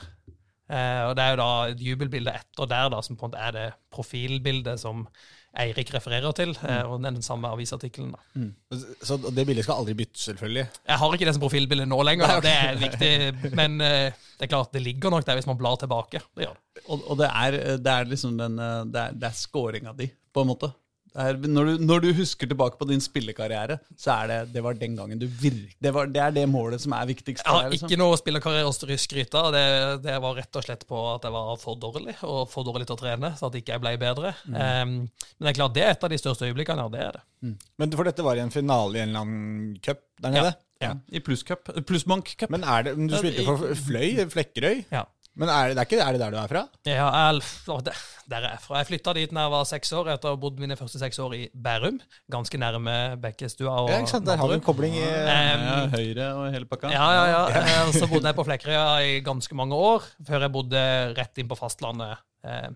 Uh, 0.71 1.11
og 1.11 1.17
det 1.19 1.25
er 1.25 1.35
jo 1.35 1.41
da 1.43 1.51
et 1.73 1.81
jubelbilde 1.85 2.33
etter 2.39 2.69
der 2.71 2.91
da, 2.95 3.01
som 3.05 3.19
på 3.19 3.27
en 3.27 3.33
måte 3.33 3.43
er 3.43 3.57
det 3.57 3.69
profilbildet 3.93 4.81
som 4.81 5.07
Eirik 5.53 5.91
refererer 5.93 6.33
til, 6.33 6.55
eh, 6.65 6.81
og 6.89 7.03
den 7.05 7.21
samme 7.23 7.51
avisartikkelen. 7.53 8.15
da. 8.17 8.77
Så 9.05 9.19
det 9.21 9.45
bildet 9.45 9.67
skal 9.67 9.83
aldri 9.83 9.95
byttes, 9.99 10.25
selvfølgelig. 10.31 10.65
Jeg 10.89 10.99
har 11.03 11.13
ikke 11.13 11.27
det 11.29 11.35
som 11.37 11.43
profilbilde 11.43 11.85
nå 11.87 11.99
lenger, 12.09 12.27
Nei, 12.27 12.39
okay. 12.39 12.47
det 12.47 12.55
er 12.57 12.79
viktig, 12.81 13.53
men 13.61 13.77
eh, 13.85 14.17
det 14.39 14.47
er 14.47 14.53
klart, 14.55 14.73
det 14.73 14.81
ligger 14.81 15.13
nok 15.13 15.27
der 15.27 15.37
hvis 15.37 15.49
man 15.51 15.59
blar 15.61 15.77
tilbake. 15.77 16.23
Det 16.33 16.47
gjør 16.47 16.57
det. 16.57 16.85
Og, 16.87 17.05
og 17.05 17.21
det, 17.21 17.29
er, 17.29 17.59
det 17.85 17.93
er 17.93 18.09
liksom 18.09 18.39
den 18.41 18.57
eh, 18.59 18.79
Det 18.89 19.03
er, 19.03 19.19
det 19.21 19.29
er 19.29 19.37
scoringa 19.37 19.93
di, 19.99 20.09
på 20.33 20.41
en 20.41 20.53
måte. 20.55 20.73
Er, 21.13 21.37
når, 21.37 21.69
du, 21.69 21.83
når 21.85 22.05
du 22.05 22.09
husker 22.17 22.49
tilbake 22.49 22.79
på 22.81 22.87
din 22.89 23.03
spillekarriere, 23.05 23.79
så 24.01 24.15
er 24.15 24.31
det 24.31 24.39
det 24.55 24.63
var 24.65 24.79
den 24.81 24.97
gangen 24.97 25.21
du 25.21 25.27
virk... 25.27 25.75
Det, 25.83 25.93
var, 25.93 26.09
det 26.09 26.23
er 26.25 26.35
det 26.39 26.47
målet 26.49 26.83
som 26.85 26.95
er 26.97 27.11
viktigst. 27.11 27.45
Jeg 27.45 27.53
har 27.53 27.69
liksom. 27.73 27.91
ikke 27.91 28.01
noe 28.01 28.17
spillerkarriere 28.21 28.71
å 28.71 28.99
skryte 29.03 29.43
av. 29.43 29.51
Det, 29.55 29.65
det 30.07 30.17
var 30.25 30.41
rett 30.41 30.61
og 30.61 30.67
slett 30.67 30.87
på 30.89 31.03
at 31.13 31.29
jeg 31.29 31.37
var 31.37 31.53
for 31.61 31.81
dårlig, 31.83 32.17
og 32.25 32.47
for 32.53 32.69
dårlig 32.69 32.89
til 32.89 32.97
å 32.97 33.03
trene, 33.03 33.35
så 33.39 33.51
at 33.51 33.61
ikke 33.61 33.77
jeg 33.77 33.85
ble 33.85 33.95
bedre. 34.01 34.35
Um, 34.49 34.97
men 35.05 35.47
det 35.47 35.53
er 35.53 35.61
klart, 35.61 35.77
det 35.77 35.87
er 35.87 35.95
et 35.95 36.09
av 36.09 36.13
de 36.13 36.21
største 36.21 36.49
øyeblikkene. 36.49 36.87
Ja, 36.87 36.93
Det 36.93 37.07
er 37.07 37.19
det. 37.19 37.57
Men 37.81 37.97
for 37.97 38.07
dette 38.07 38.25
var 38.25 38.39
i 38.39 38.45
en 38.45 38.55
finale 38.55 38.99
i 38.99 39.03
en 39.03 39.11
eller 39.11 39.27
annen 39.27 39.73
cup 39.83 40.05
der 40.23 40.37
nede? 40.37 40.53
Ja, 40.83 40.97
I 41.15 41.21
plusscup. 41.23 41.69
Plussmank-cup. 41.87 42.51
Men 42.51 42.65
er 42.67 42.89
det, 42.89 42.97
du 42.99 43.15
spilte 43.15 43.45
for 43.47 43.75
Fløy? 43.79 44.23
Flekkerøy? 44.33 44.85
Ja. 44.91 45.05
Men 45.35 45.49
er 45.49 45.71
det, 45.71 45.77
det 45.79 45.81
er 45.81 45.87
ikke 45.89 46.01
er 46.05 46.13
det 46.13 46.21
der 46.21 46.31
du 46.35 46.37
er 46.43 46.49
fra? 46.51 46.61
Ja, 46.85 47.07
jeg, 47.33 47.45
å, 47.73 47.77
det- 47.85 47.95
der 48.29 48.45
er 48.47 48.51
jeg 48.55 48.61
fra. 48.65 48.79
Jeg 48.83 48.87
flytta 48.91 49.13
dit 49.17 49.33
da 49.33 49.45
jeg 49.47 49.53
var 49.53 49.65
seks 49.69 49.93
år, 49.97 50.11
etter 50.13 50.29
å 50.29 50.35
ha 50.35 50.41
bodd 50.41 50.61
mine 50.61 50.77
første 50.79 51.01
seks 51.01 51.19
år 51.25 51.35
i 51.39 51.41
Bærum. 51.57 51.97
Ganske 52.33 52.61
nærme 52.61 52.95
Bekkestua. 53.21 53.73
og 53.83 53.91
Ja, 53.91 53.99
ikke 54.03 54.13
sant? 54.13 54.27
Der 54.29 54.37
har 54.41 54.49
du 54.53 54.55
en 54.55 54.65
kobling 54.65 54.95
i 54.95 55.03
Um, 55.03 55.65
ja, 55.67 55.79
høyre 55.95 56.27
og 56.37 56.53
hele 56.55 56.69
pakka. 56.69 56.93
Ja, 56.93 57.07
ja, 57.17 57.25
ja. 57.33 57.63
Eh, 57.63 57.93
Så 57.97 58.07
bodde 58.13 58.29
jeg 58.29 58.37
på 58.37 58.45
Flekkerøya 58.47 58.85
i 59.09 59.21
ganske 59.25 59.57
mange 59.59 59.75
år, 59.75 60.05
før 60.29 60.45
jeg 60.47 60.53
bodde 60.53 60.85
rett 61.17 61.41
inn 61.43 61.49
på 61.51 61.59
fastlandet 61.59 62.21
eh, 62.45 62.69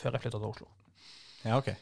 før 0.00 0.12
jeg 0.16 0.24
flytta 0.24 0.38
til 0.38 0.48
Oslo. 0.54 0.70
Ja, 1.44 1.58
ok. 1.58 1.74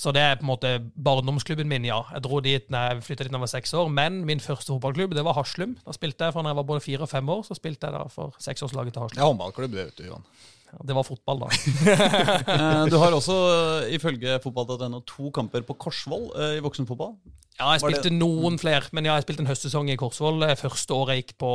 Så 0.00 0.14
det 0.16 0.22
er 0.24 0.38
på 0.40 0.46
en 0.46 0.48
måte 0.54 0.70
barndomsklubben 0.96 1.68
min, 1.68 1.84
ja. 1.84 1.98
Jeg 2.14 2.22
dro 2.24 2.38
dit 2.44 2.70
når 2.72 2.86
jeg 2.94 3.02
flytta 3.04 3.26
dit 3.26 3.32
da 3.34 3.36
jeg 3.36 3.44
var 3.44 3.50
seks 3.52 3.74
år. 3.76 3.90
Men 3.92 4.22
min 4.28 4.40
første 4.40 4.72
fotballklubb 4.72 5.12
det 5.18 5.24
var 5.26 5.36
Haslum. 5.36 5.74
Da 5.84 5.92
spilte 5.92 6.24
jeg 6.24 6.32
fra 6.36 6.44
når 6.46 6.54
jeg 6.54 6.60
var 6.62 6.68
både 6.70 6.84
fire 6.86 7.04
og 7.04 7.10
fem 7.12 7.28
år. 7.34 7.42
Så 7.50 7.58
spilte 7.58 7.90
jeg 7.90 7.98
da 7.98 8.06
for 8.12 8.32
seksårslaget 8.40 8.94
til 8.96 9.02
Det 9.02 9.10
Haslum. 9.10 9.20
er 9.20 9.28
håndballklubb, 9.28 9.76
det 9.76 9.84
vet 9.90 10.00
du, 10.00 10.06
Johan. 10.08 10.24
Ja, 10.70 10.78
Det 10.86 10.94
var 10.96 11.04
fotball, 11.04 11.44
da. 11.44 11.48
Eh, 12.54 12.84
Du 12.88 12.96
har 13.02 13.12
også, 13.12 13.36
eh, 13.84 13.94
ifølge 13.98 14.38
fotball.no, 14.42 15.00
to 15.04 15.30
kamper 15.36 15.66
på 15.68 15.76
Korsvoll 15.76 16.30
eh, 16.38 16.56
i 16.58 16.64
voksenfotball. 16.64 17.16
Ja, 17.60 17.72
jeg 17.74 17.82
spilte 17.84 18.12
noen 18.14 18.56
flere, 18.58 18.88
men 18.96 19.04
ja, 19.04 19.18
jeg 19.18 19.26
spilte 19.26 19.44
en 19.44 19.50
høstsesong 19.50 19.90
i 19.92 19.98
Korsvoll 20.00 20.40
første 20.56 20.96
året 20.96 21.18
jeg 21.18 21.26
gikk 21.26 21.34
på 21.42 21.50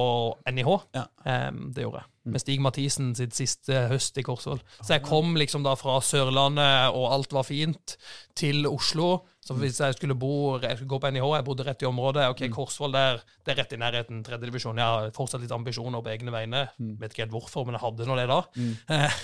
NIH. 0.53 0.69
Ja. 0.93 1.07
Um, 1.25 1.71
det 1.73 1.81
gjorde 1.87 2.03
jeg. 2.03 2.11
Med 2.25 2.41
Stig 2.41 2.59
Mathisen 2.63 3.13
sitt 3.17 3.35
siste 3.37 3.85
høst 3.91 4.17
i 4.17 4.23
Korsvoll. 4.25 4.59
Så 4.81 4.95
jeg 4.95 5.03
kom 5.05 5.35
liksom 5.37 5.61
da 5.65 5.75
fra 5.77 5.99
Sørlandet, 6.01 6.91
og 6.97 7.11
alt 7.13 7.33
var 7.35 7.45
fint, 7.45 7.97
til 8.35 8.65
Oslo. 8.67 9.21
Så 9.45 9.53
hvis 9.53 9.77
jeg 9.77 9.93
skulle 9.93 10.15
bo, 10.17 10.57
jeg 10.57 10.73
skulle 10.79 10.89
gå 10.89 10.97
på 11.03 11.09
NIH, 11.13 11.25
jeg 11.37 11.45
bodde 11.45 11.63
rett 11.67 11.83
i 11.85 11.85
området. 11.85 12.23
Ok, 12.33 12.41
Korsvoll 12.51 12.95
der, 12.95 13.19
det 13.45 13.53
er 13.53 13.59
rett 13.61 13.75
i 13.75 13.77
nærheten, 13.77 14.23
tredjedivisjon. 14.25 14.79
Jeg 14.81 14.89
har 14.95 15.11
fortsatt 15.13 15.43
litt 15.43 15.53
ambisjoner 15.53 16.01
på 16.01 16.09
egne 16.15 16.33
vegne. 16.33 16.63
Vet 16.99 17.13
ikke 17.13 17.27
helt 17.27 17.35
hvorfor, 17.35 17.67
men 17.69 17.77
jeg 17.77 17.83
hadde 17.85 18.07
nå 18.09 18.17
det 18.17 18.25
da. 18.31 18.39
Eh, 18.97 19.19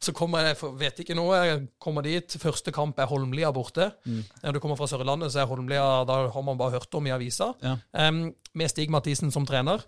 Så 0.00 0.14
kommer 0.16 0.48
jeg, 0.48 0.56
vet 0.80 1.02
ikke 1.04 1.14
noe, 1.18 1.36
jeg 1.44 1.60
kommer 1.78 2.02
dit. 2.08 2.38
Første 2.40 2.72
kamp 2.72 2.98
er 3.04 3.10
Holmlia 3.12 3.52
borte. 3.52 3.90
Når 4.08 4.56
du 4.56 4.60
kommer 4.64 4.80
fra 4.80 4.88
Sørlandet, 4.88 5.30
så 5.34 5.44
er 5.44 5.50
Holmlia 5.52 5.84
Da 6.08 6.22
har 6.32 6.42
man 6.48 6.56
bare 6.56 6.78
hørt 6.80 6.94
om 6.96 7.06
i 7.06 7.12
avisa. 7.12 7.52
Ja. 7.62 7.76
Em, 7.92 8.30
med 8.56 8.72
Stig 8.72 8.90
Mathisen 8.92 9.32
som 9.34 9.46
trener. 9.48 9.84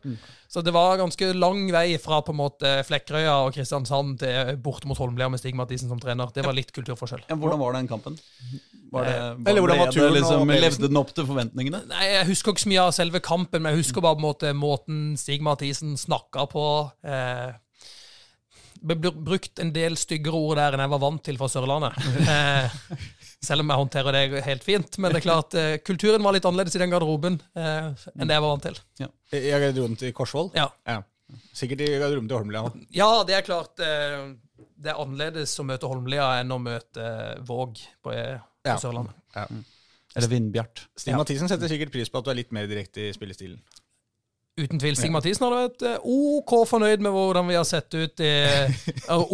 Så 0.48 0.62
det 0.64 0.72
var 0.76 0.98
ganske 1.00 1.32
lang 1.36 1.66
vei 1.72 1.98
fra 2.02 2.20
på 2.24 2.34
en 2.34 2.40
måte 2.40 2.72
Flekkerøya 2.88 3.34
og 3.46 3.54
Kristiansand 3.56 4.18
til 4.22 4.56
bort 4.64 4.86
mot 4.88 4.98
Holmlia 5.00 5.28
med 5.32 5.40
Stig 5.42 5.56
Mathisen 5.58 5.90
som 5.90 6.00
trener. 6.02 6.30
Det 6.34 6.44
var 6.46 6.56
litt 6.56 6.72
kulturforskjell. 6.76 7.24
Ja, 7.30 7.36
hvordan 7.38 7.62
var 7.62 7.78
den 7.78 7.88
kampen? 7.90 8.18
Var 8.92 9.04
det, 9.04 9.16
Eller 9.50 9.60
hvordan 9.60 9.78
var 9.78 9.90
det 9.90 9.96
turen 9.98 10.14
liksom. 10.16 10.48
Levde 10.48 10.88
den 10.88 10.96
opp 11.00 11.10
til 11.16 11.26
forventningene? 11.28 11.82
Nei, 11.90 12.04
Jeg 12.14 12.28
husker 12.30 12.54
ikke 12.54 12.64
så 12.64 12.72
mye 12.72 12.84
av 12.86 12.92
selve 12.96 13.20
kampen, 13.24 13.62
men 13.62 13.74
jeg 13.74 13.84
husker 13.84 14.04
bare 14.04 14.16
på 14.16 14.22
en 14.22 14.28
måte 14.28 14.52
måten 14.56 15.00
Stig 15.20 15.44
Mathisen 15.44 15.96
snakka 16.00 16.46
på. 16.52 16.64
Eh, 17.04 17.50
ble 18.80 19.12
brukt 19.12 19.58
en 19.62 19.70
del 19.74 19.96
styggere 19.98 20.38
ord 20.38 20.58
der 20.60 20.76
enn 20.76 20.82
jeg 20.84 20.92
var 20.92 21.02
vant 21.02 21.22
til 21.26 21.38
fra 21.40 21.48
Sørlandet. 21.52 21.98
Eh, 22.28 23.46
selv 23.46 23.62
om 23.62 23.68
jeg 23.70 23.78
håndterer 23.78 24.16
det 24.16 24.40
helt 24.48 24.64
fint. 24.66 24.96
Men 24.98 25.12
det 25.14 25.20
er 25.20 25.24
klart, 25.28 25.54
eh, 25.54 25.76
kulturen 25.86 26.24
var 26.26 26.34
litt 26.34 26.46
annerledes 26.48 26.74
i 26.74 26.80
den 26.82 26.90
garderoben 26.90 27.36
eh, 27.54 27.92
enn 28.18 28.26
det 28.26 28.34
jeg 28.34 28.42
var 28.42 28.50
vant 28.50 28.66
til. 28.66 28.80
I 29.38 29.42
garderoben 29.52 29.94
til 30.00 30.10
Korsvoll? 30.16 30.50
Ja. 30.58 30.66
Ja. 30.88 31.00
Sikkert 31.54 31.84
i 31.86 31.90
garderoben 32.00 32.26
til 32.30 32.40
Holmlia 32.40 32.64
òg. 32.66 32.76
Ja, 32.96 33.08
det 33.28 33.36
er 33.38 33.46
klart. 33.46 33.78
Det 33.78 34.90
er 34.90 34.98
annerledes 34.98 35.54
å 35.62 35.66
møte 35.68 35.86
Holmlia 35.90 36.32
enn 36.40 36.50
å 36.54 36.58
møte 36.62 37.08
Våg 37.46 37.78
på, 38.02 38.10
på 38.10 38.16
Ja. 38.66 38.78
Sørlandet. 38.82 39.14
Eller 40.18 40.30
Vindbjart? 40.32 40.86
Stig 40.98 41.14
Mathisen 41.14 41.50
setter 41.50 41.70
sikkert 41.70 41.92
pris 41.94 42.10
på 42.10 42.18
at 42.18 42.26
du 42.26 42.32
er 42.32 42.40
litt 42.40 42.54
mer 42.56 42.66
direkte 42.70 43.06
i 43.06 43.14
spillestilen. 43.14 43.60
Uten 44.58 44.80
tvil. 44.82 44.96
Stig 44.98 45.12
Mathisen 45.14 45.44
har 45.46 45.52
vært 45.54 45.82
eh, 45.86 45.98
OK 46.02 46.52
fornøyd 46.66 47.02
med 47.04 47.14
hvordan 47.14 47.46
vi 47.46 47.54
har 47.54 47.66
sett 47.68 47.94
ut. 47.94 48.20
eh, 48.20 48.72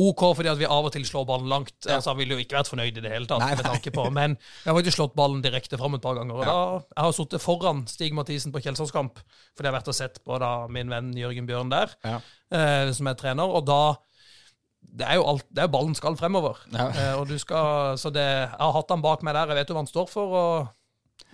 OK 0.04 0.22
fordi 0.36 0.50
at 0.52 0.60
vi 0.60 0.68
av 0.68 0.84
og 0.88 0.92
til 0.92 1.06
slår 1.08 1.24
ballen 1.30 1.48
langt. 1.48 1.72
Altså, 1.86 2.12
Han 2.12 2.18
ville 2.20 2.36
jo 2.36 2.42
ikke 2.44 2.58
vært 2.58 2.70
fornøyd 2.70 3.00
i 3.00 3.04
det 3.06 3.12
hele 3.14 3.28
tatt. 3.30 3.40
Nei, 3.44 3.54
med 3.56 3.64
tanke 3.64 3.92
på, 3.94 4.04
Men 4.12 4.36
vi 4.36 4.68
har 4.68 4.76
faktisk 4.76 4.98
slått 5.00 5.16
ballen 5.18 5.40
direkte 5.44 5.80
fram 5.80 5.96
et 5.96 6.04
par 6.04 6.18
ganger. 6.20 6.36
Og 6.42 6.44
da, 6.44 6.58
Jeg 6.94 7.04
har 7.08 7.16
sittet 7.16 7.44
foran 7.44 7.84
Stig 7.90 8.12
Mathisen 8.16 8.52
på 8.54 8.60
Kjelsåskamp, 8.64 9.22
fordi 9.56 9.64
jeg 9.68 9.72
har 9.72 9.78
vært 9.80 9.92
og 9.94 9.98
sett 9.98 10.20
på 10.24 10.38
da 10.44 10.52
min 10.68 10.92
venn 10.92 11.12
Jørgen 11.16 11.48
Bjørn 11.48 11.72
der, 11.72 11.96
Ja. 12.04 12.20
eh, 12.52 12.92
som 12.92 13.06
er 13.08 13.14
trener. 13.14 13.48
Og 13.48 13.64
da 13.66 13.96
det 14.94 15.06
er 15.08 15.16
jo 15.18 15.24
alt, 15.26 15.46
det 15.50 15.62
er 15.64 15.70
ballen 15.72 15.94
skal 15.98 16.14
fremover. 16.14 16.60
Ja. 16.70 16.84
Eh, 16.92 17.14
og 17.18 17.26
du 17.26 17.34
skal, 17.40 17.96
så 17.98 18.12
det, 18.14 18.22
Jeg 18.22 18.60
har 18.60 18.72
hatt 18.76 18.92
han 18.92 19.02
bak 19.02 19.24
meg 19.26 19.34
der, 19.34 19.48
jeg 19.50 19.56
vet 19.58 19.68
jo 19.72 19.74
hva 19.74 19.82
han 19.82 19.90
står 19.90 20.08
for. 20.12 20.36
Og, 20.38 20.68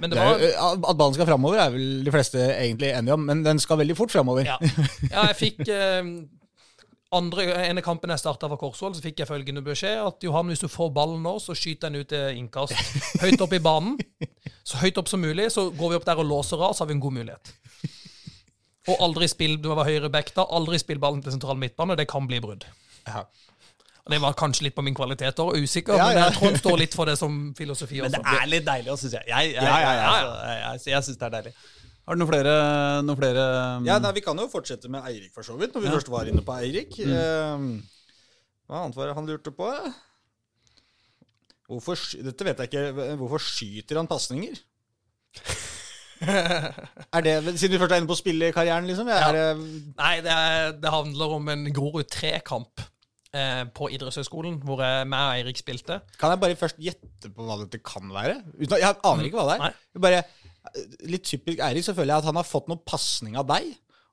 men 0.01 0.11
det 0.11 0.17
Det 0.17 0.25
er 0.25 0.43
jo, 0.43 0.51
at 0.89 0.97
ballen 0.97 1.15
skal 1.17 1.29
framover, 1.29 1.61
er 1.61 1.73
vel 1.75 2.05
de 2.05 2.13
fleste 2.15 2.41
egentlig 2.41 2.93
enige 2.95 3.17
om, 3.17 3.25
men 3.29 3.45
den 3.45 3.59
skal 3.61 3.81
veldig 3.83 3.97
fort 3.99 4.13
framover. 4.13 4.47
Ja, 4.49 4.57
ja 5.15 5.27
jeg 5.29 5.37
fikk 5.37 5.61
eh, 5.69 6.13
andre, 7.13 7.47
ene 7.67 7.83
kampen 7.85 8.13
jeg 8.15 8.23
starta 8.23 8.49
for 8.49 8.61
Korsvoll, 8.61 8.95
så 8.95 9.05
fikk 9.05 9.21
jeg 9.21 9.29
følgende 9.29 9.63
beskjed 9.67 10.01
at 10.05 10.25
Johan, 10.25 10.49
hvis 10.53 10.63
du 10.63 10.69
får 10.71 10.93
ballen 10.95 11.23
nå, 11.27 11.37
så 11.43 11.57
skyt 11.59 11.83
den 11.85 12.01
ut 12.01 12.09
til 12.13 12.39
innkast. 12.39 12.77
Høyt 13.23 13.43
opp 13.43 13.57
i 13.57 13.63
banen. 13.63 13.99
Så 14.65 14.79
høyt 14.81 15.01
opp 15.01 15.11
som 15.11 15.23
mulig. 15.23 15.49
Så 15.51 15.69
går 15.75 15.91
vi 15.91 15.99
opp 15.99 16.07
der 16.07 16.23
og 16.23 16.29
låser 16.31 16.63
av, 16.63 16.77
så 16.77 16.85
har 16.85 16.91
vi 16.93 16.97
en 16.99 17.03
god 17.03 17.17
mulighet. 17.19 17.53
Og 18.91 19.03
aldri 19.05 19.29
spill 19.29 19.59
du 19.61 19.73
var 19.75 19.89
høyre 19.89 20.11
back 20.13 20.33
da, 20.37 20.47
aldri 20.47 20.79
spill 20.81 21.03
ballen 21.03 21.21
til 21.25 21.35
sentral 21.35 21.59
midtbane. 21.61 21.99
Det 21.99 22.07
kan 22.11 22.31
bli 22.31 22.41
brudd. 22.43 22.65
Ja. 23.09 23.27
Og 24.07 24.13
Det 24.15 24.21
var 24.23 24.33
kanskje 24.39 24.65
litt 24.67 24.75
på 24.75 24.83
min 24.83 24.95
kvalitet 24.97 25.39
og 25.45 25.57
usikker, 25.61 25.95
Ja, 25.99 26.07
men 26.09 26.17
jeg 26.23 26.33
tror 26.39 26.49
han 26.51 26.57
står 26.63 26.79
litt 26.81 26.95
for 26.97 27.05
det 27.11 27.19
som 27.21 27.35
filosofi 27.59 28.01
Men 28.01 28.11
det 28.15 28.21
også. 28.23 28.39
er 28.43 28.47
litt 28.49 28.65
deilig 28.67 28.91
òg, 28.95 28.99
syns 29.03 29.13
jeg. 29.19 29.25
Jeg, 29.29 29.53
jeg, 29.55 29.63
Ja, 29.63 29.77
ja, 29.81 29.93
ja. 29.93 30.09
altså, 30.09 30.33
jeg, 30.49 30.59
jeg, 30.65 30.93
jeg 30.95 31.05
syns 31.09 31.21
det 31.21 31.27
er 31.29 31.35
deilig. 31.37 31.55
Har 32.09 32.17
du 32.17 32.23
noen 32.25 32.31
flere, 32.33 32.55
noen 33.07 33.19
flere 33.21 33.43
um, 33.79 33.85
Ja, 33.87 33.99
nei, 34.03 34.13
Vi 34.17 34.23
kan 34.25 34.39
jo 34.41 34.47
fortsette 34.51 34.89
med 34.91 35.05
Eirik, 35.07 35.33
for 35.37 35.47
så 35.47 35.55
vidt, 35.61 35.75
når 35.77 35.85
vi 35.85 35.91
Ja. 35.91 35.97
først 35.99 36.09
var 36.11 36.31
inne 36.33 36.43
på 36.43 36.57
Eirik. 36.59 36.97
Eh, 36.99 37.67
hva 38.71 38.81
annet 38.85 38.97
var 38.97 39.11
det 39.11 39.15
han 39.21 39.27
lurte 39.29 39.53
på? 39.55 39.69
Hvorfor, 41.71 42.01
dette 42.25 42.45
vet 42.49 42.59
jeg 42.65 42.71
ikke. 42.73 43.15
Hvorfor 43.21 43.39
skyter 43.45 44.01
han 44.01 44.09
pasninger? 44.11 44.57
er 46.21 47.21
det, 47.25 47.35
Siden 47.59 47.77
vi 47.77 47.79
først 47.81 47.93
er 47.95 48.01
inne 48.03 48.11
på 48.11 48.17
spillekarrieren, 48.19 48.87
liksom? 48.91 49.09
Er 49.09 49.33
det, 49.37 49.45
Nei, 49.97 50.17
det, 50.25 50.33
er, 50.35 50.73
det 50.83 50.91
handler 50.93 51.37
om 51.39 51.49
en 51.53 51.69
Grorud 51.75 52.09
3-kamp 52.13 52.83
eh, 53.37 53.65
på 53.77 53.91
idrettshøyskolen, 53.95 54.61
hvor 54.67 54.83
jeg, 54.85 55.07
meg 55.11 55.27
og 55.27 55.35
Eirik 55.39 55.61
spilte. 55.63 56.01
kan 56.21 56.35
jeg 56.35 56.41
bare 56.43 56.57
først 56.59 56.81
gjette 56.83 57.31
på 57.35 57.47
hva 57.47 57.59
dette 57.65 57.83
kan 57.85 58.09
være? 58.15 58.41
Uten, 58.59 58.79
jeg 58.81 58.97
aner 59.05 59.29
ikke 59.29 59.41
hva 59.43 59.49
det 59.53 59.61
er. 59.69 59.79
Bare, 60.07 60.25
litt 61.09 61.25
typisk 61.29 61.63
Eirik, 61.65 61.85
så 61.87 61.95
føler 61.97 62.15
jeg 62.15 62.25
at 62.25 62.29
han 62.31 62.41
har 62.41 62.49
fått 62.49 62.69
noe 62.71 62.83
pasning 62.87 63.39
av 63.41 63.47
deg. 63.51 63.71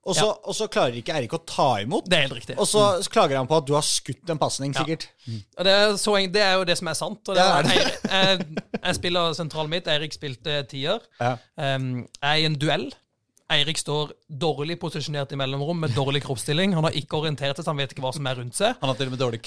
Og 0.07 0.15
så, 0.15 0.29
og 0.47 0.55
så 0.55 0.69
klarer 0.71 0.95
ikke 0.95 1.11
Eirik 1.17 1.33
å 1.35 1.41
ta 1.43 1.65
imot. 1.83 2.05
Det 2.07 2.15
er 2.15 2.21
helt 2.29 2.37
riktig. 2.37 2.55
Og 2.63 2.67
så 2.69 2.83
klager 3.11 3.35
han 3.41 3.47
på 3.49 3.57
at 3.59 3.65
du 3.67 3.73
har 3.75 3.83
skutt 3.83 4.29
en 4.31 4.39
pasning, 4.39 4.71
Ja. 4.71 4.85
sikkert. 4.85 5.09
Og 5.57 5.67
det, 5.67 5.73
er 5.73 5.97
så, 5.99 6.13
det 6.31 6.43
er 6.45 6.53
jo 6.55 6.63
det 6.69 6.77
som 6.79 6.87
er 6.87 6.95
sant. 6.95 7.19
Og 7.27 7.35
det 7.35 7.43
Ja, 7.43 7.57
det 7.61 7.73
er 7.73 7.81
Eirik, 7.81 7.97
jeg, 8.07 8.63
jeg 8.85 8.95
spiller 9.01 9.33
sentralen 9.35 9.73
mitt, 9.73 9.89
Eirik 9.91 10.15
spilte 10.15 10.61
tier. 10.71 11.03
Ja. 11.19 11.33
Um, 11.59 12.05
jeg 12.21 12.29
er 12.31 12.39
i 12.39 12.47
en 12.47 12.55
duell. 12.55 12.87
Eirik 13.49 13.77
står 13.79 14.11
dårlig 14.27 14.75
posisjonert 14.81 15.31
i 15.31 15.37
mellomrom 15.39 15.79
med 15.85 15.93
dårlig 15.95 16.19
kroppsstilling. 16.25 16.73
Han 16.75 16.83
har 16.83 16.95
ikke 16.99 17.15
orientert 17.21 17.55
seg, 17.61 17.69
han 17.69 17.79
vet 17.79 17.93
ikke 17.95 18.03
hva 18.03 18.11
som 18.15 18.27
er 18.27 18.35
rundt 18.41 18.57
seg. 18.59 18.75
Han 18.81 18.91
har 18.91 18.97
til 18.99 19.07
og 19.07 19.13
med 19.15 19.21
dårlig 19.23 19.39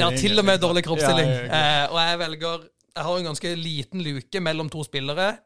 Ja, 0.00 0.08
til 0.16 0.38
og 0.40 0.44
med 0.48 0.60
dårlig 0.62 0.84
kroppsstilling. 0.86 1.28
Ja, 1.28 1.42
ja, 1.44 1.62
Eh, 1.84 1.92
og 1.92 1.98
jeg 2.00 2.18
velger 2.26 2.68
Jeg 2.96 3.04
har 3.04 3.18
en 3.18 3.24
ganske 3.24 3.54
liten 3.56 4.02
luke 4.04 4.40
mellom 4.40 4.68
to 4.72 4.82
spillere, 4.84 5.38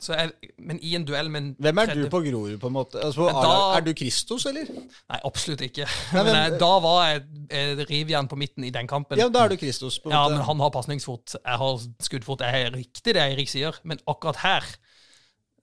så 0.00 0.14
jeg, 0.14 0.30
men 0.58 0.78
i 0.82 0.94
en 0.94 1.04
duell 1.06 1.28
med 1.30 1.40
en 1.42 1.56
Hvem 1.58 1.78
er 1.78 1.94
du 1.94 2.08
på 2.10 2.20
Grorud, 2.22 2.56
på 2.62 2.66
en 2.66 2.72
måte? 2.72 2.98
Altså, 3.02 3.26
da- 3.30 3.76
Er 3.76 3.80
du 3.80 3.92
Kristus, 3.94 4.46
eller? 4.46 4.66
Nei, 5.10 5.18
absolutt 5.24 5.60
ikke. 5.66 5.86
Nei, 6.14 6.22
men, 6.24 6.32
men- 6.34 6.52
eh, 6.54 6.58
da 6.58 6.70
var 6.78 7.00
jeg 7.08 7.22
et 7.50 7.82
rivjern 7.90 8.28
på 8.30 8.36
midten 8.38 8.64
i 8.64 8.70
den 8.70 8.86
kampen. 8.86 9.18
Ja, 9.18 9.28
da 9.28 9.44
er 9.44 9.48
du 9.48 9.56
Kristus. 9.56 9.98
på 9.98 10.06
en 10.10 10.12
Ja, 10.14 10.22
måte. 10.28 10.36
men 10.36 10.46
han 10.46 10.60
har 10.60 10.70
pasningsfot. 10.70 11.34
Jeg 11.44 11.58
har 11.58 11.78
skuddfot. 12.00 12.38
Det 12.38 12.46
er 12.54 12.70
riktig 12.70 13.14
det 13.14 13.22
Eirik 13.22 13.48
sier, 13.50 13.74
men 13.82 13.98
akkurat 14.06 14.36
her 14.36 14.62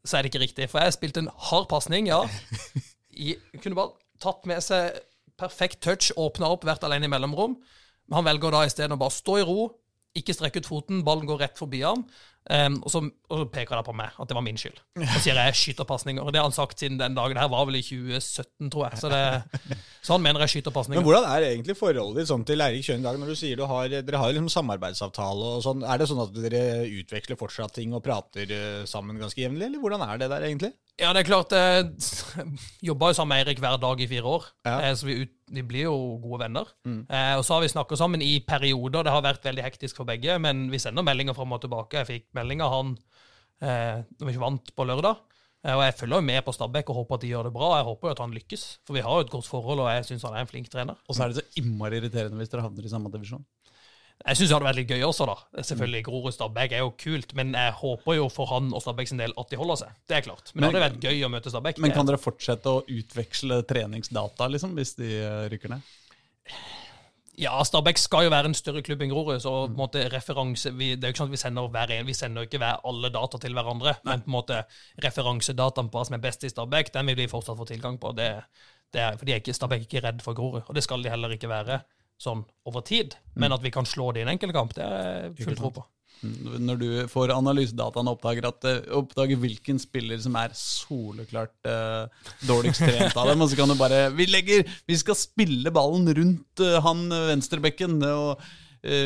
så 0.08 0.18
er 0.18 0.26
det 0.26 0.32
ikke 0.32 0.43
riktig. 0.45 0.70
For 0.72 0.84
jeg 0.84 0.95
spilte 0.95 1.24
en 1.24 1.32
hard 1.49 1.68
pasning, 1.72 2.10
ja. 2.10 2.24
I, 3.28 3.36
kunne 3.62 3.78
bare 3.78 3.95
tatt 4.24 4.47
med 4.49 4.64
seg 4.66 4.97
perfekt 5.38 5.82
touch, 5.86 6.12
åpna 6.18 6.49
opp, 6.53 6.66
vært 6.66 6.86
alene 6.88 7.10
i 7.10 7.12
mellomrom. 7.12 7.58
Men 8.08 8.20
han 8.22 8.28
velger 8.30 8.55
da 8.55 8.64
isteden 8.68 8.95
å 8.95 9.01
bare 9.01 9.14
stå 9.14 9.39
i 9.41 9.45
ro, 9.45 9.68
ikke 10.20 10.36
strekke 10.36 10.63
ut 10.63 10.70
foten, 10.70 11.05
ballen 11.07 11.28
går 11.30 11.45
rett 11.45 11.59
forbi 11.59 11.84
han. 11.86 12.03
Um, 12.47 12.78
og, 12.80 12.88
så, 12.88 13.01
og 13.36 13.41
peker 13.51 13.76
han 13.76 13.84
på 13.84 13.91
meg, 13.97 14.13
at 14.15 14.30
det 14.30 14.36
var 14.38 14.43
min 14.45 14.55
skyld. 14.59 14.78
Og 15.03 15.18
sier 15.20 15.36
jeg 15.36 15.55
skytterpasninger. 15.59 16.24
Og 16.24 16.32
det 16.32 16.39
har 16.39 16.45
han 16.47 16.55
sagt 16.55 16.80
siden 16.80 16.95
den 16.99 17.18
dagen. 17.18 17.36
Her 17.36 17.49
var 17.51 17.65
vel 17.68 17.76
i 17.76 17.84
2017, 17.84 18.70
tror 18.72 18.86
jeg. 18.86 19.01
Så, 19.01 19.11
det, 19.11 19.82
så 19.99 20.15
han 20.15 20.24
mener 20.24 20.45
jeg 20.45 20.53
skytterpasninger. 20.55 21.01
Men 21.01 21.09
hvordan 21.09 21.28
er 21.28 21.49
egentlig 21.49 21.76
forholdet 21.76 22.22
ditt 22.22 22.32
sånn 22.32 22.47
til 22.47 22.63
Eirik 22.63 22.88
Kjønn 22.88 23.03
i 23.03 23.07
dag, 23.09 23.20
når 23.20 23.34
du 23.34 23.39
sier 23.41 23.59
du 23.59 23.65
har, 23.68 23.91
dere 23.91 24.22
har 24.22 24.32
liksom 24.32 24.47
samarbeidsavtale 24.53 25.51
og 25.57 25.65
sånn? 25.65 25.84
Er 25.84 25.99
det 25.99 26.07
sånn 26.07 26.24
at 26.24 26.39
dere 26.39 26.63
utveksler 27.01 27.41
fortsatt 27.41 27.76
ting 27.82 27.97
og 27.97 28.05
prater 28.07 28.55
eh, 28.55 28.86
sammen 28.88 29.20
ganske 29.20 29.43
jevnlig, 29.43 29.68
eller 29.68 29.84
hvordan 29.84 30.07
er 30.07 30.24
det 30.24 30.32
der 30.32 30.47
egentlig? 30.47 30.72
Ja, 30.98 31.12
det 31.14 31.22
er 31.22 31.28
klart. 31.30 31.52
Jeg 31.58 32.58
jobba 32.89 33.12
jo 33.12 33.18
sammen 33.20 33.36
med 33.36 33.43
Eirik 33.43 33.60
hver 33.62 33.78
dag 33.82 34.00
i 34.02 34.08
fire 34.10 34.26
år, 34.38 34.48
Ja. 34.66 34.78
eh, 34.88 34.93
så 34.98 35.06
vi, 35.06 35.16
ut, 35.28 35.34
vi 35.54 35.62
blir 35.70 35.86
jo 35.86 35.95
gode 36.24 36.39
venner. 36.48 36.72
Eh, 36.88 37.34
og 37.38 37.43
så 37.45 37.54
har 37.58 37.62
vi 37.62 37.70
snakka 37.70 37.98
sammen 38.00 38.24
i 38.26 38.39
perioder. 38.45 39.06
Det 39.06 39.14
har 39.14 39.22
vært 39.26 39.45
veldig 39.45 39.66
hektisk 39.68 40.00
for 40.02 40.10
begge, 40.10 40.39
men 40.41 40.68
vi 40.74 40.80
sender 40.82 41.06
meldinger 41.06 41.38
fram 41.38 41.54
og 41.54 41.62
tilbake. 41.62 42.02
Jeg 42.02 42.10
fikk 42.10 42.26
melding 42.38 42.64
av 42.66 42.74
han 42.74 42.95
eh, 43.62 44.02
når 44.18 44.26
vi 44.26 44.34
ikke 44.34 44.45
vant 44.48 44.74
på 44.74 44.88
lørdag. 44.89 45.22
Eh, 45.66 45.74
og 45.78 45.84
jeg 45.86 45.98
følger 46.02 46.18
jo 46.22 46.28
med 46.32 46.41
på 46.48 46.54
Stabæk 46.58 46.89
og 46.89 47.00
håper 47.04 47.20
at 47.20 47.26
de 47.28 47.32
gjør 47.36 47.48
det 47.50 47.54
bra. 47.60 47.70
Jeg 47.78 47.88
håper 47.91 48.10
jo 48.10 48.16
at 48.18 48.24
han 48.26 48.34
lykkes, 48.39 48.66
for 48.88 48.98
vi 48.98 49.06
har 49.06 49.22
jo 49.22 49.28
et 49.28 49.34
godt 49.38 49.50
forhold, 49.54 49.86
og 49.86 49.91
jeg 49.93 50.10
syns 50.10 50.26
han 50.26 50.34
er 50.38 50.45
en 50.48 50.50
flink 50.50 50.70
trener. 50.74 50.98
Og 51.06 51.14
så 51.18 51.26
er 51.28 51.34
det 51.34 51.43
så 51.43 51.62
innmari 51.62 52.02
irriterende 52.02 52.41
hvis 52.41 52.50
dere 52.54 52.66
havner 52.66 52.89
i 52.89 52.93
samme 52.98 53.14
divisjon. 53.14 53.45
Jeg 54.26 54.39
syns 54.39 54.49
det 54.49 54.55
hadde 54.57 54.65
vært 54.68 54.80
litt 54.80 54.89
gøy 54.91 55.03
også, 55.07 55.26
da. 55.30 55.36
Selvfølgelig, 55.61 56.01
Grorud 56.07 56.34
Stabæk 56.36 56.74
er 56.74 56.82
jo 56.82 56.89
kult, 56.99 57.36
men 57.38 57.53
jeg 57.55 57.76
håper 57.80 58.18
jo 58.18 58.26
for 58.34 58.49
han 58.51 58.72
og 58.74 58.82
Stabæk 58.84 59.11
sin 59.11 59.22
del 59.22 59.36
at 59.38 59.53
de 59.53 59.59
holder 59.59 59.78
seg. 59.84 59.93
Det 60.09 60.18
er 60.18 60.26
klart. 60.26 60.49
Men, 60.53 60.61
Men- 60.63 60.74
det 60.74 60.82
hadde 60.82 60.89
vært 60.89 61.05
gøy 61.05 61.22
å 61.28 61.30
møte 61.32 61.53
Stabæk. 61.53 61.78
Men 61.84 61.93
kan 61.95 62.09
dere 62.09 62.18
fortsette 62.20 62.74
å 62.74 62.82
utveksle 62.84 63.61
treningsdata 63.70 64.49
liksom, 64.51 64.74
hvis 64.76 64.95
de 64.99 65.11
eh, 65.22 65.45
rykker 65.53 65.70
ned? 65.76 65.82
Ja, 67.38 67.53
Stabæk 67.61 67.99
skal 68.01 68.26
jo 68.26 68.32
være 68.34 68.49
en 68.49 68.57
større 68.57 68.82
klubb 68.82 69.03
enn 69.05 69.11
Grorud, 69.13 69.38
så 69.43 69.51
på 69.68 69.70
en 69.70 69.78
måte 69.78 70.01
referanse 70.09 70.72
vi, 70.74 70.95
Det 70.95 71.05
er 71.05 71.11
jo 71.11 71.13
ikke 71.13 71.22
sånn 71.22 71.30
at 71.30 71.36
vi 71.36 71.41
sender 71.43 71.68
hver 71.76 71.91
en, 71.93 72.07
vi 72.07 72.15
sender 72.18 72.47
ikke 72.47 72.57
hver, 72.63 72.80
alle 72.89 73.11
data 73.13 73.38
til 73.43 73.53
hverandre, 73.53 73.93
men 74.07 74.24
på 74.26 74.32
en 74.32 74.36
måte 74.39 74.63
referansedataen 75.05 75.91
på 75.93 75.99
hva 75.99 76.07
som 76.09 76.18
er 76.18 76.24
best 76.24 76.47
i 76.47 76.49
Stabæk, 76.49 76.89
den 76.95 77.11
vil 77.11 77.20
vi 77.22 77.28
fortsatt 77.30 77.59
få 77.59 77.68
tilgang 77.70 77.99
på. 78.01 78.15
Det, 78.18 78.32
det 78.95 79.03
er, 79.03 79.20
for 79.20 79.30
de 79.30 79.36
er 79.36 79.43
ikke, 79.43 79.53
Stabæk 79.53 79.84
er 79.84 79.86
ikke 79.86 80.03
redd 80.07 80.26
for 80.26 80.34
Grorud, 80.39 80.63
og 80.65 80.74
det 80.76 80.84
skal 80.88 81.05
de 81.05 81.13
heller 81.13 81.38
ikke 81.38 81.51
være 81.51 81.84
sånn 82.22 82.43
over 82.68 82.84
tid. 82.86 83.15
Men 83.38 83.53
at 83.55 83.63
vi 83.63 83.74
kan 83.74 83.88
slå 83.88 84.11
det 84.13 84.24
i 84.24 84.28
en 84.28 84.34
enkeltkamp, 84.34 84.74
det 84.78 84.84
er 84.84 85.07
jeg 85.30 85.47
full 85.47 85.59
tro 85.59 85.72
på. 85.78 85.86
Mm, 86.26 86.53
Når 86.65 86.78
du 86.82 86.88
får 87.11 87.32
analysedataene 87.36 88.09
og 88.09 88.18
oppdager, 88.18 88.47
at, 88.49 88.65
eh, 88.65 88.86
oppdager 88.97 89.38
hvilken 89.38 89.78
spiller 89.78 90.18
som 90.22 90.38
er 90.39 90.55
soleklart 90.57 91.53
uh, 91.70 92.32
dårligst 92.49 92.82
trent 92.82 93.13
av 93.13 93.30
dem, 93.30 93.43
og 93.45 93.51
så 93.51 93.59
kan 93.59 93.70
du 93.70 93.76
bare 93.78 94.07
Vi 94.18 94.26
legger, 94.26 94.65
vi 94.89 94.97
skal 94.97 95.18
spille 95.20 95.74
ballen 95.74 96.09
rundt 96.18 96.63
uh, 96.65 96.80
han 96.86 97.05
venstrebekken, 97.34 97.99
og 98.13 98.47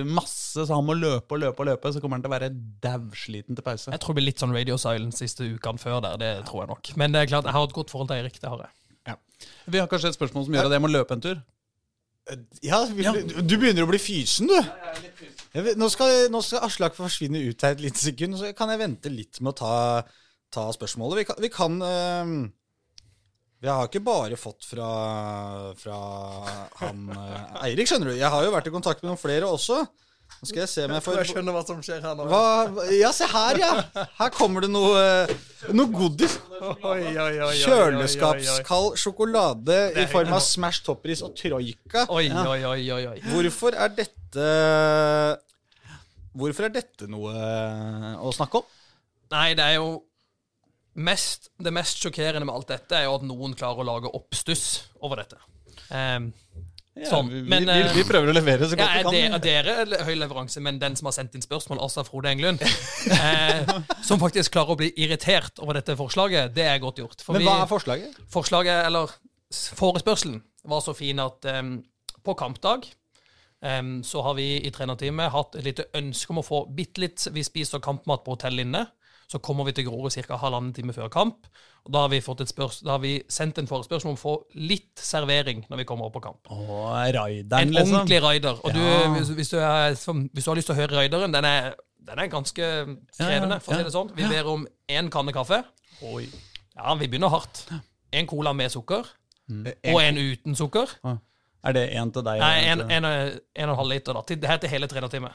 masse, 0.05 0.61
så 0.67 0.75
han 0.75 0.83
må 0.85 0.93
løpe 0.93 1.33
og 1.33 1.39
løpe 1.41 1.63
og 1.63 1.65
løpe, 1.65 1.89
så 1.95 2.01
kommer 2.03 2.19
han 2.19 2.23
til 2.25 2.29
å 2.29 2.33
være 2.35 2.49
dævsliten 2.83 3.57
til 3.57 3.65
pause. 3.65 3.89
Jeg 3.89 4.01
tror 4.03 4.13
det 4.13 4.19
blir 4.19 4.27
litt 4.27 4.43
sånn 4.43 4.53
radio 4.53 4.75
silence 4.77 5.23
siste 5.23 5.47
ukene 5.47 5.81
før 5.81 6.03
der, 6.03 6.19
det 6.21 6.31
tror 6.45 6.65
jeg 6.65 6.69
nok. 6.73 6.91
Men 7.01 7.15
det 7.15 7.23
er 7.23 7.31
klart, 7.31 7.47
jeg 7.49 7.55
har 7.55 7.65
et 7.65 7.73
godt 7.73 7.89
forhold 7.89 8.11
til 8.11 8.19
Eirik, 8.19 8.37
det 8.43 8.51
har 8.51 8.61
jeg. 8.67 8.75
Vi 9.73 9.79
har 9.79 9.87
kanskje 9.89 10.11
et 10.11 10.19
spørsmål 10.19 10.45
som 10.45 10.55
gjør 10.55 10.69
at 10.69 10.75
jeg 10.75 10.83
må 10.83 10.91
løpe 10.91 11.17
en 11.17 11.23
tur? 11.23 11.39
Ja, 12.63 12.83
Du, 12.85 13.55
begynner 13.57 13.83
å 13.83 13.89
bli 13.89 13.99
fysen, 13.99 14.47
du. 14.47 14.57
Vet, 15.57 15.75
nå, 15.79 15.87
skal, 15.91 16.29
nå 16.31 16.39
skal 16.45 16.63
Aslak 16.67 16.95
forsvinne 16.95 17.41
ut 17.49 17.65
her 17.65 17.73
et 17.75 17.83
lite 17.83 17.99
sekund, 17.99 18.37
så 18.39 18.51
kan 18.55 18.71
jeg 18.71 18.79
vente 18.79 19.11
litt 19.11 19.41
med 19.41 19.51
å 19.55 19.57
ta, 19.57 19.75
ta 20.53 20.67
spørsmålet. 20.75 21.21
Vi 21.21 21.25
kan, 21.27 21.41
vi 21.41 21.51
kan 21.51 21.79
eh, 21.87 22.35
Vi 23.61 23.69
har 23.69 23.89
ikke 23.89 24.03
bare 24.05 24.39
fått 24.39 24.65
fra, 24.69 24.91
fra 25.81 25.97
han 26.83 27.09
eh, 27.17 27.65
Eirik, 27.67 27.89
skjønner 27.89 28.13
du. 28.13 28.19
Jeg 28.19 28.31
har 28.31 28.45
jo 28.45 28.53
vært 28.53 28.69
i 28.71 28.75
kontakt 28.77 29.03
med 29.03 29.11
noen 29.11 29.21
flere 29.21 29.49
også. 29.49 29.81
Nå 30.41 30.47
skal 30.49 30.61
jeg 30.63 30.69
se 30.71 30.83
om 30.87 30.93
jeg 30.95 31.03
får 31.05 31.19
skjønner 31.29 31.53
hva 31.53 31.61
som 31.67 31.81
skjer 31.85 31.99
her 32.01 32.15
nå. 32.17 32.25
hva, 32.31 32.85
Ja, 32.97 33.11
se 33.13 33.27
her, 33.29 33.59
ja! 33.61 33.71
Her 34.17 34.31
kommer 34.33 34.63
det 34.65 34.71
noe, 34.73 34.97
eh, 35.27 35.33
noe 35.75 35.91
godis. 35.93 36.39
Kjøleskapskald 37.61 38.97
sjokolade 39.01 39.77
i 40.01 40.07
form 40.09 40.33
av 40.33 40.41
Smash 40.45 40.81
Toppris 40.87 41.21
og 41.27 41.35
Troika. 41.37 42.07
Oi, 42.09 42.25
oi, 42.31 42.59
oi, 42.71 42.81
oi, 42.97 43.03
oi. 43.13 43.17
Hvorfor 43.29 43.77
er 43.77 43.93
dette 43.99 44.47
Hvorfor 46.31 46.69
er 46.69 46.73
dette 46.73 47.09
noe 47.11 47.31
å 48.23 48.31
snakke 48.33 48.61
om? 48.61 48.67
Nei, 49.35 49.49
det 49.59 49.65
er 49.65 49.77
jo 49.81 49.89
mest, 50.95 51.49
Det 51.59 51.71
mest 51.75 52.01
sjokkerende 52.01 52.47
med 52.47 52.55
alt 52.55 52.71
dette 52.71 52.97
er 52.97 53.05
jo 53.07 53.17
at 53.19 53.25
noen 53.27 53.53
klarer 53.55 53.83
å 53.83 53.87
lage 53.87 54.11
oppstuss 54.15 54.87
over 55.03 55.21
dette. 55.21 55.37
Ehm, 56.91 57.07
sånn. 57.07 57.29
vi, 57.31 57.41
Men, 57.47 57.63
vi, 57.69 57.83
vi 57.95 58.01
eh, 58.03 58.07
prøver 58.07 58.33
å 58.33 58.35
levere 58.35 58.67
så 58.67 58.75
ja, 58.75 58.83
godt 58.83 59.13
vi 59.13 59.21
det, 59.21 59.23
kan. 59.23 59.35
er 59.37 59.43
dere 59.45 59.75
er 59.85 60.05
høy 60.09 60.13
leveranse, 60.19 60.63
men 60.63 60.79
den 60.81 60.97
som 60.99 61.07
har 61.07 61.15
sendt 61.15 61.37
inn 61.37 61.43
spørsmål, 61.45 61.79
altså 61.85 62.03
Frode 62.03 62.33
Englund, 62.33 62.63
eh, 63.15 63.75
som 64.03 64.19
faktisk 64.19 64.51
klarer 64.57 64.75
å 64.75 64.79
bli 64.81 64.89
irritert 64.99 65.61
over 65.63 65.79
dette 65.79 65.95
forslaget, 65.99 66.51
det 66.55 66.67
er 66.67 66.81
godt 66.83 66.99
gjort. 66.99 67.23
For 67.23 67.37
Men 67.37 67.47
hva 67.47 67.61
er 67.63 67.69
forslaget? 67.71 68.17
forslaget, 68.31 68.83
eller 68.89 69.13
forespørselen, 69.79 70.41
var 70.67 70.83
så 70.83 70.93
fin 70.93 71.17
at 71.23 71.47
um, 71.57 71.77
på 72.21 72.35
kampdag 72.37 72.83
um, 73.65 73.95
så 74.05 74.21
har 74.27 74.35
vi 74.37 74.59
i 74.61 74.69
trenerteamet 74.69 75.31
hatt 75.33 75.55
et 75.57 75.65
lite 75.65 75.87
ønske 75.97 76.35
om 76.35 76.41
å 76.43 76.45
få 76.45 76.59
bitte 76.69 77.01
litt 77.01 77.23
Vi 77.33 77.41
spiser 77.41 77.81
kampmat 77.81 78.21
på 78.25 78.35
hotell 78.35 78.61
inne. 78.61 78.83
Så 79.31 79.39
kommer 79.39 79.63
vi 79.63 79.71
til 79.71 79.85
Grorud 79.87 80.11
ca. 80.11 80.35
halvannen 80.41 80.73
time 80.75 80.91
før 80.93 81.07
kamp. 81.13 81.45
Og 81.85 81.93
da 81.95 82.01
har 82.03 82.09
vi, 82.11 82.19
fått 82.21 82.41
et 82.43 82.49
spørs 82.51 82.81
da 82.83 82.97
har 82.97 82.99
vi 82.99 83.13
sendt 83.31 83.57
en 83.61 83.67
forespørsel 83.69 84.09
om 84.11 84.17
å 84.17 84.19
få 84.19 84.33
litt 84.59 84.99
servering 84.99 85.63
når 85.69 85.77
vi 85.79 85.85
kommer 85.87 86.09
opp 86.09 86.17
på 86.17 86.21
kamp. 86.25 86.49
Åh, 86.51 86.89
raideren, 87.15 87.61
En 87.69 87.71
liksom. 87.73 87.95
ordentlig 88.01 88.19
raider. 88.25 88.59
Og 88.65 88.73
du, 88.75 88.79
Ja. 88.81 89.07
hvis, 89.15 89.29
hvis, 89.37 89.49
du 89.53 89.57
er, 89.59 89.95
hvis 90.33 90.43
du 90.43 90.49
har 90.51 90.55
lyst 90.59 90.67
til 90.67 90.75
å 90.75 90.79
høre 90.81 90.97
raideren, 90.99 91.31
den 91.33 91.45
er, 91.47 91.73
den 92.11 92.19
er 92.19 92.27
ganske 92.27 92.67
krevende, 93.17 93.59
for 93.61 93.71
å 93.73 93.77
si 93.77 93.83
det 93.87 93.93
sånn. 93.95 94.11
Vi 94.15 94.27
ber 94.27 94.47
om 94.51 94.67
én 94.89 95.09
kanne 95.09 95.31
kaffe. 95.33 95.63
Oi. 96.03 96.27
Ja, 96.75 96.93
vi 96.95 97.07
begynner 97.07 97.29
hardt. 97.31 97.63
En 98.11 98.27
cola 98.27 98.53
med 98.53 98.69
sukker, 98.71 99.05
Mm. 99.49 99.65
og 99.93 100.01
en 100.01 100.17
uten 100.17 100.55
sukker. 100.55 100.87
Er 101.63 101.73
det 101.73 101.89
én 101.93 102.11
til 102.13 102.23
deg? 102.23 102.39
Nei, 102.39 102.63
en, 102.71 102.79
en, 102.81 103.05
en, 103.05 103.39
en 103.55 103.69
og 103.69 103.73
en 103.73 103.75
halv 103.75 103.89
liter. 103.89 104.13
da. 104.13 104.21
Til- 104.21 104.39
Det 104.41 104.49
heter 104.49 104.67
hele 104.67 104.87
trenerteamet. 104.87 105.31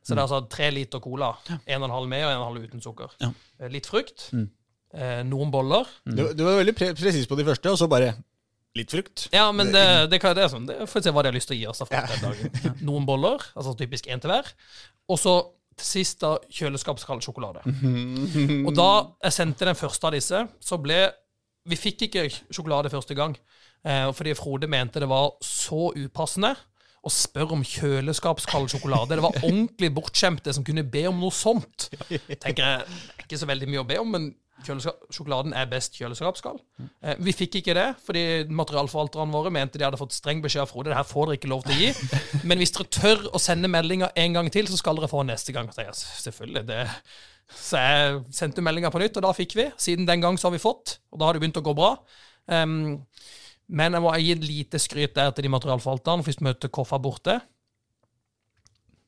Ja. 0.00 0.06
Så 0.06 0.14
det 0.16 0.18
er 0.18 0.24
altså 0.24 0.40
tre 0.48 0.70
liter 0.72 1.02
cola. 1.04 1.34
En 1.66 1.82
og 1.82 1.90
en 1.90 1.94
halv 1.98 2.08
med 2.08 2.24
og 2.24 2.30
en 2.32 2.38
og 2.38 2.40
en 2.40 2.48
halv 2.54 2.70
uten 2.70 2.80
sukker. 2.84 3.12
Ja. 3.20 3.30
Eh, 3.60 3.68
Litt 3.72 3.86
frukt. 3.90 4.30
Mm. 4.32 4.48
Eh, 4.96 5.20
noen 5.28 5.52
boller. 5.54 5.86
Du, 6.08 6.24
du 6.34 6.42
var 6.46 6.56
veldig 6.58 6.74
pre 6.74 6.88
presis 6.98 7.28
på 7.30 7.36
de 7.38 7.44
første, 7.46 7.70
og 7.70 7.78
så 7.78 7.86
bare 7.90 8.14
litt 8.78 8.90
frukt. 8.94 9.28
Ja, 9.34 9.48
men 9.52 9.72
det, 9.74 9.84
det, 10.12 10.20
kan, 10.22 10.34
det 10.38 10.44
er 10.46 10.50
sånn. 10.52 10.66
Det 10.68 10.76
får 10.90 11.02
se 11.04 11.12
hva 11.14 11.22
de 11.26 11.30
har 11.32 11.36
lyst 11.36 11.50
til 11.50 11.58
å 11.58 11.60
gi 11.60 11.68
oss. 11.70 11.80
da 11.82 11.88
for. 11.90 12.42
Noen 12.88 13.06
boller, 13.06 13.42
altså 13.58 13.74
typisk 13.78 14.06
én 14.10 14.22
til 14.22 14.30
hver. 14.32 14.50
Og 15.10 15.18
så 15.20 15.34
til 15.80 15.86
sist 15.86 16.20
da 16.22 16.34
kjøleskapskald 16.52 17.22
sjokolade. 17.24 17.62
Og 17.66 18.72
da 18.76 18.88
jeg 19.26 19.36
sendte 19.36 19.66
den 19.68 19.78
første 19.78 20.06
av 20.10 20.14
disse, 20.16 20.42
så 20.60 20.78
ble 20.82 21.06
Vi 21.68 21.76
fikk 21.76 22.06
ikke 22.08 22.22
sjokolade 22.48 22.88
første 22.92 23.14
gang, 23.14 23.34
eh, 23.84 24.06
fordi 24.16 24.32
Frode 24.38 24.66
mente 24.70 25.00
det 25.02 25.08
var 25.10 25.34
så 25.44 25.90
upassende 25.92 26.54
å 27.00 27.12
spør 27.12 27.54
om 27.56 27.64
kjøleskapskald 27.64 28.70
sjokolade. 28.72 29.16
Det 29.16 29.24
var 29.24 29.40
ordentlig 29.48 29.90
bortskjemte 29.96 30.54
som 30.56 30.66
kunne 30.66 30.84
be 30.84 31.06
om 31.08 31.20
noe 31.22 31.34
sånt. 31.34 31.88
Tenker 32.10 32.60
jeg, 32.60 32.86
det 32.86 33.16
er 33.16 33.26
ikke 33.26 33.40
så 33.40 33.48
veldig 33.50 33.70
mye 33.70 33.82
å 33.84 33.88
be 33.88 34.00
om, 34.02 34.14
men 34.16 34.30
sjokoladen 34.60 35.54
er 35.56 35.68
best 35.70 35.96
kjøleskapskald. 35.96 36.60
Eh, 37.00 37.16
vi 37.24 37.32
fikk 37.32 37.60
ikke 37.60 37.76
det, 37.76 37.86
fordi 38.04 38.24
materialforvalterne 38.52 39.32
våre 39.32 39.52
mente 39.54 39.80
de 39.80 39.86
hadde 39.86 40.00
fått 40.00 40.16
streng 40.16 40.42
beskjed 40.44 40.66
av 40.66 40.72
Frode. 40.72 40.92
Det 40.92 40.98
her 40.98 41.08
får 41.08 41.30
dere 41.30 41.40
ikke 41.40 41.52
lov 41.52 41.64
til 41.64 41.76
å 41.76 41.80
gi. 41.80 42.20
Men 42.48 42.60
hvis 42.60 42.74
dere 42.76 42.92
tør 42.92 43.26
å 43.32 43.40
sende 43.40 43.72
meldinga 43.72 44.12
en 44.20 44.36
gang 44.36 44.52
til, 44.52 44.68
så 44.68 44.78
skal 44.80 45.00
dere 45.00 45.10
få 45.10 45.24
den 45.24 45.32
neste 45.32 45.56
gang. 45.56 45.70
Så 45.72 45.86
jeg, 45.86 45.96
selvfølgelig, 46.26 46.64
det... 46.70 46.86
Så 47.50 47.80
jeg 47.82 48.18
sendte 48.36 48.62
meldinga 48.62 48.92
på 48.94 49.00
nytt, 49.02 49.16
og 49.18 49.24
da 49.24 49.32
fikk 49.34 49.56
vi. 49.58 49.64
Siden 49.80 50.06
den 50.06 50.22
gang 50.22 50.36
så 50.38 50.46
har 50.46 50.54
vi 50.54 50.62
fått, 50.62 51.00
og 51.10 51.18
da 51.18 51.26
har 51.26 51.34
det 51.34 51.42
begynt 51.42 51.58
å 51.58 51.64
gå 51.66 51.72
bra. 51.74 51.96
Ehm, 52.54 53.00
men 53.70 53.94
jeg 53.96 54.02
må 54.02 54.12
gi 54.18 54.32
et 54.34 54.44
lite 54.44 54.78
skryt 54.82 55.14
der 55.14 55.30
til 55.32 55.46
de 55.46 55.54
materialforvalterne. 55.54 56.26
Hvis 56.26 56.40
vi 56.40 56.48
møter 56.50 56.68
Koffa 56.74 56.98
borte 56.98 57.38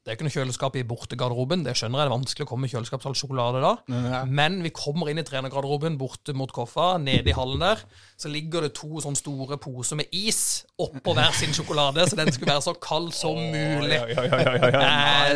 Det 0.02 0.10
er 0.10 0.16
ikke 0.16 0.24
noe 0.26 0.34
kjøleskap 0.34 0.76
i 0.80 0.82
bortegarderoben. 0.82 1.60
Det 1.62 1.76
skjønner 1.78 2.00
jeg, 2.00 2.06
det 2.08 2.10
er 2.10 2.16
vanskelig 2.16 2.44
å 2.44 2.48
komme 2.50 2.64
med 2.66 2.72
kjøleskapsalt 2.72 3.18
sjokolade 3.20 3.60
da. 3.62 3.68
Ja. 3.86 4.20
Men 4.26 4.56
vi 4.64 4.72
kommer 4.74 5.10
inn 5.12 5.20
i 5.22 5.24
trenergarderoben 5.26 5.94
borte 6.00 6.34
mot 6.34 6.50
Koffa, 6.50 6.96
nede 6.98 7.30
i 7.30 7.34
hallen 7.36 7.62
der. 7.62 7.84
Så 8.18 8.26
ligger 8.32 8.66
det 8.66 8.72
to 8.74 8.98
sånne 9.04 9.20
store 9.20 9.60
poser 9.62 10.00
med 10.00 10.10
is 10.18 10.40
oppå 10.82 11.14
hver 11.14 11.30
sin 11.38 11.54
sjokolade, 11.54 12.02
så 12.10 12.18
den 12.18 12.32
skulle 12.34 12.50
være 12.50 12.64
så 12.66 12.74
kald 12.82 13.12
som 13.14 13.38
mulig. 13.38 13.94
Ja, 13.94 14.08
ja, 14.10 14.24
ja, 14.26 14.56
ja, 14.58 14.72
ja. 14.74 14.82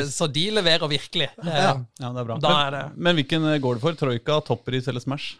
Eh, 0.01 0.03
så 0.11 0.27
de 0.35 0.49
leverer 0.59 0.91
virkelig. 0.91 1.31
Eh, 1.47 1.61
Ja, 1.63 2.11
det 2.11 2.25
er 2.25 2.27
bra. 2.33 2.41
Da 2.43 2.57
er 2.67 2.71
det- 2.75 2.85
men 2.99 3.15
hvilken 3.21 3.47
eh, 3.53 3.61
går 3.63 3.79
du 3.79 3.85
for? 3.87 3.95
Troika, 4.03 4.41
toppris 4.51 4.89
eller 4.91 5.01
Smash? 5.07 5.37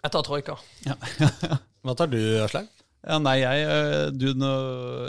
Jeg 0.00 0.12
tar 0.16 0.24
troika. 0.24 0.56
Hva 1.84 1.94
tar 2.00 2.08
du, 2.08 2.18
Aslag? 2.44 2.72
Ja, 3.04 3.18
nei, 3.20 3.34
jeg 3.42 3.64
øh, 3.68 4.06
du, 4.16 4.30
no, 4.40 4.50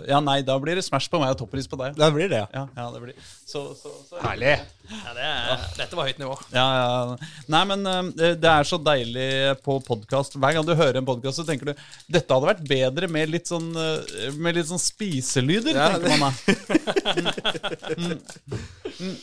Ja, 0.04 0.18
nei, 0.24 0.42
da 0.44 0.58
blir 0.60 0.76
det 0.76 0.84
Smash 0.84 1.08
på 1.12 1.20
meg 1.22 1.32
og 1.32 1.38
toppris 1.40 1.68
på 1.72 1.78
deg. 1.80 1.96
Da 1.96 2.10
blir 2.12 2.28
det, 2.32 2.42
ja. 2.42 2.48
Ja, 2.52 2.64
ja, 2.76 2.88
det 2.92 3.00
blir 3.04 3.16
Så, 3.48 3.62
så, 3.80 3.92
så. 4.10 4.20
Herlig. 4.20 4.58
Ja, 4.90 5.14
det 5.16 5.24
er, 5.30 5.64
dette 5.80 5.98
var 5.98 6.10
høyt 6.10 6.20
nivå. 6.20 6.36
Ja, 6.54 6.66
ja. 6.76 7.30
Nei, 7.56 7.62
men 7.72 7.88
øh, 7.88 8.10
det 8.36 8.52
er 8.52 8.68
så 8.68 8.80
deilig 8.84 9.30
på 9.66 9.78
podkast. 9.88 10.36
Hver 10.36 10.58
gang 10.58 10.68
du 10.68 10.74
hører 10.76 11.00
en 11.00 11.08
podkast, 11.08 11.40
så 11.40 11.48
tenker 11.48 11.72
du 11.72 11.74
dette 12.12 12.36
hadde 12.36 12.52
vært 12.52 12.66
bedre 12.68 13.10
med 13.12 13.32
litt 13.32 13.48
sånn, 13.50 13.72
øh, 13.72 14.28
med 14.36 14.60
litt 14.60 14.70
sånn 14.70 14.82
spiselyder, 14.82 15.80
Ja, 15.80 15.88
tenker 15.96 16.20
man 16.20 16.28
da. 16.28 16.32
Mm. 17.96 18.12
Mm. 18.12 18.20
Mm. 19.00 19.16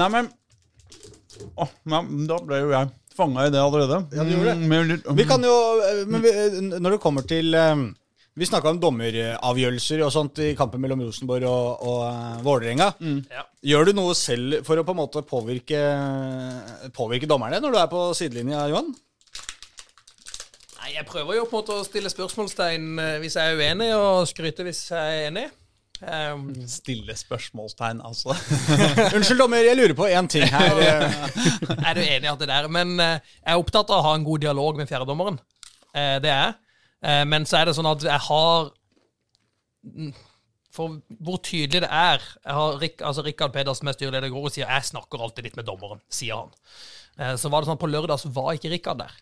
Nei, 0.00 0.06
men 0.10 0.28
Å, 1.54 1.66
ja, 1.66 2.00
men 2.02 2.26
da 2.28 2.38
ble 2.42 2.58
jo 2.64 2.72
jeg 2.74 2.90
fanga 3.20 3.46
i 3.46 3.52
det 3.54 3.60
allerede. 3.62 4.00
Ja, 4.16 4.24
du 4.26 4.32
gjorde 4.34 4.54
det. 4.56 5.00
Mm, 5.06 5.16
Vi 5.20 5.26
kan 5.28 5.44
jo 5.46 5.54
eh, 5.86 6.00
men 6.08 6.24
vi, 6.24 6.32
Når 6.80 6.96
det 6.96 7.00
kommer 7.02 7.26
til 7.28 7.54
eh, 7.54 7.84
Vi 8.40 8.46
snakka 8.48 8.72
om 8.72 8.80
dommeravgjørelser 8.80 10.02
og 10.06 10.12
sånt 10.14 10.38
i 10.42 10.52
kampen 10.58 10.80
mellom 10.80 11.02
Rosenborg 11.04 11.44
og, 11.50 11.84
og 11.84 12.00
eh, 12.08 12.40
Vålerenga. 12.46 12.90
Ja. 13.34 13.44
Gjør 13.72 13.90
du 13.90 13.94
noe 14.00 14.16
selv 14.16 14.62
for 14.64 14.80
å 14.80 14.86
på 14.86 14.94
en 14.96 15.00
måte 15.02 15.22
påvirke, 15.28 15.80
påvirke 16.96 17.28
dommerne 17.28 17.60
når 17.60 17.74
du 17.76 17.80
er 17.82 17.90
på 17.92 18.04
sidelinja, 18.16 18.64
Johan? 18.72 18.90
Nei, 20.80 20.94
Jeg 20.96 21.04
prøver 21.10 21.36
jo 21.36 21.44
på 21.44 21.58
en 21.58 21.60
måte 21.60 21.76
å 21.76 21.84
stille 21.84 22.10
spørsmålstegn 22.12 22.86
eh, 23.02 23.16
hvis 23.20 23.36
jeg 23.36 23.52
er 23.52 23.58
uenig, 23.60 23.90
og 23.98 24.24
skryte 24.30 24.64
hvis 24.66 24.86
jeg 24.94 25.18
er 25.18 25.26
enig. 25.28 25.46
Um, 26.00 26.46
Stille 26.64 27.12
spørsmålstegn, 27.16 28.00
altså. 28.00 28.32
Unnskyld, 29.16 29.38
dommer, 29.38 29.60
jeg 29.66 29.76
lurer 29.76 29.94
på 29.98 30.08
én 30.08 30.28
ting 30.32 30.46
her. 30.48 30.80
er 31.88 31.98
du 31.98 32.00
enig 32.00 32.24
i 32.24 32.30
at 32.30 32.40
det 32.40 32.48
der? 32.48 32.68
Men 32.72 32.94
eh, 32.96 33.18
jeg 33.42 33.52
er 33.52 33.60
opptatt 33.60 33.92
av 33.92 34.00
å 34.00 34.06
ha 34.08 34.14
en 34.16 34.24
god 34.24 34.40
dialog 34.46 34.80
med 34.80 34.88
fjerdedommeren. 34.88 35.36
Eh, 35.92 36.16
det 36.24 36.32
er 36.32 36.40
jeg. 36.46 36.56
Eh, 37.04 37.22
men 37.28 37.44
så 37.48 37.60
er 37.60 37.68
det 37.68 37.76
sånn 37.76 37.90
at 37.92 38.06
jeg 38.08 38.26
har 38.30 38.76
Mm, 39.80 40.10
For 40.76 40.98
hvor 41.24 41.38
tydelig 41.40 41.80
det 41.80 41.88
er 41.88 42.20
jeg 42.20 42.52
har 42.52 42.82
altså 43.08 43.22
Rikard 43.24 43.54
Pedersen, 43.54 43.86
med 43.88 43.94
er 43.94 43.96
styreleder, 43.96 44.26
i 44.28 44.30
Grorud, 44.34 44.52
sier 44.52 44.68
'jeg 44.68 44.90
snakker 44.90 45.22
alltid 45.24 45.44
litt 45.46 45.56
med 45.56 45.64
dommeren', 45.64 46.02
sier 46.12 46.36
han. 46.36 47.38
Så 47.40 47.48
var 47.48 47.62
det 47.62 47.70
sånn 47.70 47.78
at 47.78 47.80
på 47.80 47.88
lørdag 47.88 48.20
så 48.20 48.28
var 48.28 48.52
ikke 48.52 48.68
Rikard 48.68 49.00
der 49.00 49.14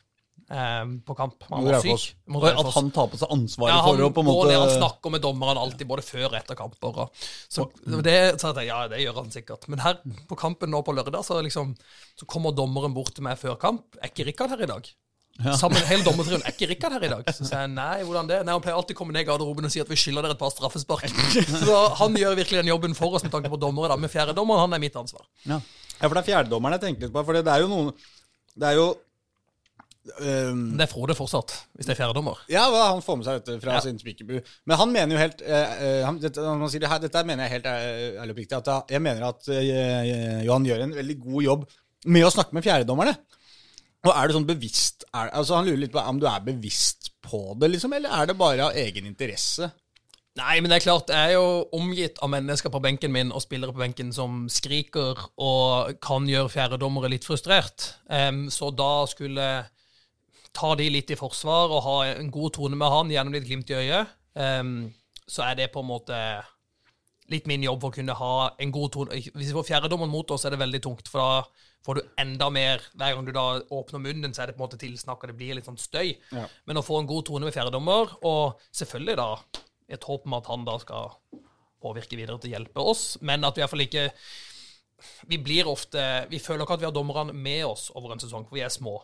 eh, 0.51 0.85
på 1.07 1.17
kamp. 1.19 1.45
Han 1.51 1.65
var 1.67 1.81
syk. 1.85 2.05
At 2.51 2.71
han 2.75 2.91
tar 2.95 3.09
på 3.13 3.21
seg 3.21 3.33
ansvaret 3.35 3.75
Ja, 3.75 3.81
for 3.85 3.97
det? 4.01 4.11
på 4.15 4.25
en 4.25 4.31
ned, 4.51 4.59
han 4.59 4.75
snakker 4.77 5.15
med 5.15 5.25
dommeren 5.25 5.61
alltid, 5.61 5.87
både 5.89 6.05
før 6.07 6.29
og 6.31 6.39
etter 6.41 6.59
kamper. 6.59 7.03
Og, 7.05 7.27
så 7.49 7.67
det, 8.05 8.19
så 8.41 8.55
jeg 8.61 8.71
ja, 8.71 8.85
det 8.91 9.03
gjør 9.05 9.21
han 9.23 9.31
sikkert. 9.35 9.69
Men 9.69 9.85
her 9.85 10.01
på 10.29 10.39
kampen 10.39 10.71
nå 10.75 10.83
på 10.87 10.95
lørdag, 10.97 11.25
så, 11.27 11.41
liksom, 11.45 11.75
så 12.19 12.27
kommer 12.31 12.57
dommeren 12.57 12.95
bort 12.97 13.15
til 13.17 13.27
meg 13.27 13.39
før 13.41 13.59
kamp. 13.61 13.99
Er 14.03 14.13
ikke 14.13 14.29
Rikard 14.31 14.57
her 14.57 14.65
i 14.67 14.71
dag? 14.71 14.91
Sammen 15.55 15.79
hele 15.87 16.03
dommertrioen. 16.09 16.43
Er 16.43 16.51
ikke 16.57 16.67
Rikard 16.73 16.97
her 16.97 17.05
i 17.07 17.11
dag? 17.13 17.29
Så 17.31 17.45
sier 17.47 17.61
jeg 17.63 17.71
nei, 17.71 18.01
hvordan 18.03 18.27
det? 18.27 18.41
Nei, 18.47 18.55
Han 18.57 18.63
pleier 18.65 18.79
alltid 18.81 18.97
å 18.97 18.99
komme 18.99 19.15
ned 19.15 19.23
i 19.23 19.29
garderoben 19.29 19.69
og 19.69 19.71
si 19.71 19.79
at 19.83 19.91
vi 19.91 19.99
skylder 20.01 20.27
dere 20.27 20.35
et 20.35 20.41
par 20.41 20.51
straffespark. 20.51 21.07
Så 21.63 21.77
han 22.01 22.17
gjør 22.19 22.35
virkelig 22.41 22.59
den 22.65 22.73
jobben 22.73 22.97
for 22.99 23.15
oss 23.15 23.23
med 23.23 23.31
tanke 23.35 23.53
på 23.53 23.61
dommere. 23.61 23.93
da. 23.93 24.01
Men 24.03 24.11
fjerdedommeren, 24.11 24.65
han 24.67 24.75
er 24.75 24.83
mitt 24.83 24.97
ansvar. 24.99 25.29
ja. 25.47 25.61
Ja, 25.99 26.07
for 26.07 26.15
det 26.15 26.21
er 26.21 26.27
fjerdedommeren 26.29 26.77
jeg 26.77 26.83
tenker 26.85 27.07
litt 27.09 27.15
på. 27.15 27.23
For 27.27 27.35
det 27.35 27.51
er 27.51 27.63
jo 27.65 27.69
noen 27.73 27.89
Det 28.55 28.67
er 28.69 28.77
jo 28.79 28.85
ehm, 30.21 30.77
Det 30.79 30.85
er 30.87 30.91
Frode 30.93 31.15
fortsatt, 31.19 31.55
hvis 31.77 31.87
det 31.89 31.95
er 31.95 31.99
fjerdedommer. 32.03 32.39
Ja, 32.53 32.65
han 32.93 33.03
får 33.05 33.17
med 33.21 33.27
seg 33.29 33.41
dette 33.43 33.57
fra 33.63 33.75
Ja. 33.79 33.81
sin 33.85 33.99
spikerbu. 33.99 34.41
Men 34.67 34.77
han 34.81 34.93
mener 34.93 35.15
jo 35.17 35.21
helt 35.23 35.43
eh, 35.43 36.05
han, 36.05 36.19
dette, 36.23 36.41
han 36.45 36.69
sier 36.71 36.81
det 36.85 36.91
her, 36.93 36.99
Dette 37.05 37.25
mener 37.25 37.45
jeg 37.49 37.57
helt 37.59 37.67
eh, 37.67 38.21
ærlig 38.23 38.31
og 38.33 38.37
oppriktig. 38.39 38.63
Jeg- 38.67 38.95
jeg 38.97 39.03
mener 39.03 39.29
at 39.29 39.49
uh, 39.49 40.45
Johan 40.47 40.65
gjør 40.69 40.83
en 40.87 40.95
veldig 40.95 41.19
god 41.21 41.43
jobb 41.43 41.67
med 42.07 42.25
å 42.25 42.31
snakke 42.31 42.53
med 42.55 42.65
fjerdedommerne. 42.65 43.17
Og 44.07 44.13
er 44.15 44.29
det 44.29 44.37
sånn 44.37 44.47
bevisst 44.47 45.05
er, 45.13 45.31
altså 45.35 45.57
Han 45.59 45.67
lurer 45.67 45.81
litt 45.83 45.93
på 45.93 45.99
om 46.07 46.21
du 46.21 46.27
er 46.31 46.41
bevisst 46.47 47.11
på 47.21 47.55
det, 47.59 47.73
liksom, 47.73 47.93
eller 47.93 48.11
er 48.15 48.27
det 48.31 48.37
bare 48.39 48.69
av 48.71 48.77
egen 48.79 49.07
interesse? 49.11 49.71
Nei, 50.39 50.61
men 50.63 50.71
det 50.71 50.77
er 50.79 50.85
klart, 50.85 51.09
jeg 51.11 51.33
er 51.33 51.35
jo 51.35 51.65
omgitt 51.75 52.21
av 52.23 52.31
mennesker 52.31 52.71
på 52.71 52.79
benken 52.81 53.11
min 53.11 53.33
og 53.35 53.43
spillere 53.43 53.75
på 53.75 53.81
benken 53.83 54.13
som 54.15 54.45
skriker 54.49 55.19
og 55.37 55.97
kan 56.01 56.29
gjøre 56.31 56.53
fjerdedommere 56.53 57.11
litt 57.11 57.27
frustrert. 57.27 57.89
Um, 58.07 58.45
så 58.55 58.71
da 58.71 59.05
skulle 59.11 59.49
ta 60.59 60.75
de 60.79 60.89
litt 60.91 61.13
i 61.15 61.19
forsvar 61.19 61.71
og 61.71 61.85
ha 61.87 61.97
en 62.11 62.31
god 62.35 62.57
tone 62.59 62.79
med 62.79 62.91
han 62.93 63.13
gjennom 63.15 63.37
litt 63.37 63.47
glimt 63.47 63.71
i 63.71 63.79
øyet, 63.79 64.15
um, 64.35 64.89
så 65.29 65.45
er 65.47 65.59
det 65.59 65.73
på 65.75 65.85
en 65.85 65.91
måte 65.93 66.19
litt 67.33 67.49
min 67.49 67.65
jobb 67.65 67.83
for 67.83 67.93
å 67.93 67.99
kunne 67.99 68.17
ha 68.17 68.35
en 68.61 68.71
god 68.73 68.93
tone. 68.95 69.19
Hvis 69.21 69.51
vi 69.51 69.57
får 69.57 69.67
fjerdedommeren 69.69 70.13
mot 70.13 70.31
oss, 70.33 70.47
er 70.49 70.55
det 70.55 70.63
veldig 70.63 70.81
tungt, 70.85 71.11
for 71.13 71.21
da 71.21 71.69
får 71.85 71.99
du 71.99 72.09
enda 72.21 72.49
mer 72.51 72.83
Hver 72.99 73.15
gang 73.15 73.27
du 73.27 73.33
da 73.37 73.47
åpner 73.77 74.03
munnen, 74.03 74.35
så 74.35 74.43
er 74.43 74.51
det 74.51 74.57
på 74.57 74.63
en 74.63 74.67
måte 74.67 74.81
tilsnakka, 74.81 75.31
det 75.31 75.37
blir 75.39 75.59
litt 75.59 75.69
sånn 75.69 75.81
støy. 75.81 76.15
Ja. 76.35 76.47
Men 76.69 76.81
å 76.81 76.85
få 76.85 77.01
en 77.01 77.11
god 77.11 77.29
tone 77.29 77.49
med 77.49 77.57
fjerdedommer, 77.57 78.17
og 78.29 78.63
selvfølgelig 78.77 79.19
da 79.21 79.31
et 79.89 80.05
håp 80.09 80.27
om 80.29 80.37
at 80.37 80.49
han 80.53 80.67
da 80.69 80.77
skal 80.83 81.13
påvirke 81.83 82.19
videre 82.19 82.41
til 82.41 82.51
å 82.51 82.57
hjelpe 82.57 82.85
oss, 82.93 83.05
men 83.25 83.47
at 83.47 83.57
vi 83.57 83.63
i 83.63 83.65
hvert 83.65 83.77
fall 83.77 83.87
ikke 83.87 84.11
Vi 85.31 85.37
blir 85.39 85.69
ofte 85.71 86.01
Vi 86.27 86.41
føler 86.43 86.65
ikke 86.65 86.75
at 86.75 86.81
vi 86.83 86.89
har 86.89 86.95
dommerne 86.95 87.33
med 87.33 87.63
oss 87.69 87.85
over 87.95 88.13
en 88.13 88.21
sesong, 88.23 88.49
for 88.49 88.59
vi 88.59 88.65
er 88.67 88.73
små. 88.73 88.97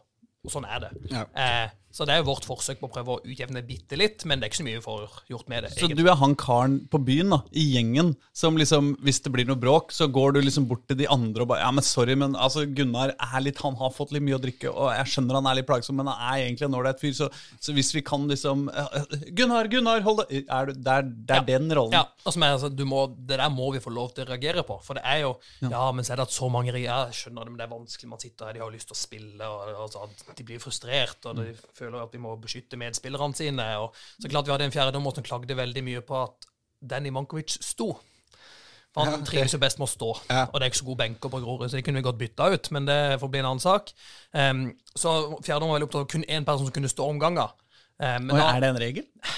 Og 0.45 0.53
sånn 0.53 0.67
er 0.69 0.83
det. 0.85 0.93
Ja. 1.11 1.25
Eh, 1.35 1.71
så 1.95 2.07
det 2.09 2.17
er 2.17 2.23
jo 2.23 2.27
vårt 2.33 2.47
forsøk 2.49 2.81
på 2.81 2.89
å 2.89 2.93
prøve 2.97 3.15
å 3.15 3.21
utjevne 3.23 3.61
bitte 3.67 3.95
litt, 3.99 4.25
men 4.27 4.41
det 4.41 4.49
er 4.49 4.51
ikke 4.51 4.59
så 4.61 4.67
mye 4.67 4.79
vi 4.81 4.85
får 4.85 5.03
gjort 5.31 5.51
med 5.53 5.63
det. 5.63 5.71
Så 5.77 5.85
egentlig. 5.87 6.03
du 6.03 6.11
er 6.11 6.19
han 6.19 6.33
karen 6.41 6.75
på 6.91 6.99
byen, 7.07 7.31
da, 7.31 7.39
i 7.55 7.69
gjengen, 7.77 8.15
som 8.35 8.59
liksom, 8.59 8.89
hvis 9.07 9.21
det 9.23 9.31
blir 9.35 9.47
noe 9.47 9.61
bråk, 9.63 9.95
så 9.95 10.09
går 10.11 10.35
du 10.35 10.41
liksom 10.43 10.67
bort 10.71 10.83
til 10.91 10.99
de 10.99 11.07
andre 11.07 11.45
og 11.45 11.53
bare 11.53 11.63
Ja, 11.63 11.71
men 11.71 11.87
sorry, 11.87 12.17
men 12.19 12.35
altså, 12.35 12.65
Gunnar 12.67 13.13
er 13.15 13.45
litt 13.45 13.61
Han 13.63 13.77
har 13.79 13.93
fått 13.95 14.11
litt 14.17 14.25
mye 14.27 14.37
å 14.37 14.43
drikke, 14.43 14.73
og 14.75 14.91
jeg 14.91 15.13
skjønner 15.13 15.39
han 15.39 15.47
er 15.53 15.61
litt 15.61 15.69
plagsom, 15.69 15.97
men 16.01 16.11
han 16.11 16.19
er 16.33 16.49
egentlig 16.49 16.67
en 16.67 16.75
ålreit 16.81 16.99
fyr, 17.01 17.15
så, 17.15 17.29
så 17.63 17.77
hvis 17.77 17.93
vi 17.95 18.03
kan 18.03 18.27
liksom 18.31 18.67
eh, 18.75 19.15
Gunnar, 19.39 19.71
Gunnar, 19.71 20.03
hold 20.03 20.25
det 20.27 20.43
er 20.51 20.73
Det 20.75 20.97
er, 20.99 21.07
det 21.07 21.37
er 21.37 21.43
Ja. 21.45 21.47
den 21.47 21.71
rollen. 21.79 21.93
Ja, 21.95 22.03
altså, 22.25 22.39
men, 22.41 22.51
altså, 22.57 22.69
du 22.75 22.85
må, 22.89 23.07
Det 23.15 23.39
der 23.39 23.49
må 23.55 23.71
vi 23.75 23.81
få 23.85 23.95
lov 23.95 24.11
til 24.17 24.25
å 24.27 24.33
reagere 24.33 24.65
på. 24.67 24.81
For 24.83 24.99
det 24.99 25.05
er 25.07 25.23
jo 25.23 25.37
Ja, 25.63 25.87
men 25.93 26.03
så 26.05 26.15
er 26.15 26.17
det 26.17 26.27
at 26.27 26.35
så 26.35 26.51
mange 26.51 26.75
rier 26.75 26.91
Jeg 26.91 27.15
skjønner 27.23 27.45
det, 27.47 27.55
men 27.55 27.59
det 27.63 27.67
er 27.69 27.73
vanskelig. 27.77 28.11
Man 28.11 28.19
sitter 28.23 28.47
her, 28.51 28.59
de 28.59 28.61
har 28.65 28.73
lyst 28.75 28.89
til 28.91 28.97
å 28.97 29.01
spille, 29.01 29.47
og 29.47 29.85
altså, 29.87 30.09
de 30.35 30.47
blir 30.51 30.59
frustrert, 30.63 31.21
og 31.31 31.37
de 31.39 31.53
føler 31.77 31.84
at 31.93 32.13
de 32.13 32.19
må 32.19 32.37
beskytte 32.41 32.77
medspillerne 32.81 33.35
sine. 33.37 33.67
Og 33.83 33.95
så 34.21 34.29
klart 34.33 34.47
vi 34.47 34.53
hadde 34.55 34.65
en 34.65 34.73
fjerdedommer 34.75 35.15
som 35.15 35.25
klagde 35.27 35.57
veldig 35.57 35.85
mye 35.85 36.01
på 36.01 36.23
at 36.23 36.49
Danny 36.81 37.11
Mankovic 37.15 37.59
sto. 37.61 37.93
For 38.95 39.05
han 39.11 39.25
trives 39.27 39.53
jo 39.53 39.59
best 39.59 39.79
med 39.81 39.89
å 39.89 39.91
stå, 39.91 40.09
Ja. 40.31 40.45
og 40.47 40.61
det 40.61 40.63
er 40.63 40.71
ikke 40.71 40.79
så 40.79 40.85
gode 40.87 40.99
benker 41.03 41.29
på 41.29 41.41
Grorud, 41.43 41.69
så 41.69 41.77
det 41.77 41.85
kunne 41.85 41.99
vi 41.99 42.07
godt 42.07 42.19
bytta 42.19 42.47
ut, 42.55 42.71
men 42.71 42.87
det 42.87 43.19
får 43.21 43.31
bli 43.33 43.41
en 43.41 43.49
annen 43.49 43.61
sak. 43.61 43.91
Um, 44.33 44.61
så 44.95 45.15
fjerdedommer 45.43 45.73
var 45.75 45.81
veldig 45.81 45.89
opptatt 45.89 46.05
av 46.05 46.11
kun 46.13 46.25
én 46.31 46.45
person 46.47 46.69
som 46.69 46.73
kunne 46.77 46.89
stå 46.93 47.09
om 47.11 47.19
ganger. 47.19 47.51
Um, 47.99 48.23
men 48.29 48.31
Og 48.31 48.39
er 48.39 48.61
det 48.63 48.69
en 48.71 48.79
regel? 48.79 49.05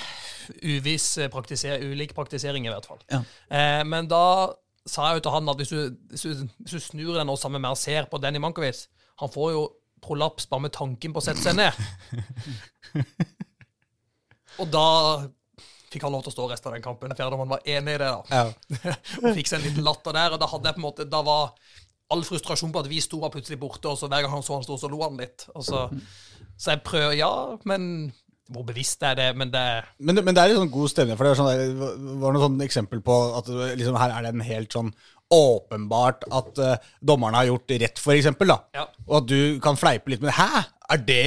uviss 0.63 1.19
eh, 1.19 1.31
praktiser, 1.33 1.81
ulik 1.83 2.13
praktisering, 2.15 2.67
i 2.67 2.71
hvert 2.71 2.87
fall. 2.87 3.01
Ja. 3.11 3.23
Eh, 3.49 3.83
men 3.89 4.07
da 4.11 4.53
sa 4.87 5.09
jeg 5.09 5.19
jo 5.19 5.25
til 5.27 5.35
han 5.35 5.49
at 5.49 5.57
hvis 5.57 5.73
du, 5.73 5.81
hvis 6.13 6.23
du, 6.23 6.45
hvis 6.63 6.77
du 6.77 6.79
snur 6.79 7.17
den 7.19 7.29
og 7.33 7.39
sammen 7.41 7.61
med 7.65 7.71
og 7.75 7.81
ser 7.81 8.07
på 8.13 8.21
Danny 8.23 8.39
Mankovic 8.39 8.85
Han 9.19 9.33
får 9.33 9.51
jo 9.57 9.63
prolaps 10.07 10.49
bare 10.51 10.67
med 10.69 10.75
tanken 10.77 11.15
på 11.15 11.23
å 11.23 11.27
sette 11.27 11.43
seg 11.43 11.59
ned. 11.59 11.75
og 14.63 14.71
da 14.73 14.87
fikk 15.91 16.05
han 16.07 16.15
lov 16.15 16.25
til 16.25 16.33
å 16.33 16.37
stå 16.37 16.47
resten 16.51 16.71
av 16.71 16.77
den 16.77 16.85
kampen. 16.85 17.15
Fjerdemann 17.17 17.51
var 17.51 17.67
enig 17.67 17.97
i 17.97 18.01
det, 18.03 18.13
da. 18.13 18.23
Ja. 18.31 18.95
og 19.23 19.33
fikk 19.37 19.51
seg 19.51 19.61
en 19.61 19.69
liten 19.69 19.87
latter 19.87 20.17
der. 20.17 20.37
Og 20.37 20.43
da 20.43 20.51
hadde 20.51 20.71
jeg 20.71 20.79
på 20.79 20.83
en 20.83 20.89
måte 20.89 21.09
Da 21.11 21.23
var 21.27 21.55
all 22.13 22.23
frustrasjon 22.27 22.75
på 22.75 22.85
at 22.85 22.91
vi 22.91 23.01
sto 23.03 23.19
var 23.23 23.33
plutselig 23.35 23.59
borte, 23.59 23.91
og 23.91 23.99
så 23.99 24.11
hver 24.11 24.23
gang 24.25 24.37
han 24.37 24.45
så 24.47 24.59
han 24.59 24.67
sto, 24.67 24.77
så 24.79 24.91
lo 24.91 25.01
han 25.03 25.19
litt. 25.19 25.49
Så, 25.51 25.89
så 26.55 26.75
jeg 26.75 26.85
prøver, 26.87 27.17
ja, 27.19 27.33
men 27.67 28.13
hvor 28.53 28.63
bevisst 28.69 29.03
er 29.03 29.17
det? 29.19 29.31
Men 29.35 29.51
det 29.51 29.65
Men, 29.99 30.21
men 30.23 30.35
det 30.35 30.43
er 30.43 30.53
litt 30.53 30.61
sånn 30.61 30.75
god 30.75 30.93
stemning, 30.93 31.19
for 31.19 31.27
det 31.27 31.35
sånn, 31.39 31.51
det 31.51 32.19
var 32.23 32.37
noe 32.37 32.45
sånn 32.45 32.63
eksempel 32.63 33.03
på 33.03 33.17
at 33.41 33.51
liksom, 33.51 33.99
her 33.99 34.15
er 34.15 34.27
det 34.27 34.35
en 34.35 34.47
helt 34.47 34.77
sånn 34.79 34.93
åpenbart 35.35 36.25
at 36.31 36.59
uh, 36.63 36.89
dommerne 37.03 37.41
har 37.41 37.49
gjort 37.51 37.75
rett, 37.83 37.99
for 37.99 38.15
eksempel, 38.15 38.53
da. 38.53 38.61
Ja. 38.77 38.87
Og 39.09 39.21
at 39.23 39.29
du 39.31 39.61
kan 39.63 39.79
fleipe 39.79 40.13
litt 40.13 40.25
med 40.25 40.35
Hæ? 40.37 40.65
Er 40.87 41.01
det, 41.03 41.23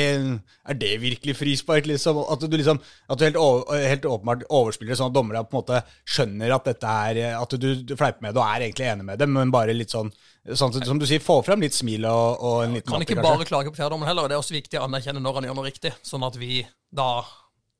er 0.72 0.78
det 0.80 0.94
virkelig 1.02 1.34
frispark, 1.36 1.84
liksom? 1.90 2.22
At 2.32 2.40
du 2.40 2.54
liksom 2.56 2.78
At 3.12 3.20
du 3.20 3.26
helt, 3.26 3.36
over, 3.36 3.82
helt 3.84 4.06
åpenbart 4.08 4.46
overspiller 4.48 4.96
sånn 4.96 5.12
at 5.12 5.18
dommerne 5.18 5.42
på 5.44 5.58
en 5.58 5.60
måte 5.60 5.82
skjønner 6.08 6.54
at 6.56 6.70
dette 6.70 6.94
er 7.10 7.20
At 7.36 7.56
du, 7.60 7.68
du 7.84 7.92
fleiper 8.00 8.24
med 8.24 8.38
det 8.38 8.40
og 8.40 8.48
er 8.48 8.70
egentlig 8.70 8.88
enig 8.88 9.10
med 9.10 9.20
det, 9.20 9.28
men 9.28 9.52
bare 9.52 9.76
litt 9.76 9.92
sånn 9.92 10.14
Sånn 10.56 10.72
som 10.80 11.02
du 11.02 11.04
sier, 11.06 11.20
få 11.20 11.42
frem 11.44 11.60
litt 11.62 11.76
smil 11.76 12.08
og, 12.08 12.40
og 12.40 12.64
en 12.64 12.78
liten 12.78 12.88
kan 12.88 13.02
latter, 13.02 13.12
ikke 13.12 13.20
kanskje. 13.20 13.36
bare 13.36 13.50
klage 13.52 13.74
på 13.74 13.78
fjerdedommen 13.82 14.08
heller. 14.08 14.32
Det 14.32 14.38
er 14.38 14.42
også 14.42 14.56
viktig 14.56 14.80
å 14.80 14.86
anerkjenne 14.88 15.22
når 15.22 15.36
han 15.36 15.50
gjør 15.50 15.58
noe 15.60 15.68
riktig, 15.68 15.92
sånn 16.08 16.24
at 16.26 16.40
vi 16.40 16.64
da 16.96 17.10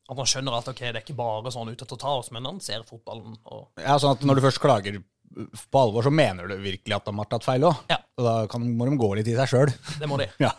at 0.10 0.18
man 0.18 0.28
skjønner 0.30 0.58
at 0.58 0.70
ok, 0.72 0.80
det 0.82 1.00
er 1.00 1.04
ikke 1.04 1.18
bare 1.18 1.52
sånn 1.54 1.70
ute 1.70 1.86
etter 1.86 1.98
å 1.98 2.02
ta 2.02 2.14
oss, 2.18 2.32
men 2.34 2.46
han 2.50 2.60
ser 2.66 2.82
fotballen. 2.86 3.36
og 3.46 3.82
Ja, 3.82 3.96
sånn 4.02 4.16
at 4.18 4.24
når 4.26 4.40
du 4.40 4.46
først 4.48 4.62
klager 4.64 4.98
på 5.48 5.82
alvor, 5.82 6.06
så 6.06 6.12
mener 6.14 6.50
du 6.50 6.56
virkelig 6.60 6.96
at 6.96 7.08
de 7.08 7.16
har 7.16 7.30
tatt 7.32 7.46
feil 7.46 7.66
òg. 7.70 7.84
Ja. 7.92 8.00
Og 8.20 8.26
da 8.26 8.34
kan, 8.52 8.64
må 8.76 8.88
de 8.88 8.98
gå 9.00 9.10
litt 9.16 9.30
i 9.32 9.36
seg 9.38 9.52
sjøl. 9.52 9.74
Det 10.00 10.10
må 10.10 10.20
de. 10.20 10.28
Ja. 10.40 10.52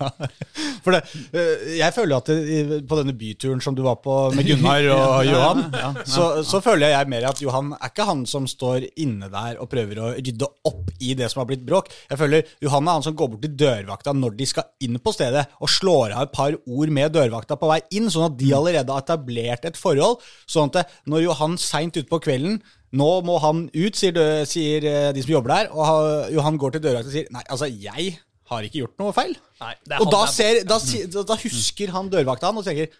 For 0.85 0.95
det, 0.95 1.01
eh, 1.37 1.77
jeg 1.81 1.93
føler 1.97 2.21
at 2.21 2.29
det, 2.31 2.81
på 2.89 2.97
denne 2.99 3.15
byturen 3.17 3.61
som 3.65 3.75
du 3.77 3.83
var 3.85 3.99
på 4.01 4.15
med 4.37 4.47
Gunnar 4.49 4.87
og 4.95 5.25
Johan, 5.29 5.63
så, 6.09 6.29
så 6.47 6.61
føler 6.65 6.95
jeg 6.95 7.11
mer 7.13 7.27
at 7.29 7.41
Johan 7.43 7.75
er 7.77 7.93
ikke 7.93 8.07
han 8.09 8.25
som 8.29 8.47
står 8.49 8.87
inne 9.01 9.29
der 9.33 9.61
og 9.61 9.69
prøver 9.73 10.01
å 10.01 10.13
rydde 10.17 10.49
opp 10.69 10.93
i 11.01 11.15
det 11.19 11.29
som 11.33 11.43
har 11.43 11.51
blitt 11.51 11.65
bråk. 11.67 11.91
Jeg 12.11 12.21
føler 12.21 12.55
Johan 12.65 12.89
er 12.89 12.99
han 12.99 13.07
som 13.07 13.17
går 13.19 13.33
bort 13.35 13.45
til 13.45 13.57
dørvakta 13.61 14.15
når 14.17 14.37
de 14.41 14.49
skal 14.49 14.69
inn 14.87 15.01
på 15.03 15.15
stedet, 15.17 15.47
og 15.61 15.73
slår 15.73 16.17
av 16.17 16.29
et 16.29 16.35
par 16.37 16.57
ord 16.57 16.95
med 16.97 17.15
dørvakta 17.17 17.59
på 17.61 17.71
vei 17.71 17.81
inn, 17.97 18.11
sånn 18.13 18.31
at 18.31 18.39
de 18.41 18.53
allerede 18.57 18.95
har 18.95 19.05
etablert 19.05 19.69
et 19.69 19.81
forhold. 19.81 20.25
Sånn 20.49 20.73
at 20.73 20.93
når 21.11 21.27
Johan 21.29 21.59
seint 21.61 22.01
utpå 22.01 22.23
kvelden 22.25 22.61
nå 22.97 23.09
må 23.27 23.37
han 23.43 23.67
ut, 23.71 23.97
sier, 23.99 24.15
dø, 24.17 24.25
sier 24.51 24.87
eh, 24.89 25.11
de 25.15 25.23
som 25.23 25.35
jobber 25.37 25.53
der. 25.55 25.69
Og 25.75 25.85
ha- 25.87 26.31
Johan 26.35 26.59
går 26.59 26.75
til 26.77 26.83
dørvakta 26.89 27.11
og 27.11 27.15
sier 27.15 27.29
nei, 27.35 27.45
altså, 27.47 27.69
jeg 27.71 28.17
har 28.51 28.67
ikke 28.67 28.81
gjort 28.83 28.97
noe 28.99 29.15
feil. 29.15 29.37
Nei, 29.61 29.75
det 29.87 30.01
Og 30.01 30.09
han 30.09 30.17
da, 30.17 30.25
ser, 30.33 30.65
da, 30.67 30.81
da, 31.29 31.37
husker 31.45 31.93
han 31.95 32.11
dørvakta 32.11 32.51
han 32.51 32.59
og 32.59 32.67
tenker 32.67 32.91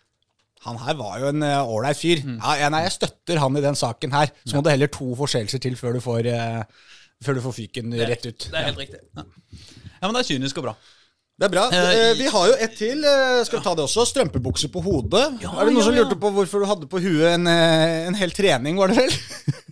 han 0.61 0.77
her 0.77 0.93
var 0.99 1.15
jo 1.23 1.31
en 1.33 1.41
ålreit 1.43 1.97
uh, 1.97 2.01
fyr. 2.03 2.21
Ja, 2.37 2.55
ja, 2.61 2.69
nei, 2.69 2.83
jeg 2.85 2.93
støtter 2.99 3.39
han 3.41 3.57
i 3.57 3.63
den 3.65 3.79
saken 3.81 4.13
her. 4.13 4.29
Så 4.45 4.59
må 4.59 4.63
det 4.67 4.75
heller 4.75 4.91
to 4.93 5.09
forseelser 5.17 5.63
til 5.65 5.79
før 5.81 5.97
du 5.97 6.03
får, 6.05 6.29
uh, 6.29 6.91
før 7.25 7.39
du 7.39 7.43
får 7.47 7.57
fyken 7.57 7.95
rett 7.97 8.29
ut. 8.29 8.51
Det 8.53 8.61
er 8.61 8.69
helt 8.69 8.83
riktig. 8.83 9.01
Ja, 9.17 10.05
men 10.05 10.19
det 10.19 10.21
er 10.21 10.29
kynisk 10.35 10.61
og 10.61 10.69
bra. 10.69 10.75
Det 11.41 11.49
er 11.49 11.53
bra. 11.55 11.63
Eh, 11.73 11.91
Eh, 11.97 12.15
vi 12.19 12.27
har 12.29 12.47
jo 12.51 12.57
ett 12.61 12.77
til. 12.77 13.01
eh, 13.05 13.43
Skal 13.45 13.61
vi 13.61 13.65
ta 13.65 13.75
det 13.75 13.85
også? 13.87 14.05
Strømpebukse 14.05 14.69
på 14.69 14.83
hodet. 14.85 15.41
er 15.41 15.65
det 15.65 15.73
noen 15.73 15.77
ja, 15.79 15.85
som 15.87 15.95
ja. 15.95 16.03
lurte 16.03 16.21
på 16.21 16.31
hvorfor 16.37 16.61
du 16.61 16.67
hadde 16.69 16.87
på 16.87 17.01
huet 17.01 17.33
en, 17.33 17.47
eh, 17.47 18.07
en 18.09 18.15
hel 18.15 18.31
trening, 18.31 18.77
var 18.77 18.89
det 18.89 18.99
vel? 18.99 19.11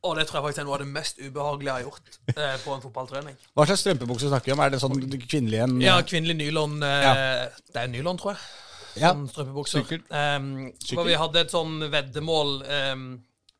Og 0.00 0.16
det 0.16 0.24
tror 0.28 0.38
jeg 0.38 0.44
faktisk 0.46 0.62
er 0.62 0.66
noe 0.68 0.76
av 0.78 0.80
det 0.80 0.88
mest 0.94 1.18
ubehagelige 1.20 1.68
jeg 1.68 1.74
har 1.74 1.82
gjort 1.84 2.14
eh, 2.32 2.54
på 2.62 2.72
en 2.72 2.82
fotballtrening. 2.86 3.34
Hva 3.52 3.66
slags 3.68 3.82
strømpebukse 3.84 4.30
snakker 4.30 4.48
vi 4.48 4.54
om? 4.54 4.62
Er 4.64 4.72
det 4.72 4.80
sånn 4.80 4.96
kvinnelig 5.26 5.60
en 5.66 5.74
Ja, 5.84 5.98
kvinnelig 6.08 6.38
nylon 6.38 6.78
eh, 6.86 7.04
Ja. 7.04 7.12
Det 7.68 7.82
er 7.82 7.90
nylon, 7.92 8.20
tror 8.20 8.32
jeg. 8.32 8.40
Ja. 9.02 9.12
Sånn 9.12 9.28
strømpebukser. 9.28 9.84
Sikkert. 9.84 10.06
Um, 10.08 10.70
Sikkert. 10.78 10.94
for 10.94 11.10
vi 11.10 11.18
hadde 11.20 11.44
et 11.44 11.52
sånn 11.52 11.76
veddemål 11.92 12.54
um, 12.64 13.04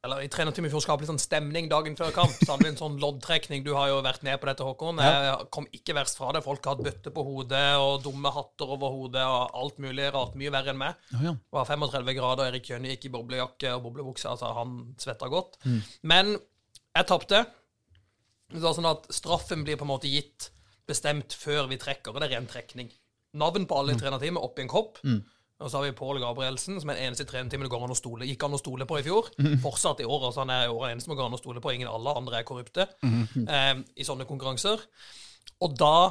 Eller 0.01 0.23
i 0.25 0.29
trenerteamet 0.33 0.71
i 0.71 0.73
fjor 0.73 0.81
skape 0.81 1.05
litt 1.05 1.11
sånn 1.11 1.21
stemning 1.21 1.67
dagen 1.69 1.97
før 1.99 2.13
kamp. 2.17 2.33
Så 2.33 2.47
hadde 2.49 2.65
vi 2.65 2.71
en 2.71 2.79
sånn 2.79 2.95
loddtrekning. 3.03 3.65
Du 3.67 3.75
har 3.77 3.91
jo 3.91 3.99
vært 4.05 4.23
med 4.25 4.39
på 4.41 4.49
dette, 4.49 4.65
Håkon. 4.65 5.01
Jeg 5.05 5.49
kom 5.53 5.67
ikke 5.77 5.97
verst 5.99 6.17
fra 6.17 6.31
det. 6.33 6.41
Folk 6.47 6.65
har 6.65 6.79
hatt 6.79 6.87
bøtte 6.87 7.13
på 7.13 7.25
hodet 7.27 7.67
og 7.77 8.01
dumme 8.07 8.33
hatter 8.33 8.73
over 8.79 8.95
hodet 8.95 9.25
og 9.29 9.59
alt 9.61 9.83
mulig 9.85 10.07
rart. 10.15 10.39
Mye 10.41 10.53
verre 10.55 10.73
enn 10.73 10.81
meg. 10.81 11.03
Det 11.13 11.59
var 11.59 11.69
35 11.69 12.17
grader, 12.17 12.49
Erik 12.49 12.71
Kjønne 12.71 12.95
gikk 12.95 13.05
i 13.11 13.13
boblejakke 13.13 13.75
og 13.77 13.85
boblebukse. 13.89 14.31
Altså, 14.33 14.55
han 14.57 14.79
svetta 15.05 15.29
godt. 15.33 15.61
Mm. 15.67 15.83
Men 16.15 16.33
jeg 16.39 17.09
tapte. 17.11 17.43
Det 18.51 18.65
var 18.65 18.79
sånn 18.79 18.89
at 18.89 19.05
straffen 19.15 19.67
blir 19.69 19.77
på 19.79 19.85
en 19.85 19.93
måte 19.93 20.11
gitt 20.11 20.49
bestemt 20.89 21.37
før 21.37 21.69
vi 21.71 21.79
trekker, 21.79 22.15
og 22.15 22.23
det 22.23 22.31
er 22.31 22.39
ren 22.39 22.49
trekning. 22.51 22.89
Navn 23.39 23.69
på 23.69 23.77
alle 23.79 23.95
i 23.95 24.01
trenerteamet 24.01 24.43
oppi 24.43 24.65
en 24.65 24.73
kopp. 24.73 24.97
Og 25.61 25.69
så 25.69 25.77
har 25.77 25.85
vi 25.85 25.97
Pål 25.97 26.21
Gabrielsen, 26.23 26.79
som 26.81 26.89
er 26.89 26.97
den 26.97 27.11
eneste 27.11 27.27
i 27.27 27.29
trenerteamet 27.29 27.67
det 27.69 27.73
går 27.75 27.83
an 27.85 27.93
å 27.93 27.99
stole, 27.99 28.25
gikk 28.29 28.47
an 28.47 28.57
å 28.57 28.61
stole 28.61 28.87
på 28.89 28.97
i 28.97 29.05
fjor. 29.05 29.29
Fortsatt 29.61 30.01
i 30.01 30.07
år. 30.09 30.27
altså 30.31 30.41
Han 30.41 30.53
er 30.55 30.67
i 30.67 30.71
år 30.73 30.87
den 30.87 30.95
eneste 30.95 31.11
som 31.11 31.17
går 31.19 31.27
an 31.27 31.37
å 31.37 31.41
stole 31.41 31.61
på. 31.61 31.73
Ingen 31.77 31.91
alle 31.91 32.15
andre 32.17 32.41
er 32.41 32.47
korrupte 32.49 32.87
eh, 33.05 33.75
i 33.97 34.07
sånne 34.09 34.25
konkurranser. 34.29 34.81
Og 35.61 35.77
da 35.77 36.11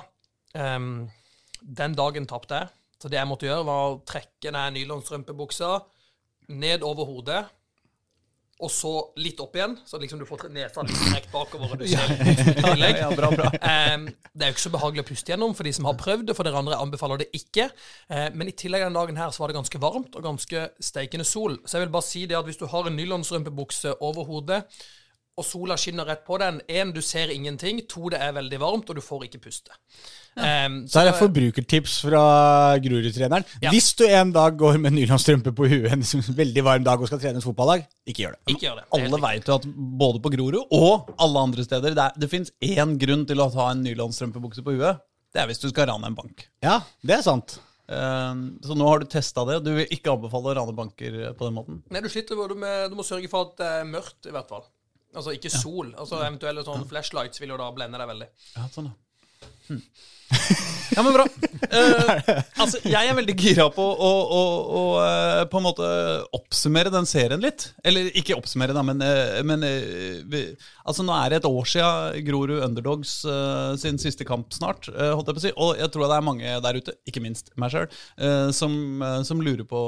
ehm, 0.53 1.09
Den 1.59 1.95
dagen 1.97 2.27
tapte 2.29 2.61
jeg. 2.61 2.69
Så 3.01 3.09
det 3.09 3.17
jeg 3.17 3.27
måtte 3.27 3.47
gjøre, 3.47 3.65
var 3.65 3.87
å 3.89 4.01
trekke 4.05 4.51
ned 4.51 4.75
nylonstrømpebuksa 4.77 5.71
ned 6.49 6.83
over 6.83 7.07
hodet. 7.09 7.41
Og 8.59 8.71
så 8.73 8.91
litt 9.23 9.39
opp 9.39 9.53
igjen, 9.55 9.77
så 9.87 9.99
liksom 10.01 10.19
du 10.19 10.25
får 10.27 10.49
nesa 10.51 10.83
litt 10.83 10.97
strekt 11.05 11.31
bakover. 11.31 11.71
og 11.71 11.79
du 11.79 11.87
ser 11.87 12.11
ja. 12.79 12.91
Ja, 12.99 13.09
bra, 13.15 13.29
bra. 13.31 13.51
Um, 13.55 14.09
det 14.33 14.45
er 14.45 14.51
jo 14.51 14.57
ikke 14.57 14.65
så 14.65 14.73
behagelig 14.73 15.05
å 15.05 15.09
puste 15.09 15.31
gjennom 15.31 15.55
for 15.55 15.67
de 15.67 15.73
som 15.77 15.87
har 15.87 15.97
prøvd 15.99 16.27
det. 16.27 16.35
For 16.35 16.47
dere 16.47 16.59
andre 16.59 16.79
anbefaler 16.79 17.23
det 17.23 17.29
ikke. 17.39 17.69
Uh, 18.11 18.27
men 18.35 18.51
i 18.51 18.55
tillegg 18.59 18.83
denne 18.83 18.99
dagen 18.99 19.19
her 19.19 19.31
så 19.31 19.43
var 19.43 19.53
det 19.53 19.59
ganske 19.61 19.81
varmt 19.81 20.17
og 20.19 20.25
ganske 20.27 20.65
steikende 20.83 21.27
sol. 21.27 21.59
Så 21.63 21.77
jeg 21.77 21.87
vil 21.87 21.95
bare 21.95 22.09
si 22.09 22.25
det 22.27 22.39
at 22.39 22.49
hvis 22.49 22.59
du 22.59 22.67
har 22.71 22.89
en 22.89 22.99
nylonsrømpebukse 22.99 23.95
over 24.03 24.27
hodet, 24.27 24.63
og 25.39 25.45
sola 25.47 25.77
skinner 25.79 26.05
rett 26.09 26.25
på 26.27 26.37
den 26.41 26.59
Én, 26.69 26.91
du 26.93 26.99
ser 27.01 27.31
ingenting. 27.33 27.79
To, 27.89 28.09
det 28.13 28.19
er 28.21 28.33
veldig 28.35 28.59
varmt, 28.61 28.89
og 28.91 28.99
du 28.99 29.01
får 29.01 29.25
ikke 29.29 29.39
puste. 29.47 29.71
Ehm, 30.39 30.81
Så 30.87 30.99
her 31.01 31.09
er 31.11 31.17
forbrukertips 31.17 31.97
fra 32.05 32.23
Grorud-treneren. 32.83 33.45
Ja. 33.63 33.71
Hvis 33.73 33.89
du 33.99 34.05
en 34.07 34.31
dag 34.35 34.57
går 34.59 34.77
med 34.79 34.93
nylonstrømpe 34.95 35.51
på 35.55 35.67
huet 35.71 35.91
en 35.91 36.03
veldig 36.37 36.63
varm 36.67 36.83
dag 36.85 37.01
og 37.01 37.09
skal 37.09 37.19
trene 37.23 37.41
et 37.41 37.47
fotballag, 37.47 37.85
ikke 38.07 38.25
gjør 38.27 38.35
det. 38.37 38.41
ikke 38.53 38.67
gjør 38.67 38.75
det. 38.81 38.85
det. 38.91 38.99
Alle 38.99 39.21
veit 39.25 39.39
vet 39.39 39.47
jo 39.51 39.57
at 39.59 39.65
både 40.03 40.21
på 40.23 40.31
Grorud 40.35 40.59
og 40.75 41.09
alle 41.19 41.39
andre 41.47 41.63
steder 41.65 41.95
Det, 41.95 42.03
er- 42.05 42.19
det 42.19 42.29
fins 42.31 42.51
én 42.61 42.97
grunn 42.99 43.25
til 43.27 43.39
å 43.39 43.49
ha 43.55 43.71
en 43.71 43.83
nylonstrømpebukse 43.83 44.63
på 44.63 44.75
huet. 44.77 44.99
Det 45.33 45.41
er 45.41 45.47
hvis 45.47 45.59
du 45.61 45.69
skal 45.69 45.87
rane 45.87 46.07
en 46.07 46.15
bank. 46.15 46.47
Ja, 46.63 46.79
det 47.05 47.19
er 47.19 47.21
sant. 47.21 47.59
Eh, 47.89 48.33
så 48.65 48.75
nå 48.77 48.85
har 48.87 48.99
du 48.99 49.05
testa 49.09 49.45
det. 49.45 49.63
Du 49.65 49.71
vil 49.75 49.87
ikke 49.89 50.13
anbefale 50.13 50.51
å 50.51 50.55
rane 50.57 50.75
banker 50.77 51.33
på 51.37 51.45
den 51.47 51.55
måten? 51.57 51.81
Nei, 51.89 52.01
du 52.01 52.09
sliter 52.09 52.37
med 52.55 52.89
Du 52.91 52.95
må 52.95 53.03
sørge 53.05 53.29
for 53.29 53.49
at 53.49 53.57
det 53.57 53.65
er 53.81 53.85
mørkt, 53.89 54.25
i 54.25 54.33
hvert 54.33 54.49
fall. 54.49 54.63
Altså 55.15 55.33
ikke 55.35 55.51
sol. 55.53 55.93
Altså 55.97 56.21
Eventuelle 56.21 56.65
sånn 56.65 56.85
flashlights 56.89 57.41
vil 57.41 57.55
jo 57.55 57.59
da 57.59 57.69
blende 57.73 58.01
deg 58.01 58.11
veldig. 58.11 58.29
Ja, 58.55 58.67
sånn, 58.73 58.91
da. 58.91 59.49
Hm. 59.69 59.83
Ja, 60.89 61.03
men 61.05 61.13
bra. 61.13 61.23
Uh, 61.69 62.39
altså, 62.59 62.79
jeg 62.89 63.07
er 63.07 63.15
veldig 63.15 63.35
gira 63.37 63.67
på 63.71 63.83
å, 63.83 64.09
å, 64.09 64.39
å 64.79 64.81
eh, 65.03 65.43
på 65.47 65.59
en 65.59 65.65
måte 65.67 65.89
oppsummere 66.35 66.91
den 66.91 67.07
serien 67.07 67.43
litt. 67.43 67.67
Eller 67.85 68.09
ikke 68.17 68.35
oppsummere, 68.35 68.73
da, 68.75 68.83
men, 68.83 68.99
eh, 69.05 69.37
men 69.45 69.63
vi, 70.29 70.41
altså, 70.83 71.05
nå 71.05 71.13
er 71.15 71.29
det 71.31 71.39
et 71.39 71.49
år 71.49 71.69
siden 71.69 72.25
Grorud 72.27 72.65
Underdogs 72.65 73.19
uh, 73.29 73.77
sin 73.79 74.01
siste 74.01 74.27
kamp 74.27 74.51
snart. 74.55 74.89
Uh, 74.91 75.13
holdt 75.13 75.29
jeg 75.29 75.37
på 75.37 75.43
å 75.43 75.45
si. 75.45 75.53
Og 75.55 75.71
jeg 75.79 75.93
tror 75.93 76.07
det 76.07 76.17
er 76.17 76.27
mange 76.31 76.57
der 76.65 76.81
ute, 76.81 76.97
ikke 77.07 77.23
minst 77.23 77.53
meg 77.59 77.71
sjøl, 77.73 77.87
som, 78.55 78.73
som 79.25 79.41
lurer 79.43 79.65
på 79.67 79.79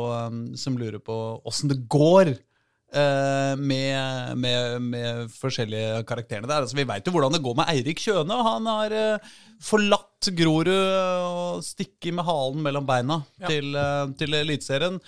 Som 0.59 0.77
lurer 0.79 1.01
på 1.03 1.17
åssen 1.49 1.71
det 1.71 1.81
går. 1.91 2.35
Eh, 2.93 3.55
med, 3.59 4.37
med, 4.37 4.81
med 4.93 5.31
forskjellige 5.35 6.03
karakterene 6.09 6.47
der. 6.49 6.63
Altså, 6.65 6.77
vi 6.79 6.87
veit 6.89 7.05
jo 7.07 7.13
hvordan 7.15 7.35
det 7.37 7.43
går 7.45 7.57
med 7.61 7.71
Eirik 7.73 7.99
Kjøne. 8.03 8.39
Han 8.47 8.69
har 8.71 8.95
eh, 8.95 9.33
forlatt 9.61 10.31
Grorud 10.37 10.71
og 10.71 11.61
stikker 11.65 12.13
med 12.17 12.27
halen 12.27 12.61
mellom 12.65 12.85
beina 12.89 13.21
Ja. 13.41 13.47
til, 13.49 13.73
til 14.19 14.35
Eliteserien. 14.37 14.99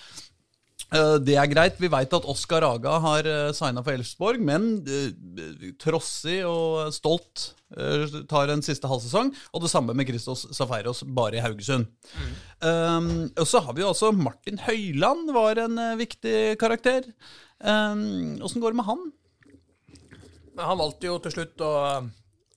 Eh, 0.94 1.18
Det 1.26 1.36
er 1.40 1.50
greit. 1.50 1.78
Vi 1.82 1.90
veit 1.90 2.14
at 2.14 2.26
Oskar 2.30 2.66
Aga 2.68 3.00
har 3.02 3.28
signa 3.58 3.82
for 3.86 3.94
Elfsborg, 3.98 4.42
men 4.46 4.72
eh, 4.86 5.72
trossig 5.82 6.40
og 6.50 6.90
stolt 6.94 7.52
eh, 7.78 8.06
tar 8.30 8.52
en 8.54 8.62
siste 8.66 8.90
halvsesong. 8.90 9.32
Og 9.54 9.64
det 9.66 9.72
samme 9.74 9.94
med 9.98 10.10
Christos 10.10 10.46
Safaros, 10.54 11.02
bare 11.06 11.38
i 11.40 11.46
Haugesund. 11.46 11.88
Um, 12.64 13.08
og 13.38 13.48
så 13.50 13.60
har 13.66 13.74
vi 13.76 13.82
jo 13.84 13.90
også 13.92 14.14
Martin 14.16 14.58
Høiland, 14.66 15.32
var 15.36 15.60
en 15.66 15.78
eh, 15.82 15.96
viktig 16.00 16.38
karakter. 16.62 17.10
Åssen 17.62 18.62
går 18.62 18.72
det 18.72 18.76
med 18.82 18.86
han? 18.86 19.12
Han 20.58 20.78
valgte 20.78 21.08
jo 21.10 21.18
til 21.24 21.32
slutt 21.34 21.62
å 21.66 21.70
eh, 21.88 22.04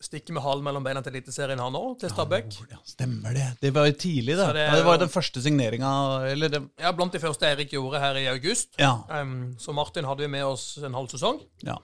stikke 0.05 0.35
med 0.37 0.43
halen 0.45 0.65
mellom 0.67 0.85
beina 0.85 1.01
til 1.03 1.15
Eliteserien, 1.15 1.59
han 1.63 1.77
òg, 1.79 1.95
til 2.03 2.11
Stabæk. 2.13 2.51
Ja, 2.71 2.77
stemmer 2.85 3.33
det. 3.37 3.47
Det 3.63 3.71
var 3.73 3.87
jo 3.89 3.95
tidlig, 3.97 4.37
det. 4.37 4.49
Det 4.53 4.67
Ja, 4.67 4.75
det 4.77 4.85
var 4.85 4.99
jo- 4.99 5.05
den 5.07 5.13
første 5.15 5.41
signeringa 5.43 5.93
det 6.37 6.63
Ja, 6.79 6.93
blant 6.93 7.13
de 7.13 7.19
første 7.23 7.47
Erik 7.49 7.71
gjorde 7.73 8.01
her 8.03 8.15
i 8.21 8.27
august. 8.29 8.75
Ja. 8.79 8.99
Um, 9.09 9.57
så 9.59 9.73
Martin 9.73 10.05
hadde 10.05 10.21
vi 10.27 10.29
med 10.29 10.45
oss 10.45 10.77
en 10.85 10.93
halv 10.95 11.09
sesong, 11.09 11.41
ja. 11.65 11.77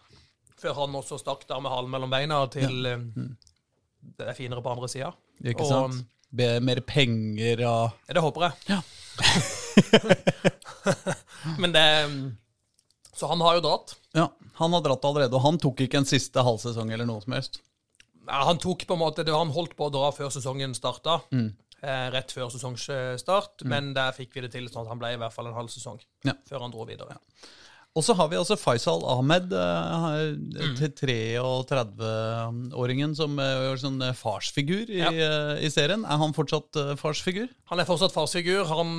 før 0.60 0.74
han 0.74 0.94
også 0.94 1.18
stakk 1.18 1.46
der 1.48 1.60
med 1.60 1.70
halen 1.72 1.90
mellom 1.90 2.10
beina 2.10 2.46
til 2.52 2.86
em, 2.86 3.36
Det 4.18 4.28
er 4.28 4.34
finere 4.34 4.60
på 4.62 4.70
andre 4.70 4.88
sida. 4.88 5.12
Ikke 5.44 5.62
Og- 5.62 5.68
sant? 5.92 6.06
Be, 6.34 6.60
mer 6.60 6.80
penger 6.80 7.60
og 7.68 7.92
Ja, 8.08 8.14
det 8.14 8.22
håper 8.22 8.40
jeg. 8.40 8.52
Ja. 8.68 8.82
Men 11.58 11.72
det 11.72 11.82
Så 13.22 13.28
han 13.30 13.38
har 13.44 13.60
jo 13.60 13.66
dratt. 13.68 13.92
Ja, 14.18 14.26
han 14.58 14.74
har 14.74 14.82
dratt 14.82 15.04
allerede, 15.06 15.38
og 15.38 15.44
han 15.46 15.60
tok 15.62 15.84
ikke 15.86 16.00
en 16.02 16.08
siste 16.10 16.42
halvsesong 16.42 16.90
eller 16.90 17.06
noe 17.06 17.22
som 17.22 17.36
helst. 17.36 17.60
Ja, 18.26 18.40
han 18.48 18.58
tok 18.62 18.82
på 18.86 18.94
en 18.96 19.02
måte 19.02 19.22
det, 19.26 19.30
Han 19.34 19.50
holdt 19.54 19.76
på 19.78 19.86
å 19.86 19.92
dra 19.94 20.08
før 20.14 20.30
sesongen 20.34 20.74
starta. 20.74 21.20
Eh, 21.82 22.06
rett 22.14 22.30
før 22.34 22.50
sesongstart. 22.54 23.62
Men 23.66 23.90
der 23.94 24.10
fikk 24.14 24.34
vi 24.34 24.42
det 24.44 24.52
til 24.54 24.66
sånn 24.70 24.84
at 24.86 24.90
han 24.92 24.98
ble 25.02 25.14
i 25.14 25.18
hvert 25.22 25.34
fall 25.34 25.46
en 25.50 25.54
halv 25.58 25.70
sesong 25.70 25.98
Ja. 26.26 26.34
før 26.50 26.62
han 26.66 26.74
dro 26.74 26.84
videre. 26.86 27.18
Og 27.94 28.02
så 28.06 28.14
har 28.16 28.28
vi 28.30 28.38
altså 28.38 28.56
Faisal 28.56 29.02
Ahmed, 29.04 29.50
eh, 29.52 30.78
til 30.78 30.94
33-åringen, 31.92 33.14
som 33.18 33.36
eh, 33.42 33.66
er 33.72 33.80
sånn 33.80 34.00
eh, 34.06 34.14
farsfigur 34.16 34.88
i, 34.90 35.00
Ja. 35.02 35.10
eh, 35.10 35.64
i 35.66 35.70
serien. 35.72 36.04
Er 36.06 36.20
han 36.22 36.34
fortsatt 36.36 36.78
eh, 36.80 36.92
farsfigur? 37.00 37.50
Han 37.70 37.80
er 37.82 37.88
fortsatt 37.88 38.14
farsfigur. 38.14 38.64
Han, 38.70 38.92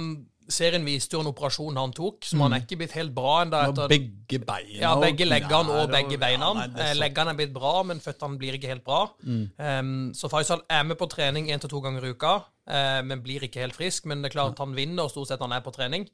serien 0.52 0.84
viste 0.86 1.16
jo 1.16 1.22
en 1.24 1.30
operasjon 1.30 1.78
han 1.80 1.94
tok, 1.96 2.26
som 2.28 2.42
han 2.44 2.56
er 2.56 2.64
ikke 2.64 2.78
blitt 2.82 2.96
helt 2.98 3.14
bra 3.16 3.36
ennå. 3.44 3.88
Begge 3.92 4.40
beina 4.44 4.80
Ja, 4.82 4.94
begge 5.00 5.28
leggene 5.28 5.78
og 5.82 5.92
begge 5.94 6.18
beina. 6.22 6.50
Ja, 6.58 6.66
nei, 6.68 6.88
er 6.90 7.00
leggene 7.00 7.34
er 7.34 7.40
blitt 7.40 7.54
bra, 7.56 7.74
men 7.88 8.02
føttene 8.04 8.40
blir 8.42 8.58
ikke 8.58 8.72
helt 8.74 8.86
bra. 8.88 9.06
Um, 9.24 10.12
så 10.18 10.32
Faisal 10.32 10.66
er 10.72 10.84
med 10.88 11.00
på 11.00 11.08
trening 11.12 11.48
én 11.54 11.64
til 11.64 11.72
to 11.72 11.80
ganger 11.84 12.06
i 12.08 12.12
uka, 12.16 12.36
uh, 12.72 13.00
men 13.06 13.24
blir 13.26 13.46
ikke 13.48 13.64
helt 13.64 13.78
frisk. 13.78 14.10
Men 14.10 14.24
det 14.24 14.32
er 14.32 14.38
klart 14.38 14.62
han 14.64 14.76
vinner 14.78 15.12
stort 15.12 15.32
sett 15.32 15.42
når 15.42 15.52
han 15.52 15.58
er 15.60 15.66
på 15.66 15.76
trening. 15.76 16.08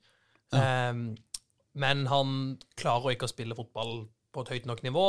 Um, 0.53 1.03
men 1.79 2.07
han 2.09 2.37
klarer 2.79 3.15
ikke 3.15 3.29
å 3.29 3.33
spille 3.33 3.57
fotball 3.57 4.03
på 4.33 4.45
et 4.45 4.53
høyt 4.55 4.69
nok 4.69 4.83
nivå. 4.85 5.07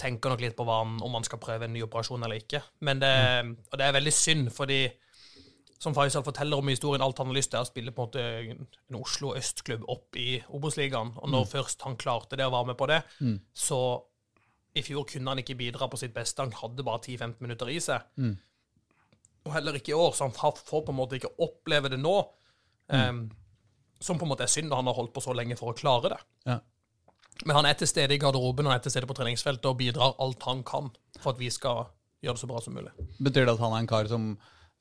Tenker 0.00 0.32
nok 0.32 0.42
litt 0.44 0.56
på 0.58 0.66
han, 0.68 0.98
om 1.04 1.14
han 1.16 1.24
skal 1.26 1.40
prøve 1.42 1.66
en 1.66 1.74
ny 1.74 1.84
operasjon 1.86 2.22
eller 2.24 2.42
ikke. 2.42 2.62
Men 2.84 3.00
det, 3.00 3.14
Og 3.72 3.80
det 3.80 3.86
er 3.86 3.96
veldig 3.96 4.12
synd, 4.14 4.52
fordi 4.52 4.84
som 5.80 5.94
Faisal 5.96 6.24
forteller 6.26 6.60
om 6.60 6.68
i 6.68 6.74
historien, 6.74 7.02
alt 7.02 7.18
han 7.22 7.30
har 7.30 7.38
lyst 7.38 7.50
til, 7.54 7.60
er 7.60 7.64
å 7.64 7.70
spille 7.70 7.92
på 7.96 8.04
en 8.04 8.08
måte 8.10 8.24
en 8.92 8.98
Oslo 9.00 9.32
østklubb 9.38 9.86
opp 9.88 10.18
i 10.20 10.34
Obos-ligaen. 10.52 11.14
Og 11.16 11.32
når 11.32 11.48
først 11.48 11.86
han 11.86 11.96
klarte 12.00 12.36
det 12.36 12.44
og 12.44 12.52
var 12.52 12.68
med 12.68 12.76
på 12.76 12.88
det, 12.90 13.00
så 13.56 13.80
i 14.76 14.84
fjor 14.86 15.06
kunne 15.08 15.32
han 15.32 15.40
ikke 15.42 15.56
bidra 15.58 15.88
på 15.90 15.98
sitt 15.98 16.12
beste. 16.14 16.44
Han 16.44 16.52
hadde 16.54 16.84
bare 16.86 17.00
10-15 17.00 17.40
minutter 17.40 17.72
i 17.72 17.78
seg. 17.80 18.04
Og 19.48 19.54
heller 19.56 19.78
ikke 19.80 19.94
i 19.94 19.96
år, 19.96 20.12
så 20.12 20.28
han 20.28 20.36
får 20.36 20.84
på 20.84 20.92
en 20.92 20.98
måte 20.98 21.16
ikke 21.16 21.32
oppleve 21.40 21.88
det 21.88 21.98
nå. 22.00 22.16
Um, 22.90 23.24
som 24.00 24.18
på 24.18 24.26
en 24.26 24.32
måte 24.32 24.44
er 24.44 24.50
synd 24.50 24.68
når 24.70 24.82
han 24.82 24.90
har 24.90 24.96
holdt 24.98 25.14
på 25.16 25.22
så 25.24 25.32
lenge 25.36 25.56
for 25.60 25.72
å 25.72 25.76
klare 25.76 26.12
det. 26.12 26.20
Ja. 26.48 26.58
Men 27.46 27.56
han 27.56 27.68
er 27.68 27.76
til 27.78 27.88
stede 27.88 28.16
i 28.16 28.20
garderoben 28.20 28.68
han 28.68 28.76
er 28.76 28.84
til 28.84 28.92
stede 28.92 29.08
på 29.08 29.16
treningsfeltet 29.16 29.68
og 29.68 29.78
bidrar 29.80 30.16
alt 30.20 30.42
han 30.44 30.64
kan 30.66 30.90
for 31.20 31.32
at 31.32 31.40
vi 31.40 31.48
skal 31.52 31.86
gjøre 32.20 32.36
det 32.36 32.42
så 32.42 32.48
bra 32.50 32.60
som 32.60 32.76
mulig. 32.76 32.92
Betyr 33.20 33.46
det 33.46 33.54
at 33.54 33.62
han 33.62 33.76
er 33.76 33.84
en 33.84 33.88
kar 33.88 34.10
som 34.10 34.34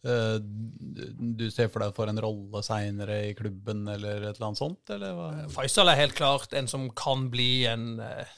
du 0.04 1.50
ser 1.52 1.68
for 1.72 1.84
deg 1.84 1.96
får 1.98 2.12
en 2.14 2.22
rolle 2.24 2.62
seinere 2.64 3.18
i 3.30 3.34
klubben, 3.38 3.82
eller 3.92 4.22
et 4.30 4.38
eller 4.38 4.48
annet 4.50 4.62
sånt? 4.62 4.94
Eller 4.96 5.16
hva? 5.18 5.30
Faisal 5.54 5.92
er 5.92 6.00
helt 6.00 6.16
klart 6.18 6.54
en 6.56 6.70
som 6.72 6.88
kan 6.96 7.28
bli 7.34 7.66
en, 7.70 8.00
eh, 8.00 8.36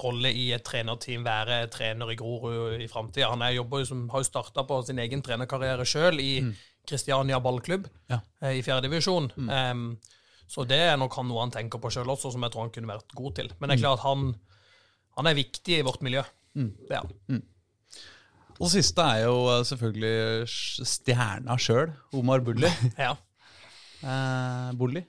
rolle 0.00 0.30
i 0.32 0.46
et 0.56 0.64
trenerteam, 0.64 1.24
være 1.26 1.68
trener 1.70 2.10
i 2.10 2.16
Grorud 2.16 2.80
i 2.80 2.88
framtida. 2.88 3.28
Han 3.34 3.42
er, 3.44 3.52
jobber 3.58 3.82
jo 3.82 3.90
som, 3.90 4.06
har 4.14 4.22
jo 4.24 4.30
starta 4.30 4.64
på 4.66 4.80
sin 4.86 4.98
egen 4.98 5.20
trenerkarriere 5.22 5.84
sjøl 5.84 6.20
i 6.24 6.30
Kristiania 6.88 7.38
ballklubb 7.40 7.86
Ja. 8.10 8.20
eh, 8.42 8.58
i 8.58 8.62
fjerdedivisjon. 8.64 9.30
Um, 9.48 9.98
så 10.48 10.66
det 10.68 10.80
er 10.88 10.96
nok 11.00 11.14
han 11.16 11.28
noe 11.28 11.40
han 11.40 11.50
tenker 11.52 11.78
på 11.80 11.90
sjøl 11.92 12.08
også, 12.12 12.32
som 12.32 12.42
jeg 12.42 12.52
tror 12.52 12.66
han 12.66 12.70
kunne 12.74 12.90
vært 12.92 13.14
god 13.16 13.34
til. 13.34 13.52
Men 13.60 13.68
det 13.70 13.76
er 13.78 13.82
klart 13.84 14.00
han, 14.04 14.34
han 15.16 15.26
er 15.26 15.34
viktig 15.34 15.78
i 15.78 15.82
vårt 15.86 16.02
miljø. 16.04 16.22
Det 16.88 16.96
er 16.96 17.00
han. 17.28 17.42
Og 18.60 18.70
siste 18.70 19.02
er 19.02 19.24
jo 19.26 19.36
eh, 19.50 19.64
selvfølgelig 19.66 20.46
stjerna 20.86 21.56
sjøl, 21.60 21.90
Omar 22.14 22.44
Bulli. 22.46 22.70
Ja. 23.06 23.14
Eh, 24.04 24.70
Bulli. 24.78 25.02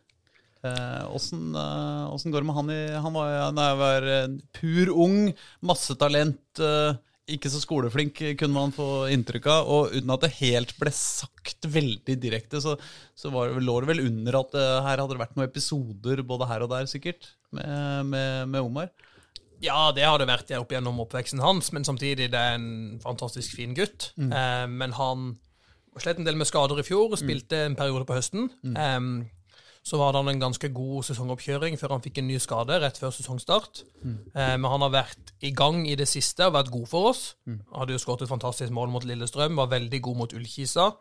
Eh, 0.65 1.03
Åssen 1.13 1.51
eh, 1.53 2.05
eh, 2.09 2.29
går 2.33 2.41
det 2.41 2.47
med 2.49 2.57
han 2.57 2.71
i 2.73 2.79
Han 3.03 3.13
var, 3.17 3.33
er- 3.53 3.81
var 3.81 4.07
pur 4.55 4.93
ung, 5.05 5.19
massetalent. 5.61 6.41
Eh, 6.63 6.95
ikke 7.35 7.49
så 7.49 7.57
skoleflink, 7.57 8.19
kunne 8.37 8.53
man 8.53 8.73
få 8.73 9.07
inntrykk 9.13 9.47
av. 9.49 9.69
Og 9.73 9.93
uten 9.95 10.11
at 10.13 10.25
det 10.27 10.33
helt 10.39 10.75
ble 10.77 10.91
sagt 10.93 11.65
veldig 11.73 12.17
direkte, 12.21 12.59
så, 12.61 12.75
så 13.17 13.31
var, 13.33 13.49
det- 13.53 13.63
lå 13.65 13.79
det 13.81 13.89
vel 13.93 14.03
under 14.07 14.39
at 14.41 14.53
eh, 14.57 14.75
her 14.89 15.01
hadde 15.03 15.13
det 15.15 15.21
vært 15.23 15.37
noen 15.37 15.49
episoder 15.49 16.21
både 16.25 16.49
her 16.49 16.65
og 16.65 16.73
der, 16.73 16.89
sikkert, 16.89 17.31
med, 17.55 18.11
med, 18.13 18.49
med 18.53 18.61
Omar. 18.65 18.89
Ja, 19.65 19.91
det 19.95 20.03
har 20.05 20.19
det 20.21 20.27
vært 20.29 20.51
opp 20.59 20.71
gjennom 20.75 20.99
oppveksten 21.01 21.41
hans, 21.41 21.71
men 21.73 21.85
samtidig 21.87 22.29
det 22.33 22.37
er 22.39 22.59
en 22.59 22.99
fantastisk 23.03 23.55
fin 23.57 23.73
gutt. 23.77 24.11
Eh, 24.17 24.67
men 24.69 24.93
han 24.97 25.31
slet 25.97 26.19
en 26.19 26.27
del 26.27 26.35
med 26.37 26.47
skader 26.49 26.79
i 26.79 26.83
fjor, 26.85 27.09
og 27.15 27.17
spilte 27.21 27.65
en 27.65 27.75
periode 27.79 28.05
på 28.05 28.17
høsten. 28.17 28.49
Eh, 28.77 29.25
så 29.85 29.97
var 30.01 30.15
det 30.15 30.23
en 30.33 30.39
ganske 30.41 30.69
god 30.73 31.03
sesongoppkjøring 31.05 31.75
før 31.77 31.91
han 31.93 32.01
fikk 32.01 32.17
en 32.17 32.27
ny 32.27 32.39
skade 32.41 32.79
rett 32.81 32.97
før 32.97 33.11
sesongstart. 33.13 33.83
Eh, 34.33 34.55
men 34.57 34.65
han 34.65 34.81
har 34.81 34.89
vært 34.95 35.33
i 35.45 35.51
gang 35.53 35.83
i 35.87 35.95
det 35.95 36.07
siste 36.09 36.47
og 36.47 36.55
vært 36.57 36.71
god 36.73 36.87
for 36.89 37.11
oss. 37.11 37.35
Hadde 37.75 37.93
jo 37.93 38.01
skåret 38.01 38.25
et 38.25 38.31
fantastisk 38.31 38.73
mål 38.73 38.89
mot 38.89 39.05
Lillestrøm, 39.05 39.55
var 39.61 39.69
veldig 39.69 40.01
god 40.01 40.17
mot 40.23 40.33
Ullkisa. 40.33 40.91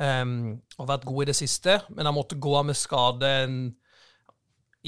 Og 0.00 0.88
vært 0.88 1.04
god 1.04 1.22
i 1.22 1.28
det 1.28 1.36
siste, 1.36 1.82
men 1.92 2.08
han 2.08 2.16
måtte 2.16 2.40
gå 2.40 2.56
av 2.56 2.64
med 2.64 2.76
skade 2.80 3.28
en 3.44 3.58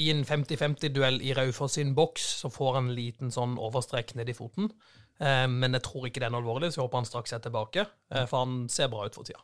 i 0.01 0.09
en 0.11 0.25
50-50-duell 0.27 1.21
i 1.23 1.33
Raufoss 1.37 1.77
sin 1.79 1.93
boks, 1.95 2.25
så 2.41 2.51
får 2.51 2.77
han 2.79 2.89
en 2.89 2.97
liten 2.97 3.31
sånn 3.31 3.55
overstrekk 3.61 4.15
ned 4.19 4.31
i 4.31 4.35
foten. 4.35 4.71
Eh, 5.19 5.45
men 5.47 5.77
jeg 5.77 5.85
tror 5.87 6.09
ikke 6.09 6.23
det 6.23 6.27
er 6.29 6.39
alvorlig, 6.39 6.73
så 6.73 6.81
jeg 6.81 6.87
håper 6.89 7.03
han 7.03 7.09
straks 7.09 7.35
er 7.35 7.43
tilbake. 7.45 7.87
Eh, 8.11 8.25
for 8.27 8.43
han 8.43 8.65
ser 8.71 8.91
bra 8.91 9.07
ut 9.07 9.15
for 9.15 9.27
tida. 9.27 9.43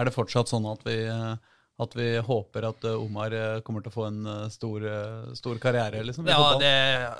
Er 0.00 0.08
det 0.08 0.14
fortsatt 0.14 0.50
sånn 0.50 0.68
at 0.70 0.84
vi, 0.86 0.96
eh, 1.10 1.56
at 1.80 1.96
vi 1.96 2.08
håper 2.24 2.66
at 2.70 2.86
eh, 2.88 3.00
Omar 3.00 3.34
eh, 3.36 3.62
kommer 3.66 3.84
til 3.84 3.92
å 3.92 3.96
få 3.96 4.06
en 4.08 4.20
stor, 4.52 4.86
stor 5.36 5.60
karriere? 5.62 6.04
liksom? 6.06 6.28
Ja, 6.30 6.54
det, 6.60 6.74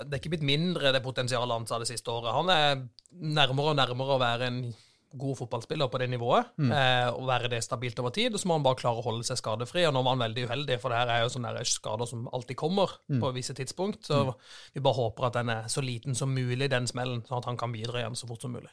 det 0.07 0.17
er 0.17 0.23
ikke 0.23 0.35
blitt 0.37 0.47
mindre 0.47 0.95
det 0.95 1.03
potensialet 1.05 1.57
hans 1.59 1.73
sa 1.73 1.81
det 1.83 1.91
siste 1.91 2.13
året. 2.13 2.33
Han 2.37 2.53
er 2.55 2.87
nærmere 3.11 3.75
og 3.75 3.81
nærmere 3.81 4.17
å 4.17 4.23
være 4.23 4.51
en 4.51 4.63
god 5.19 5.39
fotballspiller 5.41 5.89
på 5.91 5.99
det 5.99 6.09
nivået, 6.13 6.51
eh, 6.63 7.09
og 7.11 7.27
være 7.27 7.49
det 7.51 7.63
stabilt 7.65 7.99
over 7.99 8.11
tid. 8.15 8.35
Og 8.35 8.41
så 8.41 8.49
må 8.49 8.55
han 8.59 8.67
bare 8.67 8.79
klare 8.79 9.01
å 9.03 9.07
holde 9.07 9.25
seg 9.27 9.41
skadefri. 9.41 9.87
Og 9.89 9.95
nå 9.95 10.03
var 10.03 10.17
han 10.17 10.25
veldig 10.27 10.45
uheldig, 10.47 10.81
for 10.81 10.93
det 10.93 11.01
her 11.01 11.15
er 11.17 11.23
jo 11.25 11.33
sånne 11.35 11.55
der 11.57 11.65
skader 11.65 12.07
som 12.07 12.29
alltid 12.33 12.57
kommer 12.57 12.99
på 13.09 13.33
visse 13.35 13.55
tidspunkt. 13.55 14.05
Så 14.07 14.35
vi 14.75 14.81
bare 14.81 15.01
håper 15.01 15.27
at 15.27 15.41
den 15.41 15.51
er 15.51 15.71
så 15.73 15.83
liten 15.83 16.15
som 16.15 16.31
mulig, 16.35 16.71
den 16.71 16.87
smellen, 16.87 17.25
sånn 17.27 17.41
at 17.43 17.51
han 17.51 17.59
kan 17.61 17.73
bidra 17.75 18.05
igjen 18.05 18.19
så 18.19 18.31
fort 18.31 18.43
som 18.43 18.55
mulig. 18.55 18.71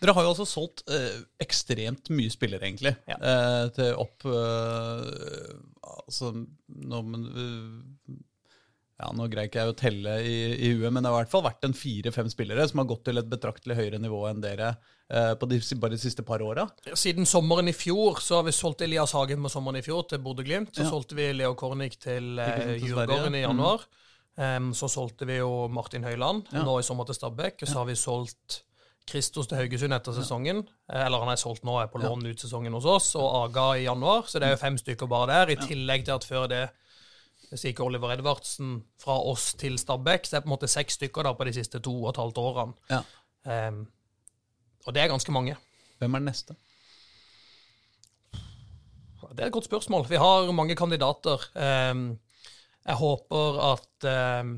Dere 0.00 0.14
har 0.16 0.26
jo 0.26 0.32
altså 0.32 0.46
solgt 0.48 0.82
eh, 0.90 1.20
ekstremt 1.42 2.10
mye 2.10 2.32
spillere, 2.32 2.66
egentlig. 2.66 2.94
Ja. 3.08 3.16
Eh, 3.16 3.66
til 3.76 3.94
opp 4.00 4.26
eh, 4.26 5.52
Altså 5.90 6.32
nå, 6.34 7.00
men, 7.06 7.26
eh, 7.30 8.16
ja, 9.00 9.10
nå 9.16 9.26
greier 9.32 9.48
ikke 9.48 9.62
jeg 9.62 9.72
å 9.72 9.76
telle 9.80 10.14
i, 10.20 10.34
i 10.68 10.70
huet, 10.76 10.92
men 10.92 11.00
det 11.02 11.08
har 11.10 11.16
i 11.16 11.24
hvert 11.24 11.32
fall 11.32 11.44
vært 11.46 11.64
en 11.64 11.72
fire-fem 11.76 12.28
spillere 12.28 12.66
som 12.68 12.82
har 12.82 12.88
gått 12.90 13.04
til 13.08 13.16
et 13.20 13.28
betraktelig 13.30 13.78
høyere 13.78 14.00
nivå 14.02 14.18
enn 14.28 14.42
dere 14.44 14.74
eh, 15.08 15.32
på 15.40 15.48
de, 15.48 15.60
bare 15.80 15.96
de 15.96 16.00
siste 16.02 16.24
par 16.26 16.44
åra. 16.44 16.66
Siden 16.92 17.24
sommeren 17.26 17.70
i 17.72 17.76
fjor 17.76 18.20
så 18.20 18.40
har 18.40 18.44
vi 18.50 18.52
solgt 18.52 18.84
Elias 18.84 19.14
Hagen 19.16 19.40
med 19.40 19.50
sommeren 19.54 19.80
i 19.80 19.84
fjor 19.86 20.04
til 20.10 20.20
Bodø-Glimt. 20.20 20.74
Så 20.76 20.84
Ja. 20.84 20.90
solgte 20.92 21.16
vi 21.16 21.30
Leo 21.32 21.54
Kornik 21.56 21.96
til 22.02 22.38
eh, 22.38 22.76
Djurgården 22.82 23.34
i 23.40 23.44
januar. 23.46 23.86
Em, 24.40 24.70
så 24.76 24.88
solgte 24.88 25.26
vi 25.26 25.40
jo 25.40 25.66
Martin 25.68 26.04
Høiland 26.06 26.46
Ja. 26.52 26.62
nå 26.64 26.78
i 26.78 26.84
sommer 26.86 27.04
til 27.08 27.16
Stabæk. 27.16 27.62
Og 27.62 27.68
så 27.68 27.80
har 27.80 27.88
vi 27.88 27.96
solgt 27.98 28.60
Kristos 29.10 29.48
til 29.50 29.58
Haugesund 29.58 29.92
etter 29.96 30.12
sesongen. 30.14 30.60
Eh, 30.92 31.06
Eller 31.06 31.18
han 31.24 31.32
er 31.32 31.40
solgt 31.40 31.64
nå, 31.64 31.80
er 31.82 31.88
på 31.90 31.98
lån 32.04 32.28
ut 32.30 32.38
sesongen 32.44 32.72
hos 32.76 32.84
oss. 32.84 33.14
Og 33.16 33.26
Aga 33.48 33.66
i 33.80 33.84
januar. 33.88 34.28
Så 34.28 34.38
det 34.38 34.46
er 34.48 34.54
jo 34.54 34.60
fem 34.62 34.76
stykker 34.78 35.08
bare 35.10 35.32
der. 35.32 35.56
I 35.56 35.56
tillegg 35.64 36.04
til 36.06 36.14
at 36.14 36.24
før 36.28 36.46
det 36.52 36.62
hvis 37.50 37.64
ikke 37.66 37.82
Oliver 37.82 38.12
Edvardsen 38.14 38.76
fra 39.02 39.16
oss 39.26 39.54
til 39.58 39.78
Stabæk, 39.78 40.26
så 40.26 40.36
er 40.36 40.40
det 40.40 40.46
på 40.46 40.50
en 40.50 40.54
måte 40.56 40.70
seks 40.70 40.94
stykker 41.00 41.26
da 41.26 41.32
på 41.34 41.44
de 41.48 41.52
siste 41.56 41.80
to 41.82 41.94
og 42.04 42.12
et 42.12 42.20
halvt 42.22 42.38
årene. 42.38 42.74
Ja. 42.90 43.00
Um, 43.68 43.80
og 44.86 44.94
det 44.94 45.02
er 45.02 45.10
ganske 45.12 45.32
mange. 45.34 45.56
Hvem 45.98 46.14
er 46.14 46.22
den 46.22 46.30
neste? 46.30 46.54
Det 49.30 49.44
er 49.44 49.46
et 49.50 49.54
godt 49.54 49.68
spørsmål. 49.68 50.06
Vi 50.10 50.18
har 50.18 50.50
mange 50.52 50.76
kandidater. 50.76 51.42
Um, 51.54 52.18
Jeg 52.86 52.96
håper 52.96 53.58
at 53.72 54.06
um, 54.40 54.54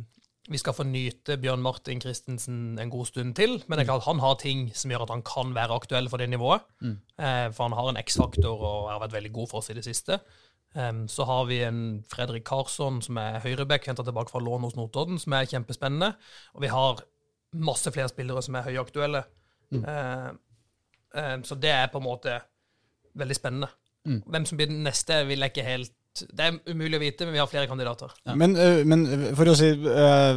vi 0.48 0.59
skal 0.59 0.73
få 0.74 0.85
nyte 0.86 1.36
Bjørn 1.43 1.62
Martin 1.62 2.01
Christensen 2.01 2.78
en 2.78 2.90
god 2.90 3.06
stund 3.06 3.35
til. 3.35 3.56
Men 3.66 3.78
det 3.78 3.82
er 3.85 3.90
klart 3.90 4.05
han 4.06 4.20
har 4.23 4.35
ting 4.40 4.69
som 4.77 4.90
gjør 4.90 5.05
at 5.06 5.10
han 5.10 5.23
kan 5.27 5.55
være 5.55 5.74
aktuell 5.74 6.09
for 6.10 6.16
det 6.23 6.28
nivået. 6.31 6.60
Eh, 6.82 7.48
For 7.55 7.62
han 7.69 7.73
har 7.78 7.89
en 7.90 7.98
X-faktor 8.02 8.59
og 8.62 8.90
har 8.90 9.01
vært 9.05 9.12
veldig 9.16 9.32
god 9.32 9.48
for 9.51 9.59
oss 9.59 9.70
i 9.70 9.77
det 9.78 9.85
siste. 9.85 10.19
Ehm, 10.77 11.09
Så 11.09 11.24
har 11.24 11.44
vi 11.44 11.62
en 11.62 12.05
Fredrik 12.09 12.44
Karsson 12.44 13.03
som 13.03 13.16
er 13.16 13.40
høyreback, 13.40 13.86
henta 13.86 14.03
tilbake 14.03 14.31
fra 14.31 14.40
lån 14.40 14.62
hos 14.62 14.77
Notodden, 14.77 15.19
som 15.19 15.32
er 15.32 15.44
kjempespennende. 15.51 16.15
Og 16.55 16.62
vi 16.62 16.73
har 16.73 17.03
masse 17.53 17.93
flere 17.93 18.09
spillere 18.09 18.43
som 18.43 18.55
er 18.55 18.69
høyaktuelle. 18.69 19.24
Eh, 19.73 20.31
um, 21.35 21.44
Så 21.44 21.55
det 21.55 21.70
er 21.70 21.89
på 21.93 21.99
en 21.99 22.05
måte 22.05 22.40
veldig 23.16 23.36
spennende. 23.36 23.69
Hvem 24.05 24.47
som 24.47 24.59
blir 24.59 24.66
den 24.66 24.82
neste, 24.82 25.27
vil 25.28 25.39
jeg 25.39 25.53
ikke 25.53 25.65
helt 25.65 25.93
Det 26.12 26.40
er 26.44 26.59
umulig 26.69 26.99
å 26.99 27.01
vite, 27.01 27.24
men 27.24 27.32
vi 27.32 27.39
har 27.39 27.47
flere 27.47 27.66
kandidater. 27.66 28.11
Men, 28.36 28.57
øh, 28.57 28.82
men 28.85 29.07
for 29.35 29.49
å 29.49 29.55
si 29.57 29.70
uh, 29.70 30.36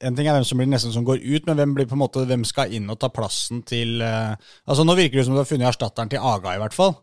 En 0.00 0.16
ting 0.16 0.24
er 0.24 0.32
hvem 0.38 0.44
som 0.44 0.56
blir 0.56 0.70
nesten 0.70 0.92
som 0.92 1.04
går 1.04 1.20
ut, 1.20 1.46
men 1.46 1.56
hvem 1.56 1.74
blir 1.74 1.86
på 1.86 1.98
en 1.98 2.00
måte, 2.00 2.24
hvem 2.24 2.44
skal 2.48 2.72
inn 2.72 2.88
og 2.88 2.98
ta 2.98 3.08
plassen 3.08 3.60
til 3.62 4.00
uh, 4.00 4.36
Altså 4.64 4.86
Nå 4.86 4.94
virker 4.96 5.18
det 5.18 5.26
som 5.26 5.34
du 5.34 5.42
har 5.42 5.50
funnet 5.50 5.68
erstatteren 5.68 6.08
til 6.08 6.18
Aga, 6.24 6.54
i 6.54 6.62
hvert 6.62 6.72
fall. 6.72 6.96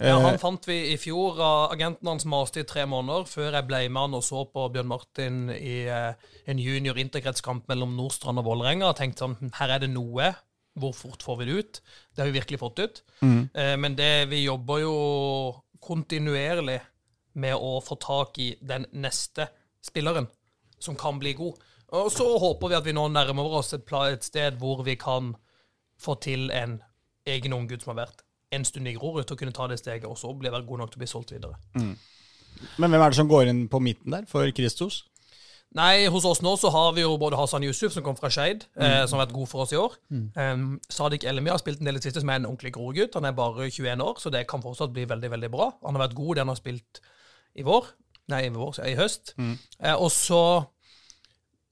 Ja, 0.00 0.16
Eh, 0.16 0.22
han 0.24 0.38
fant 0.40 0.64
vi 0.68 0.92
i 0.92 0.96
fjor. 0.96 1.40
Agenten 1.72 2.08
hans 2.08 2.24
maste 2.24 2.62
i 2.62 2.68
tre 2.68 2.86
måneder 2.88 3.26
før 3.28 3.52
jeg 3.52 3.68
ble 3.68 3.82
med 3.88 4.06
han 4.06 4.16
og 4.16 4.24
så 4.24 4.44
på 4.48 4.68
Bjørn 4.72 4.88
Martin 4.88 5.42
i 5.52 5.82
eh, 5.84 6.14
en 6.48 6.58
junior 6.58 6.96
interkretskamp 6.98 7.68
mellom 7.68 7.92
Nordstrand 7.96 8.40
og 8.40 8.48
Vålerenga. 8.48 8.88
og 8.88 8.96
tenkte 8.96 9.26
sånn, 9.26 9.52
her 9.58 9.76
er 9.76 9.84
det 9.84 9.92
noe. 9.92 10.32
Hvor 10.72 10.94
fort 10.96 11.20
får 11.20 11.36
vi 11.42 11.44
det 11.44 11.58
ut? 11.58 11.82
Det 12.14 12.22
har 12.22 12.30
vi 12.30 12.38
virkelig 12.38 12.58
fått 12.62 12.78
ut. 12.80 13.02
Mm. 13.20 13.50
men 13.76 13.94
det, 13.94 14.30
vi 14.30 14.38
jobber 14.46 14.78
jo 14.80 14.94
kontinuerlig 15.84 16.78
med 17.34 17.54
å 17.60 17.74
få 17.84 17.98
tak 18.00 18.38
i 18.40 18.54
den 18.56 18.86
neste 18.96 19.50
spilleren 19.84 20.30
som 20.80 20.96
kan 20.96 21.20
bli 21.20 21.34
god. 21.36 21.60
Og 21.92 22.08
så 22.08 22.24
håper 22.24 22.72
vi 22.72 22.78
at 22.78 22.88
vi 22.88 22.96
nå 22.96 23.04
nærmer 23.12 23.58
oss 23.58 23.74
et, 23.76 23.84
sted 24.24 24.56
hvor 24.56 24.80
vi 24.82 24.96
kan 24.96 25.34
få 26.00 26.16
til 26.24 26.50
en 26.50 26.78
egen 27.28 27.52
ung 27.52 27.68
gutt 27.68 27.84
som 27.84 27.92
har 27.92 28.06
vært 28.06 28.24
en 28.52 28.66
stund 28.68 28.88
i 28.90 28.96
Grorud, 28.96 29.24
til 29.26 29.36
å 29.36 29.40
kunne 29.40 29.54
ta 29.56 29.68
det 29.70 29.80
steget, 29.80 30.08
og 30.08 30.18
så 30.20 30.32
bli 30.36 30.52
være 30.52 30.66
god 30.68 30.82
nok 30.82 30.92
til 30.92 31.00
å 31.00 31.04
bli 31.04 31.10
solgt 31.10 31.32
videre. 31.34 31.56
Men 32.78 32.92
hvem 32.92 33.00
er 33.00 33.10
det 33.10 33.18
som 33.18 33.30
går 33.30 33.50
inn 33.50 33.64
på 33.72 33.80
midten 33.82 34.14
der 34.14 34.28
for 34.30 34.46
Kristos? 34.54 35.02
Nei, 35.72 36.04
hos 36.12 36.26
oss 36.28 36.42
nå 36.44 36.52
så 36.60 36.68
har 36.72 36.90
vi 36.92 37.00
jo 37.00 37.14
både 37.20 37.38
Hassan 37.40 37.64
Yusuf, 37.64 37.94
som 37.94 38.04
kom 38.04 38.16
fra 38.18 38.28
Skeid, 38.32 38.66
eh, 38.76 39.06
som 39.08 39.16
har 39.16 39.24
vært 39.24 39.36
god 39.38 39.48
for 39.48 39.64
oss 39.64 39.72
i 39.72 39.78
år. 39.80 39.94
Um, 40.36 40.66
Sadik 40.92 41.24
Elmi 41.24 41.48
har 41.48 41.62
spilt 41.62 41.80
en 41.80 41.88
del 41.88 41.96
i 41.96 42.02
det 42.02 42.10
siste, 42.10 42.20
som 42.20 42.28
er 42.28 42.42
en 42.42 42.48
ordentlig 42.50 42.74
Grorud-gutt. 42.76 43.16
Han 43.16 43.24
er 43.24 43.32
bare 43.36 43.70
21 43.70 44.04
år, 44.04 44.20
så 44.20 44.32
det 44.34 44.44
kan 44.50 44.64
fortsatt 44.64 44.92
bli 44.92 45.06
veldig, 45.08 45.30
veldig 45.32 45.50
bra. 45.54 45.70
Han 45.86 45.96
har 45.96 46.04
vært 46.04 46.18
god, 46.18 46.34
det 46.34 46.44
han 46.44 46.52
har 46.52 46.60
spilt 46.60 47.00
i 47.56 47.64
vår. 47.64 47.88
Nei, 48.32 48.42
i 48.50 48.52
vår, 48.52 48.82
i 48.84 48.98
høst. 49.00 49.32
Eh, 49.80 49.96
og 49.96 50.12
så 50.12 50.42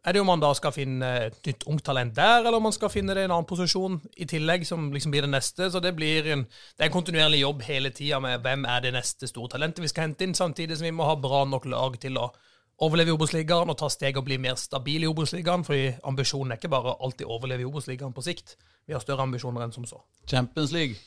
er 0.01 0.16
det 0.16 0.20
om 0.22 0.31
man 0.31 0.40
da 0.40 0.51
skal 0.56 0.72
finne 0.72 1.09
et 1.27 1.40
nytt 1.44 1.66
ungt 1.68 1.85
talent 1.85 2.14
der, 2.16 2.40
eller 2.40 2.56
om 2.56 2.64
man 2.68 2.74
skal 2.74 2.93
finne 2.93 3.14
det 3.16 3.24
i 3.24 3.28
en 3.28 3.35
annen 3.35 3.48
posisjon 3.48 3.98
i 4.16 4.27
tillegg, 4.28 4.64
som 4.68 4.89
liksom 4.94 5.12
blir 5.12 5.27
det 5.27 5.32
neste. 5.35 5.68
Så 5.72 5.82
det 5.85 5.93
blir 5.97 6.31
en, 6.32 6.47
det 6.48 6.86
er 6.86 6.89
en 6.89 6.94
kontinuerlig 6.94 7.43
jobb 7.43 7.64
hele 7.68 7.93
tida 7.93 8.20
med 8.24 8.40
hvem 8.44 8.64
er 8.64 8.86
det 8.86 8.94
neste 8.97 9.28
store 9.28 9.52
talentet 9.52 9.85
vi 9.85 9.90
skal 9.93 10.09
hente 10.09 10.24
inn, 10.24 10.36
samtidig 10.36 10.78
som 10.78 10.89
vi 10.89 10.94
må 10.97 11.09
ha 11.09 11.18
bra 11.20 11.44
nok 11.48 11.68
lag 11.68 12.01
til 12.01 12.16
å 12.20 12.31
overleve 12.81 13.12
i 13.12 13.16
Obos-ligaen 13.18 13.68
og 13.68 13.77
ta 13.77 13.90
steg 13.93 14.16
og 14.16 14.24
bli 14.24 14.40
mer 14.40 14.56
stabil 14.56 15.05
i 15.05 15.10
Obos-ligaen. 15.10 15.66
For 15.68 16.01
ambisjonen 16.09 16.55
er 16.55 16.60
ikke 16.60 16.72
bare 16.72 16.97
alltid 16.97 17.28
overleve 17.28 17.66
i 17.66 17.68
Obos-ligaen 17.68 18.16
på 18.16 18.24
sikt. 18.24 18.56
Vi 18.89 18.97
har 18.97 19.05
større 19.05 19.27
ambisjoner 19.28 19.66
enn 19.66 19.77
som 19.77 19.85
så. 19.89 20.01
Champions 20.31 20.72
League. 20.77 20.97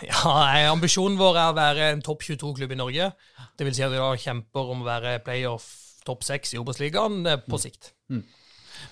Ja, 0.00 0.16
nei, 0.24 0.62
Ambisjonen 0.70 1.18
vår 1.20 1.36
er 1.36 1.50
å 1.50 1.56
være 1.58 1.88
en 1.92 2.00
topp 2.00 2.22
22-klubb 2.24 2.72
i 2.72 2.78
Norge. 2.78 3.08
Det 3.58 3.66
vil 3.66 3.74
si 3.76 3.82
at 3.84 3.92
vi 3.92 3.98
da 4.00 4.14
kjemper 4.16 4.70
om 4.72 4.80
å 4.80 4.86
være 4.86 5.18
playoff 5.26 5.66
topp 6.06 6.24
6 6.24 6.54
i 6.54 6.60
Obos-ligaen 6.62 7.20
eh, 7.28 7.42
på 7.44 7.60
sikt. 7.60 7.93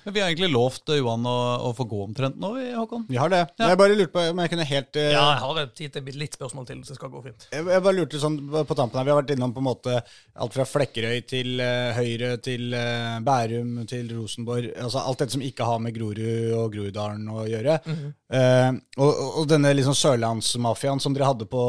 Men 0.05 0.15
vi 0.15 0.21
har 0.21 0.29
egentlig 0.31 0.51
lovt 0.53 0.89
eh, 0.91 0.99
Johan 0.99 1.27
å, 1.29 1.37
å 1.69 1.71
få 1.77 1.87
gå 1.89 2.01
omtrent 2.05 2.39
nå, 2.41 2.53
vi, 2.57 2.71
Håkon. 2.75 3.05
Vi 3.11 3.19
har 3.21 3.31
det. 3.33 3.43
Jeg 3.61 3.79
bare 3.79 3.97
lurte 3.97 4.15
på 4.15 4.25
om 4.33 4.43
jeg 4.43 4.53
kunne 4.53 4.67
helt 4.69 4.99
uh, 4.99 5.09
Ja, 5.15 5.25
jeg 5.35 5.43
har 5.43 5.71
tid 5.79 5.97
til 5.97 6.21
litt 6.23 6.39
spørsmål 6.39 6.69
til, 6.69 6.83
så 6.83 6.95
det 6.95 6.99
skal 6.99 7.13
gå 7.13 7.23
fint. 7.27 7.47
Jeg 7.53 7.69
jeg 7.73 7.85
bare 7.87 7.97
lurte 7.97 8.23
sånn 8.23 8.39
på 8.53 8.79
tampen 8.79 9.01
her, 9.01 9.07
Vi 9.07 9.15
har 9.15 9.21
vært 9.21 9.35
innom 9.37 9.55
på 9.55 9.63
en 9.63 9.69
måte 9.69 9.99
alt 10.03 10.57
fra 10.57 10.67
Flekkerøy 10.69 11.23
til 11.31 11.63
uh, 11.63 11.93
Høyre 11.99 12.35
til 12.43 12.75
uh, 12.75 13.21
Bærum 13.25 13.83
til 13.91 14.11
Rosenborg. 14.17 14.73
altså 14.75 15.05
Alt 15.05 15.25
dette 15.25 15.37
som 15.37 15.45
ikke 15.45 15.69
har 15.69 15.83
med 15.83 15.95
Grorud 15.97 16.57
og 16.59 16.73
Groruddalen 16.75 17.29
å 17.31 17.47
gjøre. 17.51 17.79
Eh, 17.87 18.05
og, 18.33 19.09
og- 19.13 19.39
og 19.43 19.49
denne 19.51 19.71
liksom 19.77 19.93
sørlandsmafiaen 19.99 21.01
som 21.05 21.13
dere 21.13 21.27
hadde 21.29 21.45
på 21.53 21.63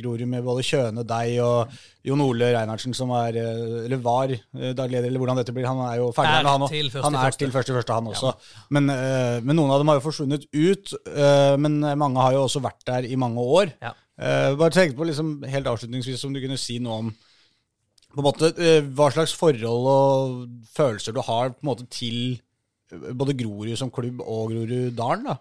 Grorud 0.00 0.26
med 0.28 0.44
både 0.44 0.64
Kjøne, 0.66 1.04
deg 1.08 1.38
og 1.40 1.70
Jon 2.04 2.20
Ole 2.20 2.50
Reinhardsen, 2.52 2.94
som 2.94 3.10
er, 3.16 3.36
eh, 3.40 3.84
eller 3.86 3.96
var 4.04 4.28
dagleder, 4.52 5.06
eller 5.08 5.18
hvordan 5.22 5.36
dette 5.40 5.54
blir. 5.56 5.66
Han 5.66 5.80
er 5.88 5.96
jo 6.02 6.10
ferdig 6.12 6.34
Er 6.44 6.50
han 6.52 6.68
til 6.68 6.90
første 6.90 7.02
Han 7.06 7.14
er 7.16 7.30
til 7.40 7.50
første 7.54 7.76
første, 7.78 7.92
han 7.96 8.06
også. 8.12 8.34
Men, 8.70 8.90
uh, 8.90 9.40
men 9.40 9.56
noen 9.56 9.70
av 9.72 9.80
dem 9.80 9.88
har 9.88 9.98
jo 10.00 10.04
forsvunnet 10.10 10.44
ut. 10.52 10.92
Uh, 11.08 11.56
men 11.56 11.80
mange 11.98 12.20
har 12.20 12.32
jo 12.36 12.44
også 12.44 12.60
vært 12.62 12.84
der 12.86 13.08
i 13.08 13.16
mange 13.16 13.38
år. 13.40 13.72
Ja. 13.82 13.92
Eh, 14.18 14.54
bare 14.56 14.70
tenkte 14.72 14.96
på 14.96 15.04
liksom, 15.04 15.42
helt 15.44 15.66
avslutningsvis 15.68 16.22
om 16.24 16.32
du 16.32 16.40
kunne 16.40 16.56
si 16.56 16.78
noe 16.80 16.98
om 17.02 17.10
på 18.16 18.22
en 18.22 18.24
måte, 18.24 18.48
eh, 18.56 18.80
hva 18.96 19.10
slags 19.12 19.34
forhold 19.36 19.88
og 19.92 20.46
følelser 20.72 21.12
du 21.12 21.20
har 21.20 21.50
på 21.52 21.60
en 21.60 21.68
måte 21.68 21.84
til 21.92 22.38
eh, 22.92 23.12
både 23.12 23.34
Grorud 23.36 23.76
som 23.76 23.90
klubb 23.92 24.22
og 24.24 24.54
Groruddalen. 24.54 25.24
da. 25.28 25.36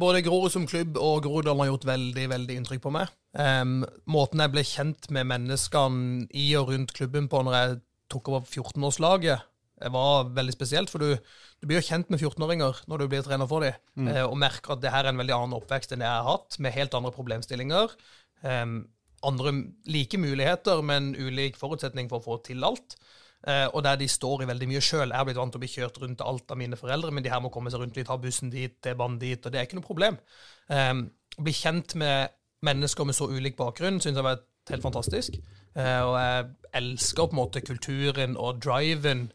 Både 0.00 0.22
Grorud 0.26 0.52
som 0.52 0.66
klubb 0.68 0.98
og 1.00 1.24
Groruddalen 1.24 1.64
har 1.64 1.72
gjort 1.72 1.88
veldig 1.88 2.28
veldig 2.32 2.58
inntrykk 2.60 2.82
på 2.84 2.92
meg. 2.94 3.10
Um, 3.34 3.82
måten 4.10 4.42
jeg 4.42 4.52
ble 4.54 4.64
kjent 4.66 5.10
med 5.14 5.28
menneskene 5.30 6.28
i 6.34 6.46
og 6.58 6.70
rundt 6.70 6.94
klubben 6.96 7.26
på 7.30 7.42
når 7.44 7.56
jeg 7.58 7.76
tok 8.12 8.30
over 8.30 8.46
14-årslaget, 8.46 9.50
det 9.84 9.90
var 9.92 10.28
veldig 10.36 10.54
spesielt. 10.54 10.92
For 10.92 11.02
du, 11.02 11.14
du 11.60 11.68
blir 11.68 11.80
jo 11.80 11.88
kjent 11.88 12.10
med 12.12 12.22
14-åringer 12.22 12.84
når 12.90 13.02
du 13.02 13.08
blir 13.10 13.24
trener 13.26 13.50
for 13.50 13.66
dem, 13.66 14.08
eh, 14.08 14.22
og 14.24 14.38
merker 14.40 14.76
at 14.76 14.84
det 14.84 14.92
her 14.94 15.06
er 15.06 15.14
en 15.14 15.20
veldig 15.20 15.36
annen 15.36 15.56
oppvekst 15.58 15.94
enn 15.94 16.04
det 16.04 16.08
jeg 16.08 16.20
har 16.20 16.30
hatt, 16.30 16.58
med 16.62 16.76
helt 16.76 16.94
andre 16.98 17.14
problemstillinger. 17.14 17.96
Um, 18.44 18.78
andre 19.24 19.54
like 19.88 20.20
muligheter, 20.20 20.82
men 20.84 21.14
ulik 21.16 21.58
forutsetning 21.58 22.10
for 22.10 22.20
å 22.20 22.26
få 22.26 22.40
til 22.46 22.64
alt. 22.66 22.96
Eh, 23.44 23.66
og 23.66 23.82
der 23.84 23.98
de 24.00 24.08
står 24.08 24.44
i 24.44 24.48
veldig 24.48 24.68
mye 24.70 24.80
sjøl. 24.84 25.10
Jeg 25.10 25.20
har 25.20 25.26
blitt 25.28 25.40
vant 25.40 25.52
til 25.52 25.60
å 25.60 25.64
bli 25.64 25.72
kjørt 25.72 26.00
rundt 26.00 26.18
til 26.20 26.30
alt 26.30 26.54
av 26.54 26.60
mine 26.60 26.78
foreldre, 26.80 27.12
men 27.12 27.24
de 27.24 27.32
her 27.32 27.42
må 27.44 27.52
komme 27.52 27.72
seg 27.72 27.82
rundt 27.82 27.98
litt, 27.98 28.08
ha 28.08 28.16
bussen 28.20 28.52
dit, 28.52 28.76
T-banen 28.84 29.20
dit, 29.20 29.40
og 29.40 29.52
det 29.52 29.60
er 29.60 29.68
ikke 29.68 29.80
noe 29.80 29.86
problem. 29.86 30.16
Um, 30.72 31.06
å 31.36 31.44
bli 31.44 31.54
kjent 31.56 31.96
med 32.00 32.32
mennesker 32.64 33.04
med 33.04 33.16
så 33.18 33.28
ulik 33.28 33.58
bakgrunn 33.58 34.00
syns 34.00 34.16
jeg 34.16 34.24
var 34.24 34.40
helt 34.70 34.86
fantastisk. 34.86 35.36
Eh, 35.76 36.00
og 36.00 36.14
jeg 36.16 36.46
elsker 36.80 37.28
på 37.28 37.36
en 37.36 37.42
måte 37.42 37.64
kulturen 37.64 38.38
og 38.40 38.62
driven 38.64 39.26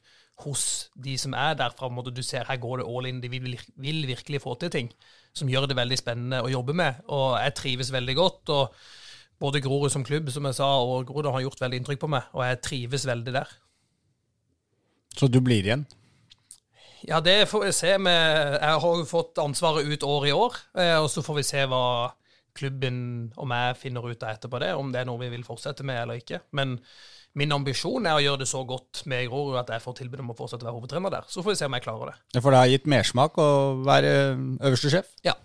hos 0.42 0.64
de 0.96 1.14
som 1.20 1.36
er 1.38 1.54
der. 1.60 1.76
Fra 1.78 1.92
en 1.92 1.98
måte 2.00 2.16
du 2.16 2.24
ser 2.26 2.48
her 2.50 2.62
går 2.62 2.82
det 2.82 2.90
all 2.90 3.12
in, 3.12 3.22
de 3.22 3.30
vil, 3.30 3.60
vil 3.78 4.08
virkelig 4.10 4.42
få 4.42 4.56
til 4.58 4.74
ting 4.74 4.90
som 5.38 5.52
gjør 5.52 5.68
det 5.70 5.78
veldig 5.78 6.00
spennende 6.00 6.42
å 6.42 6.50
jobbe 6.50 6.74
med. 6.74 7.04
Og 7.14 7.36
jeg 7.38 7.58
trives 7.60 7.94
veldig 7.94 8.18
godt. 8.18 8.56
og 8.56 8.74
både 9.40 9.62
Grorud 9.64 9.92
som 9.94 10.04
klubb 10.04 10.30
som 10.34 10.46
jeg 10.50 10.58
sa, 10.58 10.68
og 10.84 11.08
Grorud 11.08 11.32
har 11.32 11.46
gjort 11.46 11.62
veldig 11.62 11.80
inntrykk 11.80 12.02
på 12.02 12.10
meg, 12.12 12.26
og 12.36 12.44
jeg 12.44 12.62
trives 12.66 13.06
veldig 13.08 13.34
der. 13.38 13.54
Så 15.20 15.28
du 15.28 15.42
blir 15.44 15.66
igjen? 15.66 15.84
Ja, 17.08 17.20
det 17.24 17.50
får 17.50 17.66
vi 17.66 17.74
se. 17.76 17.98
Med, 18.00 18.56
jeg 18.60 18.80
har 18.84 18.98
jo 19.02 19.06
fått 19.08 19.40
ansvaret 19.42 19.88
ut 19.88 20.04
år 20.08 20.28
i 20.30 20.34
år, 20.36 20.58
eh, 20.80 20.96
og 21.00 21.10
så 21.12 21.24
får 21.24 21.40
vi 21.40 21.46
se 21.48 21.64
hva 21.68 21.84
klubben 22.60 23.30
og 23.40 23.54
jeg 23.54 23.78
finner 23.80 24.04
ut 24.10 24.24
av 24.26 24.34
etterpå 24.34 24.60
det, 24.60 24.74
om 24.76 24.90
det 24.92 25.02
er 25.02 25.08
noe 25.08 25.22
vi 25.22 25.30
vil 25.32 25.46
fortsette 25.48 25.86
med 25.88 26.02
eller 26.02 26.20
ikke. 26.20 26.42
Men 26.58 26.78
min 27.40 27.54
ambisjon 27.56 28.08
er 28.10 28.18
å 28.18 28.24
gjøre 28.24 28.42
det 28.42 28.50
så 28.50 28.64
godt 28.68 29.04
med 29.12 29.30
Grorud 29.30 29.60
at 29.62 29.70
jeg 29.72 29.84
får 29.84 30.00
tilbud 30.02 30.24
om 30.24 30.34
å 30.34 30.38
fortsette 30.38 30.66
å 30.66 30.70
være 30.70 30.80
hovedtrener 30.80 31.14
der. 31.14 31.30
Så 31.30 31.44
får 31.46 31.54
vi 31.54 31.60
se 31.62 31.70
om 31.70 31.78
jeg 31.78 31.86
klarer 31.86 32.12
det. 32.12 32.42
For 32.42 32.52
det 32.52 32.64
har 32.64 32.74
gitt 32.74 32.90
mersmak 32.90 33.40
å 33.40 33.50
være 33.86 34.12
øverste 34.34 34.92
sjef? 34.96 35.14
Ja. 35.28 35.38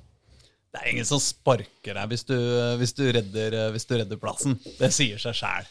Det 0.75 0.81
er 0.81 0.91
ingen 0.91 1.07
som 1.07 1.21
sparker 1.23 1.95
deg 1.95 2.11
hvis 2.11 2.27
du, 2.27 2.35
hvis 2.81 2.97
du, 2.99 3.05
redder, 3.15 3.59
hvis 3.71 3.87
du 3.87 3.95
redder 3.95 4.19
plassen. 4.19 4.57
Det 4.81 4.91
sier 4.95 5.21
seg 5.23 5.37
sjæl. 5.39 5.69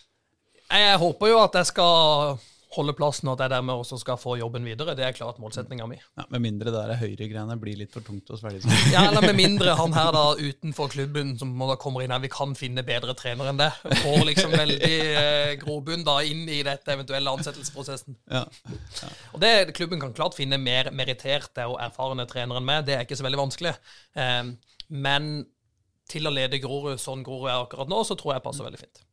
Jeg 0.71 0.99
håper 1.01 1.33
jo 1.33 1.41
at 1.43 1.57
jeg 1.59 1.69
skal 1.73 2.37
holde 2.73 2.95
plassen, 2.97 3.29
og 3.29 3.37
at 3.37 3.45
jeg 3.45 3.53
dermed 3.53 3.81
også 3.81 3.99
skal 4.01 4.17
få 4.19 4.35
jobben 4.39 4.65
videre. 4.67 4.95
Det 4.97 5.05
er 5.05 5.15
klart 5.15 5.39
målsettinga 5.41 5.85
mi. 5.89 5.97
Ja, 6.17 6.25
med 6.33 6.43
mindre 6.45 6.71
det 6.73 6.79
der 6.79 6.99
høyregreiene 7.01 7.57
blir 7.61 7.77
litt 7.79 7.93
for 7.93 8.05
tungt 8.05 8.31
å 8.33 8.39
svelge. 8.39 8.65
Ja, 8.93 9.05
eller 9.09 9.25
med 9.25 9.37
mindre 9.37 9.75
han 9.79 9.95
her 9.95 10.11
da 10.15 10.23
utenfor 10.39 10.91
klubben 10.93 11.35
som 11.39 11.53
da 11.59 11.77
kommer 11.79 12.03
inn 12.03 12.13
her, 12.13 12.23
vi 12.23 12.31
kan 12.33 12.55
finne 12.57 12.85
bedre 12.87 13.15
trener 13.17 13.51
enn 13.51 13.61
det. 13.61 13.69
Får 14.01 14.25
liksom 14.29 14.53
veldig 14.53 14.91
eh, 15.21 15.53
grobunn 15.61 16.05
da 16.07 16.19
inn 16.25 16.45
i 16.49 16.61
dette 16.65 16.93
eventuelle 16.95 17.33
ansettelsesprosessen. 17.37 18.17
Ja. 18.31 18.45
Og 19.33 19.41
det 19.43 19.53
Klubben 19.73 20.01
kan 20.01 20.13
klart 20.13 20.35
finne 20.37 20.59
mer 20.61 20.91
meritterte 20.95 21.65
og 21.69 21.79
erfarne 21.81 22.27
trenere 22.29 22.61
enn 22.61 22.67
meg, 22.67 22.85
det 22.87 22.97
er 22.97 23.07
ikke 23.07 23.17
så 23.19 23.25
veldig 23.25 23.41
vanskelig. 23.45 23.73
Eh, 24.19 24.43
men 24.93 25.33
til 26.11 26.27
å 26.27 26.33
lede 26.33 26.61
Grorud 26.61 27.01
sånn 27.01 27.23
Grorud 27.25 27.49
er 27.49 27.63
akkurat 27.63 27.89
nå, 27.89 28.03
så 28.05 28.17
tror 28.19 28.35
jeg 28.35 28.45
passer 28.45 28.67
veldig 28.67 28.81
fint. 28.81 29.03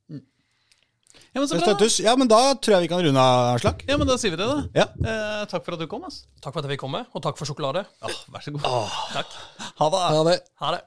Ja, 1.34 1.40
men 1.40 1.46
så 1.48 1.58
bra. 1.60 1.88
Ja, 2.02 2.14
men 2.18 2.28
da 2.30 2.40
tror 2.58 2.74
jeg 2.76 2.82
vi 2.86 2.90
kan 2.90 3.02
runde 3.04 3.22
av, 3.22 3.54
Aslak. 3.56 3.84
Ja, 3.86 3.96
men 4.00 4.06
da 4.10 4.16
sier 4.18 4.34
vi 4.34 4.38
det, 4.40 4.46
da. 4.50 4.64
Ja. 4.74 4.86
Eh, 4.98 5.42
takk 5.50 5.64
for 5.66 5.76
at 5.76 5.82
du 5.82 5.86
kom. 5.90 6.04
ass. 6.08 6.24
Takk 6.42 6.52
for 6.54 6.60
at 6.62 6.66
jeg 6.68 6.74
fikk 6.76 6.84
komme, 6.86 7.04
og 7.14 7.22
takk 7.22 7.38
for 7.38 7.46
sjokolade. 7.50 7.84
Åh, 8.02 8.18
vær 8.34 8.42
så 8.46 8.54
god. 8.56 8.66
Takk. 9.14 9.36
Ha 9.82 9.90
det. 9.94 10.02
Ha 10.16 10.24
det. 10.30 10.38
Ha 10.64 10.72
det. 10.76 10.82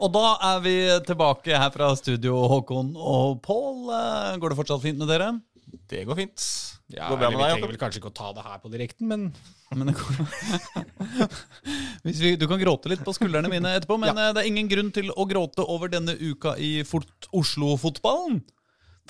Og 0.00 0.08
da 0.14 0.26
er 0.54 0.60
vi 0.64 0.74
tilbake 1.04 1.58
her 1.60 1.72
fra 1.74 1.90
studio, 1.98 2.38
Håkon 2.48 2.94
og 2.96 3.42
Pål. 3.44 3.90
Eh, 3.92 4.36
Går 4.40 4.52
det 4.54 4.56
fortsatt 4.62 4.80
fint 4.84 4.96
med 5.00 5.10
dere? 5.12 5.34
Det 5.90 6.04
går 6.06 6.18
fint. 6.20 6.44
Ja, 6.90 7.08
går 7.10 7.18
bra 7.18 7.30
med 7.30 7.38
deg, 7.38 7.40
vi 7.40 7.50
trenger 7.50 7.70
vel 7.72 7.80
kanskje 7.80 8.00
ikke 8.00 8.10
å 8.12 8.14
ta 8.14 8.30
det 8.36 8.44
her 8.46 8.60
på 8.62 8.70
direkten, 8.70 9.10
men 9.10 9.26
Men 9.74 9.90
det 9.90 9.96
går... 9.98 10.20
Hvis 12.06 12.22
vi, 12.22 12.32
du 12.38 12.46
kan 12.50 12.62
gråte 12.62 12.90
litt 12.90 13.02
på 13.06 13.14
skuldrene 13.14 13.50
mine 13.50 13.74
etterpå, 13.78 13.98
men 14.00 14.14
ja. 14.14 14.30
det 14.34 14.42
er 14.44 14.48
ingen 14.50 14.70
grunn 14.70 14.90
til 14.94 15.10
å 15.10 15.26
gråte 15.30 15.66
over 15.66 15.90
denne 15.92 16.14
uka 16.18 16.56
i 16.58 16.80
Oslo-fotballen. 16.86 18.40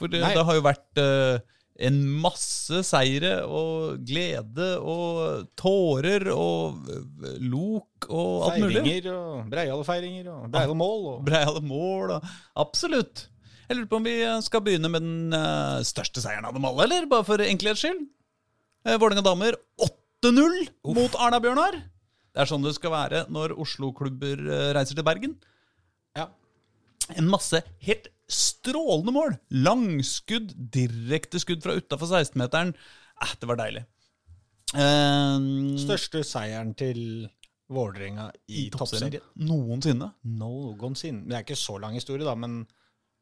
For 0.00 0.12
det, 0.12 0.24
det 0.24 0.44
har 0.48 0.56
jo 0.56 0.64
vært 0.64 1.00
uh, 1.00 1.40
en 1.80 1.98
masse 2.20 2.82
seire 2.88 3.40
og 3.48 4.00
glede 4.06 4.72
og 4.80 5.48
tårer 5.58 6.28
og 6.34 6.90
eh, 6.92 7.36
lok 7.40 8.08
og 8.10 8.48
alt 8.50 8.64
mulig. 8.64 8.82
feiringer 8.82 9.08
og 9.14 9.50
breiale 9.52 9.86
feiringer 9.88 10.30
og 10.34 10.48
breiale 10.52 10.76
mål 10.76 11.06
og 11.14 11.22
Breiale 11.28 11.62
mål 11.64 12.16
og 12.18 12.34
Absolutt. 12.60 13.28
Jeg 13.70 13.78
lurer 13.78 13.86
på 13.86 13.98
om 14.00 14.06
vi 14.08 14.16
skal 14.42 14.62
begynne 14.66 14.88
med 14.90 15.04
den 15.04 15.34
eh, 15.36 15.80
største 15.86 16.18
seieren 16.18 16.48
av 16.48 16.56
dem 16.56 16.64
alle, 16.66 16.88
eller? 16.88 17.04
Bare 17.06 17.22
for 17.28 17.38
enkelhets 17.38 17.84
skyld. 17.84 18.00
Uh, 18.82 18.96
Vålerenga 18.98 19.22
damer 19.22 19.54
8-0 19.86 20.56
mot 20.96 21.14
Arna-Bjørnar. 21.14 21.76
Det 22.34 22.42
er 22.42 22.50
sånn 22.50 22.66
det 22.66 22.72
skal 22.74 22.90
være 22.96 23.20
når 23.30 23.54
Oslo-klubber 23.62 24.42
eh, 24.42 24.70
reiser 24.74 24.98
til 24.98 25.06
Bergen. 25.06 25.36
Ja. 26.18 26.26
En 27.14 27.30
masse 27.30 27.62
helt 27.86 28.10
strålende 28.26 29.14
mål. 29.14 29.38
Langskudd, 29.54 30.50
direkte 30.74 31.38
skudd 31.38 31.62
fra 31.62 31.78
utafor 31.78 32.10
16-meteren. 32.10 32.74
Eh, 33.22 33.36
det 33.38 33.52
var 33.52 33.62
deilig. 33.62 33.84
Uh, 34.74 35.78
Største 35.78 36.24
seieren 36.26 36.74
til 36.74 37.00
Vålerenga 37.70 38.32
i, 38.50 38.66
toppserien. 38.74 39.22
Noensinne. 39.46 40.10
Noensinne. 40.26 41.28
Det 41.30 41.38
er 41.38 41.46
ikke 41.46 41.62
så 41.62 41.78
lang 41.78 41.94
historie, 41.94 42.26
da, 42.26 42.34
men, 42.34 42.64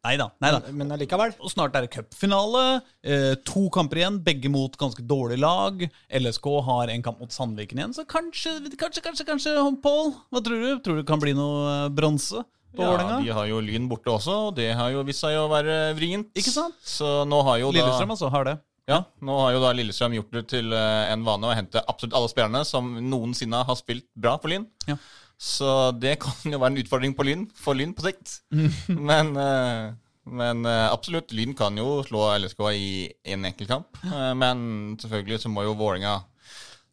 Nei 0.06 0.14
da. 0.16 0.28
Men 0.72 0.92
allikevel. 0.94 1.32
Og 1.42 1.50
snart 1.52 1.74
er 1.76 1.84
det 1.84 1.90
cupfinale. 1.92 2.82
Eh, 3.02 3.34
to 3.48 3.66
kamper 3.74 4.00
igjen, 4.02 4.20
begge 4.24 4.50
mot 4.52 4.76
ganske 4.78 5.02
dårlig 5.04 5.40
lag. 5.42 5.82
LSK 6.20 6.46
har 6.68 6.92
en 6.94 7.02
kamp 7.02 7.18
mot 7.20 7.34
Sandviken 7.34 7.80
igjen, 7.82 7.96
så 7.96 8.06
kanskje, 8.08 8.54
kanskje, 8.78 9.02
kanskje, 9.04 9.26
kanskje 9.28 9.56
Pål? 9.82 10.14
Hva 10.32 10.42
tror 10.44 10.62
du? 10.62 10.70
Tror 10.84 10.96
du 10.98 11.02
det 11.02 11.08
kan 11.10 11.20
bli 11.22 11.34
noe 11.36 11.66
eh, 11.72 11.90
bronse 11.94 12.44
på 12.76 12.84
Ja, 12.84 12.92
Vålerenga? 12.92 13.18
de 13.24 13.34
har 13.34 13.46
jo 13.50 13.60
Lyn 13.64 13.88
borte 13.90 14.12
også, 14.14 14.38
og 14.48 14.56
det 14.56 14.70
har 14.78 14.90
jo 14.94 15.02
vist 15.08 15.24
seg 15.24 15.36
å 15.40 15.48
være 15.50 15.94
vrient. 15.98 16.30
Ikke 16.38 16.54
sant? 16.54 16.78
Så 16.84 17.24
nå 17.28 17.42
har 17.48 17.58
jo 17.64 17.72
Lillestrøm 17.74 18.12
da 18.12 18.16
altså 18.16 18.30
har 18.32 18.48
det. 18.52 18.56
Ja, 18.88 19.02
nå 19.20 19.34
har 19.42 19.52
jo 19.52 19.60
da 19.60 19.74
Lillestrøm 19.76 20.14
gjort 20.16 20.32
det 20.32 20.46
til 20.54 20.72
eh, 20.72 21.10
en 21.12 21.24
vane 21.26 21.50
å 21.50 21.56
hente 21.58 21.82
absolutt 21.90 22.14
alle 22.16 22.30
spillerne 22.32 22.62
som 22.64 22.94
noensinne 23.10 23.60
har 23.68 23.76
spilt 23.76 24.06
bra 24.16 24.38
for 24.40 24.48
Lyn. 24.54 24.64
Ja. 24.88 24.96
Så 25.38 25.92
det 25.94 26.16
kan 26.22 26.52
jo 26.52 26.58
være 26.58 26.74
en 26.74 26.82
utfordring 26.82 27.14
på 27.14 27.26
Lyn, 27.28 27.46
for 27.54 27.78
Lyn 27.78 27.94
på 27.94 28.04
sikt. 28.08 28.40
men 29.10 29.34
eh, 29.38 29.94
men 30.28 30.66
eh, 30.68 30.86
absolutt, 30.92 31.32
Lyn 31.32 31.54
kan 31.56 31.78
jo 31.78 32.02
slå 32.04 32.26
LSK 32.36 32.58
i 32.76 32.88
en 33.32 33.46
enkel 33.48 33.70
kamp. 33.70 33.96
men 34.36 34.98
selvfølgelig 35.00 35.38
så 35.40 35.48
må 35.48 35.64
jo 35.64 35.72
Vålerenga 35.78 36.18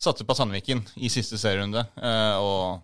satse 0.01 0.25
på 0.27 0.35
Sandviken 0.37 0.83
i 0.95 1.09
siste 1.11 1.39
serierunde. 1.39 1.85
Eh, 1.97 2.35
og 2.39 2.81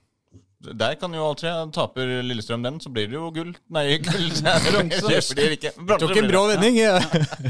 der 0.62 0.96
kan 1.02 1.14
jo 1.16 1.24
alt 1.26 1.42
skje. 1.42 1.52
Taper 1.76 2.10
Lillestrøm 2.26 2.64
den, 2.66 2.80
så 2.84 2.92
blir 2.94 3.08
det 3.10 3.18
jo 3.18 3.30
gull. 3.34 3.52
Nei, 3.74 3.98
gull. 4.04 4.28
Bronse 4.68 5.36
blir 5.36 5.54
det 5.54 5.58
ikke. 5.58 5.72
Tok 5.78 6.04
en 6.12 6.18
blir 6.20 6.28
brå 6.30 6.44
vending. 6.52 6.78
ja. 6.78 6.98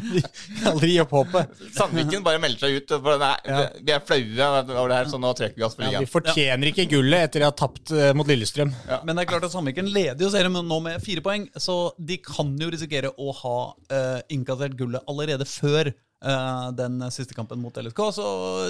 Aldri 0.71 0.93
gi 0.93 0.99
opp 1.03 1.15
håpet. 1.17 1.55
Sandviken 1.75 2.23
bare 2.25 2.41
melder 2.43 2.65
seg 2.67 2.77
ut. 2.79 2.95
Nei, 3.21 3.31
Ja. 3.51 3.61
Vi 3.81 3.95
er 3.95 4.03
flaue 4.05 4.49
over 4.77 4.91
det 4.93 4.99
her, 5.01 5.09
så 5.11 5.19
nå 5.21 5.31
trekker 5.37 5.59
vi 5.59 5.65
oss 5.67 5.75
for 5.75 5.83
Ja, 5.85 5.89
ligaen. 5.91 6.05
vi 6.05 6.11
fortjener 6.13 6.71
ikke 6.71 6.87
gullet 6.91 7.27
etter 7.29 7.43
å 7.45 7.49
ha 7.51 7.55
tapt 7.63 7.91
eh, 7.95 8.11
mot 8.17 8.29
Lillestrøm. 8.29 8.71
Men 9.03 9.15
det 9.17 9.25
er 9.25 9.31
klart 9.33 9.47
at 9.47 9.53
Sandviken 9.55 9.89
leder 9.91 10.23
jo 10.25 10.31
serien 10.33 10.55
nå 10.55 10.79
med 10.85 11.01
fire 11.03 11.23
poeng, 11.25 11.49
så 11.59 11.77
de 11.99 12.19
kan 12.23 12.53
jo 12.61 12.69
risikere 12.71 13.11
å 13.17 13.33
ha 13.41 13.57
uh, 13.73 14.19
innkassert 14.31 14.77
gullet 14.79 15.03
allerede 15.11 15.47
før 15.49 15.91
den 16.77 17.01
siste 17.09 17.33
kampen 17.33 17.57
mot 17.63 17.73
LSK, 17.81 17.99
så 18.13 18.25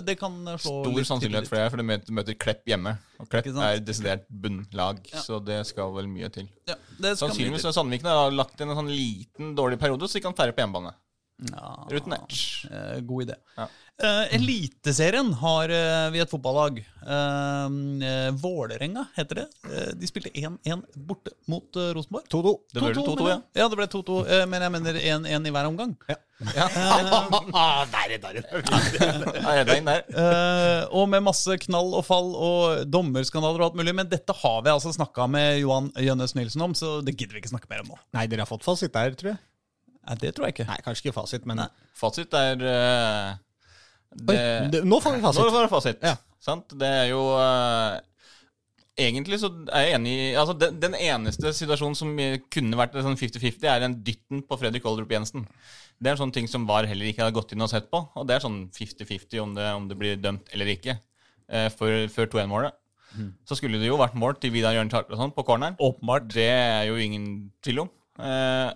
det 0.08 0.16
kan 0.20 0.38
slå 0.56 0.78
Stor 0.86 1.04
sannsynlighet 1.10 1.50
for 1.50 1.60
det, 1.60 1.66
for 1.74 1.82
de 1.82 2.14
møter, 2.16 2.38
Klepp 2.40 2.64
hjemme. 2.72 2.94
Og 3.20 3.28
Klepp 3.32 3.50
er 3.52 3.82
desidert 3.84 4.24
bunnlag, 4.30 5.02
så 5.26 5.42
det 5.44 5.60
skal 5.68 5.92
vel 5.98 6.08
mye 6.12 6.30
til. 6.32 6.48
Ja, 6.70 6.78
Sannsynligvis 7.20 7.68
har 7.68 7.76
Sandviken 7.76 8.08
har 8.08 8.32
lagt 8.32 8.62
inn 8.62 8.72
en 8.72 8.80
sånn 8.80 8.94
liten 8.94 9.52
dårlig 9.58 9.82
periode, 9.82 10.08
så 10.08 10.20
de 10.20 10.24
kan 10.30 10.38
færre 10.38 10.56
på 10.56 10.64
hjemmebane. 10.64 10.94
Ja, 11.50 11.88
Rutinert. 11.90 12.36
eh, 12.70 13.00
god 13.02 13.24
idé. 13.26 13.38
Ja. 13.58 13.68
Uh, 14.02 14.34
Eliteserien 14.34 15.28
har 15.38 15.70
uh, 15.70 16.08
vi 16.14 16.22
et 16.24 16.30
fotballag. 16.32 16.80
Uh, 17.06 18.32
Vålerenga 18.42 19.04
heter 19.18 19.44
det. 19.44 19.48
De 20.00 20.10
spilte 20.10 20.32
1-1 20.34 20.82
borte 20.96 21.34
mot 21.52 21.78
uh, 21.78 21.92
Rosenborg. 21.98 22.26
2-2. 22.32 22.54
Det 22.74 22.82
ble 22.82 22.94
2-2, 22.98 23.30
ja. 23.30 23.38
Ja, 23.58 23.68
det 23.70 23.78
ble 23.78 23.86
2-2, 23.92 24.18
eh, 24.26 24.44
men 24.50 24.66
jeg 24.66 24.74
mener 24.74 24.98
1-1 25.02 25.48
i 25.50 25.54
hver 25.54 25.70
omgang. 25.70 25.94
Ja. 26.10 26.18
der, 27.94 28.18
der, 28.18 28.40
der. 28.42 29.64
Der. 29.86 30.00
Eh, 30.10 30.88
og 30.90 31.06
med 31.12 31.22
masse 31.28 31.58
knall 31.68 31.94
og 32.00 32.06
fall 32.08 32.32
og 32.34 32.88
dommerskandaler 32.90 33.62
og 33.62 33.68
alt 33.70 33.78
mulig. 33.82 33.94
Men 34.02 34.10
dette 34.10 34.34
har 34.42 34.64
vi 34.66 34.74
altså 34.74 34.94
snakka 34.96 35.28
med 35.30 35.60
Johan 35.62 35.92
Jønnes 36.02 36.34
Nilsen 36.38 36.66
om, 36.66 36.74
så 36.78 37.00
det 37.06 37.14
gidder 37.20 37.38
vi 37.38 37.44
ikke 37.44 37.54
snakke 37.54 37.70
mer 37.70 37.84
om 37.86 37.94
nå. 37.94 38.02
Nei, 38.18 38.26
dere 38.32 38.46
har 38.46 38.50
fått 38.50 38.66
fasit 38.66 38.94
der, 38.96 39.14
tror 39.20 39.36
jeg. 39.36 39.42
Nei, 40.08 40.16
det 40.22 40.32
tror 40.36 40.48
jeg 40.48 40.56
ikke. 40.56 40.68
Nei, 40.72 40.78
kanskje 40.86 41.06
ikke 41.08 41.14
fasit, 41.20 41.46
men 41.46 41.62
Fasit 41.98 42.34
er 42.34 42.64
eh, 42.66 43.34
Oi, 44.12 44.36
det, 44.36 44.40
det, 44.74 44.80
Nå 44.90 44.98
får 45.04 45.14
vi 45.18 45.22
Nå 45.22 45.28
fasit. 45.30 45.52
får 45.54 45.66
vi 45.68 45.72
fasit. 45.76 46.02
Ja. 46.04 46.16
Sant? 46.42 46.74
Det 46.82 46.88
er 46.90 47.12
jo 47.12 47.22
eh, 47.38 48.00
Egentlig 49.02 49.38
så 49.42 49.48
er 49.72 49.86
jeg 49.88 49.96
enig 49.98 50.12
i 50.14 50.26
altså 50.38 50.54
den, 50.60 50.76
den 50.82 50.96
eneste 51.00 51.54
situasjonen 51.56 51.96
som 51.98 52.10
kunne 52.54 52.78
vært 52.78 52.98
sånn 53.02 53.16
50-50, 53.18 53.64
er 53.72 53.80
den 53.86 53.96
dytten 54.06 54.42
på 54.46 54.58
Fredrik 54.60 54.86
Oldrup 54.90 55.14
Jensen. 55.16 55.46
Det 55.98 56.12
er 56.12 56.18
en 56.18 56.20
sånn 56.26 56.34
ting 56.36 56.50
som 56.52 56.66
VAR 56.70 56.86
heller 56.90 57.08
ikke 57.10 57.24
har 57.24 57.34
gått 57.34 57.54
inn 57.56 57.64
og 57.64 57.70
sett 57.72 57.88
på. 57.94 58.02
Og 58.20 58.28
det 58.28 58.36
er 58.36 58.44
sånn 58.44 58.60
50-50 58.76 59.40
om, 59.42 59.56
det- 59.56 59.70
om 59.78 59.88
det 59.90 59.98
blir 59.98 60.20
dømt 60.22 60.52
eller 60.54 60.70
ikke. 60.76 60.98
eh, 61.52 61.70
før 61.70 62.06
2-1-målet. 62.10 62.76
Så 63.48 63.58
skulle 63.60 63.80
det 63.80 63.88
jo 63.90 63.98
vært 64.00 64.14
mål 64.16 64.38
til 64.40 64.52
Vidar 64.54 64.72
Jørn 64.76 64.90
Charterson 64.92 65.34
på 65.36 65.44
corneren. 65.44 65.76
Åpenbart. 65.84 66.30
Det 66.32 66.46
er 66.52 66.86
jo 66.88 66.96
ingen 66.96 67.52
tvil 67.64 67.82
om. 67.86 67.90
Eh, 68.20 68.70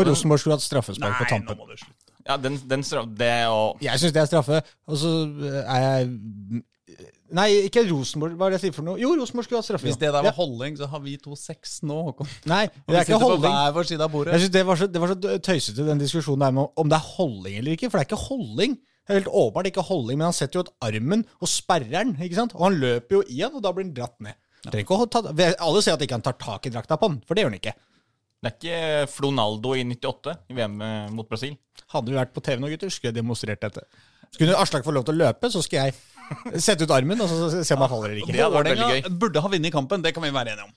Og 0.00 0.10
Rosenborg 0.10 0.40
skulle 0.42 0.56
hatt 0.58 0.64
straffespark 0.66 1.18
på 1.20 1.28
tampen. 1.30 1.54
Nei, 1.54 1.60
nå 1.60 1.66
må 1.66 1.70
du 1.70 1.76
slutte. 1.84 2.12
ja, 2.28 2.36
den, 2.36 2.56
den 2.68 2.82
stra- 2.86 3.06
Det 3.06 3.30
og 3.52 3.80
Jeg 3.84 3.98
syns 4.02 4.12
det 4.16 4.22
er 4.24 4.28
straffe, 4.32 4.62
og 4.88 4.96
så 5.00 5.12
eh, 5.46 5.62
er 5.76 5.86
jeg 5.86 6.64
Nei, 7.30 7.46
ikke 7.68 7.84
Rosenborg. 7.86 8.32
Hva 8.34 8.48
er 8.48 8.50
det 8.50 8.56
jeg 8.58 8.62
sier 8.64 8.74
for 8.74 8.82
noe? 8.88 8.98
Jo, 8.98 9.12
Rosenborg 9.14 9.46
skulle 9.46 9.60
hatt 9.60 9.68
straffe. 9.68 9.86
Hvis 9.86 9.98
det 10.00 10.08
der 10.10 10.16
var 10.16 10.26
Ja. 10.26 10.32
holdning, 10.34 10.74
så 10.76 10.88
har 10.90 10.98
vi 11.04 11.12
to 11.22 11.36
seks 11.38 11.76
nå, 11.86 11.94
Håkon. 12.08 12.26
Nei, 12.50 12.64
det 12.66 12.96
er 12.96 13.04
ikke 13.04 13.14
sitter 13.20 13.36
på 13.36 13.36
hver 13.44 13.70
vår 13.76 13.86
side 13.86 14.02
av 14.02 14.10
bordet. 14.10 14.32
Jeg 14.34 14.40
synes 14.42 14.54
det, 14.56 14.62
var 14.66 14.76
så, 14.80 14.86
det 14.90 15.00
var 15.00 15.12
så 15.12 15.38
tøysete, 15.38 15.86
den 15.86 15.98
diskusjonen 16.02 16.40
der 16.42 16.50
med 16.56 16.66
om 16.76 16.88
det 16.90 16.96
er 16.98 17.06
holdning 17.14 17.54
eller 17.60 17.76
ikke. 17.76 17.86
For 17.90 17.98
det 18.00 18.02
er 18.02 18.10
ikke 18.10 18.24
holdning. 18.26 18.74
Det 19.06 19.14
er 19.14 19.20
helt 19.20 19.30
åpenbart 19.30 19.66
ikke 19.70 19.86
holdning, 19.86 20.18
men 20.18 20.26
han 20.26 20.34
setter 20.34 20.58
jo 20.58 20.64
ut 20.66 20.72
armen 20.82 21.22
og 21.40 21.48
sperrer 21.48 21.88
den. 21.94 22.16
ikke 22.18 22.34
sant? 22.40 22.54
Og 22.58 22.66
han 22.66 22.80
løper 22.82 23.20
jo 23.20 23.22
i 23.28 23.38
den, 23.44 23.54
og 23.54 23.62
da 23.62 23.72
blir 23.78 23.86
han 23.86 23.94
dratt 23.94 24.18
ned. 24.26 24.34
Ja. 24.66 24.74
ikke 24.82 24.98
å 24.98 25.06
ta, 25.08 25.22
alle 25.30 25.80
sier 25.86 25.94
at 25.94 26.02
ikke 26.04 26.18
han 26.18 26.26
tar 26.26 26.34
tak 26.36 26.66
i 26.66 26.70
drakta 26.74 26.98
på 27.00 27.08
den, 27.08 27.22
for 27.24 27.34
det 27.38 27.44
gjør 27.46 27.52
han 27.54 27.60
ikke. 27.62 27.72
Det 28.40 28.48
er 28.48 28.56
ikke 28.56 29.08
Flonaldo 29.12 29.74
i 29.76 29.82
98 29.84 30.36
i 30.48 30.56
VM 30.56 30.78
mot 31.12 31.28
Brasil. 31.28 31.58
Hadde 31.92 32.12
vi 32.12 32.16
vært 32.16 32.32
på 32.32 32.42
TV 32.44 32.62
nå, 32.62 32.70
gutter, 32.72 32.92
skulle 32.92 33.12
jeg 33.12 33.20
demonstrert 33.20 33.60
dette. 33.60 33.84
Skulle 34.32 34.56
Aslak 34.56 34.86
få 34.86 34.94
lov 34.94 35.04
til 35.08 35.18
å 35.18 35.26
løpe, 35.26 35.50
så 35.52 35.60
skal 35.64 35.90
jeg 35.90 36.60
sette 36.62 36.86
ut 36.86 36.94
armen 36.94 37.20
og 37.20 37.28
så 37.28 37.64
se 37.66 37.76
om 37.76 37.82
han 37.84 37.90
faller 37.90 38.12
eller 38.12 38.22
ikke. 38.22 38.36
Det 38.36 38.44
hadde 38.44 38.54
vært 38.54 38.70
veldig 38.72 38.86
Vålerenga 38.86 39.18
burde 39.24 39.42
ha 39.44 39.50
vunnet 39.52 39.74
kampen, 39.74 40.04
det 40.04 40.14
kan 40.16 40.24
vi 40.24 40.32
være 40.34 40.54
enige 40.54 40.68
om. 40.68 40.76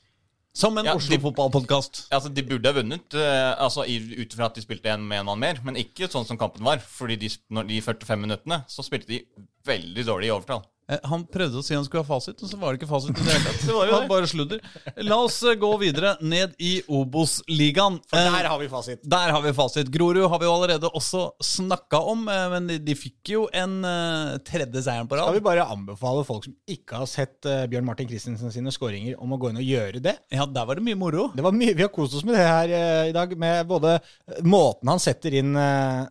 Som 0.54 0.78
en 0.78 0.86
Ja, 0.86 0.94
Oslo-fotballpodkast. 0.94 2.04
Altså, 2.14 2.30
De 2.30 2.44
burde 2.46 2.70
ha 2.70 2.78
vunnet 2.78 3.16
uh, 3.18 3.56
altså, 3.58 3.88
ut 3.88 4.36
ifra 4.36 4.52
at 4.52 4.58
de 4.58 4.62
spilte 4.62 4.92
en 4.92 5.06
med 5.08 5.24
en 5.24 5.32
mann 5.32 5.42
mer, 5.42 5.62
men 5.66 5.80
ikke 5.82 6.10
sånn 6.14 6.28
som 6.30 6.38
kampen 6.38 6.66
var. 6.66 6.82
Fordi 6.84 7.18
de, 7.24 7.32
når 7.50 7.72
de 7.72 7.80
45 7.82 8.22
minuttene 8.22 8.60
så 8.70 8.86
spilte 8.86 9.10
de 9.10 9.24
veldig 9.66 10.06
dårlig 10.06 10.30
i 10.30 10.36
overtall. 10.36 10.62
Eh, 10.92 11.00
Han 11.10 11.24
prøvde 11.32 11.62
å 11.62 11.64
si 11.64 11.76
han 11.78 11.86
skulle 11.88 12.04
ha 12.04 12.10
fasit, 12.10 12.42
og 12.44 12.50
så 12.52 12.58
var 12.60 12.74
det 12.74 12.82
ikke 12.82 12.90
fasit. 12.92 13.14
i 13.16 13.24
det 13.24 13.32
hele 13.32 13.44
tatt. 13.46 13.62
Det 13.68 13.76
var 13.78 13.88
jo 13.88 14.00
det. 14.02 14.10
bare 14.12 14.28
sludder. 14.28 14.60
La 15.08 15.18
oss 15.24 15.38
eh, 15.48 15.56
gå 15.60 15.70
videre 15.82 16.16
ned 16.22 16.56
i 16.60 16.74
Obos-ligaen. 16.92 18.00
For 18.10 18.20
Eh, 18.20 18.32
der 18.34 18.50
har 18.52 18.60
vi 18.60 18.68
fasit. 18.72 19.00
Der 19.04 19.32
har 19.36 19.42
vi 19.46 19.54
fasit. 19.56 19.90
Grorud 19.94 20.28
har 20.30 20.40
vi 20.42 20.46
jo 20.48 20.54
allerede 20.58 20.90
også 20.92 21.24
snakka 21.44 22.02
om, 22.14 22.28
eh, 22.32 22.48
men 22.54 22.68
de, 22.84 22.96
fikk 23.00 23.32
jo 23.36 23.46
en 23.56 23.78
eh, 23.88 24.38
tredje 24.48 24.84
seieren 24.86 25.08
på 25.10 25.18
rad. 25.18 25.28
Skal 25.30 25.40
vi 25.40 25.46
bare 25.46 25.66
anbefale 25.72 26.26
folk 26.28 26.48
som 26.50 26.56
ikke 26.70 27.00
har 27.04 27.10
sett 27.10 27.46
eh, 27.50 27.64
Bjørn 27.72 27.88
Martin 27.88 28.10
Christensen 28.10 28.52
sine 28.54 28.72
skåringer, 28.74 29.16
om 29.24 29.34
å 29.36 29.40
gå 29.42 29.52
inn 29.54 29.62
og 29.62 29.68
gjøre 29.68 30.02
det? 30.04 30.18
Ja, 30.34 30.46
der 30.46 30.68
var 30.70 30.80
det 30.80 30.86
mye 30.86 31.00
moro. 31.00 31.30
Det 31.36 31.44
var 31.46 31.56
mye, 31.56 31.74
Vi 31.74 31.86
har 31.86 31.92
kost 31.94 32.16
oss 32.20 32.26
med 32.28 32.36
det 32.38 32.44
her 32.48 32.74
eh, 32.76 33.10
i 33.10 33.16
dag, 33.16 33.34
med 33.40 33.68
både 33.70 33.96
eh, 34.00 34.44
måten 34.44 34.92
han 34.92 35.02
setter 35.04 35.40
inn 35.40 35.56
eh, 35.56 36.04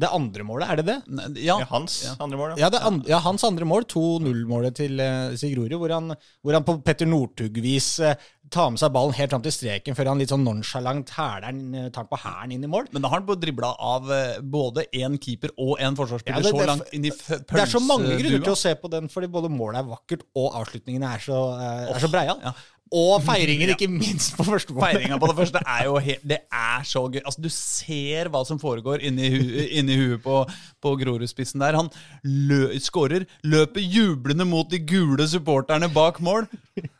det 0.00 0.08
andre 0.10 0.42
målet, 0.42 0.66
er 0.72 0.76
det 0.80 0.86
det? 0.88 0.96
Ne- 1.06 1.28
Ja, 1.44 1.58
Ja, 1.60 1.66
hans 1.70 2.00
andre 2.18 2.36
mål. 2.36 2.54
Ja, 2.58 2.68
det 2.68 2.80
and, 2.82 3.04
ja 3.06 3.18
hans 3.22 3.44
andre 3.46 3.64
mål, 3.64 3.84
2-0-målet 3.86 4.74
til 4.74 4.98
uh, 4.98 5.34
Sigrorud, 5.38 5.76
hvor 5.78 5.92
han, 5.94 6.16
hvor 6.42 6.56
han 6.56 6.64
på 6.66 6.74
Petter 6.82 7.06
Northug-vis 7.06 8.00
uh, 8.02 8.14
tar 8.50 8.72
med 8.74 8.78
seg 8.82 8.90
ballen 8.92 9.14
helt 9.16 9.30
fram 9.32 9.42
til 9.44 9.54
streken 9.54 9.94
før 9.96 10.10
han 10.10 10.18
litt 10.20 10.32
sånn 10.34 10.42
nonchalant 10.44 11.08
hæler 11.16 11.46
den, 11.46 11.62
eh, 11.78 11.86
tar 11.94 12.04
på 12.10 12.18
hælen 12.20 12.52
inn 12.58 12.66
i 12.66 12.70
mål. 12.70 12.90
Men 12.92 13.02
da 13.06 13.08
har 13.12 13.22
han 13.22 13.40
dribla 13.40 13.70
av 13.78 14.10
uh, 14.10 14.40
både 14.42 14.84
én 14.92 15.14
keeper 15.22 15.54
og 15.56 15.78
en 15.80 15.96
forsvarsspiller 15.96 16.42
Ja, 16.42 16.50
det- 16.50 16.52
så 16.58 16.66
langt 16.68 16.92
inn 16.92 17.06
i 17.08 17.10
pølsedua. 17.14 17.54
Det 17.54 17.62
er 17.64 17.72
så 17.72 17.80
mange 17.86 18.18
grunner 18.18 18.44
til 18.44 18.52
å 18.52 18.58
se 18.66 18.74
på 18.82 18.90
den, 18.90 19.08
fordi 19.08 19.30
både 19.32 19.48
målet 19.50 19.80
er 19.80 19.88
vakkert, 19.94 20.26
og 20.36 20.58
avslutningene 20.60 21.14
er 21.14 21.22
så, 21.24 21.38
uh, 21.54 21.94
er 21.94 22.02
så 22.02 22.10
breia. 22.12 22.34
ja. 22.42 22.52
Og 22.94 23.18
feiringen, 23.26 23.72
ikke 23.74 23.88
minst, 23.90 24.36
på 24.38 24.44
første 24.46 24.74
mål. 24.74 24.84
Feiringa 24.86 25.18
på 25.18 25.30
det 25.30 25.36
første 25.40 25.62
er 25.66 25.86
jo 25.88 25.96
helt 25.98 26.26
Det 26.30 26.38
er 26.46 26.84
så 26.86 27.02
gøy. 27.08 27.20
Altså, 27.24 27.42
du 27.42 27.50
ser 27.50 28.30
hva 28.30 28.44
som 28.46 28.60
foregår 28.62 29.02
inni, 29.08 29.30
hu, 29.32 29.40
inni 29.80 29.96
huet 29.98 30.22
på, 30.22 30.42
på 30.84 30.92
Grorud-spissen 31.00 31.64
der. 31.64 31.78
Han 31.80 31.90
lø, 32.22 32.68
skårer, 32.84 33.26
løper 33.42 33.82
jublende 33.82 34.46
mot 34.46 34.70
de 34.70 34.78
gule 34.78 35.26
supporterne 35.30 35.90
bak 35.94 36.20
mål, 36.22 36.46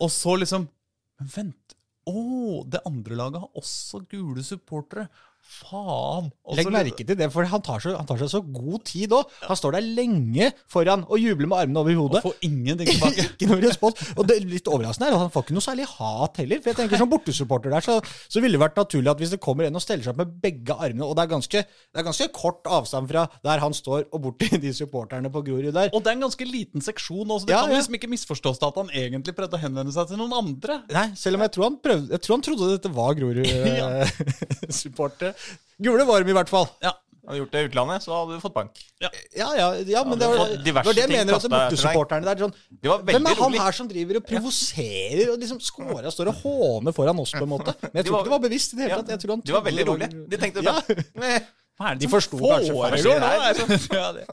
og 0.01 0.11
så 0.11 0.35
liksom 0.43 0.66
vent. 1.37 1.77
Å, 2.11 2.65
det 2.69 2.83
andre 2.85 3.16
laget 3.16 3.45
har 3.45 3.62
også 3.62 4.03
gule 4.11 4.43
supportere. 4.45 5.07
Faen. 5.45 6.31
Også 6.49 6.57
Legg 6.59 6.71
merke 6.73 7.05
til 7.07 7.16
det, 7.19 7.27
for 7.33 7.47
han 7.49 7.62
tar, 7.65 7.81
så, 7.83 7.93
han 7.99 8.07
tar 8.09 8.19
seg 8.23 8.31
så 8.33 8.41
god 8.43 8.81
tid 8.89 9.12
òg. 9.15 9.29
Han 9.45 9.59
står 9.59 9.77
der 9.77 9.85
lenge 9.99 10.49
foran 10.73 11.05
og 11.05 11.21
jubler 11.21 11.49
med 11.51 11.59
armene 11.62 11.83
over 11.83 11.99
hodet. 11.99 12.23
Og 12.23 12.31
får 12.33 12.47
ingenting 12.49 12.89
tilbake. 12.89 13.27
ikke 13.37 13.49
noe 13.51 13.61
respons. 13.62 14.01
Og 14.16 14.27
det 14.31 14.39
litt 14.49 14.69
overraskende 14.73 15.11
er 15.11 15.16
at 15.19 15.23
han 15.27 15.33
får 15.35 15.45
ikke 15.47 15.57
noe 15.59 15.66
særlig 15.66 15.87
hat 15.93 16.41
heller. 16.43 16.62
For 16.65 16.73
jeg 16.73 16.79
tenker 16.81 17.01
Som 17.01 17.12
bortesupporter 17.12 17.75
der, 17.75 17.85
så, 17.85 17.99
så 18.33 18.43
ville 18.43 18.57
det 18.59 18.65
vært 18.65 18.81
naturlig 18.81 19.12
at 19.12 19.21
hvis 19.23 19.35
det 19.37 19.41
kommer 19.45 19.69
en 19.69 19.79
og 19.79 19.85
steller 19.85 20.05
seg 20.07 20.15
opp 20.16 20.23
med 20.25 20.33
begge 20.43 20.73
armene, 20.75 21.05
og 21.07 21.15
det 21.19 21.27
er 21.27 21.33
ganske, 21.35 21.62
det 21.69 22.03
er 22.03 22.09
ganske 22.09 22.29
kort 22.35 22.71
avstand 22.81 23.11
fra 23.12 23.23
der 23.45 23.62
han 23.62 23.77
står 23.77 24.09
og 24.11 24.19
bort 24.27 24.41
til 24.43 24.59
de 24.65 24.73
supporterne 24.75 25.31
på 25.35 25.45
Grorud 25.47 25.75
der. 25.77 25.93
Og 25.95 26.03
det 26.05 26.11
er 26.12 26.16
en 26.19 26.27
ganske 26.27 26.49
liten 26.49 26.81
seksjon 26.85 27.29
også. 27.31 27.47
Det 27.49 27.55
Ja, 27.55 27.62
kan 27.66 27.75
ja. 27.75 27.79
liksom 27.83 27.99
ikke 28.01 28.11
misforstås 28.15 28.59
at 28.65 28.81
han 28.81 28.91
egentlig 28.97 29.37
prøvde 29.37 29.59
å 29.59 29.62
henvende 29.62 29.93
seg 29.95 30.05
til 30.11 30.19
noen 30.21 30.35
andre. 30.41 30.81
Nei, 30.95 31.07
selv 31.21 31.35
om 31.39 31.43
jeg 31.47 31.53
tror 31.55 31.65
han, 31.69 31.79
prøvde, 31.85 32.07
jeg 32.16 32.21
tror 32.25 32.35
han 32.39 32.45
trodde 32.49 32.73
dette 32.75 32.91
var 32.95 33.11
Grorud-supportere. 33.21 35.33
Gule 35.82 36.05
varm, 36.06 36.28
i 36.28 36.36
hvert 36.36 36.48
fall. 36.52 36.69
Ja, 36.85 36.93
Hadde 37.24 37.39
du 37.39 37.40
gjort 37.40 37.52
det 37.55 37.61
i 37.62 37.66
utlandet, 37.70 38.02
så 38.05 38.12
hadde 38.12 38.35
du 38.36 38.40
fått 38.43 38.52
bank. 38.52 38.81
Ja, 39.01 39.09
ja, 39.32 39.69
ja 39.89 40.02
men 40.05 40.19
det 40.20 40.27
var 40.28 40.51
det, 40.61 40.73
var 40.77 40.90
det 40.93 41.05
jeg 41.06 41.09
mener 41.09 41.39
at 41.39 41.47
bortesupporterne 41.48 42.27
der 42.28 42.43
sånn, 42.44 42.52
De 42.69 42.90
var 42.90 42.98
veldig 43.01 43.15
Hvem 43.16 43.28
er 43.31 43.39
han 43.39 43.48
rolig. 43.48 43.61
her 43.65 43.73
som 43.78 43.89
driver 43.89 44.19
og 44.20 44.27
provoserer 44.28 45.32
og 45.32 45.39
liksom 45.40 45.61
scorer 45.65 46.05
og 46.05 46.12
står 46.12 46.28
og 46.35 46.43
håner 46.43 46.93
foran 46.93 47.23
oss, 47.24 47.32
på 47.32 47.47
en 47.47 47.52
måte? 47.55 47.73
Men 47.81 48.02
jeg 48.02 48.11
tror 48.11 48.19
ikke 48.19 48.28
det 48.28 48.35
var 48.36 48.44
bevisst 48.44 48.74
i 48.74 48.77
det 48.77 48.90
hele 48.90 49.02
tatt. 49.09 49.24
De 49.48 49.56
var 49.56 49.65
veldig 49.65 49.86
rolige. 49.89 50.11
De 50.35 50.36
tenkte 50.44 50.65
Ja. 50.69 50.74
bare 50.85 51.05
"Meh." 51.16 51.40
Hva 51.75 51.89
er 51.91 51.97
det 51.99 52.05
De 52.05 52.09
forsto 52.13 52.39
kanskje 52.39 52.71
foregår 52.71 52.93
forskjell 52.95 53.19
nå? 53.19 53.29
her, 53.33 53.57
liksom. 53.59 53.97
ja, 53.99 54.09
det. 54.15 54.25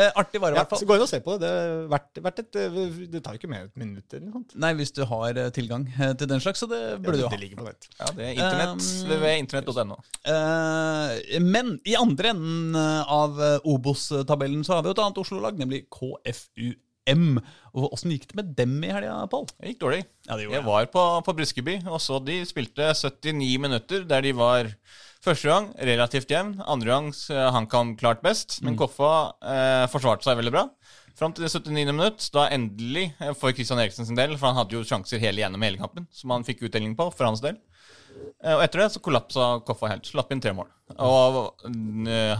Eh, 0.00 0.08
artig 0.18 0.40
var 0.42 0.50
det 0.50 0.56
i 0.56 0.58
hvert 0.58 0.72
fall. 0.72 0.80
så 0.80 0.88
gå 0.88 0.96
inn 0.96 1.04
og 1.04 1.10
se 1.10 1.20
på 1.22 1.36
det. 1.38 1.46
Det, 1.46 1.74
vært, 1.92 2.20
verdt 2.24 2.40
et, 2.42 2.58
eh, 2.58 2.78
det 3.12 3.20
tar 3.22 3.36
jo 3.36 3.40
ikke 3.40 3.50
mer 3.52 3.60
enn 3.62 3.68
et 3.70 3.82
minutt 3.84 4.16
eller 4.16 4.24
noe 4.26 4.34
sånt. 4.40 4.56
Nei, 4.64 4.72
hvis 4.80 4.90
du 4.96 5.02
har 5.06 5.38
eh, 5.38 5.50
tilgang 5.54 5.86
eh, 5.94 6.10
til 6.18 6.30
den 6.32 6.42
slags, 6.42 6.62
så 6.64 6.66
det 6.70 6.80
burde 7.04 7.20
du 7.20 7.26
ha. 7.28 7.30
det 7.30 7.38
ligger 7.44 7.60
på 7.62 7.66
nett. 7.68 7.86
Ja, 8.00 8.10
det 8.16 8.26
er 8.26 8.34
internett 8.34 8.68
Um, 8.70 9.10
ved 9.22 9.36
internett.no. 9.44 9.96
Eh, 10.32 11.38
men 11.44 11.72
i 11.86 11.94
andre 11.98 12.32
enden 12.34 12.78
av 12.80 13.38
Obos-tabellen 13.68 14.64
så 14.66 14.76
har 14.76 14.84
vi 14.84 14.90
jo 14.90 14.96
et 14.96 15.02
annet 15.04 15.20
Oslo-lag, 15.22 15.58
nemlig 15.60 15.84
KFUM. 15.92 17.38
Og 17.74 17.86
Åssen 17.94 18.14
gikk 18.14 18.26
det 18.30 18.38
med 18.40 18.50
dem 18.58 18.74
i 18.86 18.90
helga, 18.90 19.20
Pål? 19.30 19.46
Det 19.54 19.72
gikk 19.72 19.84
dårlig. 19.84 20.02
Ja, 20.26 20.34
det 20.34 20.46
gjorde 20.48 20.58
Jeg 20.58 20.66
var 20.66 20.90
på, 20.94 21.04
på 21.26 21.36
Briskeby, 21.38 21.76
og 21.90 22.02
så 22.02 22.18
de 22.22 22.40
spilte 22.48 22.90
79 22.94 23.54
minutter, 23.62 24.04
der 24.10 24.26
de 24.26 24.34
var 24.38 24.70
første 25.24 25.50
gang 25.50 25.68
relativt 25.90 26.30
jevn. 26.32 26.54
Andre 26.66 26.90
gang 26.94 27.10
eh, 27.12 27.48
han 27.56 27.66
kan 27.70 27.94
klart 28.00 28.22
best, 28.24 28.60
men 28.64 28.78
Koffa 28.80 29.10
eh, 29.42 29.84
forsvarte 29.92 30.24
seg 30.26 30.38
veldig 30.40 30.52
bra. 30.54 30.64
Fram 31.18 31.34
til 31.36 31.44
det 31.44 31.50
79. 31.52 31.90
minutt, 31.92 32.28
da 32.32 32.46
endelig 32.54 33.10
eh, 33.20 33.34
for 33.36 33.52
Christian 33.52 33.82
Eriksen 33.82 34.08
sin 34.08 34.16
del, 34.18 34.36
for 34.40 34.48
han 34.50 34.60
hadde 34.62 34.78
jo 34.78 34.84
sjanser 34.86 35.20
hele 35.20 35.42
gjennom 35.42 35.66
hele 35.66 35.80
kampen, 35.80 36.06
som 36.14 36.32
han 36.32 36.46
fikk 36.46 36.64
utdeling 36.70 36.96
på 36.96 37.10
for 37.12 37.28
hans 37.28 37.42
del. 37.44 37.58
Eh, 38.44 38.54
Og 38.56 38.64
etter 38.64 38.84
det 38.84 38.90
så 38.94 39.02
kollapsa 39.04 39.50
Koffa 39.68 39.92
helt. 39.92 40.08
Slapp 40.08 40.32
inn 40.32 40.40
tre 40.40 40.54
mål. 40.56 40.70
Og 40.98 41.66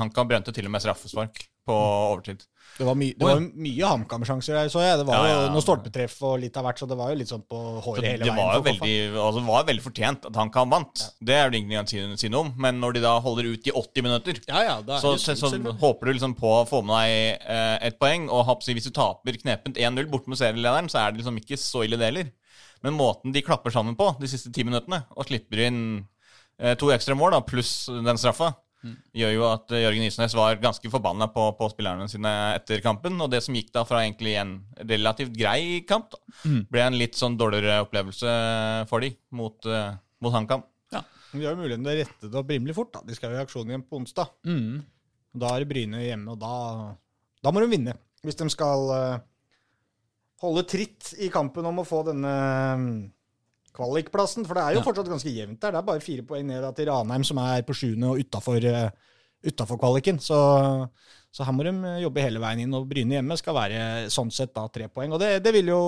han 0.01 0.11
kan 0.11 0.27
brente 0.27 0.51
til 0.57 0.67
og 0.67 0.73
med 0.75 0.83
straffespark 0.83 1.45
på 1.67 1.75
overtid. 1.77 2.47
Det 2.79 2.87
var, 2.87 2.95
my, 2.97 3.09
det 3.19 3.27
var 3.27 3.41
mye 3.61 3.89
HamKam-sjanser 3.91 4.55
der, 4.57 4.69
så 4.73 4.81
jeg. 4.81 4.99
Det 5.01 5.05
var 5.09 5.19
Ja, 5.19 5.31
jo 5.33 5.41
ja. 5.43 5.49
noe 5.53 5.61
stolpetreff 5.65 6.15
og 6.25 6.37
litt 6.41 6.55
av 6.57 6.65
hvert, 6.65 6.79
så 6.81 6.87
det 6.89 6.97
var 6.97 7.11
jo 7.13 7.17
litt 7.19 7.29
sånn 7.29 7.43
på 7.51 7.59
håret 7.85 8.07
hele 8.07 8.25
det 8.25 8.31
veien. 8.31 8.39
var 8.39 8.55
jo 8.57 8.63
veldig, 8.69 8.93
altså, 9.11 9.41
det 9.43 9.49
var 9.51 9.67
veldig 9.69 9.85
fortjent 9.85 10.29
at 10.31 10.39
HamKam 10.41 10.71
vant. 10.73 11.03
Det 11.21 11.35
er 11.37 11.51
det 11.53 11.61
ingenting 11.61 12.15
å 12.15 12.21
si, 12.23 12.31
noe 12.33 12.47
om. 12.47 12.53
Men 12.63 12.79
når 12.81 12.97
de 12.97 13.03
da 13.05 13.17
holder 13.21 13.51
ut 13.51 13.67
i 13.69 13.75
80 13.75 14.07
minutter, 14.07 14.41
Ja, 14.49 14.63
ja, 14.65 14.77
er 14.87 15.03
så, 15.03 15.13
så, 15.21 15.35
så 15.37 15.51
håper 15.83 16.09
du 16.09 16.15
liksom 16.15 16.37
på 16.39 16.55
å 16.61 16.65
få 16.71 16.81
med 16.87 17.03
deg 17.03 17.43
eh, 17.53 17.77
et 17.91 17.99
poeng. 18.01 18.31
Og 18.31 18.47
hopp, 18.49 18.65
hvis 18.65 18.87
du 18.89 18.95
taper 18.97 19.37
knepent 19.43 19.77
1-0 19.77 20.09
borte 20.15 20.31
med 20.33 20.41
serielederen, 20.41 20.89
så 20.89 21.03
er 21.03 21.11
det 21.13 21.21
liksom 21.25 21.43
ikke 21.43 21.59
så 21.61 21.85
ille 21.85 21.99
det 22.01 22.13
heller. 22.13 22.33
Men 22.87 22.97
måten 22.97 23.35
de 23.35 23.43
klapper 23.45 23.75
sammen 23.75 23.99
på 23.99 24.15
de 24.23 24.31
siste 24.31 24.49
ti 24.57 24.65
minuttene, 24.65 25.03
og 25.19 25.27
slipper 25.29 25.67
inn 25.67 25.83
eh, 26.63 26.79
to 26.81 26.89
ekstra 26.95 27.19
mål 27.19 27.35
da, 27.37 27.43
pluss 27.45 27.91
den 27.93 28.17
straffa, 28.17 28.55
gjør 29.17 29.33
jo 29.35 29.45
at 29.49 29.73
Jørgen 29.77 30.07
Isnes 30.07 30.35
var 30.37 30.59
ganske 30.63 30.91
forbanna 30.93 31.29
på, 31.33 31.45
på 31.59 31.69
spillerne 31.73 32.07
sine 32.11 32.33
etter 32.57 32.83
kampen. 32.85 33.19
Og 33.21 33.31
det 33.33 33.43
som 33.45 33.57
gikk 33.57 33.73
da 33.75 33.85
fra 33.89 34.03
egentlig 34.05 34.37
en 34.41 34.55
relativt 34.81 35.35
grei 35.37 35.83
kamp, 35.89 36.15
da, 36.15 36.21
ble 36.73 36.85
en 36.87 36.99
litt 36.99 37.19
sånn 37.19 37.39
dårligere 37.41 37.83
opplevelse 37.85 38.35
for 38.91 39.05
de 39.05 39.13
mot, 39.37 39.59
uh, 39.69 39.93
mot 40.25 40.35
HamKam. 40.35 40.65
Ja. 40.95 41.05
De 41.33 41.45
har 41.45 41.55
jo 41.55 41.61
muligheten 41.61 41.87
til 41.87 41.93
å 41.93 41.99
rette 42.01 42.31
det 42.31 42.41
opp 42.41 42.55
rimelig 42.55 42.79
fort. 42.79 42.93
da. 42.97 43.05
De 43.07 43.17
skal 43.19 43.35
jo 43.35 43.41
i 43.41 43.45
aksjon 43.45 43.73
igjen 43.73 43.87
på 43.87 44.01
onsdag. 44.01 44.33
Mm. 44.49 44.81
Da 45.41 45.55
er 45.55 45.69
Bryne 45.69 46.03
hjemme, 46.03 46.35
og 46.35 46.41
da, 46.41 46.55
da 47.45 47.53
må 47.55 47.63
de 47.63 47.71
vinne. 47.71 47.97
Hvis 48.25 48.39
de 48.41 48.49
skal 48.53 48.89
uh, 48.91 49.21
holde 50.45 50.67
tritt 50.69 51.13
i 51.21 51.31
kampen 51.33 51.69
om 51.69 51.83
å 51.83 51.89
få 51.89 52.03
denne 52.09 52.35
mm, 52.81 52.95
kvalikplassen. 53.77 54.47
For 54.47 54.55
det 54.59 54.63
er 54.65 54.75
jo 54.77 54.81
Ja. 54.81 54.87
fortsatt 54.89 55.09
ganske 55.13 55.33
jevnt 55.35 55.61
der. 55.61 55.71
Det 55.73 55.79
er 55.79 55.89
bare 55.91 56.01
fire 56.05 56.23
poeng 56.27 56.47
ned 56.47 56.75
til 56.77 56.87
Ranheim, 56.91 57.25
som 57.25 57.39
er 57.39 57.63
på 57.63 57.75
sjuende 57.77 58.11
og 58.11 58.19
utafor 58.25 58.61
utafor 59.47 59.79
kvaliken. 59.81 60.19
Så, 60.21 60.37
så 61.33 61.45
her 61.47 61.55
må 61.57 61.65
de 61.65 61.73
eh, 61.73 62.01
jobbe 62.05 62.23
hele 62.25 62.41
veien 62.43 62.65
inn. 62.65 62.75
Og 62.77 62.89
Bryne 62.91 63.19
hjemme 63.19 63.37
skal 63.41 63.57
være 63.57 63.83
sånn 64.13 64.33
sett 64.35 64.55
da 64.57 64.67
tre 64.73 64.89
poeng. 64.93 65.15
Og 65.17 65.21
det, 65.23 65.39
det 65.45 65.53
vil 65.57 65.71
jo 65.73 65.83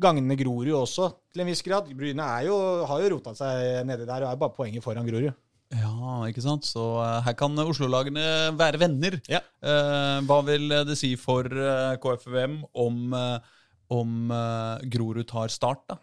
gagne 0.00 0.34
Grorud 0.38 0.72
også, 0.74 1.10
til 1.32 1.44
en 1.44 1.50
viss 1.50 1.62
grad. 1.62 1.90
Bryne 1.94 2.28
jo, 2.46 2.56
har 2.88 3.02
jo 3.04 3.10
rota 3.14 3.34
seg 3.38 3.84
nedi 3.86 4.06
der 4.08 4.24
og 4.26 4.32
er 4.32 4.40
bare 4.40 4.56
poenget 4.56 4.84
foran 4.86 5.06
Grorud. 5.06 5.34
Ja, 5.74 6.22
ikke 6.28 6.42
sant? 6.44 6.66
Så 6.68 6.82
eh, 7.02 7.20
her 7.26 7.36
kan 7.38 7.56
Oslo-lagene 7.64 8.24
være 8.58 8.80
venner. 8.82 9.18
Ja. 9.30 9.40
Eh, 9.64 10.18
hva 10.28 10.40
vil 10.46 10.68
det 10.88 10.96
si 11.00 11.14
for 11.20 11.44
eh, 11.50 11.94
KFUM 12.02 12.60
om, 12.84 12.98
eh, 13.18 13.54
om 13.94 14.30
eh, 14.34 14.84
Grorud 14.92 15.28
tar 15.30 15.52
start, 15.52 15.84
da? 15.92 16.00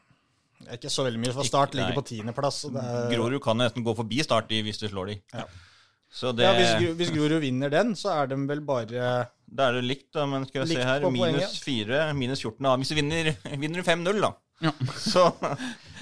Det 0.61 0.71
er 0.71 0.79
ikke 0.79 0.93
så 0.93 1.05
veldig 1.07 1.21
mye, 1.23 1.33
for 1.35 1.47
Start 1.47 1.75
ligger 1.77 1.91
nei. 1.93 1.97
på 1.97 2.05
tiendeplass. 2.07 2.63
er- 2.69 3.11
Grorud 3.15 3.41
kan 3.43 3.57
nesten 3.57 3.85
gå 3.85 3.95
forbi 3.97 4.23
Start 4.23 4.47
hvis 4.51 4.81
de 4.81 4.89
slår 4.89 5.13
de. 5.13 5.17
Ja. 5.33 5.45
Så 6.11 6.35
det, 6.35 6.43
Ja, 6.43 6.53
hvis, 6.57 6.95
hvis 6.99 7.11
Grorud 7.15 7.39
vinner 7.39 7.69
den, 7.71 7.93
så 7.95 8.11
er 8.11 8.27
de 8.27 8.35
vel 8.35 8.61
bare 8.67 8.87
Da 9.47 9.67
er 9.69 9.77
det 9.79 9.83
likt, 9.83 10.09
da, 10.13 10.25
men 10.25 10.45
skal 10.47 10.65
vi 10.65 10.75
se 10.75 10.83
her. 10.83 11.09
Minus 11.09 11.59
4, 11.63 12.13
minus 12.13 12.41
14. 12.43 12.63
Da. 12.63 12.75
Hvis 12.75 12.91
du 12.91 12.95
vinner, 12.95 13.31
vinner 13.57 13.79
du 13.79 13.87
5-0, 13.87 14.21
da. 14.21 14.33
Ja. 14.61 14.71
Så 15.11 15.31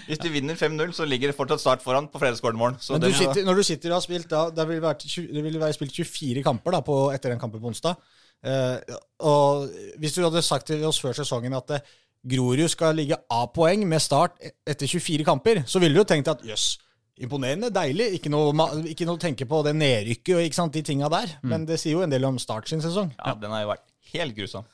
hvis 0.09 0.17
du 0.17 0.29
vinner 0.33 0.57
5-0, 0.57 0.91
så 0.97 1.05
ligger 1.05 1.29
det 1.29 1.37
fortsatt 1.37 1.61
Start 1.61 1.83
foran 1.85 2.09
på 2.09 2.19
fredagsskåremål. 2.21 2.79
Så 2.81 2.97
Men 2.97 3.05
du 3.05 3.13
sitter, 3.13 3.45
når 3.45 3.61
du 3.61 3.63
sitter 3.63 3.91
og 3.93 3.99
har 3.99 4.05
spilt 4.05 4.29
da, 4.31 4.47
det 4.49 4.65
vil 4.67 4.81
være, 4.81 5.27
det 5.33 5.43
vil 5.45 5.59
være 5.61 5.77
spilt 5.77 5.93
24 5.93 6.43
kamper 6.43 6.73
da, 6.73 6.81
på, 6.85 6.97
etter 7.13 7.29
den 7.29 7.41
kampen 7.41 7.61
på 7.61 7.69
onsdag. 7.69 8.01
Uh, 8.39 8.79
og 9.27 9.69
hvis 9.99 10.15
du 10.15 10.23
hadde 10.23 10.41
sagt 10.41 10.69
til 10.71 10.83
oss 10.87 11.01
før 11.03 11.17
sesongen 11.17 11.53
at 11.57 11.73
eh, 11.75 11.89
Grorud 12.27 12.67
skal 12.71 12.97
ligge 12.99 13.17
A-poeng 13.31 13.85
med 13.87 14.01
start 14.03 14.35
e- 14.43 14.51
etter 14.67 14.89
24 14.89 15.25
kamper, 15.27 15.63
så 15.65 15.79
ville 15.79 15.95
du 15.95 16.01
jo 16.01 16.07
tenkt 16.07 16.27
at 16.31 16.41
jøss, 16.43 16.73
imponerende, 17.19 17.69
deilig. 17.71 18.09
Ikke 18.19 18.31
noe, 18.31 18.51
ikke 18.91 19.07
noe 19.07 19.19
å 19.19 19.21
tenke 19.21 19.47
på 19.47 19.61
det 19.67 19.75
nedrykket 19.77 20.35
og 20.35 20.47
ikke 20.47 20.59
sant, 20.59 20.75
de 20.75 20.83
tinga 20.83 21.09
der. 21.11 21.37
Men 21.43 21.67
det 21.69 21.79
sier 21.79 21.95
jo 21.95 22.03
en 22.03 22.11
del 22.11 22.27
om 22.27 22.39
Start 22.41 22.71
sin 22.71 22.83
sesong. 22.83 23.13
Ja, 23.19 23.35
den 23.39 23.55
har 23.55 23.63
jo 23.63 23.71
vært 23.71 23.85
helt 24.13 24.35
grusom. 24.37 24.67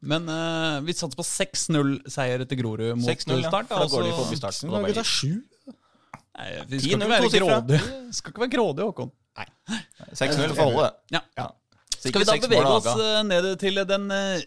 Men 0.00 0.28
uh, 0.32 0.80
vi 0.84 0.96
satser 0.96 1.16
på 1.18 1.24
6-0-seier 1.28 2.44
etter 2.46 2.56
Grorud 2.56 2.96
mot 2.96 3.08
6-0, 3.08 3.36
ja. 3.36 3.48
Start. 3.52 3.72
Da 3.72 3.88
går 3.92 4.06
de 4.08 4.12
forbi 4.16 4.40
Start. 4.40 4.60
Har 4.72 4.86
gutta 4.88 5.04
sju. 5.04 5.40
Nei, 6.40 6.50
vi 6.70 6.78
skal 6.80 6.94
ikke 6.96 7.08
være 7.10 7.28
grådig, 7.28 7.40
grådige, 7.44 8.12
skal 8.16 8.32
ikke 8.32 8.44
være 8.46 8.52
grådige, 8.54 8.86
Håkon. 8.88 9.10
6-0 10.16 10.54
for 10.56 10.70
Holde. 10.70 10.92
Ja. 11.12 11.20
Ja. 11.36 11.50
Skal 12.00 12.22
vi 12.22 12.28
da 12.30 12.36
bevege 12.46 12.70
oss 12.78 12.86
eh, 12.88 13.18
ned 13.28 13.48
til 13.60 13.80
den 13.88 14.06
eh, 14.14 14.40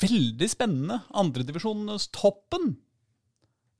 veldig 0.00 0.48
spennende 0.50 1.00
andredivisjonstoppen? 1.16 2.74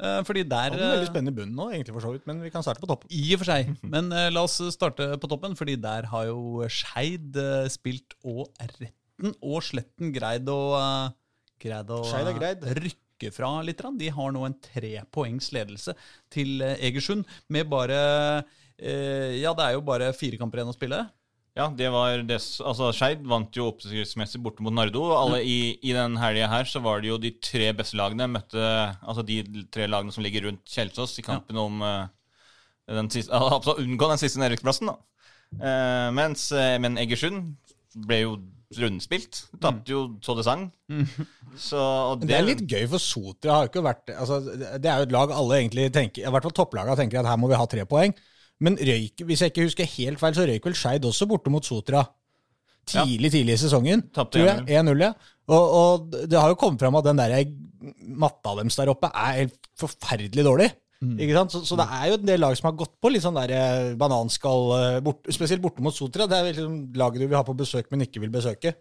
Uh, 0.02 0.20
fordi 0.26 0.42
der 0.42 0.72
Det 0.74 0.80
er 0.80 0.88
en 0.88 0.90
veldig 0.96 1.06
eh, 1.06 1.10
spennende 1.12 1.34
bunn 1.36 1.52
nå, 1.54 1.68
egentlig, 1.70 1.94
for 1.94 2.02
så 2.02 2.10
vidt, 2.16 2.24
men 2.26 2.40
vi 2.42 2.50
kan 2.50 2.64
starte 2.66 2.82
på 2.82 2.88
toppen. 2.90 3.10
I 3.14 3.28
og 3.36 3.44
for 3.44 3.50
seg. 3.52 3.68
Men 3.94 4.10
eh, 4.10 4.26
la 4.34 4.42
oss 4.42 4.56
starte 4.74 5.06
på 5.22 5.30
toppen, 5.30 5.54
fordi 5.54 5.76
der 5.78 6.08
har 6.10 6.26
jo 6.26 6.66
Skeid 6.66 7.38
eh, 7.38 7.68
spilt 7.70 8.16
og 8.26 8.48
retten 8.58 9.36
og 9.38 9.62
sletten 9.62 10.10
greid 10.12 10.50
å, 10.50 10.58
eh, 10.80 11.14
greid 11.62 11.94
å 11.94 12.02
greid. 12.40 12.66
eh, 12.66 12.80
rykke 12.88 13.30
fra 13.32 13.52
litt. 13.62 13.84
De 14.02 14.10
har 14.18 14.34
nå 14.34 14.42
en 14.48 14.58
trepoengs 14.66 15.52
ledelse 15.54 15.94
til 16.34 16.58
eh, 16.66 16.74
Egersund 16.90 17.22
med 17.54 17.70
bare 17.70 18.00
eh, 18.76 19.38
Ja, 19.38 19.54
det 19.54 19.68
er 19.68 19.76
jo 19.78 19.86
bare 19.86 20.10
fire 20.18 20.42
kamper 20.42 20.58
igjen 20.60 20.74
å 20.74 20.76
spille. 20.76 21.04
Ja, 21.54 21.68
det 21.70 21.86
var 21.94 22.24
det, 22.26 22.40
altså 22.66 22.88
Skeid 22.90 23.22
vant 23.30 23.54
jo 23.54 23.68
oppsiktsmessig 23.70 24.40
borte 24.42 24.64
mot 24.66 24.74
Nardo. 24.74 25.04
Alle 25.14 25.38
i, 25.46 25.76
I 25.86 25.92
den 25.94 26.16
helga 26.18 26.48
her 26.50 26.66
så 26.66 26.82
var 26.82 27.02
det 27.02 27.12
jo 27.12 27.18
de 27.22 27.30
tre 27.38 27.68
beste 27.78 27.98
lagene 28.00 28.26
møtte 28.26 28.58
Altså 28.58 29.22
de 29.26 29.38
tre 29.70 29.86
lagene 29.86 30.10
som 30.14 30.24
ligger 30.26 30.48
rundt 30.48 30.66
Kjelsås 30.66 31.14
i 31.22 31.26
kampen 31.26 31.60
om 31.62 31.84
uh, 31.84 32.08
den 32.90 33.10
siste, 33.14 33.30
altså, 33.38 33.76
unngå 33.78 34.10
den 34.10 34.22
siste 34.24 34.42
nedrykksplassen. 34.42 34.90
da. 34.90 34.98
Uh, 35.54 36.10
mens, 36.18 36.48
uh, 36.50 36.74
men 36.82 36.98
Egersund 36.98 37.54
ble 38.02 38.20
jo 38.24 38.34
rundspilt. 38.74 39.44
Tapte 39.62 39.94
jo 39.94 40.04
så 40.26 40.34
det 40.34 40.48
sang. 40.48 40.66
Så, 41.54 41.78
og 41.78 42.18
Men 42.24 42.30
det 42.32 42.36
er 42.36 42.46
litt 42.48 42.66
gøy, 42.66 42.88
for 42.90 42.98
Sotra 42.98 43.60
har 43.60 43.66
jo 43.66 43.70
ikke 43.70 43.84
vært 43.86 44.10
altså, 44.10 44.40
Det 44.42 44.88
er 44.90 44.98
jo 44.98 45.06
et 45.06 45.12
lag 45.14 45.30
alle 45.30 45.60
egentlig 45.60 45.84
tenker 45.94 46.24
I 46.26 46.32
hvert 46.34 46.48
fall 46.48 46.54
topplaga 46.56 46.96
tenker 46.98 47.20
at 47.20 47.28
her 47.30 47.38
må 47.38 47.46
vi 47.52 47.58
ha 47.60 47.66
tre 47.70 47.84
poeng. 47.86 48.14
Men 48.60 48.76
røyk, 48.78 49.24
hvis 49.26 49.40
jeg 49.42 49.50
ikke 49.52 49.64
husker 49.66 49.88
helt 49.96 50.20
feil, 50.20 50.34
så 50.36 50.44
røyk 50.46 50.64
vel 50.68 50.76
Skeid 50.78 51.04
også 51.08 51.26
borte 51.28 51.50
mot 51.50 51.64
Sotra. 51.66 52.04
Tidlig, 52.86 53.30
tidlig 53.32 53.54
i 53.56 53.60
sesongen. 53.64 54.02
Tapte 54.14 54.38
tror 54.38 54.46
jeg. 54.50 54.64
1-0, 54.84 55.00
ja. 55.02 55.12
Og, 55.48 55.74
og 55.80 56.14
det 56.30 56.38
har 56.38 56.52
jo 56.52 56.58
kommet 56.60 56.80
fram 56.80 56.96
at 57.00 57.06
den 57.08 57.20
der 57.20 57.34
matta 58.20 58.54
deres 58.60 58.76
der 58.78 58.92
oppe 58.92 59.08
er 59.10 59.38
helt 59.42 59.68
forferdelig 59.80 60.44
dårlig. 60.46 60.70
Ikke 61.04 61.34
sant? 61.36 61.52
Så, 61.52 61.60
så 61.68 61.76
det 61.76 61.84
er 61.92 62.04
jo 62.08 62.16
en 62.16 62.28
del 62.28 62.40
lag 62.40 62.54
som 62.56 62.70
har 62.70 62.76
gått 62.80 62.94
på 63.02 63.10
litt 63.12 63.20
sånn 63.24 63.36
der 63.36 63.50
eh, 63.52 63.88
bananskall, 64.00 64.62
eh, 64.78 65.00
bort, 65.04 65.26
spesielt 65.34 65.60
borte 65.60 65.82
mot 65.84 65.92
Sotra. 65.92 66.24
Det 66.30 66.38
er 66.38 66.46
liksom 66.54 66.78
laget 66.96 67.20
du 67.20 67.26
vil 67.26 67.36
ha 67.36 67.42
på 67.44 67.56
besøk, 67.58 67.90
men 67.92 68.06
ikke 68.06 68.22
vil 68.22 68.32
besøke. 68.32 68.72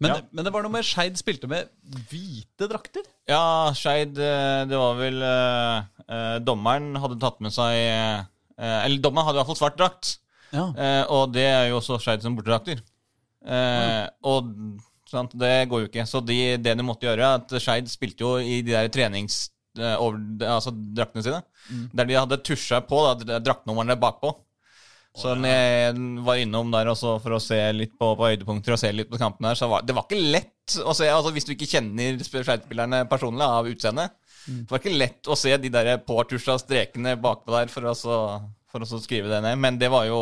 Men, 0.00 0.10
Ja. 0.10 0.20
men 0.32 0.44
det 0.46 0.52
var 0.54 0.64
noe 0.64 0.72
med 0.72 0.86
Skeid 0.88 1.16
spilte 1.20 1.48
med 1.50 1.68
hvite 2.10 2.68
drakter. 2.70 3.04
Ja, 3.30 3.70
Skeid 3.76 4.16
eh, 4.18 4.64
Det 4.68 4.78
var 4.80 4.96
vel 4.98 5.20
eh, 5.22 5.84
eh, 6.08 6.38
Dommeren 6.44 6.96
hadde 7.02 7.20
tatt 7.22 7.38
med 7.44 7.52
seg 7.54 7.76
eh, 7.78 8.24
Eller 8.58 9.00
dommeren 9.02 9.26
hadde 9.28 9.38
i 9.38 9.42
hvert 9.42 9.50
fall 9.52 9.60
svart 9.62 9.78
drakt. 9.80 10.16
Ja. 10.54 10.68
Eh, 10.78 11.04
og 11.10 11.32
det 11.34 11.46
er 11.50 11.68
jo 11.72 11.80
også 11.80 11.96
Skeid 12.02 12.22
som 12.22 12.36
bortedrakter. 12.38 12.82
Eh, 13.44 14.04
Og 14.22 14.52
sant, 15.10 15.34
det 15.38 15.68
går 15.70 15.84
jo 15.84 15.88
ikke. 15.90 16.06
Så 16.08 16.22
de, 16.24 16.38
det 16.62 16.76
de 16.78 16.86
måtte 16.86 17.06
gjøre, 17.08 17.26
er 17.26 17.42
at 17.42 17.56
Skeid 17.62 17.90
spilte 17.92 18.24
jo 18.26 18.36
i 18.38 18.60
de 18.62 18.72
der 18.76 18.88
trenings... 18.94 19.50
eh, 19.78 19.96
over, 19.98 20.18
altså 20.46 20.70
draktene 20.70 21.24
sine. 21.26 21.42
Der 21.94 22.06
de 22.06 22.14
hadde 22.20 22.38
tusja 22.46 22.78
på 22.86 23.00
da, 23.24 23.38
draktnumrene 23.42 23.96
bakpå. 23.98 24.30
Så 25.14 25.30
når 25.38 25.50
jeg 25.52 25.98
var 26.26 26.40
innom 26.42 26.72
der 26.74 26.88
også 26.90 27.20
for 27.22 27.36
å 27.36 27.42
se 27.42 27.58
litt 27.72 27.92
på, 27.98 28.08
på 28.18 28.26
høydepunkter 28.32 28.74
og 28.74 28.80
se 28.82 28.88
litt 28.90 29.10
på 29.12 29.18
kampen 29.20 29.46
her, 29.46 29.54
så 29.54 29.68
var 29.70 29.84
det 29.86 29.94
var 29.94 30.08
ikke 30.08 30.18
lett 30.34 30.74
å 30.82 30.94
se 30.96 31.06
altså 31.06 31.30
Hvis 31.30 31.46
du 31.46 31.52
ikke 31.54 31.68
kjenner 31.70 32.16
Skeid-spillerne 32.18 33.04
personlig 33.06 33.46
av 33.46 33.68
utseende, 33.70 34.08
det 34.46 34.70
var 34.70 34.82
ikke 34.82 34.98
lett 34.98 35.30
å 35.30 35.36
se 35.38 35.54
de 35.60 35.70
der 35.72 35.96
påtusja 36.04 36.58
strekene 36.60 37.16
bakpå 37.20 37.54
der 37.54 37.72
for 37.72 37.88
å, 37.88 37.94
så, 37.96 38.18
for 38.70 38.84
å 38.84 39.00
skrive 39.00 39.30
det 39.32 39.40
ned. 39.44 39.58
Men 39.60 39.78
det 39.80 39.90
var 39.92 40.06
jo, 40.08 40.20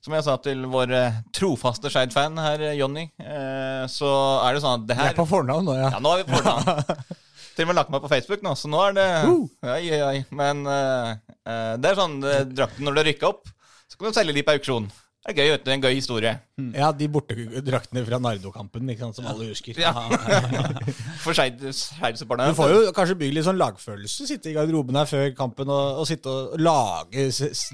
som 0.00 0.16
jeg 0.16 0.26
sa 0.26 0.36
til 0.42 0.64
vår 0.70 0.94
eh, 0.96 1.18
trofaste 1.36 1.92
Skeid-fan 1.92 2.38
her, 2.40 2.64
eh, 2.70 2.78
Jonny, 2.80 3.08
eh, 3.20 3.84
så 3.92 4.12
er 4.46 4.56
det 4.56 4.62
sånn 4.64 4.80
at 4.80 4.86
det 4.88 4.96
Jeg 4.96 5.10
Vi 5.10 5.14
er 5.14 5.20
på 5.20 5.28
fornavn 5.28 5.68
nå, 5.68 5.76
ja. 5.76 5.90
ja, 5.96 6.00
nå 6.02 6.14
er 6.14 6.22
vi 6.22 6.30
på 6.30 6.40
fornavn. 6.40 7.04
Til 7.56 7.66
og 7.66 7.72
med 7.72 7.76
lagt 7.76 7.92
meg 7.92 8.00
på 8.00 8.08
Facebook 8.08 8.44
nå, 8.46 8.54
så 8.56 8.70
nå 8.72 8.80
er 8.86 8.96
det 8.96 9.06
Oi, 9.28 9.84
oi, 9.92 10.00
oi. 10.06 10.18
Men 10.32 10.64
eh, 10.70 11.14
det 11.82 11.90
er 11.90 11.98
sånn 11.98 12.20
uh, 12.22 12.42
drakten 12.46 12.86
når 12.86 12.96
du 12.96 13.02
rykka 13.10 13.32
opp, 13.32 13.50
så 13.90 13.98
kan 13.98 14.12
du 14.12 14.16
selge 14.16 14.36
de 14.36 14.44
på 14.46 14.54
auksjon. 14.54 14.86
Det 15.20 15.34
er 15.34 15.36
gøy, 15.36 15.50
vet 15.52 15.64
du. 15.66 15.68
En 15.74 15.82
gøy 15.84 15.94
historie. 15.98 16.30
Ja, 16.72 16.86
de 16.96 17.06
bortedraktene 17.12 18.00
fra 18.06 18.18
Nardo-kampen, 18.24 18.88
ikke 18.88 19.04
sant, 19.04 19.18
som 19.18 19.26
alle 19.28 19.50
husker. 19.50 19.76
For 21.24 21.36
Skeid-supporterne. 21.36 22.54
Du 22.54 22.56
får 22.56 22.72
jo 22.72 22.94
kanskje 22.96 23.16
bygge 23.20 23.36
litt 23.36 23.44
sånn 23.44 23.60
lagfølelse, 23.60 24.28
sitte 24.30 24.48
i 24.48 24.54
garderoben 24.56 24.96
her 24.96 25.10
før 25.10 25.26
kampen 25.36 25.68
og, 25.68 26.00
og 26.00 26.08
sitte 26.08 26.32
og 26.32 26.56
lage 26.64 27.26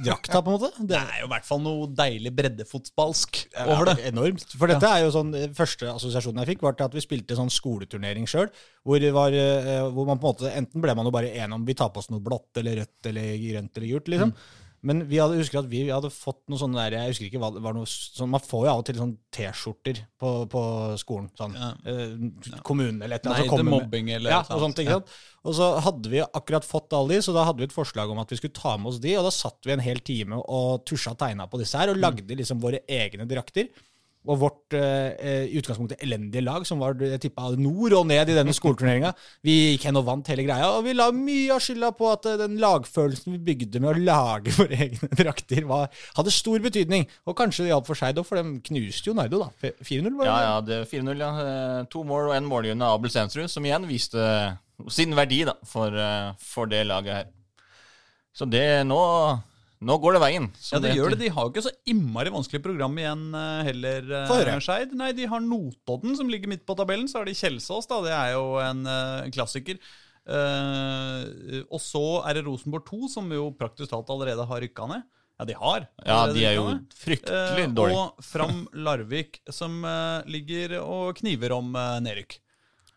drakta, 0.03 0.41
på 0.41 0.51
en 0.51 0.57
måte. 0.57 0.73
Det 0.91 0.99
er 0.99 1.23
jo 1.23 1.29
i 1.29 1.33
hvert 1.37 1.47
fall 1.47 1.63
noe 1.63 1.87
deilig 2.03 2.35
breddefotballsk 2.41 3.41
er 3.55 3.73
over 3.77 3.93
det. 3.93 3.97
enormt. 4.11 4.59
For 4.59 4.75
dette 4.75 4.91
er 4.91 5.07
jo 5.07 5.15
sånn, 5.15 5.33
eh, 5.39 5.49
første 5.55 5.95
assosiasjonen 5.95 6.43
jeg 6.43 6.57
fikk, 6.57 6.67
var 6.67 6.75
til 6.75 6.91
at 6.91 6.99
vi 6.99 7.07
spilte 7.07 7.39
sånn 7.39 7.53
skoleturnering 7.55 8.27
sjøl, 8.31 8.51
hvor, 8.83 9.09
var, 9.21 9.39
eh, 9.39 9.87
hvor 9.95 10.11
man 10.11 10.19
på 10.19 10.27
en 10.27 10.35
måte 10.35 10.55
Enten 10.57 10.83
ble 10.83 10.99
man 10.99 11.07
jo 11.07 11.15
bare 11.15 11.31
enig 11.31 11.55
om 11.55 11.65
vi 11.67 11.79
tar 11.79 11.95
på 11.95 12.03
oss 12.03 12.11
noe 12.11 12.23
blått 12.23 12.59
eller 12.59 12.83
rødt 12.83 13.11
eller 13.11 13.35
grønt 13.47 13.79
eller 13.79 13.93
gult, 13.95 14.11
liksom. 14.11 14.39
Men 14.87 15.01
vi 15.11 15.19
hadde, 15.19 15.35
husker 15.41 15.59
at 15.59 15.67
vi 15.71 15.81
hadde 15.91 16.09
fått 16.15 16.45
noe 16.53 16.61
sånne 16.61 16.79
der 16.79 16.95
Jeg 17.01 17.11
husker 17.11 17.27
ikke 17.27 17.41
hva 17.43 17.49
det 17.57 17.63
var 17.65 17.75
noe 17.75 17.89
sånn, 17.91 18.29
Man 18.31 18.43
får 18.45 18.67
jo 18.67 18.71
av 18.71 18.83
og 18.83 18.85
til 18.87 18.99
sånn 19.01 19.15
T-skjorter 19.35 20.03
på, 20.23 20.31
på 20.53 20.63
skolen. 21.03 21.27
Sånn 21.39 21.57
Ja. 21.59 21.71
eh, 21.91 22.61
kommunen 22.63 23.03
eller 23.03 23.17
et 23.19 23.27
eller 23.27 23.35
annet. 23.35 23.41
Nei, 23.41 23.43
det 23.43 23.51
kommer 23.51 23.67
med- 23.71 23.83
mobbing 23.83 24.11
eller 24.15 24.31
ja, 24.31 24.39
og 24.47 24.63
sånt, 24.63 24.79
ikke 24.85 24.95
sant? 25.01 25.11
Og 25.47 25.55
så 25.59 25.71
hadde 25.89 26.13
vi 26.13 26.23
akkurat 26.23 26.65
fått 26.69 26.95
alle 26.97 27.17
de, 27.17 27.21
så 27.27 27.35
da 27.35 27.45
hadde 27.49 27.59
vi 27.65 27.69
et 27.69 27.75
forslag 27.75 28.11
om 28.11 28.19
at 28.23 28.31
vi 28.31 28.39
skulle 28.39 28.55
ta 28.55 28.77
med 28.77 28.93
oss 28.93 29.01
de, 29.03 29.17
og 29.19 29.27
da 29.27 29.35
satt 29.35 29.59
vi 29.67 29.73
en 29.75 29.85
hel 29.85 29.99
time 30.07 30.39
og 30.47 30.85
tusja 30.87 31.17
tegna 31.19 31.49
på 31.51 31.59
disse 31.59 31.79
her, 31.79 31.91
og 31.91 32.01
lagde 32.03 32.37
liksom 32.39 32.63
våre 32.63 32.81
egne 32.87 33.27
drakter. 33.27 33.69
Og 34.27 34.41
vårt 34.41 34.75
eh, 34.75 35.13
eh, 35.17 35.45
i 35.47 35.61
utgangspunktet 35.61 36.03
elendige 36.03 36.43
lag, 36.45 36.67
som 36.67 36.81
var 36.83 36.99
jeg 36.99 37.21
tippa 37.23 37.53
nord 37.61 37.95
og 37.97 38.07
ned 38.11 38.33
i 38.33 38.37
denne 38.37 38.55
skoleturneringa, 38.57 39.13
vi 39.47 39.55
gikk 39.73 39.87
hen 39.89 40.01
og 40.01 40.07
vant 40.09 40.31
hele 40.33 40.47
greia. 40.47 40.73
Og 40.75 40.85
vi 40.87 40.97
la 40.97 41.09
mye 41.15 41.55
av 41.55 41.63
skylda 41.63 41.93
på 41.97 42.11
at 42.11 42.29
eh, 42.33 42.39
den 42.43 42.59
lagfølelsen 42.63 43.37
vi 43.37 43.43
bygde 43.53 43.83
med 43.85 43.93
å 43.93 44.05
lage 44.11 44.55
våre 44.59 44.81
egne 44.89 45.11
drakter, 45.23 45.65
var, 45.71 45.89
hadde 46.19 46.35
stor 46.35 46.63
betydning. 46.65 47.07
Og 47.27 47.39
kanskje 47.39 47.67
det 47.67 47.73
hjalp 47.75 47.89
for 47.89 47.99
Skeid 47.99 48.21
òg, 48.21 48.29
for 48.29 48.41
de 48.41 48.59
knuste 48.67 49.11
jo 49.11 49.17
Nardo, 49.17 49.45
da. 49.47 49.73
4-0, 49.87 50.13
var 50.19 50.27
det? 50.27 50.31
Ja, 50.31 50.39
ja, 50.49 50.61
det 50.67 50.81
er 50.83 50.91
4-0, 50.91 51.17
ja. 51.23 51.33
Eh, 51.47 51.83
To 51.93 52.03
mål 52.07 52.31
og 52.31 52.37
én 52.37 52.49
målgivende 52.51 52.89
Abel 52.91 53.13
Stensrud, 53.13 53.49
som 53.53 53.65
igjen 53.67 53.87
viste 53.89 54.23
sin 54.93 55.15
verdi 55.17 55.45
da, 55.49 55.55
for, 55.65 55.95
eh, 55.95 56.33
for 56.43 56.69
det 56.71 56.85
laget 56.87 57.21
her. 57.21 57.29
Så 58.37 58.45
det 58.51 58.67
nå 58.85 59.01
Nå 59.85 59.99
går 60.01 60.17
det 60.17 60.23
veien. 60.23 60.47
Ja, 60.55 60.63
som 60.71 60.85
det 60.85 60.95
gjør 60.97 61.13
det. 61.13 61.21
De 61.21 61.29
har 61.35 61.45
jo 61.45 61.53
ikke 61.53 61.67
så 61.67 61.73
innmari 61.91 62.33
vanskelig 62.33 62.63
program 62.65 62.97
igjen 63.01 63.27
eh, 63.37 63.67
heller, 63.69 64.09
eh, 64.23 64.49
Skeid. 64.65 64.95
Nei, 64.97 65.11
de 65.17 65.29
har 65.29 65.43
Notodden, 65.45 66.17
som 66.17 66.31
ligger 66.33 66.49
midt 66.53 66.65
på 66.69 66.77
tabellen. 66.79 67.11
Så 67.11 67.21
har 67.21 67.29
de 67.29 67.37
Kjelsås, 67.37 67.89
da. 67.91 68.01
Det 68.07 68.15
er 68.17 68.33
jo 68.39 68.57
en 68.63 68.87
eh, 68.89 69.29
klassiker. 69.37 69.81
Uh, 70.27 71.63
og 71.71 71.79
så 71.79 72.01
er 72.27 72.35
det 72.35 72.49
Rosenborg 72.49 72.83
2, 72.89 72.97
som 73.13 73.29
jo 73.31 73.45
praktisk 73.55 73.93
talt 73.93 74.09
allerede 74.11 74.47
har 74.49 74.65
rykka 74.65 74.89
ned. 74.91 75.05
Ja, 75.37 75.45
de 75.47 75.55
har. 75.61 75.87
Ja, 76.09 76.17
de 76.33 76.43
er 76.49 76.57
jo 76.57 76.65
fryktelig 76.97 77.37
dårlige. 77.37 77.75
dårlige. 77.77 78.01
Og 78.01 78.27
Fram 78.27 78.65
Larvik, 78.73 79.39
som 79.53 79.85
uh, 79.85 80.25
ligger 80.27 80.81
og 80.81 81.21
kniver 81.21 81.55
om 81.55 81.77
uh, 81.77 82.01
nedrykk. 82.03 82.41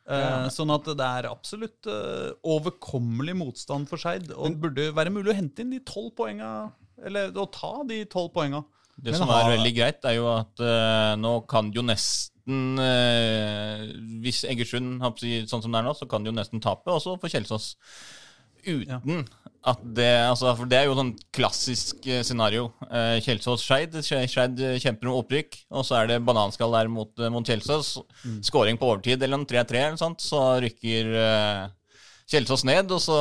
Eh, 0.10 0.48
Sånn 0.54 0.74
at 0.74 0.88
det 0.98 1.06
er 1.06 1.30
absolutt 1.30 1.90
eh, 1.90 2.32
overkommelig 2.50 3.36
motstand 3.38 3.90
for 3.92 4.02
Skeid. 4.02 4.32
Og 4.34 4.56
det 4.56 4.62
burde 4.64 4.90
være 4.98 5.14
mulig 5.14 5.34
å 5.34 5.38
hente 5.38 5.62
inn 5.64 5.76
de 5.76 5.84
tolv 5.86 6.16
poenga, 6.18 6.72
eller 7.06 7.36
å 7.38 7.46
ta 7.54 7.76
de 7.90 8.02
tolv 8.10 8.34
poenga. 8.36 8.64
Det 9.00 9.16
som 9.16 9.30
er 9.32 9.54
veldig 9.54 9.74
greit, 9.78 10.04
er 10.04 10.18
jo 10.18 10.26
at 10.34 10.60
uh, 10.60 11.14
nå 11.16 11.38
kan 11.48 11.70
jo 11.72 11.80
nesten 11.88 12.76
uh, 12.76 13.86
Hvis 14.20 14.42
Egersund 14.50 15.00
sånn 15.48 15.64
som 15.64 15.72
det 15.72 15.80
er 15.80 15.86
nå, 15.88 15.94
så 15.96 16.08
kan 16.10 16.26
de 16.26 16.34
jo 16.34 16.36
nesten 16.36 16.60
tape 16.64 16.92
også 16.92 17.16
for 17.22 17.32
Kjelsås. 17.32 17.70
Uten 18.68 19.26
at 19.68 19.82
det 19.96 20.08
altså, 20.24 20.54
For 20.56 20.70
det 20.70 20.78
er 20.80 20.88
jo 20.88 20.96
sånn 20.98 21.14
klassisk 21.36 22.06
eh, 22.08 22.22
scenario. 22.26 22.70
Uh, 22.88 23.20
Kjelsås-Skeid. 23.26 23.98
Skeid 24.06 24.62
kjemper 24.80 25.12
om 25.12 25.20
opprykk, 25.20 25.58
og 25.76 25.86
så 25.88 26.00
er 26.00 26.14
det 26.14 26.22
bananskall 26.28 26.76
der 26.78 26.92
mot, 26.92 27.12
eh, 27.20 27.32
mot 27.34 27.48
Kjelsås. 27.48 27.98
Skåring 28.48 28.80
på 28.80 28.88
overtid 28.88 29.22
eller 29.24 29.42
en 29.42 29.48
3-3 29.50 29.82
eller 29.84 30.00
sånt, 30.00 30.24
så 30.24 30.62
rykker 30.64 31.12
eh, 31.24 31.66
Kjelsås 32.30 32.64
ned, 32.70 32.94
og 32.96 33.04
så 33.04 33.18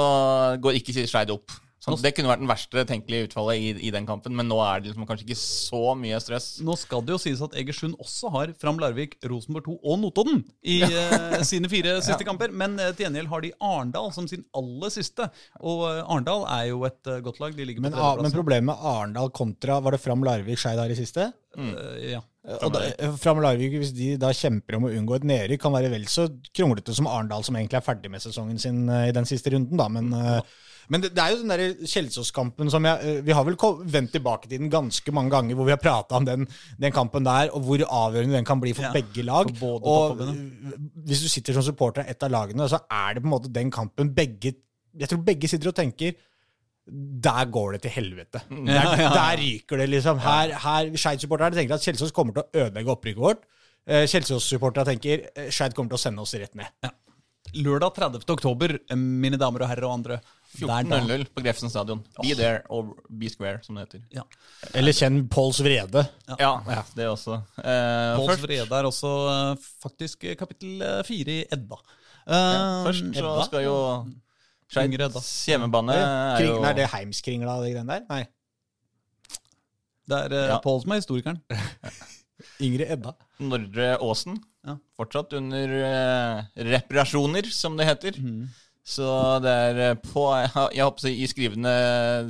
går 0.63 0.79
ikke 0.79 0.95
Skeid 1.01 1.35
opp. 1.35 1.55
Sånn, 1.89 2.05
det 2.05 2.13
kunne 2.17 2.31
vært 2.31 2.43
den 2.43 2.51
verste 2.51 2.85
tenkelige 2.89 3.29
utfallet 3.29 3.63
i, 3.63 3.73
i 3.89 3.93
den 3.95 4.07
kampen, 4.09 4.35
men 4.39 4.49
nå 4.51 4.59
er 4.65 4.83
det 4.83 4.91
liksom 4.91 5.07
kanskje 5.09 5.27
ikke 5.27 5.39
så 5.41 5.83
mye 5.99 6.21
stress. 6.23 6.49
Nå 6.65 6.77
skal 6.81 7.05
det 7.07 7.15
jo 7.15 7.21
sies 7.23 7.43
at 7.45 7.57
Egersund 7.59 7.99
også 8.03 8.33
har 8.35 8.55
Fram 8.61 8.81
Larvik, 8.83 9.19
Rosenborg 9.29 9.69
2 9.69 9.79
og 9.79 9.99
Notodden 10.03 10.45
i 10.63 10.81
eh, 10.87 11.39
sine 11.49 11.71
fire 11.73 11.99
siste 12.07 12.27
kamper. 12.29 12.55
Men 12.55 12.79
eh, 12.83 12.93
til 12.93 13.09
gjengjeld 13.09 13.33
har 13.33 13.45
de 13.45 13.55
Arendal 13.71 14.13
som 14.17 14.29
sin 14.31 14.47
aller 14.59 14.95
siste. 14.95 15.29
Og 15.63 15.85
eh, 15.91 16.05
Arendal 16.05 16.47
er 16.59 16.71
jo 16.71 16.85
et 16.89 17.01
uh, 17.11 17.19
godt 17.25 17.43
lag. 17.43 17.57
De 17.59 17.67
ligger 17.67 17.83
på 17.83 17.89
Men, 17.89 17.99
ah, 17.99 18.15
men 18.21 18.35
problemet 18.35 18.71
med 18.71 18.89
Arendal 18.89 19.31
kontra 19.35 19.79
Var 19.85 19.95
det 19.95 20.03
Fram 20.03 20.25
Larvik 20.27 20.61
Skeid 20.61 20.81
her 20.81 20.93
i 20.93 20.99
siste? 20.99 21.31
Eh, 21.59 22.11
ja. 22.15 22.23
Og 22.63 22.73
da, 22.73 22.85
Fram 23.21 23.43
Larvik, 23.45 23.75
hvis 23.81 23.93
de 23.97 24.15
da 24.21 24.31
kjemper 24.37 24.79
om 24.79 24.87
å 24.89 24.93
unngå 24.95 25.19
et 25.19 25.27
nedrykk, 25.29 25.63
kan 25.65 25.75
være 25.75 25.91
vel 25.93 26.07
så 26.11 26.29
kronglete 26.57 26.95
som 26.97 27.09
Arendal, 27.11 27.45
som 27.45 27.59
egentlig 27.59 27.81
er 27.81 27.85
ferdig 27.85 28.13
med 28.13 28.25
sesongen 28.25 28.61
sin 28.63 28.87
eh, 28.89 29.09
i 29.11 29.15
den 29.17 29.29
siste 29.29 29.53
runden, 29.55 29.77
da. 29.81 29.89
Men, 29.93 30.13
eh, 30.17 30.57
men 30.89 31.03
det, 31.05 31.11
det 31.17 31.23
er 31.25 31.33
jo 31.35 31.41
den 31.43 31.53
der 31.53 31.87
Kjelsås-kampen 31.89 32.71
som 32.73 32.85
jeg 32.89 33.05
eh, 33.05 33.19
Vi 33.27 33.35
har 33.37 33.45
vel 33.45 33.57
vendt 33.93 34.13
tilbake 34.15 34.49
til 34.49 34.63
den 34.63 34.71
ganske 34.73 35.13
mange 35.13 35.31
ganger, 35.35 35.55
hvor 35.59 35.69
vi 35.69 35.75
har 35.75 35.81
prata 35.83 36.17
om 36.17 36.25
den, 36.29 36.47
den 36.81 36.93
kampen 36.97 37.27
der, 37.27 37.51
og 37.53 37.67
hvor 37.67 37.83
avgjørende 37.85 38.39
den 38.39 38.47
kan 38.49 38.61
bli 38.63 38.73
for 38.77 38.89
Ja, 38.89 38.93
begge 38.97 39.25
lag. 39.29 39.51
for 39.59 39.85
og 39.85 40.23
hvis 41.09 41.23
du 41.25 41.29
sitter 41.29 41.53
som 41.59 41.63
supporter 41.67 42.05
av 42.07 42.11
et 42.15 42.23
av 42.25 42.33
lagene, 42.33 42.69
så 42.73 42.81
er 42.89 43.15
det 43.19 43.23
på 43.25 43.29
en 43.29 43.35
måte 43.37 43.53
den 43.53 43.71
kampen 43.75 44.15
begge 44.17 44.55
Jeg 44.99 45.09
tror 45.13 45.21
begge 45.27 45.49
sitter 45.49 45.69
og 45.73 45.77
tenker 45.77 46.17
der 46.89 47.45
går 47.53 47.73
det 47.77 47.83
til 47.85 47.91
helvete. 47.99 48.41
Der, 48.49 48.73
Ja, 48.73 48.83
ja, 48.97 49.03
ja. 49.03 49.09
der 49.13 49.37
ryker 49.43 49.77
det, 49.77 49.89
liksom. 49.93 50.19
Her, 50.25 50.55
her 50.63 50.87
Skeid-supporterne 50.97 51.53
tenker 51.59 51.75
at 51.77 51.85
Kjelsås 51.85 52.15
kommer 52.17 52.33
til 52.33 52.47
å 52.47 52.63
ødelegge 52.65 52.95
opprykket 52.95 53.21
vårt. 53.21 53.43
Eh, 53.85 54.07
Kjelsås-supporterne 54.09 54.89
tenker 54.95 55.27
eh, 55.37 55.51
Skeid 55.53 55.77
kommer 55.77 55.93
til 55.93 55.99
å 55.99 56.03
sende 56.07 56.25
oss 56.25 56.33
rett 56.41 56.57
ned. 56.57 56.89
Lørdag 57.61 57.93
30. 57.97 58.25
oktober, 58.33 58.79
mine 58.97 59.37
damer 59.41 59.67
og 59.67 59.71
herrer 59.71 59.85
og 59.89 59.99
andre. 59.99 60.19
Der 60.59 60.67
da. 60.89 60.99
14.00 61.05 61.27
på 61.35 61.43
Grefsen 61.45 61.71
stadion. 61.71 62.01
Be 62.23 62.35
there 62.35 62.63
or 62.73 62.95
be 63.09 63.29
square, 63.29 63.61
som 63.63 63.77
det 63.77 63.85
heter. 63.85 64.01
Ja. 64.17 64.23
Eller 64.75 64.97
kjenn 64.97 65.21
Pauls 65.29 65.61
vrede. 65.61 66.07
Ja, 66.41 66.55
det 66.97 67.09
også. 67.09 67.43
Eh, 67.61 68.15
Pauls 68.17 68.31
først, 68.33 68.47
Vrede 68.47 68.79
er 68.81 68.89
også 68.89 69.11
eh, 69.35 69.67
faktisk 69.85 70.25
kapittel 70.41 70.81
eh, 70.83 71.03
fire 71.07 71.37
i 71.37 71.45
Edda. 71.53 71.79
Eh, 72.25 72.87
først 72.89 73.13
så 73.19 73.35
skal 73.45 73.67
jo 73.67 73.77
Edda. 74.73 75.21
Skeids 75.21 75.31
hjemmebane 75.49 75.95
er 75.97 76.43
jo 76.45 76.59
Nei, 76.61 76.75
det 76.77 76.85
er 76.85 76.93
Heimskringla, 76.93 77.55
det 77.63 77.75
greiene 77.77 77.99
der? 77.99 78.05
Nei. 78.09 78.25
Det 80.09 80.23
er 80.27 80.35
eh, 80.37 80.49
Ja. 80.55 80.59
Pål 80.65 80.83
som 80.83 80.93
er 80.97 81.03
historikeren. 81.03 81.43
Yngre 82.65 82.89
Edda. 82.95 83.13
Nordre 83.43 83.91
Åsen. 84.05 84.39
Ja. 84.67 84.77
Fortsatt 84.99 85.33
under 85.39 85.73
eh, 85.93 86.65
reparasjoner, 86.73 87.49
som 87.53 87.77
det 87.79 87.87
heter. 87.89 88.19
Mhm. 88.21 88.49
Så 88.89 89.07
det 89.45 89.53
er 89.53 89.79
eh, 89.85 89.99
på 90.01 90.23
Jeg 90.77 90.85
håper 90.87 91.11
i 91.11 91.27
skrivende 91.29 91.73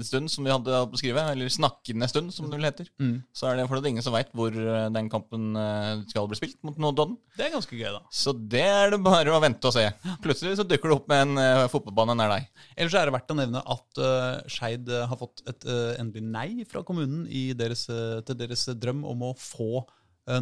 stund, 0.06 0.30
som 0.32 0.47
vi 0.47 0.52
hadde 0.52 0.80
på 0.90 0.98
skrive, 0.98 1.22
eller 1.32 1.52
snakkende 1.52 2.09
stund, 2.10 2.32
som 2.35 2.48
det 2.48 2.59
vel 2.59 2.66
heter, 2.66 2.89
mm. 2.98 3.14
så 3.36 3.48
er 3.48 3.59
det 3.59 3.68
fortsatt 3.70 3.90
ingen 3.93 4.05
som 4.05 4.16
veit 4.16 4.32
hvor 4.36 4.55
eh, 4.55 4.89
den 4.94 5.10
kampen 5.12 5.52
eh, 5.59 6.02
skal 6.10 6.26
bli 6.30 6.40
spilt 6.40 6.59
mot 6.66 6.80
Notodden. 6.82 7.14
Det 7.39 7.47
er 7.47 7.55
ganske 7.55 7.78
gøy, 7.78 7.93
da. 7.94 8.02
Så 8.10 8.35
det 8.35 8.64
er 8.66 8.94
det 8.94 9.01
bare 9.05 9.35
å 9.35 9.43
vente 9.43 9.70
og 9.70 9.76
se. 9.76 9.85
Plutselig 10.24 10.56
så 10.59 10.66
dukker 10.66 10.90
det 10.90 10.98
opp 10.98 11.06
med 11.10 11.24
en 11.26 11.40
uh, 11.40 11.68
fotballbane 11.70 12.16
nær 12.18 12.32
deg. 12.35 12.48
Ellers 12.74 12.97
er 12.98 13.06
det 13.06 13.14
verdt 13.14 13.35
å 13.35 13.39
nevne 13.39 13.62
at 13.62 14.02
uh, 14.02 14.48
Skeid 14.51 14.90
har 14.90 15.20
fått 15.20 15.44
et 15.51 15.68
uh, 15.68 15.94
endelig 16.01 16.24
nei 16.26 16.66
fra 16.68 16.82
kommunen 16.86 17.26
i 17.30 17.52
deres, 17.59 17.86
til 17.86 18.39
deres 18.39 18.66
drøm 18.80 19.05
om 19.09 19.28
å 19.30 19.36
få 19.39 19.85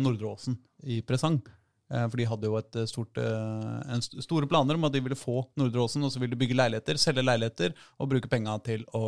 Nordre 0.03 0.33
Åsen 0.33 0.57
i 0.89 0.99
presang. 1.07 1.39
Eh, 1.87 2.07
for 2.11 2.19
de 2.19 2.27
hadde 2.27 2.49
jo 2.49 2.57
et 2.59 2.79
eh, 2.81 2.87
stort, 2.91 3.19
eh, 3.23 3.75
en 3.95 4.03
st 4.03 4.19
store 4.25 4.49
planer 4.51 4.75
om 4.75 4.87
at 4.89 4.95
de 4.97 5.03
ville 5.05 5.19
få 5.19 5.45
Nordre 5.61 5.85
Åsen, 5.85 6.03
og 6.03 6.11
så 6.11 6.19
ville 6.23 6.35
de 6.35 6.41
bygge 6.41 6.57
leiligheter, 6.59 6.99
selge 6.99 7.23
leiligheter 7.23 7.77
og 8.03 8.11
bruke 8.11 8.31
penga 8.31 8.57
til 8.67 8.83
å 8.97 9.05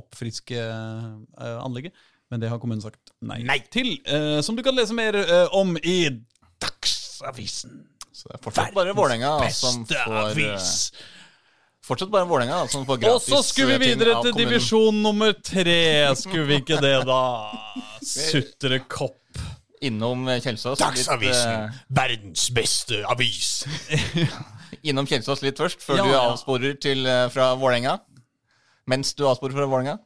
oppfriske 0.00 0.62
anlegget. 1.36 1.92
Men 2.32 2.42
det 2.42 2.48
har 2.50 2.58
kommunen 2.58 2.82
sagt 2.82 3.12
nei, 3.22 3.60
til. 3.70 3.92
eh, 4.08 4.40
som 4.42 4.56
du 4.56 4.64
kan 4.66 4.74
lese 4.74 4.96
mer 4.96 5.18
om 5.54 5.76
i 5.78 6.08
Dagsavisen. 6.62 7.84
Så 8.16 8.30
det 8.30 8.38
er 8.38 8.42
fortsatt 8.42 8.74
bare 8.74 8.96
Vålerenga 8.96 9.50
som 9.52 9.84
får 9.86 10.16
avis. 10.22 10.70
Fortsatt 11.86 12.10
bare 12.10 12.26
Vålerenga 12.26 12.64
som 12.72 12.86
får 12.88 13.04
Og 13.12 13.20
så 13.22 13.42
skulle 13.44 13.76
vi 13.76 13.92
videre 13.92 14.16
til 14.24 14.34
divisjon 14.40 15.04
nummer 15.04 15.36
tre. 15.44 16.08
Skulle 16.18 16.48
vi 16.48 16.62
ikke 16.64 16.80
det, 16.82 16.96
da? 17.06 17.20
Sutrekopp. 18.16 19.20
Innom 19.84 20.24
Kjelsås. 20.40 20.78
Kjelsås. 20.80 21.20
Litt, 21.20 21.36
uh... 21.36 21.78
verdens 21.88 22.48
beste 22.56 23.02
avis. 23.12 23.64
innom 24.88 25.06
Kjelsås 25.08 25.42
litt 25.44 25.58
først, 25.60 25.84
før 25.84 26.00
Ja, 26.02 26.08
du 26.08 26.18
avsporer 26.24 26.76
til, 26.80 27.04
uh, 27.06 27.26
fra 27.34 27.52
Vålerenga. 27.60 27.98
Mens 28.86 29.14
du 29.18 29.26
avsporer 29.28 29.56
fra 29.56 29.66
Vålerenga. 29.68 29.98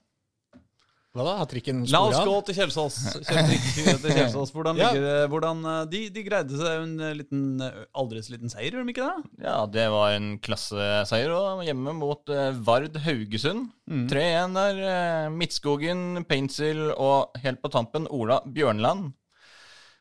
Hva 1.10 1.24
da? 1.26 1.32
Har 1.40 1.48
trikken 1.50 1.80
La 1.90 2.04
oss 2.06 2.20
gå 2.22 2.34
til 2.46 2.54
Kjelsås. 2.54 2.96
Til 3.26 4.12
Kjelsås. 4.14 4.52
Hvordan 4.54 4.76
Ja. 4.78 4.92
ligger 4.92 5.02
det? 5.08 5.24
Hvordan, 5.32 5.64
eh, 5.66 5.80
de, 5.90 6.02
de 6.14 6.22
greide 6.22 6.54
seg 6.60 6.84
en 6.84 6.92
eh, 7.02 7.16
liten, 7.18 7.40
eh, 7.66 7.80
aldri 7.98 8.22
så 8.22 8.36
liten 8.36 8.52
seier, 8.52 8.70
gjorde 8.76 8.86
de 8.86 8.94
ikke 8.94 9.08
det? 9.08 9.42
Ja, 9.42 9.56
det 9.66 9.88
var 9.90 10.14
en 10.14 10.28
klasseseier 10.38 11.34
og 11.34 11.64
hjemme 11.66 11.96
mot 11.98 12.30
eh, 12.30 12.52
Vard 12.62 12.94
Haugesund. 13.02 13.72
Mm. 13.90 14.04
3-1 14.12 14.54
der. 14.60 14.78
eh, 14.92 15.26
Midtskogen, 15.34 16.04
Paintsill 16.30 16.92
og 16.94 17.34
helt 17.42 17.58
på 17.66 17.72
tampen 17.74 18.06
Ola 18.06 18.38
Bjørnland. 18.46 19.10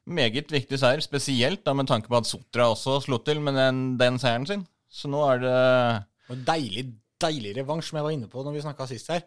Meget 0.10 0.52
viktig 0.52 0.80
seier, 0.82 1.02
spesielt 1.06 1.62
da 1.66 1.76
med 1.78 1.90
tanke 1.90 2.10
på 2.10 2.18
at 2.18 2.28
Sotra 2.30 2.70
også 2.72 2.98
slo 3.06 3.20
til 3.22 3.42
med 3.46 3.58
den, 3.60 3.82
den 4.00 4.18
seieren 4.22 4.48
sin. 4.50 4.66
Så 4.90 5.10
nå 5.12 5.22
er 5.28 5.44
det 5.44 5.58
Og 6.34 6.44
Deilig, 6.48 6.88
deilig 7.22 7.56
revansj, 7.60 7.92
som 7.92 8.00
jeg 8.00 8.08
var 8.08 8.16
inne 8.16 8.30
på 8.32 8.42
når 8.46 8.56
vi 8.56 8.64
snakka 8.66 8.88
sist 8.90 9.12
her. 9.14 9.22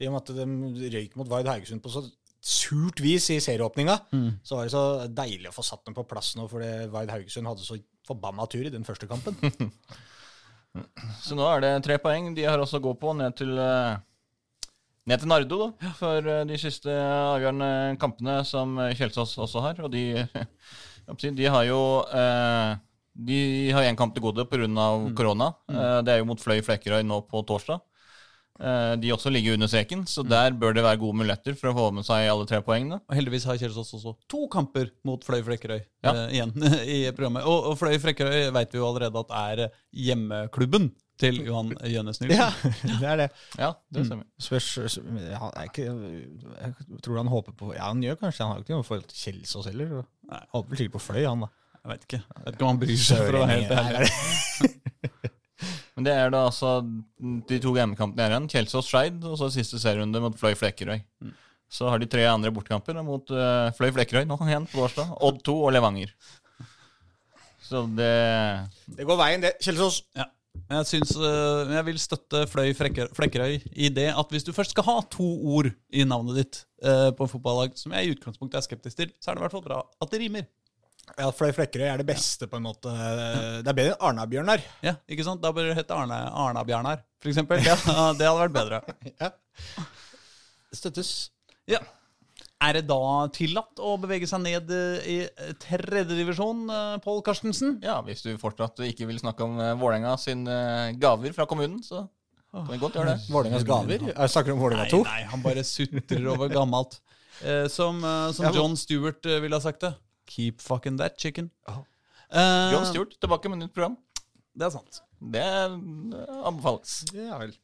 I 0.00 0.08
og 0.08 0.14
med 0.16 0.22
at 0.24 0.36
de 0.36 0.90
røyk 0.96 1.16
mot 1.20 1.28
Vard 1.30 1.48
Haugesund 1.48 1.82
på 1.84 1.92
så 1.92 2.02
surt 2.44 3.00
vis 3.00 3.30
i 3.32 3.38
serieåpninga, 3.40 3.94
så 4.44 4.58
var 4.58 4.66
det 4.66 4.72
så 4.74 4.82
deilig 5.08 5.48
å 5.48 5.54
få 5.54 5.62
satt 5.64 5.84
dem 5.86 5.94
på 5.96 6.04
plass 6.08 6.34
nå, 6.36 6.44
fordi 6.50 6.90
Vard 6.92 7.12
Haugesund 7.14 7.48
hadde 7.48 7.64
så 7.64 7.78
forbanna 8.04 8.44
tur 8.52 8.66
i 8.66 8.72
den 8.72 8.84
første 8.84 9.08
kampen. 9.08 9.38
Så 11.22 11.36
nå 11.38 11.44
er 11.46 11.60
det 11.62 11.68
tre 11.86 12.00
poeng 12.02 12.32
de 12.34 12.42
har 12.48 12.58
også 12.58 12.80
å 12.80 12.82
gå 12.82 12.92
på, 12.98 13.12
ned 13.14 13.36
til 13.38 13.52
eh, 13.62 13.94
ned 15.06 15.20
til 15.20 15.28
Nardo 15.28 15.58
da, 15.60 15.92
for 15.98 16.24
eh, 16.32 16.44
de 16.48 16.56
siste 16.60 16.88
avgjørende 16.90 17.70
kampene 18.00 18.38
som 18.48 18.78
eh, 18.80 18.94
Kjelsås 18.96 19.34
også 19.44 19.60
har. 19.64 19.80
Og 19.84 19.90
de, 19.92 20.04
de 21.40 21.48
har 21.52 21.64
jo 21.68 21.80
eh, 22.08 22.76
De 23.14 23.40
har 23.70 23.84
én 23.86 23.96
kamp 23.98 24.14
til 24.16 24.24
gode 24.24 24.46
pga. 24.50 24.66
Mm. 24.66 25.10
korona. 25.14 25.52
Eh, 25.70 25.98
det 26.02 26.14
er 26.14 26.22
jo 26.22 26.30
mot 26.32 26.40
Fløy 26.40 26.62
Flekkerøy 26.66 27.02
nå 27.06 27.20
på 27.30 27.44
torsdag. 27.46 27.80
De 29.02 29.08
også 29.10 29.32
ligger 29.34 29.56
under 29.56 29.66
streken, 29.66 30.04
Mm. 30.04 30.06
så 30.06 30.22
der 30.22 30.52
bør 30.54 30.72
det 30.76 30.84
være 30.84 31.00
gode 31.02 31.16
muligheter 31.18 31.56
for 31.58 31.72
å 31.72 31.74
få 31.74 31.86
med 31.96 32.04
seg 32.06 32.28
alle 32.30 32.44
tre 32.46 32.60
poengene. 32.62 33.00
Og 33.10 33.16
heldigvis 33.18 33.44
har 33.50 33.56
Kjelsås 33.58 33.90
også 33.98 34.12
to 34.30 34.44
kamper 34.46 34.92
mot 35.04 35.24
Fløy 35.26 35.40
Flekkerøy 35.42 35.80
Ja. 36.06 36.12
igjen 36.30 36.52
i 36.86 37.00
programmet. 37.10 37.42
Og, 37.50 37.72
og 37.72 37.74
Fløy 37.80 37.98
Flekkerøy 37.98 38.52
vet 38.54 38.70
vi 38.70 38.78
jo 38.78 38.86
allerede 38.86 39.24
at 39.24 39.34
er 39.40 39.64
hjemmeklubben 39.90 40.92
til 41.20 41.36
Johan 41.46 41.70
Jønnes 41.86 42.18
Nilsen. 42.20 42.40
Ja, 42.40 42.48
det 43.00 43.08
er 43.12 43.20
det. 43.22 43.28
Ja, 43.58 43.68
Mm. 43.74 43.80
det 43.96 44.04
stemmer. 44.08 44.26
Spørs 44.42 44.68
ja, 44.98 45.38
han 45.38 45.52
er 45.54 45.68
ikke, 45.68 45.84
Jeg 45.86 47.02
tror 47.04 47.16
han 47.20 47.30
håper 47.30 47.52
på 47.60 47.68
Ja, 47.76 47.84
han 47.92 48.02
gjør 48.02 48.16
kanskje. 48.24 48.42
Han 48.44 48.50
har 48.52 48.58
jo 48.58 48.64
ikke 48.66 48.74
noe 48.78 48.86
forhold 48.88 49.06
til 49.12 49.20
Kjelsås 49.22 49.68
heller. 49.70 50.00
Nei. 50.30 50.40
Håper 50.56 50.70
vel 50.74 50.80
sikkert 50.82 50.96
på 50.98 51.04
Fløy, 51.06 51.22
han 51.28 51.44
da. 51.46 51.50
Jeg 51.84 51.92
vet 51.92 52.04
ikke. 52.08 52.20
Jeg 52.24 52.44
vet 52.46 52.54
ikke 52.56 52.64
om 52.66 52.72
han 52.72 52.82
bryr 52.82 53.00
seg, 53.04 53.22
for 53.28 53.36
å 53.38 53.44
være 53.44 53.56
helt 53.60 53.72
ærlig. 53.78 54.10
Men 55.94 56.06
det 56.08 56.12
er 56.18 56.30
da 56.34 56.40
altså 56.48 56.70
de 57.48 57.58
to 57.62 57.70
hjemmekampene 57.76 58.26
igjen. 58.26 58.46
Kjelsås 58.50 58.88
Skeid, 58.90 59.20
og 59.30 59.36
så 59.38 59.46
siste 59.54 59.78
serierunde 59.78 60.18
mot 60.24 60.34
Fløy 60.40 60.56
Flekkerøy. 60.58 60.98
Mm. 61.22 61.34
Så 61.74 61.86
har 61.90 61.98
de 62.02 62.08
tre 62.10 62.24
andre 62.26 62.50
bortkamper 62.54 62.98
mot 63.06 63.30
uh, 63.34 63.68
Fløy 63.78 63.92
Flekkerøy 63.94 64.26
nå 64.26 64.36
igjen 64.48 64.66
på 64.70 64.80
torsdag. 64.82 65.12
Odd 65.26 65.38
2 65.46 65.54
og 65.68 65.72
Levanger. 65.76 66.10
Så 67.64 67.84
det 67.96 68.10
Det 68.98 69.06
går 69.08 69.16
veien, 69.22 69.44
det. 69.46 69.54
Kjelsås. 69.64 70.02
Ja. 70.18 70.26
Jeg, 70.64 70.86
syns, 70.88 71.12
øh, 71.16 71.70
jeg 71.74 71.84
vil 71.86 71.98
støtte 72.00 72.44
Fløy 72.48 72.72
Flekkerøy 72.74 73.58
i 73.76 73.90
det 73.92 74.06
at 74.16 74.30
hvis 74.32 74.46
du 74.46 74.52
først 74.56 74.72
skal 74.72 74.86
ha 74.86 74.94
to 75.12 75.26
ord 75.54 75.68
i 75.92 76.04
navnet 76.08 76.38
ditt 76.40 76.60
øh, 76.82 77.10
på 77.16 77.26
en 77.26 77.32
fotballag, 77.32 77.74
som 77.78 77.92
jeg 77.92 78.06
i 78.06 78.14
utgangspunktet 78.14 78.58
er 78.58 78.64
skeptisk 78.66 78.96
til, 79.02 79.12
så 79.20 79.30
er 79.30 79.36
det 79.36 79.42
i 79.42 79.44
hvert 79.44 79.56
fall 79.56 79.66
bra 79.66 79.82
at 79.84 80.12
det 80.14 80.22
rimer. 80.22 80.46
Ja, 81.18 81.28
Fløy 81.36 81.52
Flekkerøy 81.52 81.84
er 81.90 82.00
det 82.00 82.06
beste, 82.08 82.46
på 82.48 82.56
en 82.56 82.64
måte. 82.64 82.88
Det 83.60 83.68
er 83.68 83.76
bedre 83.76 83.92
enn 83.92 84.06
Arna-Bjørnar. 84.08 84.62
Ja, 84.86 84.94
ikke 85.04 85.26
sant? 85.26 85.42
Da 85.44 85.50
bør 85.52 85.68
det 85.68 85.76
hete 85.76 85.92
Arne, 85.92 86.16
Arna-Bjarnar, 86.32 87.02
for 87.20 87.28
eksempel. 87.28 87.60
Ja, 87.60 87.76
det 88.16 88.24
hadde 88.24 88.40
vært 88.46 88.56
bedre. 88.56 88.80
Ja. 89.20 89.30
Støttes. 90.74 91.10
Ja. 91.70 91.82
Er 92.62 92.76
det 92.78 92.84
da 92.88 93.26
tillatt 93.34 93.80
å 93.82 93.96
bevege 94.00 94.28
seg 94.30 94.40
ned 94.44 94.70
øh, 94.72 95.06
i 95.10 95.16
tredjedivisjon, 95.60 96.62
uh, 96.70 96.94
Pål 97.04 97.20
Karstensen? 97.26 97.78
Ja, 97.84 97.98
hvis 98.06 98.22
du 98.24 98.30
fortsatt 98.40 98.78
ikke 98.86 99.08
vil 99.10 99.18
snakke 99.20 99.44
om 99.44 99.58
Vålerenga 99.80 100.14
sine 100.20 100.54
eh, 100.54 100.92
gaver 101.00 101.34
fra 101.36 101.48
kommunen, 101.50 101.82
så 101.84 102.06
kan 102.54 102.70
vi 102.70 102.78
godt 102.80 102.96
gjøre 102.96 103.16
det. 103.16 103.26
Vålerengas 103.34 103.66
gaver. 103.68 104.06
Jeg 104.12 104.32
snakker 104.36 104.54
om 104.54 104.62
Vålerenga 104.62 104.86
2. 104.94 105.02
nei, 105.10 105.20
han 105.34 105.44
bare 105.44 105.66
sutrer 105.66 106.30
over 106.36 106.52
gammelt. 106.52 107.00
Eh, 107.42 107.64
som 107.66 107.96
som 108.30 108.54
John 108.54 108.76
Stewart 108.78 109.26
ville 109.26 109.58
ha 109.58 109.60
sagt 109.60 109.82
det. 109.82 109.88
Keep 110.30 110.62
fucking 110.62 111.00
that 111.00 111.18
chicken. 111.18 111.50
Eh, 112.34 112.72
John 112.72 112.86
Stewart 112.86 113.20
tilbake 113.20 113.48
med 113.48 113.58
nytt 113.58 113.74
program. 113.74 113.96
Det 114.54 114.66
er 114.66 114.72
sant. 114.74 115.00
Det 115.34 115.42
eh, 115.42 115.76
anbefales. 116.46 117.02
Ja 117.14 117.38
vel. 117.42 117.54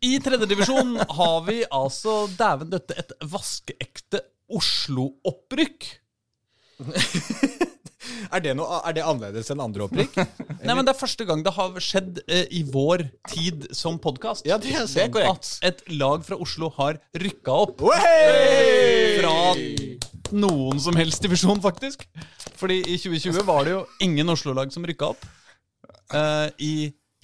I 0.00 0.14
tredjedivisjon 0.24 0.94
har 1.16 1.40
vi 1.48 1.60
altså 1.66 2.22
dæven 2.38 2.70
døtte 2.72 2.96
et 3.00 3.12
vaskeekte 3.32 4.22
Oslo-opprykk. 4.50 5.90
Er 8.30 8.40
det, 8.42 8.52
noe, 8.56 8.78
er 8.86 8.94
det 8.96 9.02
annerledes 9.04 9.50
enn 9.52 9.60
andre 9.62 9.84
opprykk? 9.84 10.14
Nei, 10.66 10.74
men 10.74 10.86
Det 10.86 10.92
er 10.94 10.98
første 10.98 11.26
gang 11.28 11.42
det 11.44 11.52
har 11.56 11.76
skjedd 11.84 12.20
eh, 12.26 12.46
i 12.56 12.62
vår 12.66 13.04
tid 13.30 13.68
som 13.76 13.98
podkast. 14.02 14.46
Ja, 14.48 14.58
det 14.60 14.72
er 14.72 14.86
Det 14.88 15.04
er 15.04 15.12
korrekt. 15.12 15.50
At 15.60 15.68
et 15.68 15.82
lag 16.00 16.24
fra 16.26 16.38
Oslo 16.40 16.70
har 16.78 17.00
rykka 17.20 17.56
opp 17.66 17.82
fra 17.84 19.34
noen 20.30 20.80
som 20.82 20.96
helst 20.98 21.22
divisjon, 21.26 21.60
faktisk. 21.62 22.06
Fordi 22.60 22.80
i 22.86 22.96
2020 23.00 23.44
var 23.48 23.66
det 23.66 23.74
jo 23.76 23.82
ingen 24.06 24.32
Oslo-lag 24.32 24.72
som 24.72 24.86
rykka 24.86 25.12
opp 25.12 25.26
eh, 26.14 26.48
i 26.62 26.74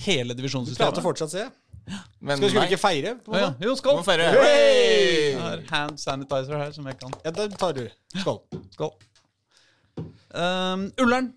hele 0.04 0.36
divisjonssystemet. 0.36 0.82
Prater 0.82 1.04
fortsatt, 1.04 1.32
fortsatt, 1.32 1.54
se. 1.56 1.65
Men 2.20 2.40
Skal, 2.40 2.50
skal 2.50 2.64
vi 2.64 2.66
ikke 2.72 2.82
feire? 2.82 3.14
på 3.22 3.34
Å 3.36 3.40
ja. 3.40 3.50
Jo, 3.62 3.76
skål! 3.78 4.02
feire. 4.06 4.30
Jeg 4.34 5.38
har 5.38 5.64
hand 5.70 6.00
sanitizer 6.02 6.58
her, 6.58 6.70
som 6.74 6.86
jeg 6.90 6.98
kan. 6.98 7.14
Ja, 7.24 7.30
Den 7.36 7.54
tar 7.58 7.76
du. 7.76 7.84
Skål. 8.18 8.40
Skål. 8.74 8.94
Um, 10.34 10.88
Ullern. 11.00 11.34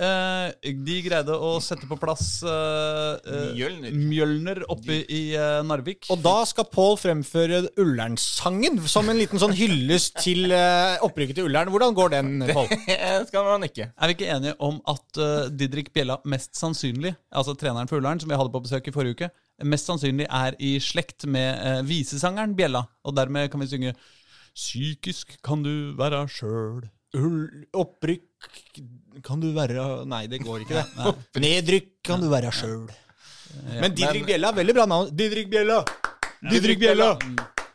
Uh, 0.00 0.48
de 0.64 0.94
greide 1.04 1.34
å 1.34 1.58
sette 1.60 1.84
på 1.84 1.96
plass 2.00 2.38
uh, 2.46 3.18
uh, 3.20 3.50
Mjølner. 3.52 3.92
Mjølner 3.92 4.60
oppe 4.72 4.96
i 5.12 5.18
Narvik. 5.66 6.06
Og 6.14 6.22
da 6.24 6.38
skal 6.48 6.64
Pål 6.72 6.96
fremføre 7.02 7.58
Ullern-sangen 7.82 8.80
som 8.88 9.10
en 9.12 9.20
liten 9.20 9.42
sånn 9.42 9.52
hyllest 9.58 10.16
til 10.24 10.46
uh, 10.54 10.96
opprykket 11.04 11.42
til 11.42 11.50
Ullern. 11.50 11.68
Hvordan 11.74 11.98
går 11.98 12.14
den, 12.16 12.32
Pål? 12.48 12.72
Det 12.88 12.96
skal 13.28 13.50
man 13.50 13.68
ikke. 13.68 13.90
Er 13.92 14.08
vi 14.08 14.16
ikke 14.16 14.32
enige 14.38 14.56
om 14.70 14.80
at 14.88 15.20
uh, 15.20 15.52
Didrik 15.52 15.92
Bjella 15.92 16.16
mest 16.24 16.56
sannsynlig, 16.56 17.12
altså 17.28 17.58
treneren 17.60 17.90
for 17.90 18.00
Ullern, 18.00 18.22
som 18.24 18.32
vi 18.32 18.40
hadde 18.40 18.54
på 18.56 18.64
besøk 18.64 18.88
i 18.88 18.96
forrige 18.96 19.18
uke, 19.18 19.32
mest 19.66 19.90
sannsynlig 19.90 20.26
er 20.26 20.56
i 20.62 20.76
slekt 20.82 21.26
med 21.30 21.60
uh, 21.60 21.82
visesangeren 21.86 22.56
Bjella, 22.58 22.84
og 23.04 23.16
dermed 23.16 23.50
kan 23.52 23.62
vi 23.62 23.70
synge 23.70 23.94
Psykisk 24.50 25.36
kan 25.46 25.62
du 25.62 25.92
være 25.98 26.24
sjøl. 26.28 26.82
Opprykk 27.76 28.50
kan 29.26 29.40
du 29.42 29.48
være 29.54 30.04
Nei, 30.10 30.24
det 30.30 30.42
går 30.42 30.64
ikke, 30.64 30.82
det. 30.82 31.14
Nedrykk 31.44 31.92
kan 32.06 32.22
du 32.22 32.28
være 32.32 32.50
sjøl. 32.54 32.90
Men 33.80 33.94
Didrik 33.94 34.26
Bjella 34.26 34.50
Bjella, 34.50 34.52
veldig 34.58 34.76
bra 34.76 34.86
navn. 34.90 35.14
Didrik 35.16 35.48
Bjella! 35.50 35.80
Didrik 36.50 36.78
Bjella! 36.82 37.14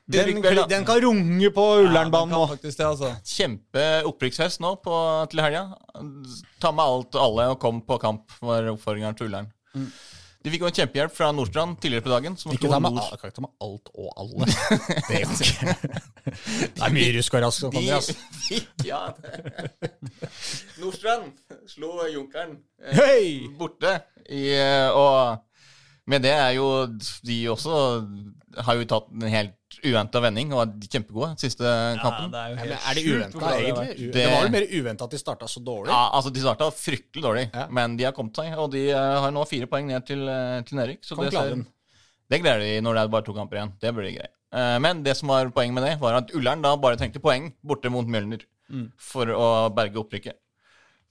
Den, 0.06 0.38
den 0.70 0.86
kan 0.86 1.00
runge 1.02 1.50
på 1.50 1.64
Ullernbanen 1.82 2.36
nå. 2.36 2.44
altså. 2.54 3.10
Kjempe 3.26 3.86
opprykksfest 4.06 4.62
nå 4.62 4.76
på, 4.86 4.98
til 5.32 5.42
helga. 5.42 5.64
Ta 6.62 6.70
med 6.76 6.84
alt 6.86 7.18
og 7.18 7.24
alle 7.24 7.48
og 7.56 7.58
kom 7.64 7.82
på 7.88 7.98
kamp, 8.04 8.36
var 8.46 8.70
oppfordringen 8.70 9.18
til 9.18 9.32
Ullern. 9.32 9.50
De 10.46 10.52
fikk 10.54 10.62
jo 10.62 10.68
en 10.70 10.76
kjempehjelp 10.78 11.14
fra 11.16 11.32
Nordstrand 11.34 11.80
tidligere 11.82 12.06
på 12.06 12.12
dagen. 12.14 12.36
Som 12.38 12.52
Ikke 12.54 12.70
ta 12.70 12.78
med, 12.78 12.94
Nord- 12.94 13.16
kan 13.18 13.32
ikke 13.32 13.40
ta 13.40 13.46
med 13.48 13.54
alt 13.66 13.90
og 13.98 14.12
alle. 14.22 14.46
Det 15.10 15.22
går 15.26 15.42
ikke. 15.42 15.78
Det 16.76 16.84
er 16.86 16.94
mye 16.94 17.08
rusk 17.18 17.38
og 17.40 17.42
rask 17.48 17.64
som 17.64 17.74
kommer, 17.74 17.98
altså. 17.98 18.14
ja. 18.86 19.02
Nordstrand 20.82 21.32
slo 21.70 21.90
Junkeren 22.14 22.56
eh, 22.84 22.94
Hei! 23.00 23.26
borte. 23.58 23.96
I, 24.30 24.44
eh, 24.58 24.90
og 24.94 25.42
med 26.08 26.22
det 26.22 26.32
er 26.38 26.52
jo 26.58 26.66
de 27.26 27.38
også 27.50 27.78
har 28.66 28.76
jo 28.80 28.86
tatt 28.88 29.08
en 29.12 29.26
helt 29.32 29.78
uventa 29.84 30.22
vending 30.24 30.54
og 30.56 30.62
er 30.62 30.88
kjempegode 30.88 31.34
siste 31.42 31.66
kampen. 32.02 32.30
det 32.32 32.40
er 32.40 32.50
jo 32.52 32.56
Ja, 32.56 32.62
helt 32.62 32.70
men 32.70 32.78
er 32.78 32.94
det 32.96 33.04
uventa, 33.06 33.40
det 33.40 33.66
egentlig? 33.66 33.96
Det- 33.98 34.14
Det 34.14 34.26
var 34.32 34.44
jo 34.46 34.52
mer 34.54 34.68
uventa 34.80 35.04
at 35.04 35.12
de 35.12 35.18
starta 35.18 35.46
så 35.52 35.64
dårlig. 35.64 35.90
Ja, 35.92 36.10
altså 36.14 36.32
De 36.34 36.40
starta 36.40 36.70
fryktelig 36.72 37.24
dårlig, 37.24 37.50
Ja. 37.54 37.68
men 37.70 37.98
de 37.98 38.04
har 38.06 38.12
kommet 38.14 38.36
seg. 38.36 38.54
Og 38.58 38.72
de 38.72 38.90
eh, 38.92 39.20
har 39.20 39.32
nå 39.32 39.46
fire 39.48 39.66
poeng 39.68 39.88
ned 39.88 40.06
til, 40.06 40.28
eh, 40.30 40.62
til 40.62 40.78
nedrykk. 40.78 41.02
Så 41.04 41.16
Kom 41.16 41.26
det, 41.26 41.34
ser, 41.34 41.66
det 42.30 42.42
gleder 42.42 42.60
de 42.60 42.82
når 42.82 42.94
det 42.94 43.04
er 43.04 43.08
bare 43.08 43.26
to 43.26 43.34
kamper 43.34 43.58
igjen. 43.58 43.74
Det 43.82 43.94
blir 43.94 44.16
greit. 44.16 44.32
Eh, 44.54 44.80
Men 44.80 45.04
det 45.04 45.18
som 45.18 45.28
var 45.28 45.50
poenget 45.52 45.74
med 45.74 45.84
det, 45.84 46.00
var 46.00 46.14
at 46.22 46.32
Ullern 46.34 46.62
da 46.62 46.76
bare 46.78 46.96
trengte 46.98 47.20
poeng 47.20 47.52
borte 47.66 47.90
mot 47.92 48.06
Mjølner 48.08 48.42
for 48.98 49.26
å 49.26 49.70
berge 49.76 49.96
opprykket. 50.00 50.34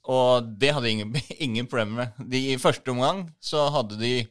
Og 0.06 0.58
det 0.58 0.72
hadde 0.74 0.90
ingen, 0.90 1.12
ingen 1.40 1.66
problemer 1.66 1.96
med. 2.18 2.30
De, 2.30 2.52
I 2.54 2.56
første 2.56 2.88
omgang 2.90 3.30
så 3.40 3.70
hadde 3.70 3.98
de 3.98 4.26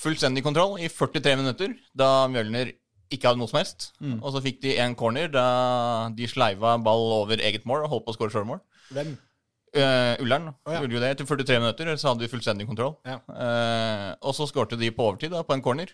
fullstendig 0.00 0.44
kontroll 0.44 0.78
i 0.82 0.88
43 0.90 1.36
minutter, 1.40 1.76
da 1.96 2.26
Mjølner 2.30 2.72
ikke 3.12 3.30
hadde 3.30 3.40
noe 3.40 3.50
som 3.50 3.60
helst. 3.60 3.92
Og 4.20 4.32
så 4.34 4.42
fikk 4.44 4.62
de 4.64 4.78
en 4.82 4.96
corner 4.98 5.28
da 5.32 5.46
de 6.16 6.28
sleiva 6.30 6.76
ball 6.82 7.12
over 7.20 7.42
eget 7.42 7.66
mål 7.68 7.84
og 7.84 7.92
holdt 7.92 8.06
på 8.08 8.14
å 8.14 8.16
skåre 8.16 8.34
sjølmål. 8.34 8.62
Hvem? 8.94 9.14
Uh, 9.74 10.14
Ullern 10.22 10.52
oh, 10.52 10.70
ja. 10.70 10.80
gjorde 10.84 10.94
jo 10.94 11.00
det 11.02 11.08
etter 11.16 11.26
43 11.26 11.58
minutter, 11.58 11.88
så 11.98 12.12
hadde 12.12 12.22
de 12.22 12.30
fullstendig 12.30 12.66
kontroll. 12.68 12.94
Ja. 13.08 13.18
Uh, 13.26 14.10
og 14.22 14.36
så 14.36 14.46
skårte 14.46 14.78
de 14.78 14.92
på 14.94 15.08
overtid 15.08 15.34
da, 15.34 15.42
på 15.46 15.56
en 15.56 15.64
corner. 15.64 15.90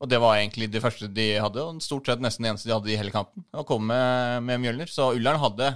Og 0.00 0.08
det 0.08 0.16
var 0.22 0.38
egentlig 0.38 0.70
det 0.72 0.80
første 0.80 1.10
de 1.12 1.26
hadde, 1.36 1.60
og 1.60 1.82
stort 1.84 2.08
sett 2.08 2.22
nesten 2.24 2.46
det 2.46 2.54
eneste 2.54 2.70
de 2.70 2.72
hadde 2.72 2.88
i 2.88 2.96
hele 2.96 3.12
kampen. 3.12 3.44
Å 3.52 3.66
komme 3.68 3.92
med, 3.92 4.46
med 4.48 4.62
Mjølner. 4.62 4.88
Så 4.88 5.10
Ullern 5.18 5.40
hadde, 5.42 5.74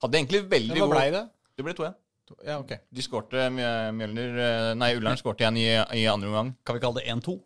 hadde 0.00 0.20
egentlig 0.22 0.46
veldig 0.48 0.78
god 0.78 0.86
Hva 0.86 0.94
blei 0.94 1.10
det? 1.12 1.24
Det 1.58 1.66
ble 1.66 1.76
2-1. 1.76 1.98
Ja, 2.46 2.58
ok. 2.60 2.72
De 2.94 3.02
skårte 3.04 3.48
Mjø- 3.54 3.92
Mjølner 3.96 4.38
eh, 4.44 4.70
Nei, 4.78 4.92
Ullern 4.98 5.18
skårte 5.20 5.44
igjen 5.44 5.58
i, 5.60 5.66
i 6.02 6.06
andre 6.10 6.28
omgang. 6.30 6.54
Kan 6.66 6.76
vi 6.78 6.82
kalle 6.84 7.00
det 7.02 7.08
1-2? 7.14 7.36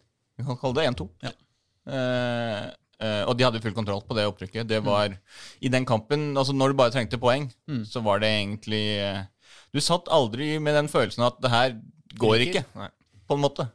Vi 0.40 0.46
kan 0.48 0.58
kalle 0.60 0.78
det 0.80 0.86
1-2. 0.92 1.08
Ja. 1.26 1.32
Eh, 1.92 2.62
eh, 3.02 3.22
og 3.26 3.34
de 3.38 3.44
hadde 3.46 3.60
full 3.64 3.74
kontroll 3.76 4.02
på 4.06 4.16
det 4.18 4.26
opprykket. 4.30 4.68
Det 4.70 4.80
var 4.86 5.16
I 5.60 5.68
den 5.72 5.86
kampen, 5.88 6.32
altså 6.38 6.54
når 6.54 6.72
du 6.74 6.78
bare 6.82 6.94
trengte 6.94 7.18
poeng, 7.22 7.50
så 7.88 8.02
var 8.04 8.22
det 8.22 8.30
egentlig 8.30 8.84
eh, 9.02 9.22
Du 9.74 9.80
satt 9.80 10.08
aldri 10.12 10.58
med 10.62 10.74
den 10.78 10.88
følelsen 10.92 11.24
at 11.26 11.38
det 11.42 11.50
her 11.52 11.78
går 12.20 12.44
ikke, 12.48 12.62
ikke 12.66 12.90
på 13.26 13.34
en 13.38 13.40
måte. 13.46 13.68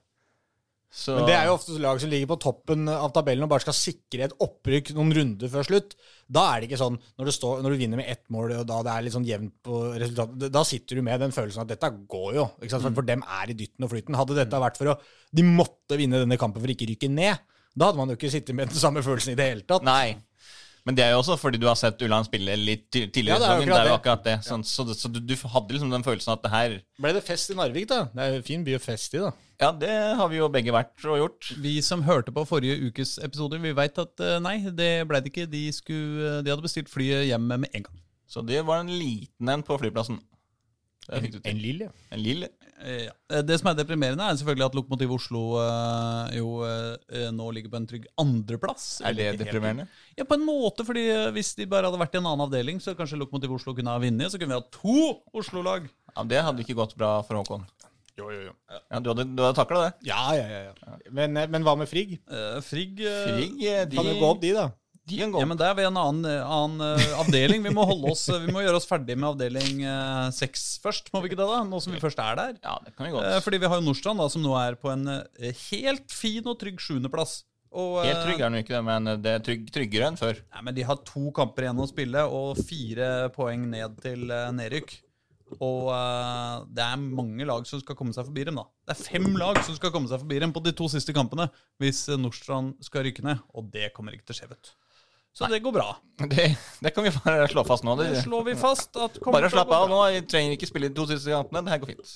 Så, 0.97 1.15
Men 1.17 1.25
det 1.27 1.33
er 1.35 1.45
jo 1.49 1.55
ofte 1.57 1.75
lag 1.83 1.99
som 1.99 2.09
ligger 2.09 2.29
på 2.31 2.37
toppen 2.41 2.87
av 2.89 3.09
tabellen 3.13 3.43
og 3.43 3.49
bare 3.51 3.61
skal 3.65 3.75
sikre 3.75 4.23
et 4.29 4.35
opprykk 4.41 4.93
noen 4.95 5.11
runder 5.13 5.49
før 5.51 5.65
slutt. 5.67 5.95
Da 6.27 6.43
er 6.51 6.59
det 6.59 6.67
ikke 6.67 6.79
sånn 6.81 6.97
når 6.99 7.29
du, 7.29 7.33
står, 7.35 7.61
når 7.63 7.73
du 7.73 7.79
vinner 7.79 8.01
med 8.01 8.09
ett 8.11 8.25
mål, 8.33 8.53
og 8.59 8.65
da 8.67 8.81
det 8.83 8.93
er 8.93 9.05
litt 9.05 9.15
sånn 9.15 9.27
jevnt 9.27 9.53
på 9.63 9.81
resultatet, 9.95 10.51
da 10.51 10.63
sitter 10.67 10.99
du 10.99 11.05
med 11.07 11.21
den 11.23 11.35
følelsen 11.35 11.63
at 11.63 11.71
dette 11.71 11.91
går 12.11 12.39
jo. 12.39 12.47
For, 12.65 12.89
for 12.89 13.07
dem 13.07 13.23
er 13.23 13.53
i 13.53 13.57
dytten 13.57 13.87
og 13.87 13.93
flyten. 13.93 14.17
Hadde 14.19 14.39
dette 14.41 14.63
vært 14.63 14.79
for 14.79 14.91
å 14.91 14.97
De 15.37 15.45
måtte 15.47 15.99
vinne 15.99 16.23
denne 16.23 16.39
kampen 16.39 16.63
for 16.63 16.69
å 16.69 16.75
ikke 16.75 16.89
rykke 16.91 17.11
ned. 17.11 17.43
Da 17.77 17.89
hadde 17.89 18.01
man 18.01 18.11
jo 18.11 18.17
ikke 18.17 18.31
sittet 18.33 18.57
med 18.57 18.71
den 18.71 18.79
samme 18.79 19.03
følelsen 19.05 19.35
i 19.35 19.39
det 19.39 19.51
hele 19.51 19.67
tatt. 19.67 19.85
Nei. 19.87 20.17
Men 20.87 20.95
det 20.95 21.03
er 21.03 21.11
jo 21.11 21.19
også 21.19 21.35
fordi 21.35 21.59
du 21.59 21.65
har 21.67 21.75
sett 21.75 21.99
Ulland 22.05 22.29
spille 22.29 22.53
litt 22.55 22.87
tidligere. 22.95 23.35
Ja, 23.35 23.37
i 23.37 23.41
det 23.41 23.47
er 23.47 23.57
jo 23.59 23.65
sesongen. 23.65 23.73
akkurat 23.73 23.75
det 23.75 23.81
er 23.81 23.91
jo 23.91 23.97
akkurat 23.97 24.23
det. 24.27 24.35
Sånn, 24.47 24.63
så 24.63 24.85
så 24.95 25.11
du, 25.11 25.19
du 25.19 25.33
hadde 25.51 25.75
liksom 25.75 25.91
den 25.91 26.05
følelsen 26.05 26.31
at 26.31 26.45
det 26.45 26.53
her 26.53 26.77
Ble 27.03 27.11
det 27.17 27.23
fest 27.27 27.51
i 27.51 27.57
Narvik, 27.59 27.89
da? 27.91 28.05
Det 28.13 28.23
er 28.23 28.31
jo 28.31 28.39
en 28.39 28.47
fin 28.47 28.63
by 28.63 28.77
å 28.77 28.81
feste 28.85 29.19
i, 29.19 29.25
da. 29.25 29.33
Ja, 29.57 29.71
det 29.73 29.91
har 30.19 30.29
vi 30.31 30.39
jo 30.39 30.47
begge 30.53 30.71
vært 30.71 31.03
og 31.09 31.17
gjort. 31.19 31.51
Vi 31.63 31.75
som 31.83 32.05
hørte 32.05 32.31
på 32.31 32.45
forrige 32.47 32.77
ukes 32.87 33.17
episoder, 33.25 33.59
vi 33.59 33.73
veit 33.75 33.97
at 33.99 34.21
eh, 34.23 34.37
nei, 34.43 34.59
det 34.69 34.91
ble 35.09 35.19
det 35.25 35.31
ikke. 35.33 35.47
De, 35.49 35.63
skulle, 35.75 36.37
de 36.45 36.53
hadde 36.53 36.63
bestilt 36.63 36.91
flyet 36.93 37.25
hjem 37.27 37.47
med 37.51 37.67
en 37.73 37.87
gang. 37.89 38.01
Så 38.29 38.43
det 38.45 38.61
var 38.67 38.83
en 38.83 38.91
liten 38.91 39.49
en 39.49 39.63
på 39.65 39.79
flyplassen. 39.81 40.21
Til. 41.07 41.39
En 41.47 41.59
lille. 41.61 41.85
En 42.11 42.19
lille. 42.19 42.49
Eh, 42.83 43.05
ja. 43.07 43.41
Det 43.47 43.55
som 43.61 43.69
er 43.71 43.77
deprimerende, 43.79 44.25
er 44.25 44.39
selvfølgelig 44.39 44.65
at 44.65 44.75
Lokomotiv 44.75 45.13
Oslo 45.15 45.43
eh, 45.61 46.35
jo 46.37 46.49
eh, 46.67 47.29
nå 47.31 47.47
ligger 47.55 47.71
på 47.71 47.79
en 47.79 47.87
trygg 47.87 48.09
andreplass. 48.19 48.89
Er 49.07 49.15
det 49.15 49.29
deprimerende? 49.39 49.87
Ja, 50.17 50.27
på 50.27 50.35
en 50.35 50.45
måte, 50.47 50.83
fordi 50.87 51.07
eh, 51.13 51.29
hvis 51.35 51.53
de 51.55 51.69
bare 51.69 51.87
hadde 51.87 52.01
vært 52.01 52.17
i 52.17 52.21
en 52.21 52.27
annen 52.27 52.45
avdeling, 52.47 52.83
så 52.83 52.95
kanskje 52.97 53.21
Lokomotiv 53.21 53.55
Oslo 53.55 53.75
kunne 53.77 53.95
ha 53.95 54.03
vunnet, 54.03 54.33
så 54.33 54.41
kunne 54.41 54.55
vi 54.55 54.59
ha 54.59 54.67
to 54.81 54.99
Oslo-lag. 55.31 55.87
Ja, 56.13 56.27
Det 56.27 56.43
hadde 56.49 56.65
ikke 56.65 56.79
gått 56.81 56.97
bra 56.99 57.21
for 57.23 57.39
Håkon. 57.39 57.63
Jo, 58.17 58.31
jo, 58.33 58.47
jo. 58.47 58.53
Ja, 58.89 58.99
Du 58.99 59.11
hadde, 59.11 59.27
du 59.29 59.43
hadde 59.43 59.55
takla 59.59 59.83
det. 59.85 59.91
Ja, 60.09 60.21
ja, 60.33 60.45
ja. 60.49 60.61
ja. 60.73 60.97
Men, 61.13 61.37
eh, 61.37 61.49
men 61.53 61.65
hva 61.65 61.75
med 61.77 61.89
Frigg? 61.89 62.17
Uh, 62.25 62.57
Frigg 62.65 62.97
uh, 63.03 63.27
Frigg, 63.29 63.59
eh, 63.61 63.83
de, 63.85 63.99
Kan 63.99 64.09
jo 64.09 64.17
gå 64.17 64.31
opp, 64.31 64.41
de, 64.41 64.53
da. 64.57 64.71
De 65.07 65.17
kan 65.21 65.31
gå 65.33 65.39
Ja, 65.41 65.47
men 65.49 65.59
det 65.59 65.65
er 65.67 65.75
ved 65.77 65.87
en 65.89 65.99
annen, 66.01 66.25
eh, 66.29 66.53
annen 66.57 66.83
eh, 66.99 67.13
avdeling. 67.21 67.63
Vi 67.65 67.73
må, 67.73 67.85
holde 67.87 68.11
oss, 68.11 68.25
vi 68.29 68.51
må 68.53 68.63
gjøre 68.65 68.79
oss 68.81 68.87
ferdig 68.89 69.15
med 69.17 69.29
avdeling 69.31 69.83
eh, 69.87 70.29
seks 70.35 70.65
først, 70.83 71.11
må 71.13 71.21
vi 71.23 71.31
ikke 71.31 71.39
det? 71.39 71.47
da? 71.49 71.61
Nå 71.67 71.79
som 71.83 71.95
vi 71.95 72.01
først 72.03 72.19
er 72.23 72.39
der. 72.39 72.55
Ja, 72.63 72.77
det 72.85 72.95
kan 72.95 73.07
vi 73.07 73.13
Eh, 73.13 73.17
godt. 73.17 73.43
fordi 73.47 73.61
vi 73.63 73.71
har 73.71 73.79
jo 73.79 73.85
Nordstrand, 73.87 74.19
da, 74.21 74.27
som 74.33 74.43
nå 74.43 74.53
er 74.59 74.75
på 74.79 74.91
en 74.93 75.07
eh, 75.17 75.53
helt 75.71 76.11
fin 76.11 76.45
og 76.47 76.59
trygg 76.61 76.81
sjuendeplass. 76.83 77.39
Og, 77.77 77.97
eh, 78.03 78.11
Helt 78.11 78.23
trygg 78.25 78.39
er 78.41 78.49
den 78.49 78.61
ikke, 78.63 78.75
det, 78.77 78.83
men 78.87 79.09
det 79.23 79.33
er 79.37 79.43
trygg, 79.43 79.65
tryggere 79.75 80.07
enn 80.11 80.17
før. 80.19 80.39
Nei, 80.55 80.61
men 80.69 80.75
De 80.77 80.85
har 80.87 81.01
to 81.07 81.31
kamper 81.35 81.67
igjen 81.67 81.83
å 81.83 81.89
spille 81.89 82.23
og 82.31 82.57
fire 82.67 83.09
poeng 83.35 83.67
ned 83.73 83.99
til 84.03 84.31
eh, 84.31 84.47
nedrykk. 84.55 84.95
Og 85.63 85.85
uh, 85.95 86.65
det 86.75 86.83
er 86.83 86.97
mange 86.99 87.45
lag 87.47 87.63
som 87.69 87.79
skal 87.79 87.95
komme 87.95 88.11
seg 88.11 88.25
forbi 88.27 88.43
dem. 88.49 88.57
da. 88.59 88.65
Det 88.83 88.97
er 88.97 89.05
fem 89.13 89.29
lag 89.39 89.55
som 89.63 89.77
skal 89.77 89.93
komme 89.95 90.09
seg 90.11 90.19
forbi 90.19 90.41
dem 90.43 90.51
på 90.51 90.59
de 90.65 90.73
to 90.75 90.89
siste 90.91 91.13
kampene 91.15 91.45
hvis 91.79 92.01
eh, 92.11 92.19
Nordstrand 92.19 92.73
skal 92.83 93.05
rykke 93.07 93.23
ned. 93.23 93.39
Og 93.55 93.69
det 93.71 93.93
kommer 93.95 94.11
ikke 94.11 94.27
til 94.27 94.35
å 94.35 94.39
skje, 94.41 94.49
vet 94.51 94.67
du. 94.67 94.73
Så 95.37 95.47
det 95.51 95.59
går 95.61 95.73
bra. 95.75 95.87
Det, 96.17 96.47
det 96.81 96.91
kan 96.95 97.05
vi 97.05 97.11
bare 97.13 97.45
slå 97.51 97.61
fast 97.67 97.85
nå. 97.85 97.93
Det 97.99 98.07
Det, 98.15 98.23
slår 98.25 98.45
vi 98.47 98.55
fast. 98.57 98.95
at 98.97 99.19
bare 99.21 99.51
slapp 99.53 99.69
av 99.75 99.85
nå. 99.91 99.99
Jeg 100.15 100.25
trenger 100.31 100.55
ikke 100.55 100.69
spille 100.69 100.89
de 100.89 100.97
to 100.97 101.05
siste 101.11 101.29
kampene. 101.29 101.61
Det 101.65 101.75
her 101.75 101.81
går 101.83 101.91
fint. 101.93 102.13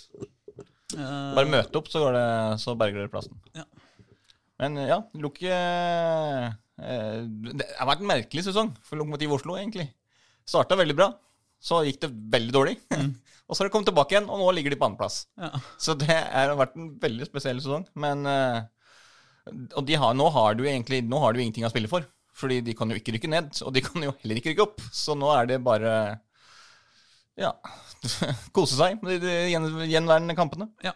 Uh, 0.91 1.31
Bare 1.37 1.47
møte 1.47 1.77
opp, 1.79 1.87
så, 1.91 2.01
går 2.03 2.17
det, 2.17 2.25
så 2.63 2.73
berger 2.79 3.03
dere 3.03 3.11
plassen. 3.13 3.37
Ja. 3.55 3.63
Men 4.61 4.75
ja, 4.85 4.97
Lukke 5.17 5.49
eh, 5.49 7.21
Det 7.57 7.65
har 7.79 7.87
vært 7.89 8.03
en 8.03 8.09
merkelig 8.11 8.43
sesong 8.45 8.73
for 8.85 8.99
Lokomotiv 8.99 9.33
Oslo, 9.37 9.55
egentlig. 9.57 9.87
Starta 10.45 10.77
veldig 10.77 10.97
bra, 10.97 11.07
så 11.61 11.79
gikk 11.87 12.01
det 12.03 12.11
veldig 12.35 12.53
dårlig. 12.53 12.75
og 13.47 13.55
så 13.55 13.61
har 13.63 13.69
de 13.69 13.73
kommet 13.73 13.89
tilbake 13.89 14.17
igjen, 14.17 14.29
og 14.29 14.41
nå 14.41 14.51
ligger 14.57 14.73
de 14.73 14.79
på 14.81 14.89
andreplass. 14.89 15.23
ja. 15.41 15.53
Så 15.81 15.95
det 15.97 16.13
har 16.13 16.53
vært 16.59 16.77
en 16.77 16.91
veldig 17.01 17.29
spesiell 17.29 17.61
sesong. 17.63 17.87
Men 18.01 18.25
eh, 18.29 18.61
Og 19.77 19.85
de 19.87 19.97
har, 19.97 20.13
nå 20.17 20.27
har 20.29 20.53
du 20.57 20.65
egentlig 20.67 21.01
Nå 21.09 21.17
har 21.23 21.33
du 21.33 21.41
ingenting 21.41 21.65
å 21.65 21.71
spille 21.73 21.89
for. 21.89 22.05
Fordi 22.41 22.57
de 22.65 22.73
kan 22.77 22.89
jo 22.89 22.97
ikke 22.97 23.13
rykke 23.15 23.29
ned, 23.29 23.51
og 23.61 23.73
de 23.75 23.83
kan 23.85 24.01
jo 24.07 24.13
heller 24.23 24.39
ikke 24.41 24.51
rykke 24.55 24.65
opp. 24.65 24.81
Så 24.91 25.13
nå 25.17 25.29
er 25.37 25.45
det 25.53 25.59
bare 25.63 25.93
Ja 27.39 27.51
Kose 28.55 28.75
seg 28.79 28.97
med 29.05 29.21
de 29.23 29.35
gjen, 29.51 29.67
gjenværende 29.87 30.35
kampene. 30.37 30.67
Ja. 30.83 30.95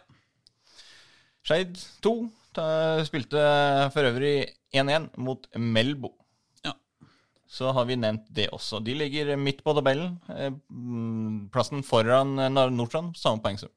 Skeid 1.46 1.78
2 2.02 2.12
ta- 2.56 3.04
spilte 3.06 3.38
for 3.94 4.08
øvrig 4.10 4.34
1-1 4.74 5.06
mot 5.22 5.46
Melbo. 5.54 6.10
Ja. 6.66 6.72
Så 7.46 7.70
har 7.76 7.86
vi 7.86 7.94
nevnt 8.00 8.26
det 8.34 8.48
også. 8.52 8.80
De 8.84 8.96
ligger 8.98 9.36
midt 9.38 9.62
på 9.64 9.74
tabellen. 9.78 10.16
eh, 10.34 10.50
Plassen 11.54 11.84
foran 11.86 12.34
Nordstrand, 12.50 13.14
samme 13.16 13.40
poengsum. 13.44 13.70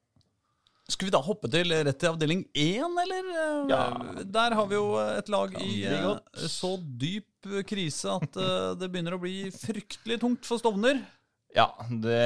Skal 0.90 1.06
vi 1.08 1.12
da 1.14 1.20
hoppe 1.22 1.48
til 1.52 1.70
rett 1.70 1.98
til 2.02 2.10
avdeling 2.10 2.40
én, 2.58 2.96
eller? 3.04 3.30
Eh, 3.30 3.70
Ja. 3.70 3.82
Der 4.26 4.56
har 4.58 4.66
vi 4.70 4.74
jo 4.78 4.88
et 5.02 5.28
lag 5.32 5.54
i 5.62 5.84
eh, 5.86 6.46
så 6.50 6.74
dyp 6.80 7.26
krise 7.68 8.10
at 8.18 8.36
eh, 8.36 8.74
det 8.80 8.90
begynner 8.92 9.14
å 9.16 9.22
bli 9.22 9.48
fryktelig 9.54 10.18
tungt 10.20 10.44
for 10.48 10.60
Stovner. 10.60 10.98
Ja, 11.54 11.64
det, 11.88 12.18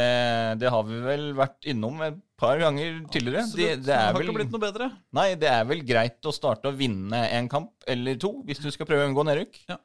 det 0.61 0.69
har 0.73 0.83
vi 0.85 0.99
vel 1.01 1.31
vært 1.39 1.65
innom 1.71 2.01
et 2.05 2.19
par 2.41 2.59
ganger 2.61 2.99
tidligere. 3.15 3.45
Absolutt. 3.47 3.57
Det, 3.81 3.87
det, 3.87 3.95
har 3.97 4.13
vel, 4.19 4.27
ikke 4.29 4.37
blitt 4.41 4.53
noe 4.53 4.65
bedre. 4.67 4.89
nei, 5.17 5.31
det 5.41 5.49
er 5.49 5.65
vel 5.69 5.81
greit 5.89 6.29
å 6.29 6.33
starte 6.35 6.69
å 6.69 6.77
vinne 6.77 7.23
en 7.33 7.49
kamp 7.49 7.87
eller 7.89 8.19
to 8.21 8.35
hvis 8.45 8.61
du 8.61 8.69
skal 8.75 8.89
prøve 8.91 9.07
å 9.07 9.09
unngå 9.13 9.25
nedrykk. 9.31 9.63
Ja. 9.71 9.79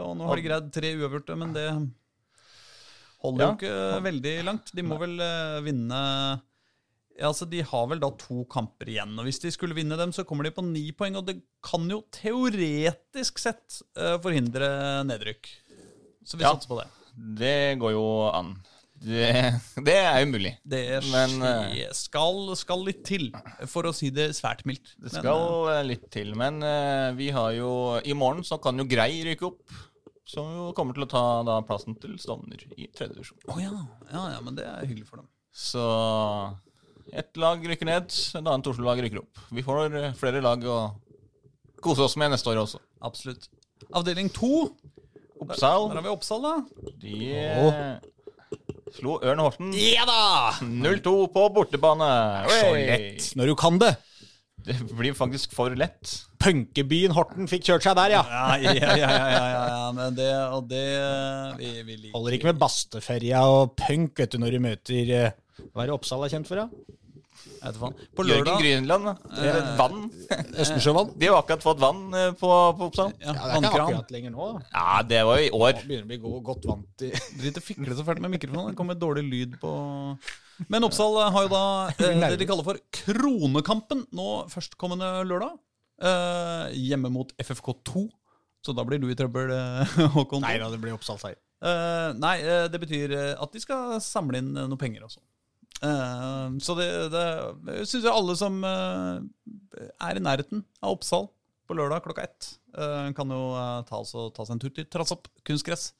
Og 0.00 0.14
nå 0.18 0.28
har 0.28 0.40
de 0.40 0.44
greid 0.48 0.70
tre 0.74 0.94
uavgjorte, 0.96 1.36
men 1.40 1.52
det 1.56 1.66
holder 3.24 3.44
Ja. 3.44 3.48
jo 3.50 3.56
ikke 3.58 4.00
veldig 4.06 4.34
langt. 4.48 4.72
De 4.76 4.84
må 4.84 4.98
vel 5.00 5.14
eh, 5.24 5.60
vinne 5.66 6.00
altså 7.22 7.46
De 7.48 7.62
har 7.62 7.86
vel 7.88 8.00
da 8.02 8.10
to 8.20 8.44
kamper 8.52 8.88
igjen, 8.92 9.14
og 9.18 9.24
hvis 9.28 9.40
de 9.42 9.50
skulle 9.54 9.74
vinne 9.76 9.96
dem, 9.96 10.12
så 10.12 10.24
kommer 10.28 10.44
de 10.44 10.50
på 10.56 10.64
ni 10.66 10.90
poeng. 10.92 11.16
Og 11.20 11.26
det 11.28 11.38
kan 11.64 11.86
jo 11.90 12.02
teoretisk 12.12 13.38
sett 13.42 13.80
eh, 13.96 14.16
forhindre 14.22 14.68
nedrykk. 15.08 15.48
Så 16.26 16.36
vi 16.36 16.44
Ja. 16.44 16.54
satser 16.54 16.68
på 16.74 16.80
det. 16.82 16.88
Det 17.38 17.78
går 17.80 17.92
jo 17.94 18.06
an. 18.34 18.56
Det, 18.96 19.28
det 19.84 19.94
er 20.00 20.22
jo 20.24 20.28
mulig. 20.32 20.54
Det 20.64 20.80
Men, 21.12 21.34
skje- 21.40 21.90
skal, 21.94 22.38
skal 22.56 22.84
litt 22.84 23.02
til, 23.04 23.26
for 23.68 23.84
å 23.88 23.92
si 23.94 24.08
det 24.10 24.30
svært 24.36 24.64
mildt. 24.68 24.94
Det 24.96 25.12
Men, 25.12 25.20
skal 25.20 25.68
eh, 25.74 25.82
litt 25.84 26.06
til. 26.10 26.32
Men 26.34 26.62
eh, 26.64 27.10
vi 27.18 27.28
har 27.30 27.52
jo 27.56 27.70
I 28.04 28.16
morgen 28.16 28.42
så 28.44 28.56
kan 28.60 28.76
jo 28.80 28.88
Grei 28.88 29.22
rykke 29.28 29.46
opp. 29.52 29.62
Som 30.26 30.48
jo 30.56 30.70
kommer 30.74 30.96
til 30.96 31.04
å 31.04 31.10
ta 31.12 31.20
da 31.46 31.60
plassen 31.62 31.94
til 32.02 32.16
Stovner 32.18 32.58
i 32.74 32.88
tredje 32.90 33.14
divisjon. 33.14 33.38
Å 33.46 33.60
ja. 33.62 33.70
ja, 34.10 34.22
ja, 34.34 34.40
men 34.42 34.56
det 34.58 34.64
er 34.66 34.82
hyggelig 34.88 35.06
for 35.06 35.20
dem. 35.22 35.28
Så 35.54 35.84
ett 37.12 37.36
lag 37.36 37.62
rykker 37.68 37.88
ned, 37.88 38.10
et 38.10 38.40
annet 38.40 38.70
Oslo-lag 38.70 39.00
rykker 39.02 39.22
opp. 39.22 39.44
Vi 39.54 39.64
får 39.66 39.94
eh, 40.00 40.12
flere 40.18 40.42
lag 40.44 40.64
å 40.66 40.80
kose 41.84 42.06
oss 42.06 42.16
med 42.18 42.32
neste 42.34 42.50
år 42.50 42.64
også. 42.64 42.80
Absolutt. 43.06 43.48
Avdeling 43.94 44.30
to. 44.34 44.68
Oppsal. 45.42 45.90
Der 45.90 46.00
har 46.00 46.06
vi 46.06 46.12
Oppsal, 46.14 46.42
da. 46.42 46.54
De 47.02 47.16
oh. 47.60 47.80
slo 48.96 49.18
Ørn 49.20 49.42
Horten 49.42 49.74
Ja 49.76 50.06
da! 50.08 50.20
0-2 50.64 51.14
på 51.34 51.46
bortebane. 51.54 52.10
Så 52.48 52.74
lett 52.74 53.32
når 53.38 53.52
du 53.52 53.56
kan 53.60 53.80
det. 53.82 53.94
Det 54.66 54.74
blir 54.96 55.14
faktisk 55.14 55.52
for 55.54 55.70
lett. 55.78 56.14
Punkebyen 56.42 57.14
Horten 57.14 57.46
fikk 57.50 57.68
kjørt 57.68 57.84
seg 57.86 57.94
der, 58.00 58.16
ja. 58.16 58.22
Ja, 58.26 58.72
ja, 58.74 58.96
ja, 58.98 59.10
ja, 59.12 59.42
ja, 59.52 59.82
men 59.94 60.16
det 60.16 60.30
og 60.50 60.66
det 60.70 60.86
vi, 61.60 61.70
vi 61.86 61.98
liker 62.00 62.16
Holder 62.16 62.36
ikke 62.38 62.50
med 62.50 62.58
Basteferja 62.60 63.44
og 63.52 63.76
punk 63.78 64.18
vet 64.18 64.34
du, 64.34 64.40
når 64.42 64.56
du 64.56 64.64
møter 64.64 65.12
eh, 65.20 65.36
Hva 65.72 65.82
er 65.84 65.90
det 65.90 65.94
Oppsal 65.96 66.24
er 66.26 66.32
kjent 66.32 66.48
for, 66.48 66.62
da? 66.62 66.68
Vet. 67.66 67.76
På 68.16 68.22
Jørgen 68.26 68.44
lørdag 68.46 68.60
Grynland. 68.62 69.06
da. 69.06 69.12
Eh, 69.42 69.68
Vann. 69.78 70.06
Østensjøvann? 70.62 71.10
De 71.20 71.28
har 71.28 71.38
akkurat 71.40 71.62
fått 71.64 71.80
vann 71.82 72.02
eh, 72.14 72.30
på, 72.38 72.48
på 72.78 72.88
Oppsal. 72.90 73.12
ja, 73.20 73.32
Ja, 73.34 73.34
det 73.34 73.56
er 73.56 73.66
ikke 73.68 73.82
akkurat 73.86 74.12
lenger 74.14 74.34
nå. 74.34 74.46
da. 74.52 74.62
Ja, 74.72 75.02
det 75.10 75.20
var 75.28 75.40
jo 75.40 75.46
i 75.46 75.52
år. 75.56 75.78
Nå 75.80 75.86
begynner 75.90 76.06
vi 76.06 76.06
å 76.06 76.10
bli 76.12 76.18
god, 76.24 76.36
godt 76.50 76.66
vant 76.70 77.04
i 77.06 77.10
Drit 77.40 77.58
i 77.58 77.62
å 77.62 77.66
fikle 77.66 77.96
så 77.98 78.06
fælt 78.06 78.22
med 78.24 78.34
mikrofonen. 78.36 78.70
Det 78.72 78.78
kommer 78.80 78.98
dårlig 78.98 79.24
lyd 79.30 79.56
på 79.62 79.72
Men 80.72 80.86
Oppsal 80.88 81.18
har 81.34 81.46
jo 81.48 81.52
da 81.52 81.62
eh, 81.98 82.26
det 82.26 82.38
de 82.42 82.48
kaller 82.50 82.66
for 82.66 82.80
Kronekampen 83.00 84.04
nå 84.16 84.28
førstkommende 84.52 85.10
lørdag. 85.28 85.56
Eh, 86.02 86.76
hjemme 86.88 87.10
mot 87.14 87.32
FFK2. 87.42 88.06
Så 88.66 88.74
da 88.74 88.82
blir 88.88 88.98
du 89.02 89.06
i 89.12 89.16
trøbbel, 89.18 89.52
eh, 89.54 89.96
Håkon. 90.16 90.42
Nei 90.46 90.56
da, 90.62 90.70
det 90.72 90.80
blir 90.82 90.96
Oppsal-seier. 90.96 91.38
Eh, 91.66 92.10
nei, 92.20 92.36
eh, 92.44 92.66
det 92.72 92.80
betyr 92.82 93.12
eh, 93.16 93.32
at 93.40 93.52
de 93.54 93.62
skal 93.62 93.96
samle 94.04 94.40
inn 94.42 94.52
eh, 94.58 94.66
noe 94.70 94.80
penger 94.80 95.06
også. 95.06 95.22
Eh, 95.84 96.48
så 96.64 96.76
det, 96.78 96.88
det 97.12 97.24
syns 97.84 98.04
jeg 98.06 98.12
alle 98.12 98.36
som 98.38 98.62
uh, 98.64 99.18
er 100.08 100.16
i 100.16 100.22
nærheten 100.24 100.62
av 100.80 100.94
Oppsal 100.96 101.28
på 101.66 101.76
lørdag 101.76 102.04
klokka 102.04 102.24
ett, 102.24 102.48
uh, 102.78 103.10
kan 103.16 103.30
jo 103.34 103.42
ta, 103.88 104.00
så, 104.06 104.28
ta 104.32 104.46
seg 104.46 104.56
en 104.56 104.62
tur 104.62 104.72
til 104.76 104.86
Trassopp 104.88 105.28
kunstgress. 105.46 105.90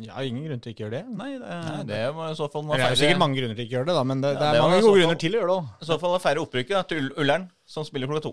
Ja, 0.00 0.16
ingen 0.24 0.46
grunn 0.46 0.60
til 0.64 0.70
å 0.70 0.72
ikke 0.72 0.86
gjøre 0.86 1.02
det. 1.02 1.16
Nei, 1.18 1.32
det, 1.36 1.56
Nei, 1.66 1.82
det 1.88 1.98
må 2.16 2.24
i 2.30 2.36
så 2.38 2.46
fall 2.52 2.64
Det 2.70 2.78
er 2.80 2.94
sikkert 2.96 3.20
mange 3.20 3.36
grunner 3.36 3.58
til 3.58 3.66
å 3.68 3.72
gjøre 3.74 3.88
det, 3.90 3.96
da, 3.98 4.04
men 4.08 4.22
det, 4.24 4.30
Ja, 4.32 4.38
det 4.40 4.46
er 4.48 4.56
det 4.56 4.62
mange 4.64 4.80
gode 4.86 5.02
grunner 5.02 5.18
til 5.20 5.36
å 5.36 5.40
gjøre 5.42 5.50
det 5.50 5.56
òg. 5.58 5.66
I 5.84 5.88
så 5.90 5.98
fall 6.00 6.16
å 6.16 6.22
feire 6.22 6.44
opprykket 6.46 6.88
til 6.88 7.02
Ull- 7.02 7.12
Ullern, 7.20 7.44
som 7.68 7.84
spiller 7.84 8.08
klokka 8.08 8.24
to. 8.30 8.32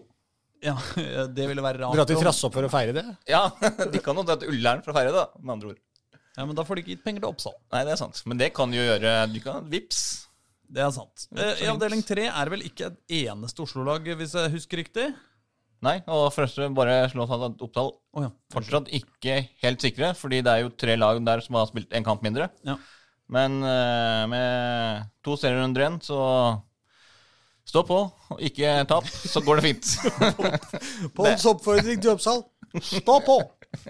ja, 0.64 0.78
det 1.38 1.50
ville 1.52 1.64
være 1.66 1.84
rart. 1.84 2.00
Dra 2.00 2.06
til 2.08 2.22
Trassopp 2.24 2.56
for 2.56 2.68
å 2.68 2.72
feire 2.72 2.96
det. 2.96 3.04
Ja, 3.36 3.44
de 3.92 4.02
kan 4.04 4.16
jo 4.16 4.24
dra 4.28 4.40
til 4.40 4.56
Ullern 4.56 4.84
for 4.86 4.96
å 4.96 4.98
feire 5.02 5.12
det, 5.16 5.26
med 5.44 5.56
andre 5.58 5.74
ord. 5.74 5.84
Ja, 6.40 6.46
men 6.48 6.56
da 6.56 6.64
får 6.64 6.80
de 6.80 6.86
ikke 6.86 6.94
gitt 6.96 7.04
penger 7.04 7.26
til 7.26 7.34
Oppsal. 7.34 7.56
Nei, 7.76 7.84
det 7.84 7.92
er 7.98 8.00
sant. 8.00 8.24
Men 8.32 8.40
det 8.40 8.54
kan 8.56 8.72
de 8.72 8.80
jo 8.80 8.88
gjøre 8.88 9.14
Du 9.34 9.40
kan 9.44 9.68
vips. 9.68 10.02
Det 10.70 10.84
er 10.86 10.92
sant. 10.94 11.26
Eh, 11.34 11.64
I 11.66 11.72
avdeling 11.72 12.04
tre 12.06 12.28
er 12.30 12.46
det 12.46 12.54
vel 12.54 12.68
ikke 12.68 12.92
et 12.92 13.18
eneste 13.24 13.64
Oslo-lag, 13.66 14.06
hvis 14.20 14.36
jeg 14.38 14.54
husker 14.54 14.82
riktig? 14.84 15.08
Nei, 15.86 15.96
og 16.12 16.28
først 16.36 16.60
bare 16.76 17.02
slå 17.10 17.26
fast 17.30 17.46
at 17.48 17.62
Oppdal 17.64 17.94
Å 17.96 18.24
ja. 18.26 18.30
fortsatt 18.52 18.90
ikke 18.94 19.38
helt 19.64 19.84
sikre, 19.84 20.12
fordi 20.18 20.42
det 20.44 20.52
er 20.52 20.66
jo 20.66 20.74
tre 20.76 20.98
lag 21.00 21.22
der 21.26 21.42
som 21.46 21.56
har 21.56 21.70
spilt 21.70 21.94
en 21.96 22.06
kamp 22.06 22.26
mindre. 22.26 22.50
Ja. 22.68 22.76
Men 23.32 23.62
eh, 23.64 24.24
med 24.30 25.10
to 25.26 25.38
serierunder 25.40 25.86
igjen, 25.86 26.00
så 26.06 26.20
stå 27.70 27.84
på, 27.86 28.00
og 28.34 28.42
ikke 28.46 28.80
tap, 28.90 29.08
så 29.08 29.42
går 29.46 29.60
det 29.62 29.70
fint. 29.70 29.94
Påls 31.18 31.46
oppfordring 31.50 32.02
til 32.02 32.14
Oppsal. 32.16 32.44
Stå 32.82 33.20
på! 33.26 33.40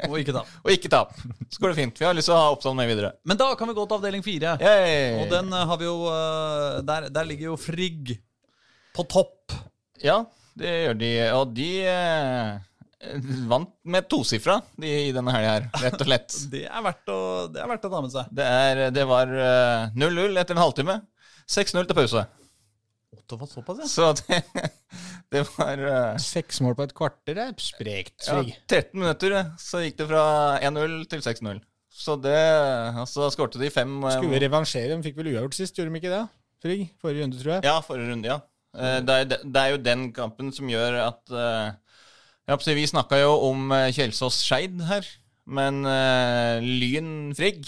Og 0.10 0.18
ikke 0.20 0.36
tap. 0.36 0.50
Og 0.66 0.72
ikke 0.74 0.92
tap. 0.92 1.14
Så 1.50 1.62
går 1.62 1.74
det 1.74 1.80
fint. 1.80 2.00
Vi 2.02 2.08
har 2.08 2.16
lyst 2.18 2.30
til 2.30 2.36
å 2.36 2.40
ha 2.40 2.54
Oppsal 2.54 2.76
med 2.78 2.90
videre. 2.92 3.14
Men 3.28 3.40
da 3.40 3.52
kan 3.60 3.70
vi 3.70 3.76
gå 3.78 3.86
til 3.88 4.00
avdeling 4.00 4.26
fire. 4.26 4.56
Yay. 4.62 5.20
Og 5.22 5.30
den 5.32 5.54
eh, 5.56 5.68
har 5.72 5.80
vi 5.80 5.88
jo 5.88 6.00
eh, 6.12 6.80
der, 6.88 7.08
der 7.16 7.30
ligger 7.30 7.52
jo 7.54 7.60
Frigg 7.60 8.16
på 8.96 9.06
topp. 9.10 9.56
Ja, 10.04 10.24
det 10.60 10.74
gjør 10.86 11.00
de. 11.00 11.12
Og 11.38 11.54
de 11.56 11.70
eh, 11.88 12.58
vant 13.48 13.72
med 13.88 14.10
tosifra 14.12 14.60
de, 14.76 14.90
i 15.10 15.14
denne 15.16 15.32
helga 15.36 15.54
her, 15.56 15.70
rett 15.86 16.02
og 16.02 16.10
slett. 16.10 16.36
Det 16.54 16.66
er 16.68 16.84
verdt 16.84 17.14
å, 17.14 17.20
det 17.54 17.64
er 17.64 17.72
verdt 17.72 17.88
å 17.88 17.94
ta 17.94 18.02
med 18.04 18.14
seg. 18.14 18.34
Det, 18.36 18.50
er, 18.66 18.84
det 18.96 19.06
var 19.08 19.32
eh, 19.32 19.96
0-0 19.96 20.42
etter 20.42 20.58
en 20.58 20.64
halvtime. 20.66 21.00
6-0 21.50 21.88
til 21.90 21.98
pause. 21.98 22.26
Var 23.30 23.48
såpass, 23.50 23.80
ja. 23.82 23.88
Så 23.90 24.08
det, 24.20 24.44
det 25.34 25.42
var 25.56 25.82
eh, 25.90 26.18
Seks 26.22 26.60
mål 26.66 26.76
på 26.78 26.86
et 26.88 26.94
kvarter 26.98 27.40
er 27.42 27.54
sprekt. 27.62 28.16
ja, 28.28 28.38
Svig. 28.42 28.54
13 28.70 29.00
minutter, 29.02 29.34
eh, 29.40 29.50
så 29.62 29.82
gikk 29.84 29.98
det 30.02 30.08
fra 30.12 30.24
1-0 30.66 30.96
til 31.10 31.24
6-0. 31.26 31.60
Så 32.00 32.16
det 32.22 32.36
Og 33.02 33.08
så 33.10 33.28
skårte 33.34 33.60
de 33.60 33.70
fem 33.74 33.98
eh, 34.06 34.14
Skulle 34.20 34.40
revansjere? 34.44 34.94
De 34.96 35.06
fikk 35.08 35.18
vel 35.20 35.32
uavgjort 35.34 35.58
sist, 35.58 35.76
gjorde 35.78 35.92
de 35.96 36.02
ikke 36.04 36.14
det? 36.14 36.22
Frigg? 36.64 36.86
Forrige 37.02 37.24
runde, 37.26 37.40
tror 37.42 37.54
jeg. 37.56 37.66
Ja, 37.66 37.78
forrige 37.86 38.12
runde, 38.14 38.30
ja. 38.30 38.40
Eh, 38.78 39.00
Det 39.02 39.16
er, 39.24 39.30
det 39.42 39.62
er 39.64 39.74
jo 39.74 39.82
den 39.90 40.06
kampen 40.14 40.54
som 40.56 40.70
gjør 40.70 41.00
at 41.08 41.34
eh, 41.34 41.72
jeg 42.50 42.56
håper 42.56 42.78
Vi 42.80 42.88
snakka 42.94 43.20
jo 43.24 43.34
om 43.50 43.72
eh, 43.78 43.90
Kjelsås-Skeid 43.94 44.82
her, 44.90 45.06
men 45.50 45.82
eh, 45.86 46.62
Lyn-Frigg 46.66 47.66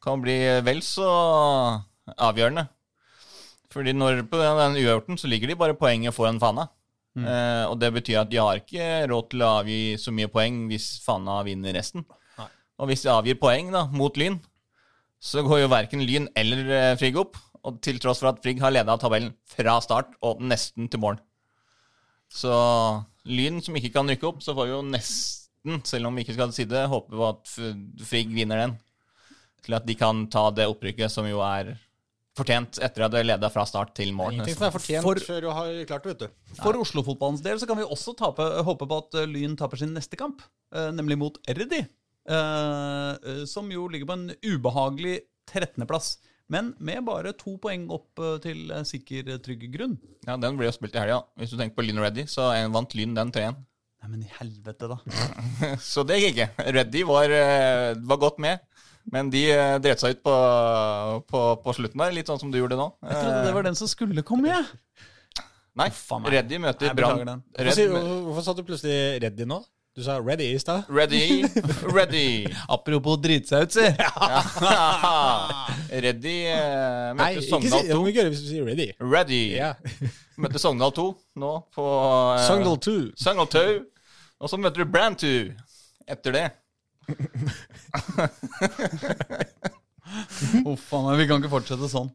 kan 0.00 0.20
bli 0.24 0.36
vel 0.64 0.80
så 0.84 1.08
avgjørende. 2.16 2.64
Fordi 3.70 3.94
når 3.94 4.24
på 4.26 4.38
den, 4.40 4.58
den 4.58 4.78
uavgjorten 4.80 5.18
så 5.20 5.30
ligger 5.30 5.50
de 5.50 5.58
bare 5.58 5.78
poenget 5.78 6.14
foran 6.16 6.40
Fana. 6.42 6.66
Eh, 7.18 7.64
og 7.66 7.76
det 7.82 7.90
betyr 7.94 8.20
at 8.22 8.30
de 8.30 8.38
har 8.38 8.60
ikke 8.60 8.86
råd 9.10 9.30
til 9.32 9.42
å 9.42 9.52
avgi 9.60 9.80
så 9.98 10.14
mye 10.14 10.30
poeng 10.30 10.64
hvis 10.70 10.92
Fana 11.04 11.40
vinner 11.46 11.74
resten. 11.74 12.06
Og 12.80 12.88
hvis 12.88 13.04
de 13.04 13.12
avgir 13.12 13.36
poeng 13.36 13.70
da, 13.74 13.84
mot 13.92 14.14
Lyn, 14.16 14.38
så 15.20 15.42
går 15.44 15.64
jo 15.64 15.72
verken 15.72 16.04
Lyn 16.06 16.30
eller 16.38 16.62
eh, 16.76 16.94
Frigg 17.00 17.18
opp. 17.20 17.36
Og 17.68 17.76
til 17.84 17.98
tross 18.00 18.22
for 18.22 18.30
at 18.30 18.40
Frigg 18.40 18.62
har 18.62 18.72
leda 18.72 18.96
tabellen 18.96 19.34
fra 19.52 19.76
start 19.84 20.14
og 20.24 20.40
nesten 20.40 20.88
til 20.88 21.02
morgen. 21.02 21.20
Så 22.32 22.54
Lyn 23.28 23.60
som 23.60 23.76
ikke 23.76 23.92
kan 23.98 24.08
rykke 24.08 24.30
opp, 24.30 24.40
så 24.40 24.54
får 24.56 24.70
vi 24.70 24.72
jo 24.72 24.84
nesten, 24.86 25.82
selv 25.84 26.08
om 26.08 26.16
vi 26.16 26.24
ikke 26.24 26.38
skal 26.38 26.54
si 26.56 26.64
det, 26.70 26.86
håpe 26.88 27.12
på 27.12 27.26
at 27.26 27.52
Frigg 28.08 28.32
vinner 28.32 28.64
den. 28.64 28.78
Til 29.60 29.76
at 29.76 29.84
de 29.84 29.98
kan 29.98 30.24
ta 30.32 30.46
det 30.56 30.70
opprykket 30.70 31.12
som 31.12 31.28
jo 31.28 31.42
er 31.44 31.74
fortjent 32.38 32.78
etter 32.82 33.04
at 33.06 33.12
du 33.12 33.18
leda 33.24 33.48
fra 33.52 33.64
start 33.66 33.94
til 33.98 34.12
mål. 34.16 34.32
Ingenting 34.36 34.56
som 34.56 34.66
er 34.68 34.74
fortjent 34.76 35.02
For- 35.04 35.18
før 35.26 35.40
du 35.42 35.48
har 35.50 35.72
klart 35.90 36.04
det, 36.06 36.12
vet 36.14 36.24
du. 36.28 36.54
For 36.62 36.78
Oslo-fotballens 36.80 37.42
del 37.44 37.58
så 37.58 37.66
kan 37.68 37.76
vi 37.80 37.84
også 37.84 38.14
tape, 38.16 38.46
håpe 38.64 38.86
på 38.88 38.98
at 39.02 39.18
eh, 39.22 39.26
Lyn 39.30 39.56
taper 39.58 39.76
sin 39.82 39.92
neste 39.96 40.16
kamp, 40.20 40.42
eh, 40.74 40.90
nemlig 40.94 41.18
mot 41.18 41.38
Erdi. 41.50 41.82
eh, 42.30 43.44
som 43.50 43.70
jo 43.72 43.88
ligger 43.90 44.06
på 44.06 44.16
en 44.18 44.28
ubehagelig 44.46 45.20
13.-plass. 45.50 46.18
Men 46.50 46.72
med 46.82 47.04
bare 47.06 47.32
to 47.38 47.56
poeng 47.62 47.84
opp 47.94 48.18
til 48.42 48.70
sikker, 48.84 49.36
trygg 49.42 49.68
grunn. 49.70 49.98
Ja, 50.26 50.36
Den 50.36 50.56
blir 50.58 50.66
jo 50.66 50.74
spilt 50.74 50.94
i 50.96 50.98
helga. 50.98 51.20
Hvis 51.38 51.50
du 51.52 51.56
tenker 51.60 51.76
på 51.78 51.84
Lyn 51.86 52.00
Ready, 52.02 52.24
så 52.26 52.48
vant 52.74 52.94
Lyn 52.98 53.14
den 53.14 53.30
3-1. 53.30 53.54
Nei, 54.00 54.08
men 54.08 54.22
i 54.24 54.30
helvete, 54.38 54.88
da. 54.88 54.96
Så 55.92 56.02
det 56.08 56.16
gikk 56.22 56.38
ikke. 56.40 56.64
Reddy 56.72 57.02
var, 57.04 57.28
var 58.00 58.16
godt 58.22 58.38
med. 58.42 58.62
Men 59.10 59.30
de 59.32 59.46
eh, 59.54 59.76
dreit 59.82 60.02
seg 60.02 60.16
ut 60.16 60.22
på, 60.26 60.34
på, 61.30 61.40
på 61.64 61.74
slutten 61.78 62.02
der, 62.02 62.12
litt 62.14 62.28
sånn 62.30 62.40
som 62.42 62.52
du 62.52 62.60
gjorde 62.60 62.78
nå. 62.78 62.90
Jeg 63.06 63.16
trodde 63.16 63.42
det 63.48 63.56
var 63.56 63.66
den 63.66 63.78
som 63.78 63.90
skulle 63.90 64.24
komme, 64.26 64.52
jeg. 64.52 64.64
Nei, 65.80 65.88
oh. 65.88 66.24
Reddy 66.26 66.58
møter 66.60 66.94
Brann. 66.98 67.42
Hvorfor, 67.56 68.42
sa 68.44 68.54
du 68.58 68.64
plutselig 68.66 69.20
ready 69.22 69.46
nå? 69.48 69.60
Du 69.96 70.04
sa 70.06 70.20
ready 70.22 70.52
i 70.54 70.58
stad. 70.58 70.84
ready, 70.88 71.42
ready. 71.96 72.46
Apropos 72.68 73.16
drite 73.18 73.48
seg 73.50 73.66
ut, 73.66 73.72
si. 73.78 73.86
ready 75.90 76.34
eh, 76.46 77.08
Nei, 77.18 77.32
møtte 77.34 77.40
ikke 77.40 77.42
si, 77.42 77.50
Sogndal 77.50 77.82
det 77.88 77.96
2. 77.96 77.98
må 77.98 78.10
ikke 78.12 78.20
gjøre 78.20 78.32
hvis 78.34 78.42
du 78.44 78.48
sier 78.52 78.68
ready. 78.68 78.86
Ready. 79.02 79.40
Yeah. 79.56 79.74
Møtte 80.42 80.62
Sogndal 80.62 80.94
2 80.94 81.06
nå 81.42 81.52
på 81.74 81.86
eh, 82.36 82.44
Sogndal 82.46 82.78
2. 82.86 82.96
Sogndal 83.18 83.50
2. 83.56 83.64
Og 84.40 84.52
så 84.52 84.60
møter 84.62 84.84
du 84.84 84.92
Brand 84.94 85.18
2 85.20 85.32
etter 86.14 86.38
det. 86.38 86.46
Uff 90.66 90.92
a 90.94 91.00
meg, 91.04 91.20
vi 91.20 91.26
kan 91.30 91.38
ikke 91.38 91.52
fortsette 91.52 91.88
sånn. 91.90 92.08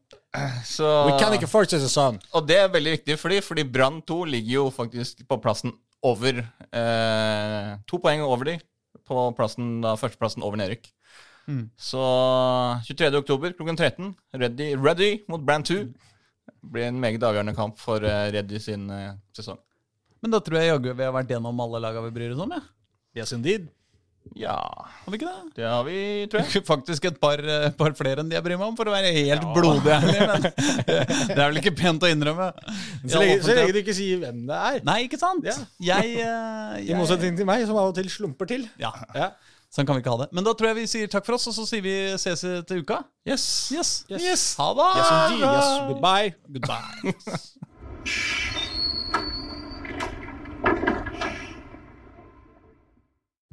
Så, 0.67 0.88
We 1.07 1.15
can 1.19 1.34
ikke 1.35 1.47
fortsette 1.47 1.88
sånn. 1.91 2.17
Og 2.35 2.47
det 2.47 2.57
er 2.59 2.73
veldig 2.73 2.91
viktig 2.97 3.15
fordi, 3.22 3.38
fordi 3.45 3.63
Brann 3.67 4.01
2 4.03 4.17
ligger 4.34 4.53
jo 4.57 4.65
faktisk 4.73 5.23
på 5.30 5.38
plassen 5.43 5.72
over 6.05 6.34
eh, 6.43 7.69
To 7.89 7.99
poeng 8.03 8.22
over 8.26 8.51
de 8.51 8.57
på 9.05 9.15
plassen, 9.38 9.80
da, 9.84 9.93
førsteplassen 9.99 10.43
over 10.45 10.57
nedrykk. 10.57 10.88
Mm. 11.45 11.67
Så 11.77 12.01
23. 12.88 13.11
oktober 13.19 13.53
klokken 13.53 13.77
13, 13.77 14.15
Ready, 14.41 14.72
ready 14.81 15.11
mot 15.30 15.41
Brann 15.45 15.63
2. 15.63 15.84
Blir 16.73 16.89
en 16.89 17.01
meget 17.01 17.23
avgjørende 17.23 17.53
kamp 17.57 17.77
for 17.77 18.01
eh, 18.01 18.31
Reddy 18.34 18.59
sin 18.61 18.89
eh, 18.89 19.13
sesong. 19.38 19.59
Men 20.26 20.34
da 20.34 20.39
tror 20.41 20.57
jeg 20.57 20.72
jaggu 20.72 20.89
vi 20.97 21.05
har 21.05 21.13
vært 21.13 21.30
gjennom 21.35 21.59
alle 21.61 21.84
laga 21.84 22.01
vi 22.07 22.15
bryr 22.15 22.34
oss 22.34 22.41
om, 22.41 22.55
ja. 22.55 22.63
Yes, 23.15 23.31
indeed. 23.35 23.69
Ja, 24.35 24.57
Har 25.06 25.11
vi 25.14 25.18
ikke 25.19 25.30
det? 25.30 25.41
det 25.56 25.64
har 25.69 25.84
vi, 25.88 25.97
tror 26.31 26.39
jeg. 26.43 26.64
Faktisk 26.72 27.06
et 27.07 27.19
par, 27.22 27.39
eh, 27.39 27.69
par 27.77 27.91
flere 27.95 28.19
enn 28.23 28.30
de 28.31 28.35
jeg 28.35 28.43
bryr 28.43 28.57
meg 28.60 28.68
om, 28.68 28.76
for 28.76 28.85
å 28.89 28.91
være 28.95 29.11
helt 29.15 29.45
blodig 29.56 29.91
ærlig. 29.95 30.19
Men 30.27 30.41
det 31.30 31.38
er 31.38 31.45
vel 31.45 31.60
ikke 31.61 31.76
pent 31.77 32.03
å 32.03 32.10
innrømme. 32.11 32.47
Så 33.06 33.22
lenge, 33.22 33.38
så 33.45 33.53
lenge 33.56 33.73
du 33.77 33.80
ikke 33.84 33.95
sier 33.95 34.18
hvem 34.26 34.39
det 34.49 34.57
er. 34.72 34.77
Nei, 34.89 34.99
ikke 35.07 35.19
sant? 35.22 35.45
Ja. 35.47 35.56
Jeg, 35.93 36.06
eh, 36.26 36.73
I 36.89 36.91
motsetning 36.99 37.38
til 37.39 37.47
meg, 37.47 37.64
som 37.69 37.77
av 37.80 37.88
og 37.93 37.97
til 37.99 38.10
slumper 38.11 38.45
til. 38.52 38.64
Ja, 38.81 38.91
Ja. 39.15 39.30
Sånn 39.76 39.84
kan 39.84 39.97
vi 39.97 40.02
ikke 40.06 40.14
ha 40.14 40.19
det. 40.22 40.30
Men 40.31 40.45
da 40.47 40.53
tror 40.56 40.69
jeg 40.69 40.77
vi 40.77 40.85
sier 40.88 41.10
takk 41.11 41.26
for 41.27 41.35
oss, 41.35 41.49
og 41.52 41.56
så 41.57 41.65
sier 41.68 41.84
vi 41.84 41.91
ses 42.22 42.39
til 42.69 42.80
uka. 42.85 43.02
Yes. 43.27 43.43
Yes. 43.76 43.89
Yes. 44.07 44.45
Ha 44.61 44.69
det! 44.77 44.88
Yes. 45.02 45.11
Yes, 45.43 45.68
goodbye. 45.91 46.31
Goodbye. 46.56 47.11